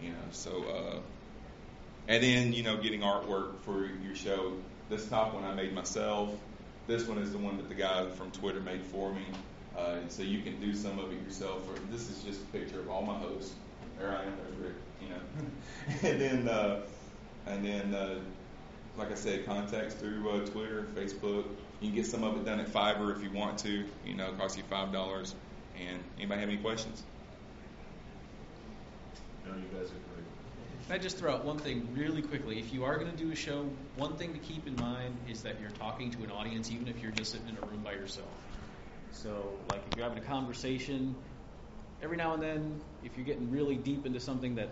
You 0.02 0.10
know, 0.10 0.18
so 0.32 0.64
uh, 0.64 0.98
and 2.08 2.22
then 2.22 2.52
you 2.52 2.62
know, 2.62 2.76
getting 2.76 3.00
artwork 3.00 3.60
for 3.62 3.86
your 3.86 4.14
show. 4.14 4.52
This 4.90 5.08
top 5.08 5.32
one 5.32 5.44
I 5.44 5.54
made 5.54 5.72
myself. 5.72 6.28
This 6.86 7.06
one 7.06 7.18
is 7.18 7.32
the 7.32 7.38
one 7.38 7.56
that 7.56 7.68
the 7.68 7.74
guy 7.74 8.06
from 8.10 8.30
Twitter 8.30 8.60
made 8.60 8.82
for 8.82 9.12
me. 9.12 9.24
Uh, 9.76 9.96
so 10.08 10.22
you 10.22 10.42
can 10.42 10.60
do 10.60 10.74
some 10.74 10.98
of 10.98 11.10
it 11.12 11.22
yourself. 11.22 11.68
Or 11.68 11.78
this 11.90 12.10
is 12.10 12.22
just 12.22 12.40
a 12.42 12.44
picture 12.46 12.80
of 12.80 12.90
all 12.90 13.02
my 13.02 13.18
hosts. 13.18 13.54
There 13.98 14.10
I 14.10 14.24
am. 14.24 14.32
There's 14.36 14.56
Rick. 14.58 14.74
You 15.02 15.08
know, 15.08 15.20
and 16.08 16.20
then. 16.20 16.48
Uh, 16.48 16.80
and 17.46 17.64
then, 17.64 17.94
uh, 17.94 18.20
like 18.96 19.10
I 19.10 19.14
said, 19.14 19.44
contacts 19.44 19.94
through 19.94 20.28
uh, 20.30 20.46
Twitter, 20.46 20.86
Facebook. 20.94 21.44
You 21.80 21.88
can 21.88 21.94
get 21.94 22.06
some 22.06 22.24
of 22.24 22.36
it 22.36 22.44
done 22.44 22.60
at 22.60 22.68
Fiverr 22.68 23.14
if 23.14 23.22
you 23.22 23.30
want 23.30 23.58
to. 23.60 23.84
You 24.06 24.14
know, 24.14 24.30
it 24.30 24.38
costs 24.38 24.56
you 24.56 24.62
five 24.64 24.92
dollars. 24.92 25.34
And 25.78 25.98
anybody 26.16 26.40
have 26.40 26.48
any 26.48 26.58
questions? 26.58 27.02
No, 29.44 29.52
you 29.56 29.78
guys 29.78 29.90
are. 29.90 30.13
Can 30.86 30.94
I 30.94 30.98
just 30.98 31.16
throw 31.16 31.32
out 31.32 31.46
one 31.46 31.56
thing 31.56 31.88
really 31.94 32.20
quickly? 32.20 32.58
If 32.58 32.74
you 32.74 32.84
are 32.84 32.98
going 32.98 33.10
to 33.10 33.16
do 33.16 33.32
a 33.32 33.34
show, 33.34 33.66
one 33.96 34.16
thing 34.16 34.34
to 34.34 34.38
keep 34.38 34.66
in 34.66 34.78
mind 34.78 35.16
is 35.30 35.42
that 35.42 35.58
you're 35.58 35.70
talking 35.70 36.10
to 36.10 36.24
an 36.24 36.30
audience, 36.30 36.70
even 36.70 36.88
if 36.88 37.02
you're 37.02 37.12
just 37.12 37.32
sitting 37.32 37.48
in 37.48 37.56
a 37.56 37.60
room 37.62 37.80
by 37.82 37.92
yourself. 37.92 38.28
So, 39.10 39.58
like, 39.66 39.80
if 39.90 39.96
you're 39.96 40.06
having 40.06 40.22
a 40.22 40.26
conversation, 40.26 41.14
every 42.02 42.18
now 42.18 42.34
and 42.34 42.42
then, 42.42 42.80
if 43.02 43.16
you're 43.16 43.24
getting 43.24 43.50
really 43.50 43.76
deep 43.76 44.04
into 44.04 44.20
something 44.20 44.56
that 44.56 44.68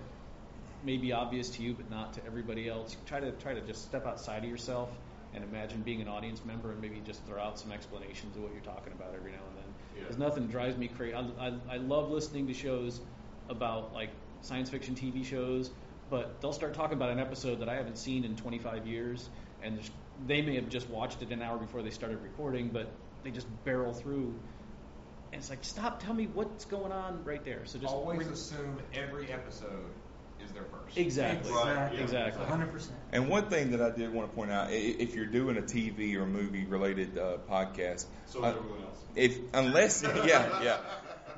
may 0.84 0.98
be 0.98 1.12
obvious 1.12 1.48
to 1.48 1.62
you 1.62 1.72
but 1.72 1.90
not 1.90 2.12
to 2.12 2.26
everybody 2.26 2.68
else, 2.68 2.94
try 3.06 3.20
to 3.20 3.30
try 3.32 3.54
to 3.54 3.60
just 3.62 3.84
step 3.84 4.06
outside 4.06 4.44
of 4.44 4.50
yourself 4.50 4.90
and 5.34 5.42
imagine 5.44 5.80
being 5.80 6.02
an 6.02 6.08
audience 6.08 6.44
member 6.44 6.72
and 6.72 6.80
maybe 6.82 7.00
just 7.06 7.24
throw 7.24 7.40
out 7.40 7.58
some 7.58 7.72
explanations 7.72 8.36
of 8.36 8.42
what 8.42 8.52
you're 8.52 8.60
talking 8.60 8.92
about 8.92 9.14
every 9.14 9.30
now 9.30 9.38
and 9.48 9.56
then. 9.56 10.04
Yeah. 10.10 10.26
Nothing 10.26 10.48
drives 10.48 10.76
me 10.76 10.88
crazy. 10.88 11.14
I, 11.14 11.20
I, 11.40 11.52
I 11.70 11.76
love 11.78 12.10
listening 12.10 12.48
to 12.48 12.54
shows 12.54 13.00
about 13.48 13.94
like 13.94 14.10
science 14.42 14.68
fiction 14.68 14.94
TV 14.94 15.24
shows, 15.24 15.70
but 16.12 16.42
they'll 16.42 16.52
start 16.52 16.74
talking 16.74 16.92
about 16.92 17.08
an 17.10 17.18
episode 17.18 17.60
that 17.60 17.70
I 17.70 17.74
haven't 17.76 17.96
seen 17.96 18.24
in 18.24 18.36
25 18.36 18.86
years, 18.86 19.30
and 19.62 19.80
they 20.26 20.42
may 20.42 20.56
have 20.56 20.68
just 20.68 20.88
watched 20.90 21.22
it 21.22 21.32
an 21.32 21.40
hour 21.40 21.56
before 21.56 21.80
they 21.82 21.88
started 21.90 22.22
recording, 22.22 22.68
but 22.68 22.92
they 23.24 23.30
just 23.30 23.46
barrel 23.64 23.94
through. 23.94 24.38
And 25.32 25.40
it's 25.40 25.48
like, 25.48 25.64
stop, 25.64 26.02
tell 26.02 26.12
me 26.12 26.26
what's 26.26 26.66
going 26.66 26.92
on 26.92 27.24
right 27.24 27.42
there. 27.42 27.64
So 27.64 27.78
just 27.78 27.90
Always 27.94 28.18
bring- 28.18 28.28
assume 28.28 28.78
every 28.92 29.32
episode 29.32 29.90
is 30.44 30.52
their 30.52 30.64
first. 30.64 30.98
Exactly. 30.98 31.50
Right, 31.50 31.94
yeah. 31.94 32.00
Exactly. 32.00 32.44
100%. 32.44 32.88
And 33.12 33.30
one 33.30 33.46
thing 33.48 33.70
that 33.70 33.80
I 33.80 33.88
did 33.96 34.12
want 34.12 34.28
to 34.30 34.36
point 34.36 34.50
out, 34.50 34.70
if 34.70 35.14
you're 35.14 35.24
doing 35.24 35.56
a 35.56 35.62
TV 35.62 36.16
or 36.16 36.26
movie 36.26 36.66
related 36.66 37.16
uh, 37.16 37.38
podcast, 37.50 38.04
So 38.26 38.40
is 38.40 38.44
uh, 38.44 38.48
everyone 38.58 38.82
else. 38.82 38.98
if 39.14 39.38
unless 39.54 40.02
yeah 40.02 40.62
yeah, 40.62 40.78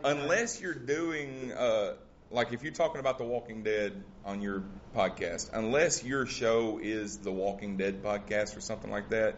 unless 0.03 0.61
you're 0.61 0.75
doing 0.75 1.53
uh, 1.53 1.93
like 2.35 2.53
if 2.53 2.63
you're 2.63 2.73
talking 2.73 3.01
about 3.01 3.19
The 3.19 3.25
Walking 3.25 3.63
Dead 3.63 4.05
on 4.25 4.43
your 4.43 4.65
podcast, 4.95 5.51
unless 5.53 6.05
your 6.05 6.27
show 6.27 6.81
is 6.83 7.19
The 7.19 7.31
Walking 7.31 7.77
Dead 7.77 8.03
podcast 8.03 8.57
or 8.57 8.61
something 8.61 8.91
like 8.91 9.11
that, 9.11 9.37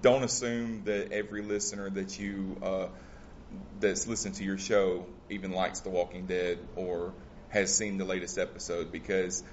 don't 0.00 0.24
assume 0.24 0.84
that 0.84 1.12
every 1.12 1.42
listener 1.42 1.90
that 1.90 2.18
you 2.18 2.56
uh, 2.62 2.86
that's 3.78 4.06
listened 4.06 4.36
to 4.36 4.44
your 4.44 4.56
show 4.56 5.06
even 5.28 5.52
likes 5.52 5.80
The 5.80 5.90
Walking 5.90 6.26
Dead 6.26 6.58
or 6.74 7.12
has 7.48 7.76
seen 7.76 7.98
the 7.98 8.04
latest 8.06 8.38
episode 8.38 8.90
because 8.90 9.44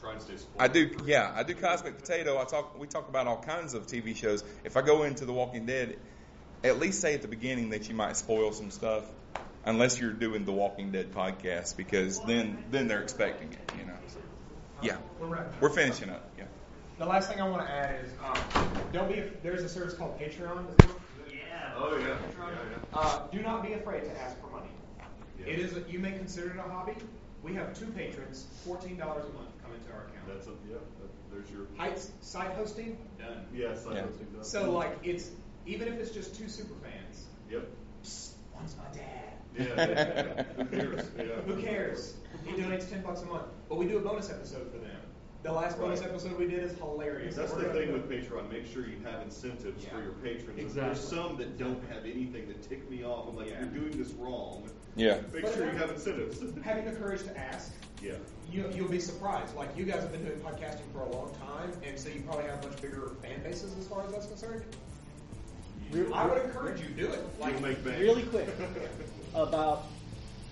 Try 0.00 0.14
and 0.14 0.20
stay 0.22 0.36
spoiled. 0.36 0.56
I 0.58 0.66
do, 0.66 0.90
yeah, 1.06 1.32
I 1.32 1.44
do 1.44 1.54
Cosmic 1.54 1.96
Potato. 1.96 2.36
I 2.36 2.44
talk, 2.44 2.76
we 2.76 2.88
talk 2.88 3.08
about 3.08 3.28
all 3.28 3.40
kinds 3.40 3.74
of 3.74 3.86
TV 3.86 4.16
shows. 4.16 4.42
If 4.64 4.76
I 4.76 4.82
go 4.82 5.04
into 5.04 5.24
The 5.24 5.32
Walking 5.32 5.64
Dead, 5.64 6.00
at 6.64 6.80
least 6.80 7.00
say 7.00 7.14
at 7.14 7.22
the 7.22 7.28
beginning 7.28 7.70
that 7.70 7.88
you 7.88 7.94
might 7.94 8.16
spoil 8.16 8.50
some 8.50 8.72
stuff, 8.72 9.04
unless 9.64 10.00
you're 10.00 10.12
doing 10.12 10.44
the 10.44 10.52
Walking 10.52 10.92
Dead 10.92 11.12
podcast, 11.12 11.76
because 11.76 12.20
then 12.24 12.64
then 12.70 12.88
they're 12.88 13.02
expecting 13.02 13.52
it, 13.52 13.72
you 13.78 13.84
know. 13.84 13.96
Yeah, 14.82 14.98
We're 15.20 15.28
wrapping 15.28 15.60
we're 15.60 15.70
finishing 15.70 16.10
up. 16.10 16.28
Yeah. 16.36 16.44
The 16.98 17.06
last 17.06 17.30
thing 17.30 17.40
I 17.40 17.48
want 17.48 17.64
to 17.66 17.72
add 17.72 18.04
is 18.04 18.12
um, 18.22 18.36
don't 18.92 19.08
be. 19.08 19.20
There's 19.42 19.62
a 19.62 19.68
service 19.68 19.94
called 19.94 20.18
Patreon. 20.18 20.66
Yeah. 21.32 21.72
Oh 21.76 21.96
yeah. 21.98 22.06
yeah, 22.08 22.18
yeah. 22.38 22.76
Uh, 22.92 23.26
do 23.28 23.40
not 23.42 23.62
be 23.64 23.72
afraid 23.74 24.00
to 24.04 24.20
ask 24.20 24.38
for 24.40 24.48
money. 24.48 24.70
Yeah. 25.38 25.46
It 25.46 25.58
is. 25.60 25.76
A, 25.76 25.80
you 25.90 25.98
may 25.98 26.12
consider 26.12 26.50
it 26.50 26.56
a 26.58 26.62
hobby. 26.62 26.94
We 27.42 27.54
have 27.54 27.78
two 27.78 27.86
patrons. 27.92 28.46
Fourteen 28.64 28.96
dollars 28.96 29.24
a 29.24 29.32
month 29.32 29.50
come 29.62 29.72
into 29.74 29.92
our 29.92 30.06
account. 30.06 30.26
That's 30.28 30.46
a 30.46 30.50
yeah. 30.68 30.74
That, 31.00 31.30
there's 31.32 31.50
your 31.50 31.66
Heights 31.76 32.10
site 32.20 32.52
hosting 32.54 32.98
done. 33.18 33.46
yeah. 33.54 33.74
Side 33.74 33.94
Yeah. 33.96 34.02
hosting 34.02 34.26
done. 34.32 34.44
So 34.44 34.72
like 34.72 34.98
it's 35.04 35.30
even 35.66 35.88
if 35.88 35.94
it's 36.00 36.10
just 36.10 36.36
two 36.36 36.48
super 36.48 36.74
fans. 36.84 37.26
Yep. 37.50 37.68
Psst, 38.04 38.32
one's 38.54 38.76
my 38.76 38.96
dad. 38.96 39.31
Yeah. 39.58 39.64
yeah, 39.76 39.86
yeah. 39.86 40.42
Who 40.56 40.64
cares? 40.66 41.04
Yeah. 41.18 41.24
Who 41.46 41.62
cares? 41.62 42.14
He 42.44 42.52
donates 42.52 42.88
ten 42.90 43.02
bucks 43.02 43.22
a 43.22 43.26
month, 43.26 43.44
but 43.68 43.76
we 43.78 43.86
do 43.86 43.98
a 43.98 44.00
bonus 44.00 44.30
episode 44.30 44.70
for 44.72 44.78
them. 44.78 44.90
The 45.42 45.52
last 45.52 45.76
bonus 45.78 46.00
Right. 46.00 46.10
episode 46.10 46.38
we 46.38 46.46
did 46.46 46.62
is 46.62 46.76
hilarious. 46.78 47.34
That's 47.34 47.52
We're 47.52 47.62
the 47.68 47.74
thing 47.74 47.92
with 47.92 48.08
Patreon. 48.08 48.50
Make 48.50 48.64
sure 48.66 48.86
you 48.86 48.98
have 49.04 49.22
incentives 49.22 49.84
for 49.84 50.00
your 50.00 50.12
patrons. 50.12 50.58
Exactly. 50.60 50.82
There's 50.94 51.00
some 51.00 51.36
that 51.38 51.58
don't 51.58 51.82
have 51.92 52.04
anything 52.04 52.46
that 52.46 52.62
tick 52.68 52.88
me 52.88 53.04
off. 53.04 53.26
I'm 53.28 53.36
like, 53.36 53.48
Yeah. 53.50 53.60
you're 53.60 53.70
doing 53.70 53.90
this 53.98 54.12
wrong. 54.12 54.68
Yeah. 54.94 55.18
Make 55.32 55.42
But 55.42 55.54
sure 55.54 55.64
you 55.64 55.70
have- 55.72 55.80
have 55.80 55.90
incentives. 55.90 56.40
having 56.62 56.84
the 56.84 56.92
courage 56.92 57.24
to 57.24 57.36
ask. 57.36 57.72
yeah. 58.02 58.12
You, 58.52 58.70
you'll 58.74 58.88
be 58.88 59.00
surprised. 59.00 59.56
Like 59.56 59.76
you 59.76 59.84
guys 59.84 60.02
have 60.02 60.12
been 60.12 60.24
doing 60.24 60.38
podcasting 60.40 60.90
for 60.92 61.00
a 61.00 61.08
long 61.10 61.34
time, 61.40 61.72
and 61.84 61.98
so 61.98 62.08
you 62.10 62.20
probably 62.20 62.44
have 62.44 62.62
much 62.64 62.80
bigger 62.82 63.12
fan 63.22 63.42
bases 63.42 63.76
as 63.78 63.86
far 63.88 64.04
as 64.06 64.12
that's 64.12 64.26
concerned. 64.26 64.62
I 66.14 66.26
would 66.26 66.42
encourage 66.42 66.80
you 66.80 66.86
to 66.88 66.92
do 66.94 67.06
it. 67.08 67.20
Like 67.40 67.52
You'll 67.54 67.62
make 67.62 67.84
bank. 67.84 67.98
Really 68.00 68.22
quick, 68.24 68.48
about 69.34 69.84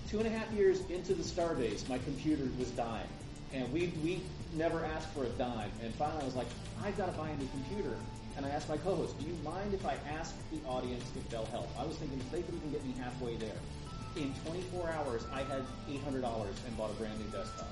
two 0.08 0.18
and 0.18 0.26
a 0.26 0.30
half 0.30 0.50
years 0.52 0.80
into 0.90 1.14
the 1.14 1.22
Starbase, 1.22 1.88
my 1.88 1.98
computer 1.98 2.44
was 2.58 2.70
dying, 2.72 3.08
and 3.52 3.70
we 3.72 3.92
we 4.02 4.20
never 4.54 4.84
asked 4.84 5.08
for 5.10 5.24
a 5.24 5.28
dime. 5.30 5.70
And 5.82 5.94
finally, 5.94 6.22
I 6.22 6.24
was 6.24 6.36
like, 6.36 6.48
I've 6.82 6.96
got 6.96 7.06
to 7.06 7.12
buy 7.12 7.30
a 7.30 7.36
new 7.36 7.48
computer. 7.48 7.96
And 8.36 8.46
I 8.46 8.50
asked 8.50 8.68
my 8.68 8.76
co-host, 8.78 9.18
Do 9.18 9.26
you 9.26 9.34
mind 9.44 9.74
if 9.74 9.84
I 9.84 9.96
ask 10.08 10.34
the 10.50 10.60
audience 10.66 11.04
if 11.16 11.28
they'll 11.28 11.44
help? 11.46 11.68
I 11.78 11.84
was 11.84 11.96
thinking 11.96 12.18
if 12.18 12.30
they 12.30 12.42
could 12.42 12.54
even 12.54 12.70
get 12.70 12.84
me 12.84 12.92
halfway 12.98 13.36
there. 13.36 13.58
In 14.16 14.32
24 14.46 14.90
hours, 14.90 15.26
I 15.32 15.42
had 15.42 15.64
$800 15.88 16.66
and 16.66 16.76
bought 16.76 16.90
a 16.90 16.94
brand 16.94 17.18
new 17.18 17.26
desktop. 17.26 17.68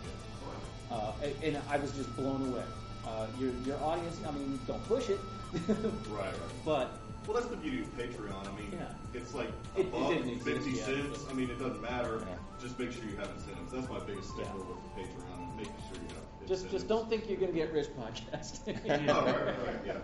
Uh, 0.90 1.12
and, 1.22 1.34
and 1.42 1.62
I 1.70 1.78
was 1.78 1.92
just 1.92 2.14
blown 2.16 2.42
away. 2.48 2.64
Uh, 3.06 3.26
your 3.38 3.52
your 3.64 3.78
audience, 3.82 4.20
I 4.26 4.30
mean, 4.32 4.58
don't 4.66 4.84
push 4.84 5.08
it, 5.08 5.20
Right. 6.08 6.34
but 6.64 6.90
Well, 7.28 7.36
that's 7.36 7.48
the 7.50 7.56
beauty 7.58 7.80
of 7.82 7.88
Patreon. 7.98 8.48
I 8.48 8.58
mean, 8.58 8.72
Yeah. 8.72 8.88
it's 9.12 9.34
like 9.34 9.50
It- 9.76 9.80
a 9.80 9.80
it 9.80 9.92
buck, 9.92 10.08
didn't 10.14 10.30
exist 10.30 10.48
fifty 10.48 10.70
yet. 10.70 10.86
cents. 10.86 11.26
I 11.30 11.34
mean, 11.34 11.50
it 11.50 11.58
doesn't 11.58 11.82
matter. 11.82 12.22
Yeah. 12.26 12.36
Just 12.58 12.78
make 12.78 12.90
sure 12.90 13.04
you 13.04 13.16
have 13.18 13.28
incentives. 13.36 13.70
That's 13.70 13.88
my 13.90 14.00
biggest 14.00 14.30
stickler 14.30 14.64
with 14.64 14.78
Patreon. 14.96 15.56
Making 15.58 15.72
sure 15.92 15.98
you 16.00 16.08
have 16.16 16.48
just 16.48 16.64
incentives. 16.64 16.72
just 16.72 16.88
don't 16.88 17.10
think 17.10 17.28
you're 17.28 17.38
going 17.38 17.52
to 17.52 17.58
get 17.58 17.70
rich 17.74 17.88
podcasting. 17.98 18.80
oh, 19.10 19.24
right, 19.26 19.66
right, 19.66 19.76
yeah. 19.84 19.98